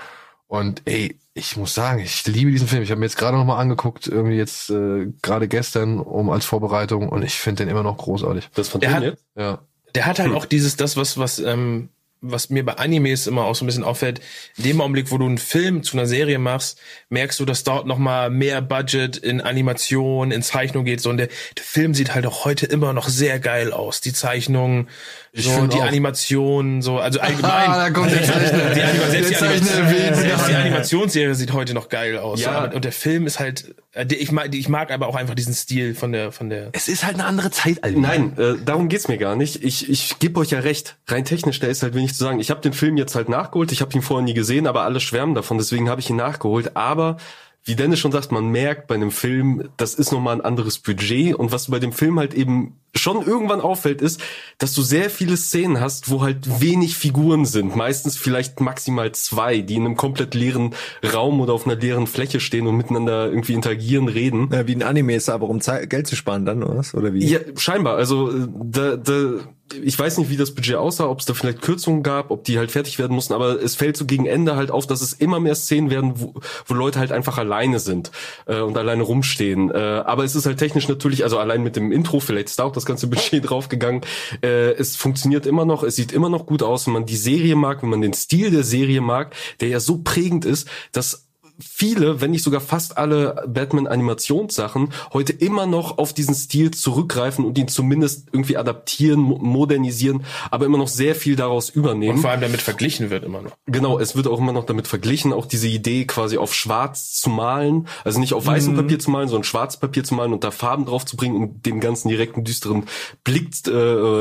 Und 0.47 0.82
ey, 0.84 1.18
ich 1.34 1.56
muss 1.56 1.74
sagen, 1.74 2.01
ich 2.01 2.26
liebe 2.26 2.51
diesen 2.51 2.68
Film. 2.68 2.82
Ich 2.82 2.90
habe 2.90 2.98
mir 3.01 3.06
jetzt 3.06 3.16
gerade 3.16 3.36
noch 3.36 3.44
mal 3.47 3.56
angeguckt, 3.59 4.06
irgendwie 4.06 4.36
jetzt 4.36 4.68
äh, 4.70 5.06
gerade 5.22 5.48
gestern, 5.48 5.98
um 5.98 6.30
als 6.30 6.44
Vorbereitung, 6.44 7.09
und 7.09 7.22
ich 7.22 7.34
finde 7.34 7.64
den 7.64 7.70
immer 7.70 7.82
noch 7.82 7.97
großartig. 7.97 8.51
Das 8.55 8.70
dem 8.70 8.93
hat- 8.93 9.02
jetzt? 9.02 9.24
Ja. 9.34 9.60
Der 9.94 10.06
hat 10.06 10.18
halt 10.18 10.28
Hm. 10.30 10.36
auch 10.36 10.44
dieses, 10.44 10.76
das, 10.76 10.97
was, 10.97 11.18
was, 11.18 11.39
ähm, 11.39 11.89
was 12.22 12.50
mir 12.50 12.64
bei 12.64 12.74
Animes 12.74 13.26
immer 13.26 13.44
auch 13.44 13.54
so 13.54 13.64
ein 13.64 13.66
bisschen 13.66 13.84
auffällt, 13.84 14.20
in 14.56 14.64
dem 14.64 14.80
Augenblick, 14.80 15.10
wo 15.10 15.18
du 15.18 15.26
einen 15.26 15.38
Film 15.38 15.82
zu 15.82 15.96
einer 15.96 16.06
Serie 16.06 16.38
machst, 16.38 16.80
merkst 17.10 17.38
du, 17.40 17.44
dass 17.44 17.64
dort 17.64 17.86
nochmal 17.86 18.30
mehr 18.30 18.62
Budget 18.62 19.16
in 19.16 19.40
Animation, 19.40 20.30
in 20.30 20.42
Zeichnung 20.42 20.84
geht. 20.84 21.00
So, 21.00 21.10
und 21.10 21.18
der, 21.18 21.26
der 21.26 21.64
Film 21.64 21.94
sieht 21.94 22.14
halt 22.14 22.24
auch 22.26 22.44
heute 22.44 22.66
immer 22.66 22.92
noch 22.92 23.08
sehr 23.08 23.40
geil 23.40 23.72
aus. 23.72 24.00
Die 24.00 24.12
Zeichnungen, 24.12 24.88
Ich 25.34 25.46
so, 25.46 25.50
find 25.52 25.72
die 25.72 25.80
Animation, 25.80 26.82
so, 26.82 26.98
also 26.98 27.18
allgemein. 27.18 27.70
Ah, 27.70 27.88
da 27.88 27.90
kommt 27.90 28.10
der 28.10 28.22
Zeichner. 28.22 28.74
Die, 28.74 28.82
Anima 28.82 29.06
selbst, 29.06 29.30
die, 29.30 29.36
Animation, 29.36 30.14
selbst 30.14 30.48
die 30.48 30.54
Animationsserie 30.54 31.34
sieht 31.34 31.54
heute 31.54 31.72
noch 31.72 31.88
geil 31.88 32.18
aus. 32.18 32.42
Ja. 32.42 32.50
Aber, 32.50 32.74
und 32.74 32.84
der 32.84 32.92
Film 32.92 33.26
ist 33.26 33.40
halt, 33.40 33.74
äh, 33.92 34.04
ich 34.14 34.30
mag, 34.30 34.54
ich 34.54 34.68
mag 34.68 34.90
aber 34.90 35.06
auch 35.06 35.14
einfach 35.14 35.34
diesen 35.34 35.54
Stil 35.54 35.94
von 35.94 36.12
der, 36.12 36.32
von 36.32 36.50
der, 36.50 36.68
Es 36.72 36.86
ist 36.86 37.06
halt 37.06 37.14
eine 37.14 37.24
andere 37.24 37.50
Zeit, 37.50 37.82
Alter. 37.82 37.98
Nein, 37.98 38.36
äh, 38.36 38.56
darum 38.62 38.90
geht's 38.90 39.09
mir 39.09 39.16
gar 39.16 39.34
nicht. 39.34 39.64
Ich, 39.64 39.88
ich 39.88 40.18
gebe 40.18 40.38
euch 40.38 40.50
ja 40.50 40.59
recht. 40.59 40.96
Rein 41.06 41.24
technisch, 41.24 41.59
da 41.60 41.66
ist 41.66 41.82
halt 41.82 41.94
wenig 41.94 42.12
zu 42.12 42.22
sagen. 42.22 42.38
Ich 42.38 42.50
habe 42.50 42.60
den 42.60 42.74
Film 42.74 42.98
jetzt 42.98 43.14
halt 43.14 43.30
nachgeholt. 43.30 43.72
Ich 43.72 43.80
habe 43.80 43.94
ihn 43.94 44.02
vorher 44.02 44.22
nie 44.22 44.34
gesehen, 44.34 44.66
aber 44.66 44.82
alle 44.82 45.00
schwärmen 45.00 45.34
davon. 45.34 45.56
Deswegen 45.56 45.88
habe 45.88 46.02
ich 46.02 46.10
ihn 46.10 46.16
nachgeholt. 46.16 46.76
Aber 46.76 47.16
wie 47.64 47.74
Dennis 47.74 48.00
schon 48.00 48.12
sagt, 48.12 48.32
man 48.32 48.48
merkt 48.48 48.86
bei 48.86 48.96
einem 48.96 49.10
Film, 49.10 49.70
das 49.78 49.94
ist 49.94 50.12
nochmal 50.12 50.34
ein 50.36 50.40
anderes 50.42 50.78
Budget. 50.78 51.34
Und 51.34 51.52
was 51.52 51.70
bei 51.70 51.78
dem 51.78 51.92
Film 51.92 52.18
halt 52.18 52.34
eben 52.34 52.76
schon 52.94 53.27
irgendwann 53.27 53.60
auffällt, 53.60 54.02
ist, 54.02 54.20
dass 54.59 54.74
du 54.74 54.82
sehr 54.82 55.09
viele 55.09 55.36
Szenen 55.36 55.81
hast, 55.81 56.10
wo 56.10 56.23
halt 56.23 56.60
wenig 56.60 56.97
Figuren 56.97 57.47
sind. 57.47 57.74
Meistens 57.74 58.16
vielleicht 58.16 58.60
maximal 58.60 59.12
zwei, 59.12 59.60
die 59.60 59.77
in 59.77 59.86
einem 59.86 59.97
komplett 59.97 60.35
leeren 60.35 60.74
Raum 61.12 61.40
oder 61.40 61.55
auf 61.55 61.66
einer 61.66 61.77
leeren 61.77 62.06
Fläche 62.06 62.40
stehen 62.40 62.66
und 62.66 62.77
miteinander 62.77 63.28
irgendwie 63.28 63.55
interagieren, 63.55 64.09
reden. 64.09 64.51
Ja, 64.52 64.66
wie 64.66 64.74
ein 64.74 64.82
Anime 64.82 65.14
ist, 65.14 65.31
aber 65.31 65.48
um 65.48 65.60
Zeit, 65.60 65.89
Geld 65.89 66.06
zu 66.06 66.16
sparen 66.16 66.44
dann, 66.44 66.62
oder 66.62 66.77
was? 66.77 66.94
Oder 66.94 67.14
wie? 67.14 67.24
Ja, 67.27 67.40
scheinbar. 67.56 67.97
Also 67.97 68.31
äh, 68.31 68.47
da, 68.64 68.97
da, 68.97 69.40
ich 69.82 69.98
weiß 69.98 70.19
nicht, 70.19 70.31
wie 70.31 70.36
das 70.36 70.55
Budget 70.55 70.77
aussah, 70.77 71.09
ob 71.09 71.20
es 71.20 71.27
da 71.27 71.35
vielleicht 71.35 71.62
Kürzungen 71.62 72.02
gab, 72.02 72.31
ob 72.31 72.44
die 72.44 72.59
halt 72.59 72.70
fertig 72.70 72.98
werden 72.98 73.14
mussten, 73.14 73.32
aber 73.32 73.62
es 73.62 73.74
fällt 73.74 73.97
so 73.97 74.05
gegen 74.05 74.27
Ende 74.27 74.56
halt 74.56 74.70
auf, 74.70 74.86
dass 74.86 75.01
es 75.01 75.12
immer 75.12 75.40
mehr 75.40 75.55
Szenen 75.55 75.90
werden, 75.90 76.12
wo, 76.16 76.35
wo 76.66 76.74
Leute 76.74 76.98
halt 76.98 77.12
einfach 77.12 77.39
alleine 77.39 77.78
sind 77.78 78.10
äh, 78.47 78.60
und 78.60 78.77
alleine 78.77 79.02
rumstehen. 79.02 79.70
Äh, 79.70 79.78
aber 80.05 80.24
es 80.24 80.35
ist 80.35 80.47
halt 80.47 80.59
technisch 80.59 80.89
natürlich, 80.89 81.24
also 81.24 81.39
allein 81.39 81.62
mit 81.62 81.77
dem 81.77 81.93
Intro, 81.93 82.20
vielleicht 82.20 82.48
ist 82.48 82.59
da 82.59 82.64
auch 82.64 82.73
das 82.73 82.81
ganze 82.86 83.06
Budget 83.06 83.42
draufgegangen. 83.48 84.02
Äh, 84.42 84.72
es 84.72 84.96
funktioniert 84.96 85.46
immer 85.46 85.64
noch, 85.64 85.82
es 85.82 85.96
sieht 85.96 86.12
immer 86.12 86.28
noch 86.28 86.46
gut 86.46 86.62
aus, 86.62 86.86
wenn 86.86 86.94
man 86.94 87.06
die 87.06 87.16
Serie 87.16 87.56
mag, 87.56 87.82
wenn 87.82 87.90
man 87.90 88.02
den 88.02 88.14
Stil 88.14 88.50
der 88.50 88.64
Serie 88.64 89.00
mag, 89.00 89.34
der 89.60 89.68
ja 89.68 89.80
so 89.80 89.98
prägend 89.98 90.44
ist, 90.44 90.68
dass 90.92 91.28
viele, 91.58 92.20
wenn 92.20 92.32
nicht 92.32 92.42
sogar 92.42 92.60
fast 92.60 92.96
alle 92.98 93.44
Batman-Animationssachen 93.46 94.92
heute 95.12 95.32
immer 95.32 95.66
noch 95.66 95.98
auf 95.98 96.12
diesen 96.12 96.34
Stil 96.34 96.70
zurückgreifen 96.70 97.44
und 97.44 97.58
ihn 97.58 97.68
zumindest 97.68 98.28
irgendwie 98.32 98.56
adaptieren, 98.56 99.20
mo- 99.20 99.38
modernisieren, 99.38 100.24
aber 100.50 100.66
immer 100.66 100.78
noch 100.78 100.88
sehr 100.88 101.14
viel 101.14 101.36
daraus 101.36 101.70
übernehmen. 101.70 102.16
Und 102.16 102.22
vor 102.22 102.30
allem 102.30 102.40
damit 102.40 102.62
verglichen 102.62 103.10
wird 103.10 103.24
immer 103.24 103.42
noch. 103.42 103.52
Genau, 103.66 103.98
es 103.98 104.16
wird 104.16 104.26
auch 104.26 104.38
immer 104.38 104.52
noch 104.52 104.64
damit 104.64 104.88
verglichen, 104.88 105.32
auch 105.32 105.46
diese 105.46 105.68
Idee 105.68 106.04
quasi 106.06 106.38
auf 106.38 106.54
schwarz 106.54 107.12
zu 107.12 107.30
malen, 107.30 107.86
also 108.04 108.18
nicht 108.18 108.34
auf 108.34 108.46
weißem 108.46 108.74
Papier 108.74 108.98
zu 108.98 109.10
malen, 109.10 109.28
sondern 109.28 109.44
schwarz 109.44 109.78
Papier 109.78 110.04
zu 110.04 110.14
malen 110.14 110.32
und 110.32 110.44
da 110.44 110.50
Farben 110.50 110.84
drauf 110.84 111.06
zu 111.06 111.16
bringen, 111.16 111.36
um 111.36 111.62
dem 111.62 111.80
ganzen 111.80 112.08
direkten 112.08 112.44
düsteren 112.44 112.84
Blick, 113.24 113.50
äh, 113.66 113.70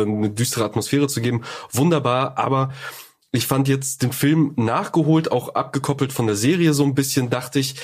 eine 0.01 0.29
düstere 0.29 0.65
Atmosphäre 0.65 1.07
zu 1.07 1.21
geben. 1.21 1.41
Wunderbar, 1.71 2.37
aber 2.37 2.71
ich 3.31 3.47
fand 3.47 3.67
jetzt 3.67 4.01
den 4.03 4.11
Film 4.11 4.53
nachgeholt, 4.57 5.31
auch 5.31 5.55
abgekoppelt 5.55 6.11
von 6.11 6.27
der 6.27 6.35
Serie 6.35 6.73
so 6.73 6.83
ein 6.83 6.95
bisschen, 6.95 7.29
dachte 7.29 7.59
ich, 7.59 7.75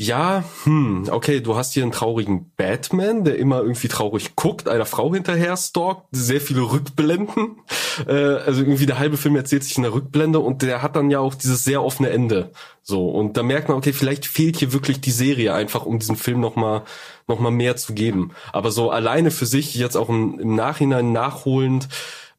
ja, 0.00 0.44
hm, 0.62 1.08
okay, 1.10 1.40
du 1.40 1.56
hast 1.56 1.74
hier 1.74 1.82
einen 1.82 1.90
traurigen 1.90 2.52
Batman, 2.56 3.24
der 3.24 3.36
immer 3.36 3.62
irgendwie 3.62 3.88
traurig 3.88 4.36
guckt, 4.36 4.68
einer 4.68 4.86
Frau 4.86 5.12
hinterher 5.12 5.56
stalkt, 5.56 6.02
sehr 6.12 6.40
viele 6.40 6.62
Rückblenden. 6.62 7.58
Äh, 8.06 8.12
also 8.12 8.60
irgendwie 8.60 8.86
der 8.86 9.00
halbe 9.00 9.16
Film 9.16 9.34
erzählt 9.34 9.64
sich 9.64 9.76
in 9.76 9.82
der 9.82 9.92
Rückblende 9.92 10.38
und 10.38 10.62
der 10.62 10.82
hat 10.82 10.94
dann 10.94 11.10
ja 11.10 11.18
auch 11.18 11.34
dieses 11.34 11.64
sehr 11.64 11.82
offene 11.82 12.10
Ende. 12.10 12.52
So, 12.80 13.08
und 13.08 13.36
da 13.36 13.42
merkt 13.42 13.68
man, 13.68 13.76
okay, 13.76 13.92
vielleicht 13.92 14.24
fehlt 14.24 14.56
hier 14.56 14.72
wirklich 14.72 15.00
die 15.00 15.10
Serie 15.10 15.52
einfach, 15.52 15.84
um 15.84 15.98
diesem 15.98 16.14
Film 16.14 16.38
nochmal 16.38 16.84
noch 17.26 17.40
mal 17.40 17.50
mehr 17.50 17.74
zu 17.74 17.94
geben. 17.94 18.30
Aber 18.52 18.70
so 18.70 18.92
alleine 18.92 19.32
für 19.32 19.46
sich, 19.46 19.74
jetzt 19.74 19.96
auch 19.96 20.08
im, 20.08 20.38
im 20.38 20.54
Nachhinein 20.54 21.10
nachholend, 21.10 21.88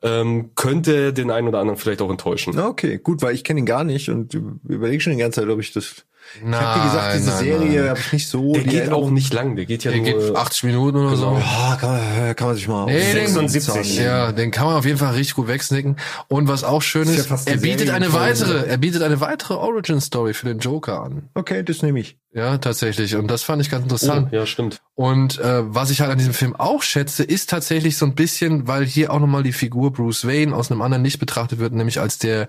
ähm, 0.01 0.51
könnte 0.55 1.13
den 1.13 1.31
einen 1.31 1.47
oder 1.47 1.59
anderen 1.59 1.77
vielleicht 1.77 2.01
auch 2.01 2.09
enttäuschen. 2.09 2.57
Okay, 2.57 2.97
gut, 2.97 3.21
weil 3.21 3.35
ich 3.35 3.43
kenne 3.43 3.59
ihn 3.59 3.65
gar 3.65 3.84
nicht 3.84 4.09
und 4.09 4.34
überlege 4.34 5.01
schon 5.01 5.13
die 5.13 5.19
ganze 5.19 5.41
Zeit, 5.41 5.49
ob 5.49 5.59
ich 5.59 5.73
das. 5.73 6.05
Ich 6.35 6.43
Nein, 6.43 6.60
habe 6.61 6.80
wie 6.80 6.85
gesagt, 6.85 7.15
diese 7.15 7.30
nein, 7.31 7.39
Serie 7.39 7.89
habe 7.89 7.99
ich 7.99 8.14
nicht 8.14 8.27
so. 8.30 8.53
Der 8.53 8.64
geht 8.64 8.73
Erinnerung. 8.73 9.03
auch 9.06 9.10
nicht 9.10 9.34
lang, 9.34 9.56
der 9.56 9.65
geht 9.65 9.84
ja 9.84 9.91
Der 9.91 10.01
nur... 10.01 10.27
geht 10.27 10.35
80 10.35 10.64
Minuten 10.64 10.97
oder 10.97 11.15
so. 11.15 11.27
Ah, 11.41 11.77
kann, 11.80 11.91
man, 11.91 12.35
kann 12.35 12.47
man 12.47 12.56
sich 12.56 12.68
mal. 12.68 12.85
Nee, 12.85 12.99
auf- 12.99 13.14
den, 13.14 13.47
76. 13.49 13.97
Ja, 13.97 14.31
den 14.31 14.51
kann 14.51 14.65
man 14.68 14.76
auf 14.76 14.85
jeden 14.85 14.97
Fall 14.97 15.14
richtig 15.14 15.35
gut 15.35 15.47
wegsnicken. 15.47 15.97
Und 16.27 16.47
was 16.47 16.64
auch 16.64 16.81
schön 16.81 17.03
Ist 17.03 17.18
ist, 17.18 17.30
ja 17.30 17.35
er 17.45 17.51
eine 17.53 17.61
bietet 17.61 17.89
eine 17.89 18.10
Serienfolge. 18.11 18.51
weitere, 18.53 18.69
er 18.69 18.77
bietet 18.77 19.01
eine 19.03 19.19
weitere 19.22 19.53
Origin 19.56 20.01
Story 20.01 20.34
für 20.34 20.45
den 20.47 20.60
Joker 20.60 21.01
an. 21.01 21.30
Okay, 21.34 21.64
das 21.64 21.81
nehme 21.81 21.99
ich. 21.99 22.18
Ja, 22.31 22.60
tatsächlich. 22.60 23.15
Und 23.15 23.27
das 23.27 23.41
fand 23.41 23.61
ich 23.61 23.72
ganz 23.72 23.81
oh, 23.81 23.85
interessant. 23.85 24.31
ja, 24.31 24.45
stimmt. 24.45 24.81
Und 24.93 25.39
äh, 25.39 25.64
was 25.73 25.89
ich 25.89 26.01
halt 26.01 26.11
an 26.11 26.18
diesem 26.19 26.34
Film 26.35 26.56
auch 26.56 26.84
schätze, 26.84 27.23
ist 27.23 27.49
tatsächlich 27.49 27.97
so 27.97 28.06
ein 28.06 28.14
bisschen, 28.14 28.68
weil 28.68 28.85
hier 28.85 29.11
auch 29.11 29.19
nochmal 29.19 29.41
die 29.41 29.51
Figur 29.53 29.91
Bruce 29.91 30.27
Wayne 30.27 30.56
aus 30.56 30.69
einem 30.69 30.81
anderen 30.84 31.03
Licht 31.03 31.19
betrachtet 31.19 31.57
wird, 31.57 31.73
nämlich 31.73 31.99
als 31.99 32.19
der 32.19 32.47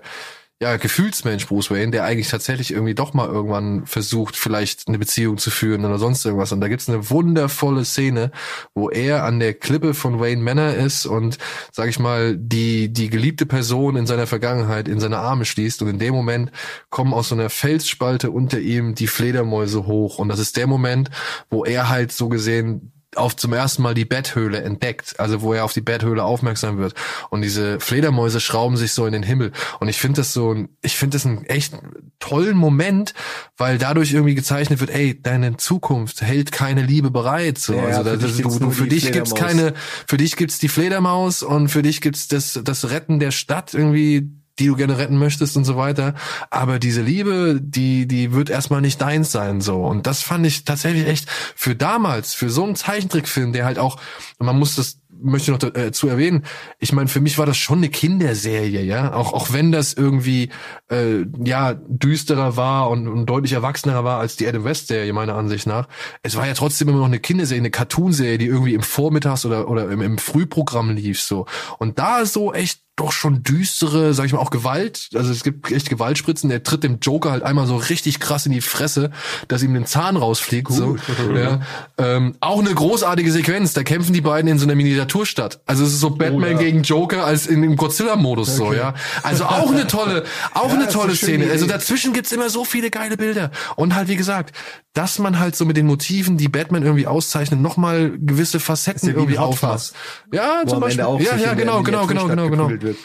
ja, 0.61 0.77
Gefühlsmensch 0.77 1.47
Bruce 1.47 1.71
Wayne, 1.71 1.89
der 1.89 2.03
eigentlich 2.03 2.29
tatsächlich 2.29 2.69
irgendwie 2.69 2.93
doch 2.93 3.15
mal 3.15 3.27
irgendwann 3.27 3.87
versucht, 3.87 4.35
vielleicht 4.35 4.87
eine 4.87 4.99
Beziehung 4.99 5.39
zu 5.39 5.49
führen 5.49 5.83
oder 5.85 5.97
sonst 5.97 6.23
irgendwas. 6.23 6.51
Und 6.51 6.61
da 6.61 6.67
gibt's 6.67 6.87
eine 6.87 7.09
wundervolle 7.09 7.83
Szene, 7.83 8.29
wo 8.75 8.87
er 8.91 9.23
an 9.23 9.39
der 9.39 9.55
Klippe 9.55 9.95
von 9.95 10.19
Wayne 10.19 10.43
Manor 10.43 10.75
ist 10.75 11.07
und, 11.07 11.39
sag 11.71 11.89
ich 11.89 11.97
mal, 11.97 12.37
die, 12.37 12.93
die 12.93 13.09
geliebte 13.09 13.47
Person 13.47 13.95
in 13.95 14.05
seiner 14.05 14.27
Vergangenheit 14.27 14.87
in 14.87 14.99
seine 14.99 15.17
Arme 15.17 15.45
schließt. 15.45 15.81
Und 15.81 15.87
in 15.87 15.97
dem 15.97 16.13
Moment 16.13 16.51
kommen 16.91 17.15
aus 17.15 17.29
so 17.29 17.35
einer 17.35 17.49
Felsspalte 17.49 18.29
unter 18.29 18.59
ihm 18.59 18.93
die 18.93 19.07
Fledermäuse 19.07 19.87
hoch. 19.87 20.19
Und 20.19 20.29
das 20.29 20.37
ist 20.37 20.57
der 20.57 20.67
Moment, 20.67 21.09
wo 21.49 21.65
er 21.65 21.89
halt 21.89 22.11
so 22.11 22.29
gesehen 22.29 22.91
auf 23.15 23.35
zum 23.35 23.53
ersten 23.53 23.81
Mal 23.81 23.93
die 23.93 24.05
Betthöhle 24.05 24.61
entdeckt, 24.61 25.19
also 25.19 25.41
wo 25.41 25.53
er 25.53 25.65
auf 25.65 25.73
die 25.73 25.81
Betthöhle 25.81 26.23
aufmerksam 26.23 26.77
wird. 26.77 26.93
Und 27.29 27.41
diese 27.41 27.79
Fledermäuse 27.79 28.39
schrauben 28.39 28.77
sich 28.77 28.93
so 28.93 29.05
in 29.05 29.13
den 29.13 29.23
Himmel. 29.23 29.51
Und 29.79 29.89
ich 29.89 29.97
finde 29.97 30.21
das 30.21 30.33
so 30.33 30.53
ein, 30.53 30.69
ich 30.81 30.97
finde 30.97 31.15
das 31.15 31.25
einen 31.25 31.45
echt 31.45 31.73
tollen 32.19 32.57
Moment, 32.57 33.13
weil 33.57 33.77
dadurch 33.77 34.13
irgendwie 34.13 34.35
gezeichnet 34.35 34.79
wird, 34.79 34.91
ey, 34.91 35.21
deine 35.21 35.57
Zukunft 35.57 36.21
hält 36.21 36.51
keine 36.51 36.83
Liebe 36.83 37.11
bereit, 37.11 37.57
so. 37.57 37.73
Ja, 37.73 37.83
also 37.83 38.03
für 38.03 38.17
das, 38.17 38.19
dich 38.19 38.31
das, 38.31 38.37
gibt's 38.37 38.59
du, 38.59 38.65
du 38.65 38.71
für 38.71 38.87
dich 38.87 39.11
gibt's 39.11 39.35
keine, 39.35 39.73
für 40.07 40.17
dich 40.17 40.37
gibt's 40.37 40.59
die 40.59 40.69
Fledermaus 40.69 41.43
und 41.43 41.69
für 41.69 41.81
dich 41.81 42.01
gibt's 42.01 42.27
das 42.27 42.59
das 42.63 42.89
Retten 42.89 43.19
der 43.19 43.31
Stadt 43.31 43.73
irgendwie 43.73 44.29
die 44.59 44.67
du 44.67 44.75
gerne 44.75 44.97
retten 44.97 45.17
möchtest 45.17 45.57
und 45.57 45.65
so 45.65 45.77
weiter. 45.77 46.13
Aber 46.49 46.79
diese 46.79 47.01
Liebe, 47.01 47.59
die, 47.61 48.07
die 48.07 48.33
wird 48.33 48.49
erstmal 48.49 48.81
nicht 48.81 49.01
deins 49.01 49.31
sein, 49.31 49.61
so. 49.61 49.83
Und 49.83 50.07
das 50.07 50.21
fand 50.21 50.45
ich 50.45 50.65
tatsächlich 50.65 51.07
echt 51.07 51.29
für 51.29 51.75
damals, 51.75 52.33
für 52.33 52.49
so 52.49 52.63
einen 52.63 52.75
Zeichentrickfilm, 52.75 53.53
der 53.53 53.65
halt 53.65 53.79
auch, 53.79 53.97
man 54.39 54.57
muss 54.57 54.75
das, 54.75 54.99
möchte 55.23 55.51
noch 55.51 55.59
dazu 55.59 56.07
erwähnen, 56.07 56.45
ich 56.79 56.93
meine, 56.93 57.07
für 57.07 57.19
mich 57.21 57.37
war 57.37 57.45
das 57.45 57.57
schon 57.57 57.79
eine 57.79 57.89
Kinderserie, 57.89 58.81
ja. 58.81 59.13
Auch, 59.13 59.33
auch 59.33 59.53
wenn 59.53 59.71
das 59.71 59.93
irgendwie, 59.93 60.49
äh, 60.89 61.25
ja, 61.43 61.73
düsterer 61.73 62.57
war 62.57 62.89
und, 62.89 63.07
und 63.07 63.27
deutlich 63.27 63.53
erwachsener 63.53 64.03
war 64.03 64.19
als 64.19 64.35
die 64.35 64.47
Adam 64.47 64.63
West 64.63 64.87
Serie, 64.87 65.13
meiner 65.13 65.35
Ansicht 65.35 65.67
nach. 65.67 65.87
Es 66.23 66.35
war 66.35 66.47
ja 66.47 66.53
trotzdem 66.53 66.89
immer 66.89 66.99
noch 66.99 67.05
eine 67.05 67.19
Kinderserie, 67.19 67.61
eine 67.61 67.71
Cartoonserie, 67.71 68.37
die 68.37 68.47
irgendwie 68.47 68.73
im 68.73 68.81
Vormittags 68.81 69.45
oder, 69.45 69.69
oder 69.69 69.89
im, 69.91 70.01
im 70.01 70.17
Frühprogramm 70.17 70.91
lief, 70.91 71.21
so. 71.21 71.45
Und 71.77 71.99
da 71.99 72.25
so 72.25 72.53
echt 72.53 72.81
doch 72.97 73.11
schon 73.11 73.41
düstere, 73.41 74.13
sag 74.13 74.25
ich 74.25 74.33
mal, 74.33 74.39
auch 74.39 74.51
Gewalt. 74.51 75.09
Also 75.15 75.31
es 75.31 75.43
gibt 75.43 75.71
echt 75.71 75.89
Gewaltspritzen. 75.89 76.49
Der 76.49 76.61
tritt 76.61 76.83
dem 76.83 76.99
Joker 77.01 77.31
halt 77.31 77.41
einmal 77.41 77.65
so 77.65 77.77
richtig 77.77 78.19
krass 78.19 78.45
in 78.45 78.51
die 78.51 78.61
Fresse, 78.61 79.11
dass 79.47 79.63
ihm 79.63 79.73
den 79.73 79.85
Zahn 79.85 80.17
rausfliegt. 80.17 80.71
So. 80.71 80.97
Ja. 81.33 81.61
Ähm, 81.97 82.35
auch 82.41 82.59
eine 82.59 82.73
großartige 82.73 83.31
Sequenz. 83.31 83.73
Da 83.73 83.83
kämpfen 83.83 84.13
die 84.13 84.21
beiden 84.21 84.49
in 84.51 84.59
so 84.59 84.65
einer 84.65 84.75
Miniaturstadt. 84.75 85.61
Also 85.65 85.83
es 85.83 85.93
ist 85.93 85.99
so 86.01 86.11
Batman 86.11 86.51
ja. 86.51 86.57
gegen 86.57 86.83
Joker 86.83 87.25
als 87.25 87.47
in 87.47 87.61
dem 87.61 87.75
Godzilla-Modus 87.75 88.57
so, 88.57 88.67
Okay. 88.67 88.77
ja. 88.77 88.93
Also 89.23 89.45
auch 89.45 89.71
eine 89.71 89.87
tolle, 89.87 90.23
auch 90.53 90.67
Ja, 90.71 90.75
eine 90.75 90.87
tolle 90.87 91.09
eine 91.09 91.15
Szene. 91.15 91.49
Also 91.49 91.65
Idee. 91.65 91.73
dazwischen 91.73 92.13
gibt's 92.13 92.31
immer 92.31 92.49
so 92.49 92.65
viele 92.65 92.89
geile 92.91 93.17
Bilder. 93.17 93.51
Und 93.75 93.95
halt, 93.95 94.09
wie 94.09 94.15
gesagt, 94.15 94.55
dass 94.93 95.19
man 95.19 95.39
halt 95.39 95.55
so 95.55 95.65
mit 95.65 95.77
den 95.77 95.87
Motiven, 95.87 96.37
die 96.37 96.49
Batman 96.49 96.83
irgendwie 96.83 97.07
auszeichnet, 97.07 97.61
nochmal 97.61 98.17
gewisse 98.17 98.59
Facetten 98.59 99.09
irgendwie 99.09 99.37
aufmacht. 99.37 99.93
Ja, 100.33 100.63
zum 100.67 100.81
Beispiel. 100.81 101.05
Ja, 101.19 101.37
ja, 101.37 101.53
genau, 101.53 101.81
genau, 101.81 102.05
genau, 102.07 102.27
genau, 102.27 102.49
genau. 102.49 102.69
wird. 102.69 102.97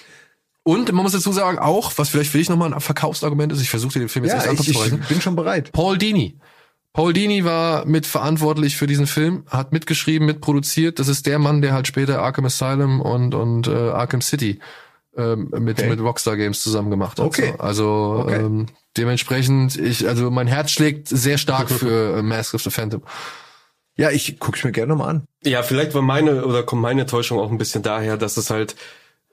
Und 0.64 0.92
man 0.92 1.04
muss 1.04 1.12
dazu 1.12 1.30
sagen, 1.30 1.60
auch, 1.60 1.92
was 1.94 2.08
vielleicht 2.08 2.32
für 2.32 2.38
dich 2.38 2.48
nochmal 2.48 2.74
ein 2.74 2.80
Verkaufsargument 2.80 3.52
ist, 3.52 3.60
ich 3.60 3.70
versuche 3.70 3.92
dir 3.92 4.00
den 4.00 4.08
Film 4.08 4.24
jetzt 4.24 4.34
Ja, 4.34 4.50
erst 4.50 4.68
ich, 4.68 4.76
ich 4.76 5.08
bin 5.08 5.20
schon 5.20 5.36
bereit. 5.36 5.70
Paul 5.70 5.96
Dini. 5.96 6.40
Paul 6.92 7.12
Dini 7.12 7.44
war 7.44 7.86
mitverantwortlich 7.86 8.76
für 8.76 8.88
diesen 8.88 9.06
Film, 9.06 9.44
hat 9.48 9.72
mitgeschrieben, 9.72 10.26
mitproduziert. 10.26 10.98
Das 10.98 11.06
ist 11.06 11.26
der 11.26 11.38
Mann, 11.38 11.62
der 11.62 11.72
halt 11.72 11.86
später 11.86 12.20
Arkham 12.20 12.46
Asylum 12.46 13.00
und, 13.00 13.34
und 13.34 13.68
äh, 13.68 13.90
Arkham 13.90 14.22
City 14.22 14.58
ähm, 15.16 15.48
mit, 15.58 15.78
Okay. 15.78 15.88
mit 15.88 16.00
Rockstar 16.00 16.36
Games 16.36 16.60
zusammen 16.62 16.90
gemacht 16.90 17.18
hat. 17.18 17.26
Okay. 17.26 17.52
So. 17.56 17.62
Also 17.62 18.22
Okay. 18.24 18.36
ähm, 18.40 18.66
dementsprechend, 18.96 19.76
ich, 19.76 20.06
also 20.08 20.30
mein 20.30 20.46
Herz 20.46 20.70
schlägt 20.70 21.08
sehr 21.08 21.38
stark 21.38 21.70
für 21.70 22.18
äh, 22.18 22.22
Mask 22.22 22.54
of 22.54 22.62
the 22.62 22.70
Phantom. 22.70 23.02
Ja, 23.98 24.10
ich 24.10 24.38
guck's 24.38 24.62
mir 24.62 24.72
gerne 24.72 24.88
nochmal 24.92 25.08
an. 25.08 25.24
Ja, 25.42 25.62
vielleicht 25.62 25.94
war 25.94 26.02
meine 26.02 26.44
oder 26.44 26.62
kommt 26.62 26.82
meine 26.82 27.06
Täuschung 27.06 27.38
auch 27.38 27.50
ein 27.50 27.56
bisschen 27.58 27.82
daher, 27.82 28.16
dass 28.18 28.36
es 28.36 28.50
halt 28.50 28.76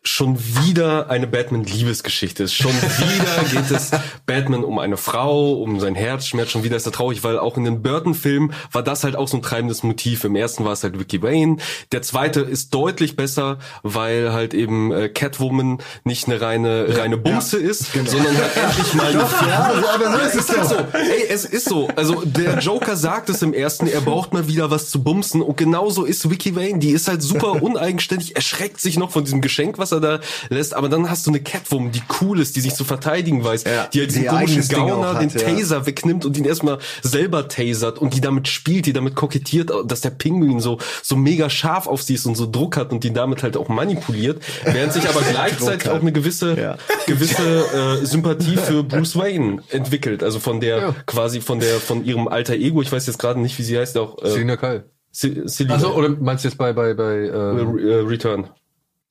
schon 0.05 0.37
wieder 0.37 1.09
eine 1.09 1.27
Batman-Liebesgeschichte 1.27 2.43
ist. 2.43 2.53
Schon 2.53 2.73
wieder 2.73 3.43
geht 3.61 3.71
es 3.71 3.91
Batman 4.25 4.65
um 4.65 4.77
eine 4.77 4.97
Frau, 4.97 5.53
um 5.53 5.79
sein 5.79 5.95
Herzschmerz. 5.95 6.49
Schon 6.49 6.65
wieder 6.65 6.75
ist 6.75 6.85
er 6.85 6.91
traurig, 6.91 7.23
weil 7.23 7.39
auch 7.39 7.55
in 7.55 7.63
den 7.63 7.81
Burton-Filmen 7.81 8.53
war 8.71 8.83
das 8.83 9.05
halt 9.05 9.15
auch 9.15 9.29
so 9.29 9.37
ein 9.37 9.41
treibendes 9.41 9.81
Motiv. 9.81 10.25
Im 10.25 10.35
ersten 10.35 10.65
war 10.65 10.73
es 10.73 10.83
halt 10.83 10.99
Vicky 10.99 11.21
Wayne. 11.21 11.57
Der 11.93 12.01
zweite 12.01 12.41
ist 12.41 12.73
deutlich 12.73 13.15
besser, 13.15 13.59
weil 13.81 14.33
halt 14.33 14.53
eben 14.53 14.91
äh, 14.91 15.07
Catwoman 15.07 15.77
nicht 16.03 16.27
eine 16.27 16.41
reine 16.41 16.97
reine 16.97 17.17
Bumse 17.17 17.57
ist, 17.57 17.93
sondern 17.93 18.37
halt 18.37 18.57
endlich 18.57 18.93
mal 18.95 19.07
eine 19.07 19.19
Doch, 19.19 19.47
ja, 19.47 19.63
Figur. 19.69 19.89
aber 19.93 20.11
so 20.11 20.17
ist 20.19 20.35
es 20.35 20.57
halt 20.57 20.67
so. 20.67 20.75
Ey, 20.97 21.27
es 21.29 21.45
ist 21.45 21.69
so. 21.69 21.87
Also 21.95 22.23
der 22.25 22.59
Joker 22.59 22.97
sagt 22.97 23.29
es 23.29 23.41
im 23.41 23.53
ersten, 23.53 23.87
er 23.87 24.01
braucht 24.01 24.33
mal 24.33 24.47
wieder 24.47 24.69
was 24.69 24.89
zu 24.89 25.01
bumsen. 25.01 25.41
Und 25.41 25.55
genauso 25.55 26.03
ist 26.03 26.29
Vicky 26.29 26.57
Wayne. 26.57 26.79
Die 26.79 26.91
ist 26.91 27.07
halt 27.07 27.21
super 27.21 27.51
uneigenständig, 27.63 28.35
erschreckt 28.35 28.81
sich 28.81 28.97
noch 28.97 29.11
von 29.11 29.23
diesem 29.23 29.39
Geschenk, 29.39 29.77
was 29.77 29.92
er 29.93 29.99
da 30.01 30.19
lässt. 30.49 30.73
Aber 30.75 30.89
dann 30.89 31.09
hast 31.09 31.25
du 31.25 31.31
eine 31.31 31.39
Catwoman, 31.39 31.91
die 31.91 32.01
cool 32.21 32.39
ist, 32.39 32.55
die 32.55 32.61
sich 32.61 32.75
zu 32.75 32.83
verteidigen 32.83 33.43
weiß, 33.43 33.63
Ja, 33.63 33.87
die 33.93 33.99
halt 33.99 34.09
diesen 34.09 34.23
die 34.23 34.27
komischen 34.27 34.67
Gauner 34.67 35.11
auch 35.11 35.19
den 35.19 35.29
hat, 35.29 35.41
ja. 35.41 35.47
Taser 35.55 35.85
wegnimmt 35.85 36.25
und 36.25 36.37
ihn 36.37 36.45
erstmal 36.45 36.79
selber 37.01 37.47
tasert 37.47 37.99
und 37.99 38.13
die 38.15 38.21
damit 38.21 38.47
spielt, 38.47 38.85
die 38.85 38.93
damit 38.93 39.15
kokettiert, 39.15 39.71
dass 39.85 40.01
der 40.01 40.09
Pinguin 40.09 40.59
so, 40.59 40.79
so 41.01 41.15
mega 41.15 41.49
scharf 41.49 41.87
auf 41.87 42.01
sie 42.03 42.15
ist 42.15 42.25
und 42.25 42.35
so 42.35 42.49
Druck 42.49 42.75
hat 42.77 42.91
und 42.91 43.03
die 43.03 43.13
damit 43.13 43.43
halt 43.43 43.55
auch 43.57 43.69
manipuliert, 43.69 44.41
während 44.65 44.91
sich 44.93 45.07
aber 45.07 45.21
gleichzeitig 45.31 45.89
auch 45.89 46.01
eine 46.01 46.11
gewisse, 46.11 46.59
Ja. 46.59 46.77
gewisse 47.07 47.99
äh, 48.01 48.05
Sympathie 48.05 48.57
für 48.57 48.83
Bruce 48.83 49.15
Wayne 49.15 49.61
entwickelt. 49.69 50.23
Also 50.23 50.39
von 50.39 50.59
der, 50.59 50.77
Ja. 50.77 50.95
quasi 51.05 51.39
von 51.41 51.59
der, 51.59 51.75
von 51.79 52.03
ihrem 52.05 52.27
alter 52.27 52.53
Ego, 52.55 52.81
ich 52.81 52.91
weiß 52.91 53.05
jetzt 53.07 53.19
gerade 53.19 53.39
nicht, 53.39 53.57
wie 53.59 53.63
sie 53.63 53.77
heißt, 53.77 53.97
auch 53.97 54.21
äh, 54.23 54.29
Selina 54.31 54.57
Kyle. 54.57 54.85
Se- 55.11 55.43
Selina. 55.47 55.75
Also, 55.75 55.93
oder 55.93 56.09
meinst 56.09 56.43
du 56.43 56.47
jetzt 56.49 56.57
bei, 56.57 56.73
bei, 56.73 56.93
bei, 56.95 57.13
Äh, 57.13 57.27
äh, 57.27 57.91
äh, 57.91 57.95
Return. 58.07 58.49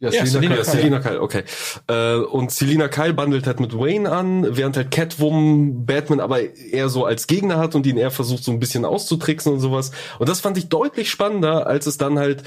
Ja, 0.02 0.10
Ja, 0.10 0.26
Selina 0.26 0.54
Kyle. 0.56 0.64
Selina 0.64 0.98
Kyle, 1.00 1.20
okay. 1.22 1.44
Äh, 1.86 2.16
und 2.16 2.50
Selina 2.50 2.88
Kyle 2.88 3.14
bandelt 3.14 3.46
halt 3.46 3.60
mit 3.60 3.76
Wayne 3.78 4.10
an, 4.10 4.56
während 4.56 4.76
halt 4.76 4.90
Catwoman 4.90 5.86
Batman 5.86 6.20
aber 6.20 6.40
eher 6.56 6.88
so 6.88 7.04
als 7.04 7.26
Gegner 7.26 7.58
hat 7.58 7.74
und 7.74 7.86
ihn 7.86 7.96
eher 7.96 8.10
versucht 8.10 8.42
so 8.42 8.50
ein 8.50 8.58
bisschen 8.58 8.84
auszutricksen 8.84 9.52
und 9.52 9.60
sowas. 9.60 9.92
Und 10.18 10.28
das 10.28 10.40
fand 10.40 10.58
ich 10.58 10.68
deutlich 10.68 11.10
spannender, 11.10 11.66
als 11.66 11.86
es 11.86 11.98
dann 11.98 12.18
halt 12.18 12.42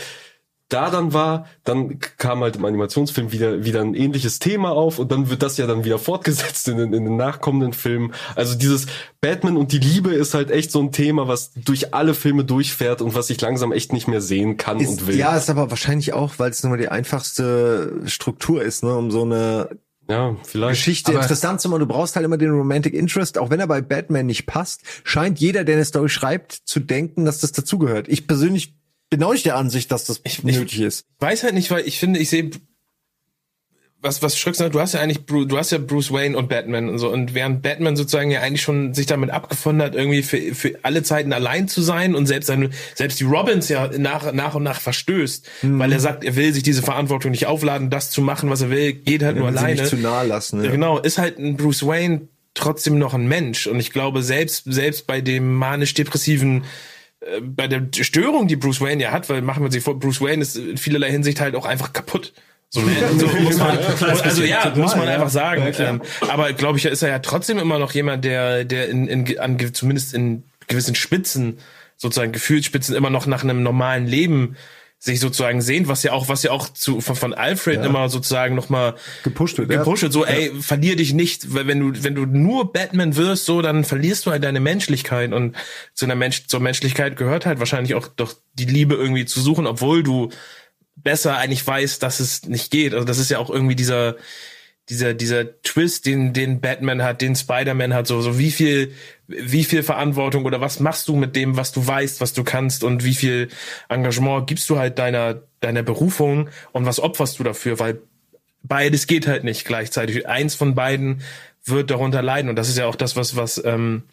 da 0.70 0.90
dann 0.90 1.14
war, 1.14 1.46
dann 1.64 2.00
kam 2.00 2.40
halt 2.42 2.56
im 2.56 2.66
Animationsfilm 2.66 3.32
wieder 3.32 3.64
wieder 3.66 3.82
ein 3.82 3.94
ähnliches 3.94 4.40
Thema 4.40 4.72
auf 4.72 4.98
und 4.98 5.12
dann 5.12 5.30
wird 5.30 5.44
das 5.44 5.58
ja 5.58 5.68
dann 5.68 5.84
wieder 5.86 6.00
fortgesetzt 6.00 6.68
in, 6.68 6.78
den- 6.78 6.94
in 6.94 7.06
den 7.06 7.16
nachkommenden 7.18 7.74
Filmen. 7.74 8.14
Also 8.36 8.56
dieses 8.58 8.88
Batman 9.22 9.58
und 9.58 9.72
die 9.72 9.78
Liebe 9.78 10.14
ist 10.14 10.34
halt 10.34 10.50
echt 10.50 10.72
so 10.72 10.80
ein 10.82 10.92
Thema, 10.92 11.28
was 11.28 11.52
durch 11.54 11.94
alle 11.94 12.16
Filme 12.16 12.46
durchfährt 12.46 13.02
und 13.02 13.14
was 13.14 13.30
ich 13.30 13.40
langsam 13.42 13.72
echt 13.72 13.94
nicht 13.94 14.08
mehr 14.08 14.22
sehen 14.22 14.58
kann 14.58 14.80
Ist, 14.80 14.90
und 14.90 15.08
will. 15.08 15.16
ja, 15.18 15.38
ist 15.38 15.52
aber 15.52 15.70
wahrscheinlich 15.70 16.14
auch, 16.14 16.34
weil 16.38 16.50
es 16.50 16.64
nun 16.64 16.72
mal 16.72 16.78
die 16.78 16.90
einfachste 16.90 18.02
Struktur 18.06 18.64
ist, 18.64 18.84
ne, 18.84 18.96
um 18.96 19.12
so 19.12 19.22
eine 19.24 19.70
ja, 20.08 20.36
vielleicht. 20.44 20.74
Geschichte 20.80 21.12
Aber- 21.12 21.22
interessant 21.22 21.62
zu 21.62 21.70
machen. 21.70 21.80
Du 21.80 21.88
brauchst 21.88 22.16
halt 22.16 22.26
immer 22.26 22.38
den 22.38 22.52
Romantic 22.52 22.94
Interest, 22.94 23.38
auch 23.38 23.50
wenn 23.50 23.60
er 23.60 23.68
bei 23.68 23.82
Batman 23.82 24.26
nicht 24.28 24.46
passt, 24.46 24.82
scheint 25.04 25.40
jeder, 25.40 25.64
der 25.64 25.76
eine 25.76 25.86
Story 25.86 26.10
schreibt, 26.10 26.52
zu 26.54 26.80
denken, 26.80 27.26
dass 27.26 27.40
das 27.40 27.52
dazugehört. 27.54 28.08
Ich 28.08 28.28
persönlich 28.28 28.76
bin 29.10 29.23
auch 29.23 29.34
nicht 29.34 29.45
der 29.45 29.56
Ansicht, 29.56 29.91
dass 29.91 30.06
das 30.06 30.22
nötig 30.44 30.80
ist. 30.82 31.06
weiß 31.19 31.44
halt 31.44 31.53
nicht, 31.53 31.72
weil 31.72 31.88
ich 31.88 31.99
finde, 31.99 32.19
ich 32.19 32.30
sehe 32.30 32.49
was 34.02 34.22
was 34.22 34.38
Schröck 34.38 34.56
sagt, 34.56 34.76
du 34.76 34.80
hast 34.80 34.94
ja 34.94 34.99
eigentlich 34.99 35.26
du 35.26 35.57
hast 35.57 35.72
ja 35.72 35.80
Bruce 35.80 36.11
Wayne 36.11 36.38
und 36.38 36.48
Batman 36.48 36.90
und 36.90 36.99
so 36.99 37.10
und 37.11 37.34
während 37.34 37.64
Batman 37.64 37.95
sozusagen 37.95 38.30
ja 38.30 38.41
eigentlich 38.41 38.61
schon 38.61 38.94
sich 38.94 39.07
damit 39.07 39.32
abgefunden 39.32 39.82
hat, 39.84 39.95
irgendwie 39.95 40.22
für, 40.22 40.53
für 40.53 40.77
alle 40.84 41.02
Zeiten 41.02 41.34
allein 41.34 41.68
zu 41.68 41.82
sein 41.82 42.14
und 42.14 42.27
selbst 42.27 42.45
seine 42.48 42.69
selbst 42.94 43.19
die 43.19 43.23
Robins 43.23 43.68
ja 43.68 43.90
nach 43.98 44.32
nach 44.32 44.53
und 44.53 44.64
nach 44.64 44.80
verstößt, 44.80 45.48
Mhm. 45.64 45.80
weil 45.80 45.91
er 45.91 45.99
sagt, 45.99 46.23
er 46.23 46.36
will 46.36 46.53
sich 46.53 46.61
diese 46.61 46.84
Verantwortung 46.84 47.32
nicht 47.32 47.48
aufladen, 47.48 47.90
das 47.90 48.11
zu 48.11 48.22
machen, 48.22 48.49
was 48.49 48.61
er 48.61 48.69
will, 48.69 48.94
geht 48.94 49.23
halt 49.23 49.38
nur 49.38 49.48
alleine. 49.48 49.82
nicht 49.82 49.88
zu 49.90 49.95
nahe 49.98 50.27
lassen, 50.27 50.64
ja. 50.64 50.69
Genau, 50.69 50.99
ist 50.99 51.18
halt 51.18 51.40
ein 51.40 51.57
Bruce 51.57 51.84
Wayne 51.88 52.27
trotzdem 52.53 52.99
noch 52.99 53.15
ein 53.15 53.27
Mensch 53.27 53.65
und 53.65 53.80
ich 53.80 53.91
glaube 53.91 54.22
selbst 54.22 54.65
selbst 54.65 55.07
bei 55.07 55.19
dem 55.22 55.56
manisch 55.56 55.95
depressiven 55.95 56.64
äh, 57.26 57.41
bei 57.41 57.68
der 57.68 57.88
Störung, 58.02 58.47
die 58.47 58.56
Bruce 58.56 58.81
Wayne 58.81 59.02
ja 59.02 59.11
hat, 59.11 59.30
weil 59.30 59.41
machen 59.41 59.64
wir 59.64 59.72
sich 59.72 59.84
vor, 59.84 59.99
Bruce 59.99 60.22
Wayne 60.22 60.41
ist 60.41 60.56
in 60.56 60.77
vielerlei 60.77 61.11
Hinsicht 61.11 61.41
halt 61.41 61.56
auch 61.56 61.65
einfach 61.65 61.93
kaputt. 61.93 62.34
So, 62.69 62.81
so 62.81 63.27
muss 63.27 63.57
man, 63.57 63.77
also 64.23 64.43
ja, 64.43 64.73
muss 64.76 64.95
man 64.95 65.07
einfach 65.07 65.30
sagen. 65.30 65.73
Ähm, 65.77 66.02
aber 66.27 66.52
glaube 66.53 66.77
ich, 66.77 66.85
ist 66.85 67.03
er 67.03 67.10
ja 67.10 67.19
trotzdem 67.19 67.57
immer 67.57 67.80
noch 67.80 67.93
jemand, 67.93 68.26
der, 68.26 68.65
der 68.65 68.89
in, 68.89 69.07
in 69.07 69.39
an, 69.39 69.57
zumindest 69.73 70.14
in 70.14 70.43
gewissen 70.68 70.95
Spitzen, 70.95 71.60
sozusagen 71.95 72.31
Gefühlsspitzen, 72.31 72.95
immer 72.95 73.10
noch 73.10 73.27
nach 73.27 73.43
einem 73.43 73.64
normalen 73.64 74.06
Leben 74.06 74.57
sich 75.06 75.19
sozusagen 75.19 75.61
sehnt, 75.61 75.88
was 75.88 76.02
ja 76.02 76.14
auch, 76.14 76.30
was 76.30 76.41
ja 76.41 76.49
auch 76.49 76.68
zu, 76.68 76.99
von, 76.99 77.15
von 77.15 77.34
Alfred 77.34 77.77
Ja. 77.77 77.86
immer 77.86 78.10
sozusagen 78.10 78.56
nochmal 78.56 78.95
Gepusht 79.23 79.60
wird, 79.60 79.72
ja. 79.72 79.77
gepusht 79.77 80.02
wird, 80.02 80.11
so, 80.11 80.26
ey, 80.26 80.52
verlier 80.60 80.95
dich 80.95 81.14
nicht, 81.14 81.53
weil 81.53 81.68
wenn 81.68 81.80
du, 81.80 82.03
wenn 82.03 82.15
du 82.15 82.26
nur 82.26 82.73
Batman 82.73 83.15
wirst, 83.15 83.45
so, 83.45 83.61
dann 83.61 83.84
verlierst 83.84 84.26
du 84.26 84.32
halt 84.32 84.44
deine 84.44 84.60
Menschlichkeit 84.60 85.32
und 85.32 85.56
zu 85.94 86.06
einer 86.06 86.15
Mensch, 86.15 86.48
zur 86.48 86.60
Menschlichkeit 86.60 87.18
gehört 87.18 87.45
halt 87.45 87.60
wahrscheinlich 87.60 87.94
auch 87.94 88.07
doch 88.07 88.34
die 88.53 88.65
Liebe 88.65 88.95
irgendwie 88.95 89.26
zu 89.26 89.41
suchen, 89.41 89.68
obwohl 89.68 90.02
du 90.02 90.32
besser 90.95 91.38
eigentlich 91.38 91.65
weißt, 91.65 92.02
dass 92.02 92.19
es 92.19 92.45
nicht 92.45 92.72
geht. 92.72 92.95
Also 92.95 93.06
das 93.06 93.19
ist 93.19 93.30
ja 93.30 93.38
auch 93.38 93.52
irgendwie 93.52 93.76
dieser, 93.76 94.15
dieser, 94.90 95.14
dieser 95.14 95.62
Twist, 95.62 96.06
den, 96.06 96.34
den 96.34 96.62
Batman 96.62 97.02
hat, 97.02 97.22
den 97.22 97.36
Spider-Man 97.36 97.94
hat, 97.94 98.07
so, 98.07 98.22
so 98.22 98.38
wie 98.38 98.52
viel, 98.52 98.94
wie 99.28 99.64
viel 99.64 99.82
Verantwortung 99.82 100.45
oder 100.45 100.62
was 100.62 100.80
machst 100.80 101.07
du 101.07 101.16
mit 101.16 101.36
dem, 101.36 101.57
was 101.57 101.72
du 101.72 101.86
weißt, 101.86 102.22
was 102.22 102.34
du 102.34 102.44
kannst 102.44 102.84
und 102.84 103.03
wie 103.03 103.16
viel 103.16 103.49
Engagement 103.90 104.48
gibst 104.48 104.70
du 104.70 104.78
halt 104.78 104.99
deiner, 104.99 105.41
deiner 105.60 105.82
Berufung 105.82 106.49
und 106.72 106.86
was 106.86 106.99
opferst 106.99 107.40
du 107.40 107.44
dafür, 107.44 107.80
weil 107.80 108.02
beides 108.62 109.07
geht 109.07 109.28
halt 109.28 109.44
nicht 109.44 109.66
gleichzeitig. 109.66 110.28
Eins 110.28 110.53
von 110.53 110.76
beiden 110.76 111.22
wird 111.64 111.90
darunter 111.90 112.22
leiden 112.22 112.49
und 112.49 112.56
das 112.56 112.70
ist 112.70 112.78
ja 112.78 112.86
auch 112.86 112.95
das, 112.95 113.16
was, 113.16 113.36
was, 113.36 113.64
ähm, 113.66 114.03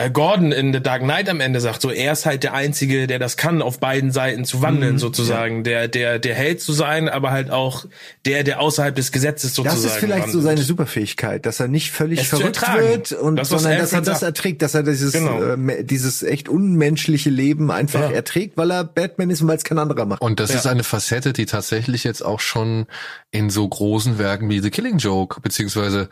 äh, 0.00 0.10
Gordon 0.12 0.52
in 0.52 0.72
The 0.72 0.80
Dark 0.80 1.02
Knight 1.02 1.28
am 1.28 1.40
Ende 1.40 1.58
sagt, 1.60 1.82
so 1.82 1.90
er 1.90 2.12
ist 2.12 2.24
halt 2.24 2.44
der 2.44 2.54
Einzige, 2.54 3.08
der 3.08 3.18
das 3.18 3.36
kann, 3.36 3.62
auf 3.62 3.80
beiden 3.80 4.12
Seiten 4.12 4.44
zu 4.44 4.62
wandeln, 4.62 4.94
Mhm, 4.94 4.98
sozusagen, 4.98 5.64
der, 5.64 5.88
der, 5.88 6.20
der 6.20 6.36
Held 6.36 6.60
zu 6.60 6.72
sein, 6.72 7.08
aber 7.08 7.32
halt 7.32 7.50
auch 7.50 7.84
der, 8.24 8.44
der 8.44 8.60
außerhalb 8.60 8.94
des 8.94 9.10
Gesetzes 9.10 9.54
sozusagen. 9.56 9.82
Das 9.82 9.92
ist 9.92 9.98
vielleicht 9.98 10.26
so 10.28 10.38
wandelt. 10.38 10.44
seine 10.44 10.62
Superfähigkeit, 10.62 11.44
dass 11.46 11.58
er 11.58 11.66
nicht 11.66 11.90
völlig 11.90 12.20
Es 12.20 12.28
verrückt 12.28 12.62
wird 12.78 13.10
und 13.12 13.34
Das, 13.36 13.48
sondern 13.48 13.76
dass 13.78 13.92
er 13.92 14.02
das 14.02 14.22
erträgt, 14.22 14.62
dass 14.62 14.74
er 14.74 14.84
dieses 14.84 15.12
Genau. 15.12 15.42
äh, 15.42 15.82
dieses 15.82 16.22
echt 16.22 16.48
unmenschliche 16.48 17.30
Leben 17.30 17.72
einfach 17.72 18.00
Ja. 18.02 18.10
erträgt, 18.12 18.56
weil 18.56 18.70
er 18.70 18.84
Batman 18.84 19.30
ist 19.30 19.42
und 19.42 19.48
weil 19.48 19.56
es 19.56 19.64
kein 19.64 19.78
anderer 19.80 20.04
macht. 20.06 20.20
Und 20.22 20.38
das 20.38 20.50
Ja. 20.52 20.58
ist 20.58 20.66
eine 20.68 20.84
Facette, 20.84 21.32
die 21.32 21.46
tatsächlich 21.46 22.04
jetzt 22.04 22.22
auch 22.24 22.38
schon 22.38 22.86
in 23.32 23.50
so 23.50 23.66
großen 23.68 24.18
Werken 24.18 24.48
wie 24.48 24.60
The 24.60 24.70
Killing 24.70 24.98
Joke, 24.98 25.40
beziehungsweise, 25.40 26.08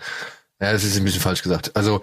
ja, 0.61 0.73
das 0.73 0.83
ist 0.83 0.97
ein 0.97 1.05
bisschen 1.05 1.21
falsch 1.21 1.43
gesagt. 1.45 1.71
Also, 1.77 2.01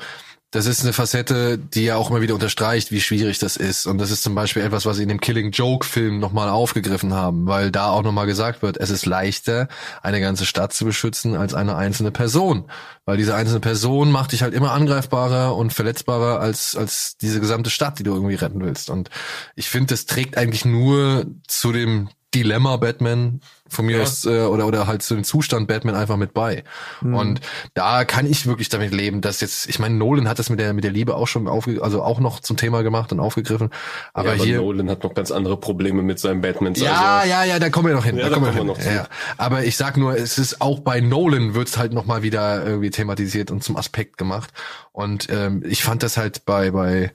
das 0.54 0.68
ist 0.68 0.84
eine 0.84 0.94
Facette, 0.94 1.58
die 1.58 1.86
ja 1.86 1.96
auch 1.96 2.12
immer 2.12 2.22
wieder 2.22 2.36
unterstreicht, 2.36 2.92
wie 2.92 3.02
schwierig 3.02 3.40
das 3.40 3.58
ist. 3.58 3.88
Und 3.88 3.98
das 3.98 4.12
ist 4.12 4.22
zum 4.22 4.36
Beispiel 4.36 4.62
etwas, 4.62 4.86
was 4.86 4.98
sie 4.98 5.04
in 5.04 5.10
dem 5.10 5.20
Killing 5.20 5.50
Joke 5.50 5.84
Film 5.84 6.20
nochmal 6.20 6.48
aufgegriffen 6.48 7.12
haben, 7.12 7.48
weil 7.48 7.72
da 7.72 7.90
auch 7.90 8.04
nochmal 8.04 8.28
gesagt 8.28 8.62
wird, 8.62 8.78
es 8.78 8.92
ist 8.92 9.08
leichter, 9.08 9.68
eine 10.04 10.22
ganze 10.22 10.46
Stadt 10.46 10.72
zu 10.72 10.86
beschützen, 10.86 11.36
als 11.36 11.56
eine 11.56 11.76
einzelne 11.76 12.12
Person. 12.12 12.66
Weil 13.04 13.18
diese 13.18 13.34
einzelne 13.34 13.62
Person 13.62 14.12
macht 14.12 14.32
dich 14.32 14.44
halt 14.44 14.54
immer 14.54 14.74
angreifbarer 14.74 15.56
und 15.56 15.74
verletzbarer 15.74 16.40
als, 16.40 16.76
als 16.76 17.18
diese 17.18 17.40
gesamte 17.40 17.72
Stadt, 17.72 17.98
die 17.98 18.04
du 18.04 18.14
irgendwie 18.14 18.36
retten 18.36 18.64
willst. 18.64 18.92
Und 18.92 19.10
ich 19.56 19.70
finde, 19.70 19.88
das 19.88 20.06
trägt 20.06 20.38
eigentlich 20.38 20.66
nur 20.66 21.26
zu 21.48 21.72
dem 21.72 22.10
Dilemma 22.34 22.78
Batman 22.78 23.42
von 23.70 23.86
mir 23.86 23.98
Ja. 23.98 24.04
aus 24.04 24.26
äh, 24.26 24.42
oder 24.42 24.68
oder 24.68 24.86
halt 24.88 25.02
zu 25.02 25.16
dem 25.16 25.24
Zustand 25.24 25.68
Batman 25.68 25.96
einfach 25.96 26.18
mit 26.18 26.34
bei. 26.34 26.64
Mhm. 27.02 27.16
Und 27.16 27.42
da 27.74 28.06
kann 28.06 28.26
ich 28.26 28.46
wirklich 28.46 28.70
damit 28.70 28.94
leben, 28.94 29.22
dass 29.22 29.42
jetzt 29.42 29.68
ich 29.68 29.80
meine 29.80 29.96
Nolan 29.96 30.28
hat 30.28 30.38
das 30.40 30.50
mit 30.50 30.60
der 30.60 30.74
mit 30.74 30.84
der 30.84 30.92
Liebe 30.92 31.16
auch 31.16 31.28
schon 31.28 31.48
aufge 31.48 31.82
also 31.82 32.04
auch 32.04 32.20
noch 32.20 32.40
zum 32.40 32.56
Thema 32.58 32.84
gemacht 32.84 33.12
und 33.12 33.20
aufgegriffen, 33.20 33.70
aber, 34.14 34.30
ja, 34.30 34.34
aber 34.36 34.44
hier 34.44 34.58
Nolan 34.58 34.90
hat 34.90 35.04
noch 35.04 35.14
ganz 35.14 35.32
andere 35.32 35.58
Probleme 35.58 36.04
mit 36.04 36.20
seinen 36.20 36.42
Batmans. 36.42 36.80
ja, 36.80 37.18
also, 37.20 37.30
ja, 37.30 37.44
ja, 37.46 37.60
da 37.60 37.70
kommen 37.70 37.88
wir 37.88 37.96
noch 37.96 38.06
hin. 38.06 38.18
Ja, 38.18 38.24
da 38.24 38.30
da 38.30 38.36
kommen 38.36 38.46
wir 38.56 38.64
noch 38.64 38.78
hin. 38.78 38.86
noch 38.86 38.94
Ja, 38.94 39.04
ja. 39.04 39.08
Aber 39.38 39.64
ich 39.64 39.76
sag 39.78 39.98
nur, 39.98 40.16
es 40.16 40.38
ist 40.38 40.62
auch 40.62 40.80
bei 40.80 41.00
Nolan 41.02 41.56
wird's 41.56 41.78
halt 41.78 41.94
noch 41.94 42.06
mal 42.06 42.22
wieder 42.22 42.64
irgendwie 42.66 42.90
thematisiert 42.92 43.50
und 43.50 43.64
zum 43.64 43.76
Aspekt 43.78 44.18
gemacht. 44.18 44.52
Und 44.92 45.28
ähm, 45.32 45.64
ich 45.66 45.84
fand 45.84 46.04
das 46.04 46.18
halt 46.18 46.46
bei 46.46 46.70
bei 46.72 47.12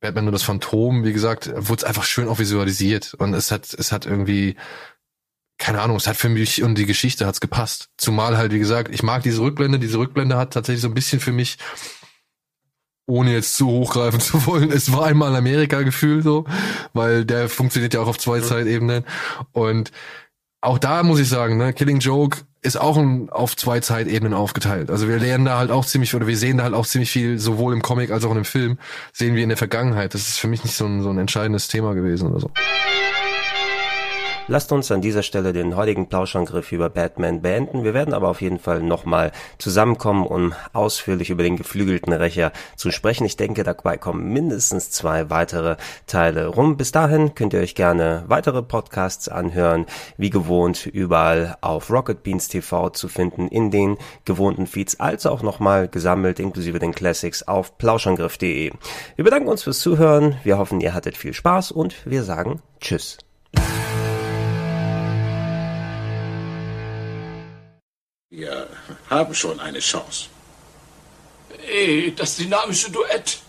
Batman 0.00 0.26
und 0.26 0.32
das 0.32 0.42
Phantom, 0.42 1.04
wie 1.04 1.12
gesagt, 1.12 1.50
wurde 1.54 1.80
es 1.80 1.84
einfach 1.84 2.04
schön 2.04 2.28
auch 2.28 2.38
visualisiert 2.38 3.14
und 3.14 3.34
es 3.34 3.50
hat 3.50 3.74
es 3.74 3.92
hat 3.92 4.06
irgendwie 4.06 4.56
keine 5.58 5.80
Ahnung, 5.80 5.96
es 5.96 6.06
hat 6.06 6.16
für 6.16 6.28
mich 6.28 6.62
und 6.62 6.76
die 6.76 6.86
Geschichte 6.86 7.26
hat's 7.26 7.40
gepasst. 7.40 7.88
Zumal 7.96 8.38
halt, 8.38 8.52
wie 8.52 8.60
gesagt, 8.60 8.94
ich 8.94 9.02
mag 9.02 9.24
diese 9.24 9.40
Rückblende. 9.40 9.80
Diese 9.80 9.98
Rückblende 9.98 10.36
hat 10.36 10.52
tatsächlich 10.52 10.82
so 10.82 10.88
ein 10.88 10.94
bisschen 10.94 11.18
für 11.18 11.32
mich 11.32 11.58
ohne 13.08 13.32
jetzt 13.32 13.56
zu 13.56 13.66
hochgreifen 13.66 14.20
zu 14.20 14.46
wollen, 14.46 14.70
es 14.70 14.92
war 14.92 15.06
einmal 15.06 15.34
Amerika 15.34 15.82
Gefühl 15.82 16.22
so, 16.22 16.44
weil 16.92 17.24
der 17.24 17.48
funktioniert 17.48 17.94
ja 17.94 18.00
auch 18.00 18.06
auf 18.06 18.18
zwei 18.18 18.40
Zeitebenen 18.40 19.04
und 19.52 19.90
auch 20.60 20.78
da 20.78 21.02
muss 21.02 21.18
ich 21.18 21.28
sagen, 21.28 21.56
ne, 21.56 21.72
Killing 21.72 22.00
Joke 22.00 22.38
ist 22.62 22.80
auch 22.80 22.96
ein, 22.96 23.30
auf 23.30 23.56
zwei 23.56 23.80
Zeitebenen 23.80 24.34
aufgeteilt. 24.34 24.90
Also 24.90 25.08
wir 25.08 25.18
lernen 25.18 25.44
da 25.44 25.58
halt 25.58 25.70
auch 25.70 25.84
ziemlich 25.84 26.14
oder 26.14 26.26
wir 26.26 26.36
sehen 26.36 26.58
da 26.58 26.64
halt 26.64 26.74
auch 26.74 26.86
ziemlich 26.86 27.10
viel, 27.10 27.38
sowohl 27.38 27.72
im 27.72 27.82
Comic 27.82 28.10
als 28.10 28.24
auch 28.24 28.30
in 28.30 28.36
dem 28.36 28.44
Film, 28.44 28.78
sehen 29.12 29.34
wir 29.34 29.42
in 29.42 29.48
der 29.48 29.58
Vergangenheit. 29.58 30.14
Das 30.14 30.28
ist 30.28 30.38
für 30.38 30.48
mich 30.48 30.64
nicht 30.64 30.74
so 30.74 30.86
ein, 30.86 31.02
so 31.02 31.10
ein 31.10 31.18
entscheidendes 31.18 31.68
Thema 31.68 31.94
gewesen 31.94 32.28
oder 32.28 32.40
so. 32.40 32.50
Lasst 34.50 34.72
uns 34.72 34.90
an 34.90 35.02
dieser 35.02 35.22
Stelle 35.22 35.52
den 35.52 35.76
heutigen 35.76 36.08
Plauschangriff 36.08 36.72
über 36.72 36.88
Batman 36.88 37.42
beenden. 37.42 37.84
Wir 37.84 37.92
werden 37.92 38.14
aber 38.14 38.30
auf 38.30 38.40
jeden 38.40 38.58
Fall 38.58 38.82
nochmal 38.82 39.30
zusammenkommen, 39.58 40.26
um 40.26 40.54
ausführlich 40.72 41.28
über 41.28 41.42
den 41.42 41.58
geflügelten 41.58 42.14
Rächer 42.14 42.52
zu 42.74 42.90
sprechen. 42.90 43.26
Ich 43.26 43.36
denke, 43.36 43.62
dabei 43.62 43.98
kommen 43.98 44.32
mindestens 44.32 44.90
zwei 44.90 45.28
weitere 45.28 45.76
Teile 46.06 46.46
rum. 46.46 46.78
Bis 46.78 46.92
dahin 46.92 47.34
könnt 47.34 47.52
ihr 47.52 47.60
euch 47.60 47.74
gerne 47.74 48.24
weitere 48.26 48.62
Podcasts 48.62 49.28
anhören, 49.28 49.84
wie 50.16 50.30
gewohnt 50.30 50.86
überall 50.86 51.58
auf 51.60 51.90
Rocket 51.90 52.22
Beans 52.22 52.48
TV 52.48 52.88
zu 52.88 53.08
finden, 53.08 53.48
in 53.48 53.70
den 53.70 53.98
gewohnten 54.24 54.66
Feeds, 54.66 54.98
als 54.98 55.26
auch 55.26 55.42
nochmal 55.42 55.88
gesammelt, 55.88 56.40
inklusive 56.40 56.78
den 56.78 56.94
Classics 56.94 57.42
auf 57.42 57.76
plauschangriff.de. 57.76 58.72
Wir 59.14 59.24
bedanken 59.24 59.48
uns 59.48 59.64
fürs 59.64 59.80
Zuhören. 59.80 60.36
Wir 60.42 60.56
hoffen, 60.56 60.80
ihr 60.80 60.94
hattet 60.94 61.18
viel 61.18 61.34
Spaß 61.34 61.70
und 61.70 61.94
wir 62.06 62.22
sagen 62.22 62.62
Tschüss. 62.80 63.18
Wir 68.38 68.68
haben 69.10 69.34
schon 69.34 69.58
eine 69.58 69.80
Chance. 69.80 70.26
Ey, 71.66 72.14
das 72.14 72.36
dynamische 72.36 72.88
Duett. 72.88 73.40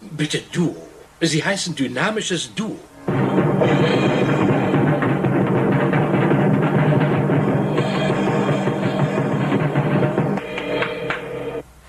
Bitte 0.00 0.40
du. 0.52 0.76
Sie 1.20 1.42
heißen 1.42 1.74
dynamisches 1.74 2.54
Du. 2.54 2.78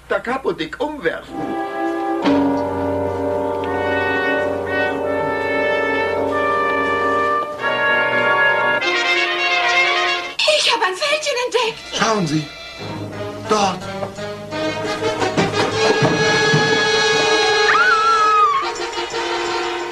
Da 0.09 0.19
Capo 0.19 0.53
dick 0.53 0.79
umwerfen. 0.79 1.35
Entdeckt. 11.45 11.79
Schauen 11.99 12.27
Sie. 12.27 12.45
Dort. 13.49 13.79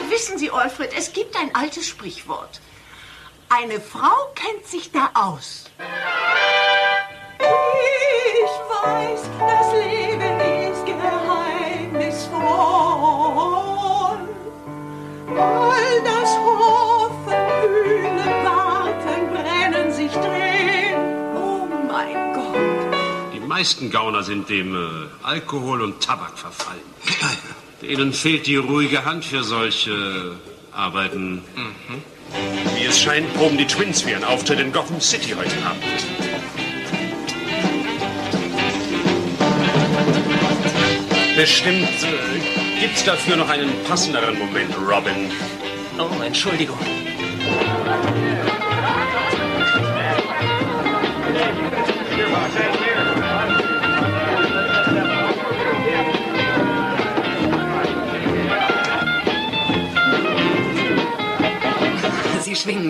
Wissen 0.09 0.37
Sie, 0.37 0.51
Alfred, 0.51 0.71
Alfred, 0.81 0.97
es 0.97 1.11
gibt 1.13 1.35
ein 1.35 1.53
altes 1.55 1.87
Sprichwort. 1.87 2.61
Eine 3.49 3.81
Frau 3.81 4.31
kennt 4.35 4.65
sich 4.67 4.91
da 4.91 5.09
aus. 5.13 5.65
Ich 7.39 8.51
weiß, 8.69 9.21
das 9.39 9.73
Leben 9.73 10.39
ist 10.71 10.85
geheimnisvoll. 10.85 12.41
All 15.37 16.01
das 16.03 16.20
meisten 23.51 23.91
Gauner 23.91 24.23
sind 24.23 24.47
dem 24.47 24.73
äh, 24.73 24.79
Alkohol 25.23 25.81
und 25.81 26.01
Tabak 26.01 26.39
verfallen. 26.39 26.79
Denen 27.81 28.13
fehlt 28.13 28.47
die 28.47 28.55
ruhige 28.55 29.03
Hand 29.03 29.25
für 29.25 29.43
solche 29.43 30.37
Arbeiten. 30.71 31.41
Wie 32.75 32.85
es 32.85 32.97
scheint, 33.01 33.33
proben 33.33 33.57
die 33.57 33.67
Twins 33.67 34.03
für 34.03 34.11
ihren 34.11 34.23
Auftritt 34.23 34.61
in 34.61 34.71
Gotham 34.71 35.01
City 35.01 35.31
heute 35.31 35.51
Abend. 35.65 35.83
Bestimmt 41.35 41.89
äh, 42.03 42.79
gibt's 42.79 43.03
dafür 43.03 43.35
noch 43.35 43.49
einen 43.49 43.83
passenderen 43.83 44.39
Moment, 44.39 44.73
Robin. 44.77 45.29
Oh, 45.99 46.23
Entschuldigung. 46.23 46.79
Sie 52.53 52.70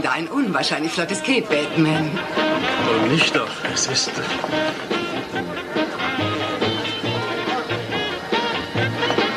ein 0.07 0.28
unwahrscheinlich 0.28 0.91
flottes 0.91 1.22
Cape, 1.23 1.44
Batman. 1.49 2.10
Oh, 2.88 3.07
nicht 3.07 3.36
doch. 3.36 3.49
Es 3.73 3.88
ist. 3.88 4.11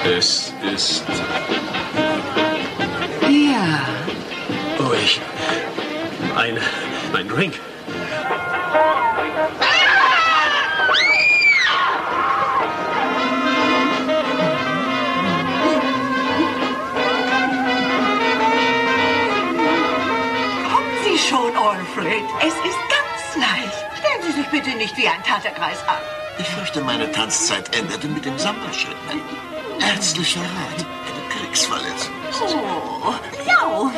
Es 0.04 0.52
ist. 0.74 1.04
Ja. 3.22 3.80
Oh, 4.78 4.92
ich. 5.02 5.20
Ein. 6.36 6.58
Mein 7.12 7.28
Drink. 7.28 7.54
Bitte 24.64 24.76
nicht 24.76 24.96
wie 24.96 25.08
ein 25.08 25.22
Taterkreis 25.22 25.78
an. 25.86 25.96
Ich 26.38 26.48
fürchte, 26.48 26.80
meine 26.80 27.10
Tanzzeit 27.12 27.76
endete 27.76 28.08
mit 28.08 28.24
dem 28.24 28.38
Sammelschritt. 28.38 28.96
Ärztlicher 29.80 30.40
Rat. 30.40 30.86
Eine 31.06 31.28
Kriegsverletzung. 31.28 32.12
Oh, 32.42 33.14
miau. 33.44 33.90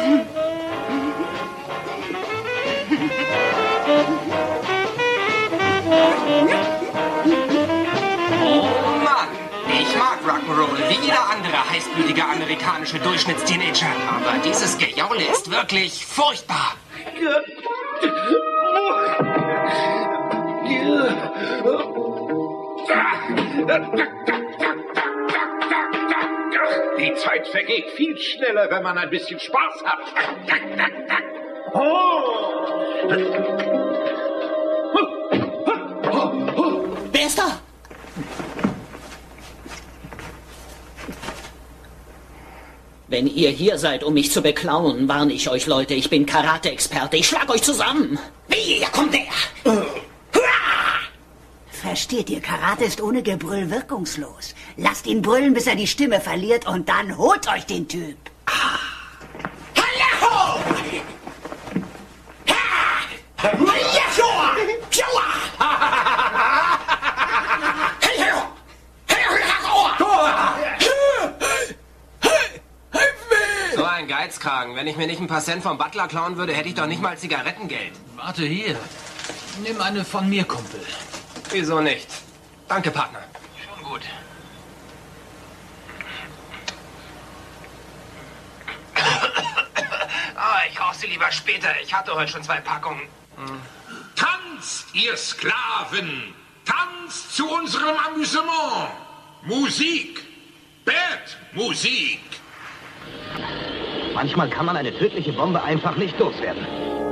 Oh 8.45 8.63
Mann, 9.05 9.29
ich 9.69 9.97
mag 9.97 10.19
Rock'n'Roll 10.27 10.89
wie 10.89 11.05
jeder 11.07 11.31
andere 11.31 11.71
heißblütige 11.71 12.25
amerikanische 12.25 12.99
Durchschnittsteenager. 12.99 13.87
Aber 14.09 14.39
dieses 14.45 14.77
Gejaule 14.79 15.25
ist 15.25 15.51
wirklich 15.51 16.05
furchtbar. 16.05 16.75
Zeit 27.47 27.51
vergeht 27.51 27.91
viel 27.93 28.17
schneller, 28.19 28.71
wenn 28.71 28.83
man 28.83 28.99
ein 28.99 29.11
bisschen 29.11 29.39
Spaß 29.39 29.85
hat. 29.85 29.99
Wer 37.13 37.27
ist 37.27 37.39
da? 37.39 37.61
Wenn 43.09 43.29
ihr 43.29 43.51
hier 43.51 43.79
seid, 43.79 44.03
um 44.03 44.15
mich 44.15 44.33
zu 44.33 44.43
beklauen, 44.43 45.09
warne 45.09 45.33
ich 45.33 45.49
euch, 45.49 45.67
Leute. 45.67 45.95
Ich 45.95 46.11
bin 46.11 46.27
Karate-Experte. 46.27 47.17
Ich 47.17 47.29
schlag 47.29 47.49
euch 47.49 47.63
zusammen. 47.63 48.19
Wie? 48.49 48.81
Da 48.81 48.89
kommt 48.89 49.15
der! 49.15 49.86
Versteht 51.97 52.29
ihr, 52.29 52.43
Karate 52.43 52.85
ist 52.85 53.01
ohne 53.01 53.23
Gebrüll 53.23 53.71
wirkungslos. 53.71 54.55
Lasst 54.77 55.07
ihn 55.07 55.23
brüllen, 55.23 55.55
bis 55.55 55.67
er 55.67 55.77
die 55.77 55.87
Stimme 55.87 56.21
verliert 56.21 56.69
und 56.69 56.91
dann 56.91 57.17
holt 57.17 57.49
euch 57.49 57.65
den 57.65 57.89
Typ. 57.89 58.19
So 73.75 73.85
ein 73.85 74.07
Geizkragen. 74.07 74.77
Wenn 74.77 74.87
ich 74.87 74.99
mir 74.99 75.07
nicht 75.07 75.23
ein 75.23 75.29
paar 75.29 75.41
Cent 75.41 75.63
vom 75.63 75.79
Butler 75.79 76.09
klauen 76.09 76.37
würde, 76.37 76.53
hätte 76.53 76.69
ich 76.69 76.75
doch 76.75 76.87
nicht 76.87 77.01
mal 77.01 77.17
Zigarettengeld. 77.17 77.93
Warte 78.17 78.45
hier. 78.45 78.77
Nimm 79.63 79.81
eine 79.81 80.05
von 80.05 80.29
mir, 80.29 80.45
Kumpel. 80.45 80.83
Wieso 81.51 81.81
nicht? 81.81 82.09
Danke, 82.69 82.91
Partner. 82.91 83.21
Schon 83.65 83.83
gut. 83.85 84.03
Ah, 90.37 90.61
ich 90.71 90.79
rauche 90.79 90.97
sie 90.97 91.07
lieber 91.07 91.31
später. 91.33 91.69
Ich 91.83 91.95
hatte 91.95 92.15
heute 92.15 92.31
schon 92.31 92.43
zwei 92.43 92.61
Packungen. 92.61 93.03
Tanzt, 94.15 94.95
ihr 94.95 95.17
Sklaven! 95.17 96.35
Tanzt 96.65 97.35
zu 97.35 97.49
unserem 97.51 97.97
Amüsement! 98.07 98.91
Musik! 99.43 100.25
Bad 100.85 101.37
Musik! 101.53 102.21
Manchmal 104.15 104.49
kann 104.51 104.67
man 104.67 104.77
eine 104.77 104.97
tödliche 104.97 105.33
Bombe 105.33 105.63
einfach 105.63 105.97
nicht 105.97 106.19
loswerden. 106.19 106.67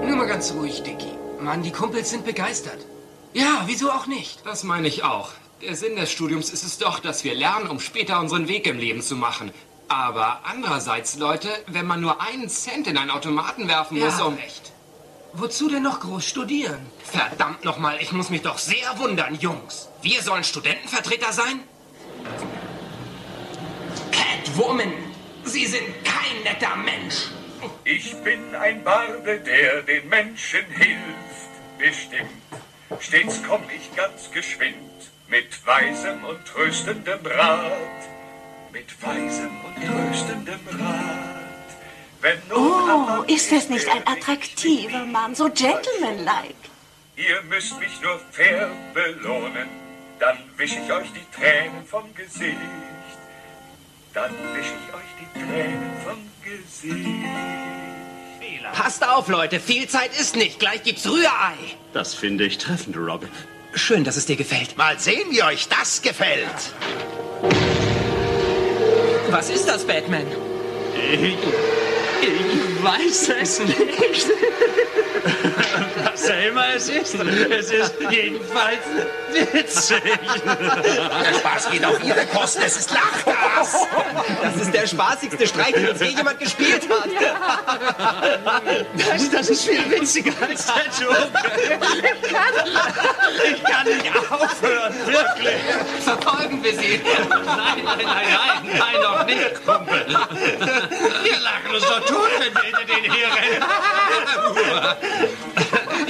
Nur 0.07 0.17
mal 0.17 0.27
ganz 0.27 0.53
ruhig, 0.53 0.83
Dicky. 0.83 1.13
Mann, 1.39 1.63
die 1.63 1.73
Kumpels 1.73 2.11
sind 2.11 2.25
begeistert. 2.25 2.87
Ja, 3.35 3.65
wieso 3.67 3.91
auch 3.91 4.07
nicht? 4.07 4.47
Das 4.47 4.63
meine 4.63 4.87
ich 4.87 5.03
auch. 5.03 5.33
Der 5.61 5.75
Sinn 5.75 5.97
des 5.97 6.13
Studiums 6.13 6.51
ist 6.51 6.63
es 6.63 6.79
doch, 6.79 7.01
dass 7.01 7.25
wir 7.25 7.35
lernen, 7.35 7.69
um 7.69 7.81
später 7.81 8.21
unseren 8.21 8.47
Weg 8.47 8.67
im 8.69 8.79
Leben 8.79 9.03
zu 9.03 9.17
machen. 9.17 9.53
Aber 9.89 10.41
andererseits, 10.45 11.19
Leute, 11.19 11.49
wenn 11.67 11.85
man 11.85 12.01
nur 12.01 12.23
einen 12.23 12.49
Cent 12.49 12.87
in 12.87 12.97
einen 12.97 13.11
Automaten 13.11 13.67
werfen 13.67 13.97
Ja, 13.97 14.05
muss, 14.07 14.21
um... 14.21 14.35
recht. 14.35 14.73
Wozu 15.33 15.69
denn 15.69 15.83
noch 15.83 15.99
groß 15.99 16.25
studieren? 16.25 16.79
Verdammt 17.03 17.65
nochmal, 17.65 17.99
ich 18.01 18.13
muss 18.13 18.31
mich 18.31 18.43
doch 18.43 18.59
sehr 18.59 18.99
wundern, 18.99 19.35
Jungs. 19.35 19.89
Wir 20.01 20.23
sollen 20.23 20.45
Studentenvertreter 20.45 21.33
sein? 21.33 21.61
Catwoman, 24.13 24.93
Sie 25.43 25.67
sind 25.67 25.87
kein 26.05 26.43
netter 26.45 26.77
Mensch. 26.77 27.31
Ich 27.83 28.15
bin 28.23 28.55
ein 28.55 28.85
Barde, 28.85 29.41
der 29.41 29.83
den 29.83 30.09
Menschen 30.09 30.65
hilft, 30.69 31.79
bestimmt. 31.79 32.31
Stets 33.01 33.43
komm 33.47 33.63
ich 33.75 33.95
ganz 33.97 34.31
geschwind 34.31 35.11
mit 35.29 35.67
weisem 35.67 36.25
und 36.25 36.45
tröstendem 36.45 37.25
Rat. 37.25 37.73
Mit 38.73 39.03
weisem 39.03 39.51
und 39.65 39.77
tröstendem 39.77 40.61
Rat. 40.81 41.35
Oh, 42.55 43.23
ist 43.27 43.53
das 43.53 43.69
nicht 43.69 43.87
ein 43.89 44.07
attraktiver 44.07 45.05
Mann, 45.05 45.35
so 45.35 45.51
gentlemanlike? 45.51 46.55
Ihr 47.17 47.43
müsst 47.43 47.79
mich 47.79 48.01
nur 48.01 48.19
fair 48.31 48.71
belohnen, 48.95 49.69
dann 50.19 50.39
wisch 50.57 50.73
ich 50.73 50.93
euch 50.93 51.09
die 51.13 51.39
Tränen 51.39 51.85
vom 51.87 52.15
Gesicht. 52.15 52.57
Dann 54.15 54.33
wisch 54.55 54.73
ich 54.73 54.95
euch 54.95 55.13
die 55.21 55.41
Tränen 55.41 55.93
vom 56.05 56.31
Gesicht. 56.43 57.84
Passt 58.73 59.07
auf, 59.07 59.29
Leute, 59.29 59.61
viel 59.61 59.87
Zeit 59.89 60.11
ist 60.19 60.37
nicht. 60.37 60.59
Gleich 60.59 60.83
gibt's 60.83 61.07
Rührei. 61.07 61.55
Das 61.93 62.15
finde 62.15 62.45
ich 62.45 62.59
treffend, 62.59 62.97
Robin. 62.97 63.29
Schön, 63.75 64.05
dass 64.05 64.17
es 64.17 64.27
dir 64.27 64.37
gefällt. 64.37 64.77
Mal 64.77 64.99
sehen, 64.99 65.31
wie 65.31 65.43
euch 65.43 65.69
das 65.69 66.01
gefällt. 66.01 66.49
Was 69.31 69.51
ist 69.51 69.69
das, 69.69 69.85
Batman? 69.85 70.27
Ich 71.13 72.83
weiß 72.83 73.31
es 73.41 73.61
nicht. 73.61 73.77
Was 76.05 76.31
auch 76.31 76.49
immer 76.49 76.75
es 76.75 76.89
ist, 76.89 77.15
es 77.15 77.71
ist 77.71 77.95
jedenfalls 78.11 78.79
witzig. 79.33 80.03
Der 80.45 81.35
Spaß 81.39 81.71
geht 81.71 81.85
auf 81.85 82.03
Ihre 82.05 82.27
Kosten. 82.27 82.63
Es 82.65 82.77
ist 82.77 82.91
Lachgas. 82.93 83.87
Das 84.43 84.57
ist 84.57 84.73
der 84.73 84.87
spaßigste 84.87 85.47
Streich, 85.47 85.73
den 85.75 85.89
uns 85.89 86.01
je 86.01 86.09
jemand 86.09 86.39
gespielt 86.39 86.89
hat. 86.89 87.09
Das, 88.97 89.31
das 89.31 89.51
ist 89.51 89.65
viel 89.65 89.91
witziger 89.91 90.33
als 90.47 90.67
der 90.67 91.07
Joke. 91.07 91.29
Ich 91.95 92.33
kann, 92.33 92.55
ich 93.53 93.65
kann 93.65 93.87
nicht 93.87 94.17
aufhören, 94.31 94.95
wirklich. 95.07 95.61
Verfolgen 96.05 96.63
wir 96.63 96.73
Sie. 96.73 97.01
Nein, 97.05 97.83
nein, 97.85 97.85
nein, 97.85 98.05
nein, 98.05 98.79
nein, 98.79 99.01
noch 99.03 99.27
nicht, 99.27 99.67
Kumpel. 99.67 100.07
Wir 100.07 101.39
lachen 101.41 101.75
uns 101.75 101.85
doch 101.85 102.05
tot, 102.07 102.31
wenn 102.39 102.55
wir 102.55 102.63
hinter 102.63 102.85
den 102.85 103.13
hier 103.13 103.27
rennen. 103.27 103.65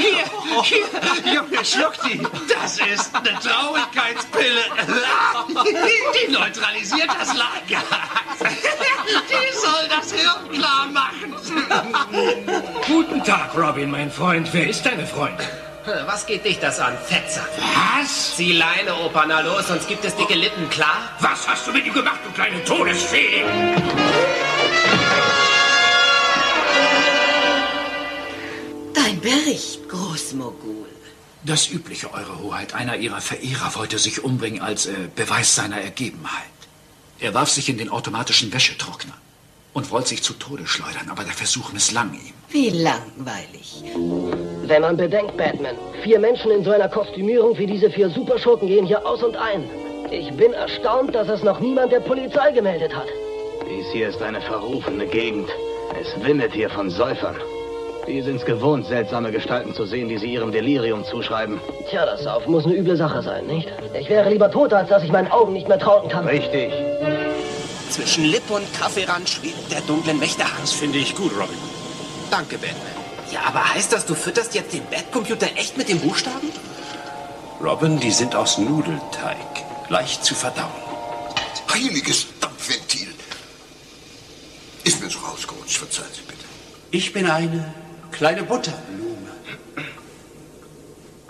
Hier, 0.04 0.62
hier, 0.62 1.34
Junge, 1.34 1.64
schluck 1.64 1.94
die. 2.04 2.20
Das 2.48 2.78
ist 2.78 3.14
eine 3.14 3.38
Traurigkeitspille. 3.38 4.64
Die 6.14 6.32
neutralisiert 6.32 7.08
das 7.18 7.34
Lager. 7.34 7.82
Die 9.30 9.56
soll 9.56 9.88
das 9.88 10.12
Hirn 10.12 10.52
klar 10.52 10.86
machen. 10.86 11.34
Guten 12.86 13.24
Tag, 13.24 13.56
Robin, 13.56 13.90
mein 13.90 14.10
Freund. 14.10 14.48
Wer 14.52 14.68
ist 14.68 14.84
deine 14.84 15.06
Freundin? 15.06 15.46
Was 16.06 16.24
geht 16.26 16.44
dich 16.44 16.58
das 16.60 16.80
an, 16.80 16.96
Fetzer? 16.98 17.46
Was? 18.00 18.36
Zieh 18.36 18.52
Leine, 18.52 18.94
Opa, 19.04 19.26
na 19.26 19.40
los, 19.40 19.68
sonst 19.68 19.86
gibt 19.86 20.04
es 20.04 20.16
dicke 20.16 20.34
Lippen, 20.34 20.68
klar? 20.70 21.10
Was 21.20 21.46
hast 21.46 21.66
du 21.66 21.72
mit 21.72 21.84
ihm 21.84 21.92
gemacht, 21.92 22.20
du 22.24 22.30
kleine 22.32 22.64
Todesfee? 22.64 23.44
Dein 28.94 29.20
Bericht, 29.20 29.88
Großmogul. 29.88 30.86
Das 31.44 31.70
Übliche, 31.70 32.12
Eure 32.14 32.42
Hoheit. 32.42 32.74
Einer 32.74 32.96
Ihrer 32.96 33.20
Verehrer 33.20 33.74
wollte 33.74 33.98
sich 33.98 34.24
umbringen 34.24 34.62
als 34.62 34.86
äh, 34.86 34.92
Beweis 35.14 35.54
seiner 35.54 35.78
Ergebenheit. 35.80 36.54
Er 37.20 37.34
warf 37.34 37.50
sich 37.50 37.68
in 37.68 37.76
den 37.76 37.90
automatischen 37.90 38.52
Wäschetrockner 38.52 39.14
und 39.72 39.90
wollte 39.90 40.10
sich 40.10 40.22
zu 40.22 40.32
Tode 40.34 40.66
schleudern, 40.66 41.08
aber 41.10 41.24
der 41.24 41.32
Versuch 41.32 41.72
misslang 41.72 42.14
ihm. 42.14 42.32
Wie 42.48 42.70
langweilig. 42.70 43.82
Wenn 44.66 44.82
man 44.82 44.96
bedenkt, 44.96 45.36
Batman, 45.36 45.76
vier 46.02 46.18
Menschen 46.18 46.50
in 46.50 46.64
so 46.64 46.70
einer 46.70 46.88
Kostümierung 46.88 47.58
wie 47.58 47.66
diese 47.66 47.90
vier 47.90 48.08
Superschurken 48.10 48.68
gehen 48.68 48.86
hier 48.86 49.04
aus 49.04 49.22
und 49.22 49.36
ein. 49.36 49.68
Ich 50.10 50.30
bin 50.36 50.52
erstaunt, 50.52 51.14
dass 51.14 51.28
es 51.28 51.42
noch 51.42 51.60
niemand 51.60 51.92
der 51.92 52.00
Polizei 52.00 52.52
gemeldet 52.52 52.94
hat. 52.94 53.08
Dies 53.68 53.86
hier 53.92 54.08
ist 54.08 54.22
eine 54.22 54.40
verrufene 54.40 55.06
Gegend. 55.06 55.48
Es 56.00 56.24
wimmelt 56.24 56.52
hier 56.52 56.70
von 56.70 56.90
Säufern. 56.90 57.36
Die 58.06 58.20
sind's 58.20 58.44
gewohnt, 58.44 58.86
seltsame 58.86 59.32
Gestalten 59.32 59.74
zu 59.74 59.86
sehen, 59.86 60.08
die 60.08 60.18
sie 60.18 60.32
ihrem 60.32 60.52
Delirium 60.52 61.04
zuschreiben. 61.04 61.58
Tja, 61.88 62.04
das 62.04 62.22
Saufen 62.22 62.52
muss 62.52 62.66
eine 62.66 62.74
üble 62.74 62.96
Sache 62.96 63.22
sein, 63.22 63.46
nicht? 63.46 63.72
Ich 63.98 64.08
wäre 64.08 64.28
lieber 64.28 64.50
tot, 64.50 64.72
als 64.72 64.88
dass 64.90 65.02
ich 65.02 65.10
meinen 65.10 65.30
Augen 65.30 65.52
nicht 65.52 65.68
mehr 65.68 65.78
trauen 65.78 66.08
kann. 66.08 66.26
Richtig. 66.26 66.72
Zwischen 67.90 68.24
Lippe 68.24 68.54
und 68.54 68.72
Kaffeerand 68.74 69.28
schwebt 69.28 69.72
der 69.72 69.80
dunklen 69.82 70.20
Wächterhang. 70.20 70.60
Das 70.60 70.72
finde 70.72 70.98
ich 70.98 71.14
gut, 71.14 71.32
Robin. 71.32 71.56
Danke, 72.30 72.58
Batman. 72.58 72.80
Ja, 73.30 73.40
aber 73.48 73.74
heißt 73.74 73.92
das, 73.92 74.04
du 74.04 74.14
fütterst 74.14 74.54
jetzt 74.54 74.74
den 74.74 74.84
Batcomputer 74.90 75.46
echt 75.56 75.76
mit 75.78 75.88
den 75.88 76.00
Buchstaben? 76.00 76.50
Robin, 77.62 77.98
die 77.98 78.10
sind 78.10 78.36
aus 78.36 78.58
Nudelteig. 78.58 79.36
Leicht 79.88 80.24
zu 80.24 80.34
verdauen. 80.34 80.70
Heiliges 81.72 82.26
Dampfventil. 82.40 83.08
Ist 84.84 85.02
mir 85.02 85.08
so 85.08 85.18
rausgerutscht, 85.20 85.78
verzeihen 85.78 86.08
Sie 86.12 86.20
bitte. 86.22 86.44
Ich 86.90 87.12
bin 87.12 87.28
eine 87.28 87.74
kleine 88.14 88.44
Butterblume. 88.44 89.28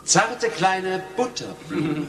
Zarte 0.05 0.51
kleine 0.51 1.02
Butterblume. 1.16 2.06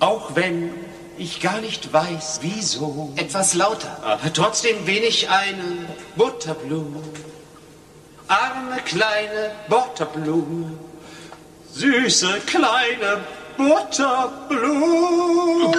Auch 0.00 0.34
wenn 0.34 0.72
ich 1.18 1.40
gar 1.40 1.60
nicht 1.60 1.92
weiß, 1.92 2.40
wieso. 2.42 3.12
Etwas 3.16 3.54
lauter. 3.54 3.96
Aber 4.02 4.32
trotzdem 4.32 4.84
bin 4.84 5.04
ich 5.04 5.28
eine 5.28 5.86
Butterblume. 6.16 7.00
Arme 8.26 8.78
kleine 8.84 9.52
Butterblume. 9.68 10.72
Süße 11.72 12.40
kleine 12.46 13.20
Butterblume. 13.56 15.76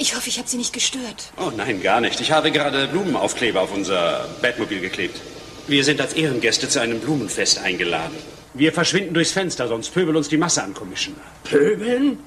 Ich 0.00 0.14
hoffe, 0.14 0.28
ich 0.28 0.38
habe 0.38 0.48
Sie 0.48 0.56
nicht 0.56 0.72
gestört. 0.72 1.32
Oh 1.36 1.50
nein, 1.56 1.82
gar 1.82 2.00
nicht. 2.00 2.20
Ich 2.20 2.30
habe 2.30 2.52
gerade 2.52 2.86
Blumenaufkleber 2.86 3.60
auf 3.60 3.74
unser 3.74 4.28
Batmobil 4.40 4.80
geklebt. 4.80 5.20
Wir 5.66 5.82
sind 5.82 6.00
als 6.00 6.14
Ehrengäste 6.14 6.68
zu 6.68 6.80
einem 6.80 7.00
Blumenfest 7.00 7.58
eingeladen. 7.58 8.16
Wir 8.54 8.72
verschwinden 8.72 9.12
durchs 9.12 9.32
Fenster, 9.32 9.66
sonst 9.68 9.90
pöbelt 9.90 10.16
uns 10.16 10.28
die 10.28 10.36
Masse 10.36 10.62
an, 10.62 10.72
Commissioner. 10.72 11.20
Pöbeln? 11.44 12.18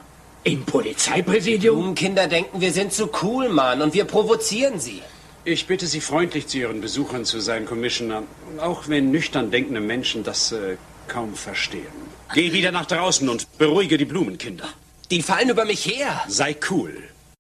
Im 0.44 0.66
Polizeipräsidium? 0.66 1.96
Kinder 1.96 2.28
denken, 2.28 2.60
wir 2.60 2.74
sind 2.74 2.92
zu 2.92 3.10
cool, 3.24 3.48
Mann, 3.50 3.82
und 3.82 3.94
wir 3.94 4.06
provozieren 4.06 4.80
sie. 4.80 5.02
Ich 5.44 5.66
bitte 5.66 5.88
Sie 5.88 6.02
freundlich 6.02 6.48
zu 6.48 6.60
Ihren 6.60 6.82
Besuchern 6.82 7.26
zu 7.26 7.40
sein, 7.40 7.66
Commissioner. 7.66 8.24
Auch 8.60 8.90
wenn 8.90 9.12
nüchtern 9.12 9.50
denkende 9.50 9.82
Menschen 9.82 10.24
das 10.24 10.52
äh, 10.52 10.78
kaum 11.08 11.36
verstehen. 11.36 11.88
Geh 12.34 12.54
wieder 12.54 12.72
nach 12.72 12.86
draußen 12.86 13.28
und 13.28 13.48
beruhige 13.58 13.98
die 13.98 14.06
Blumenkinder. 14.06 14.70
Die 15.10 15.22
fallen 15.22 15.50
über 15.50 15.66
mich 15.66 15.86
her. 15.86 16.22
Sei 16.28 16.56
cool. 16.70 16.96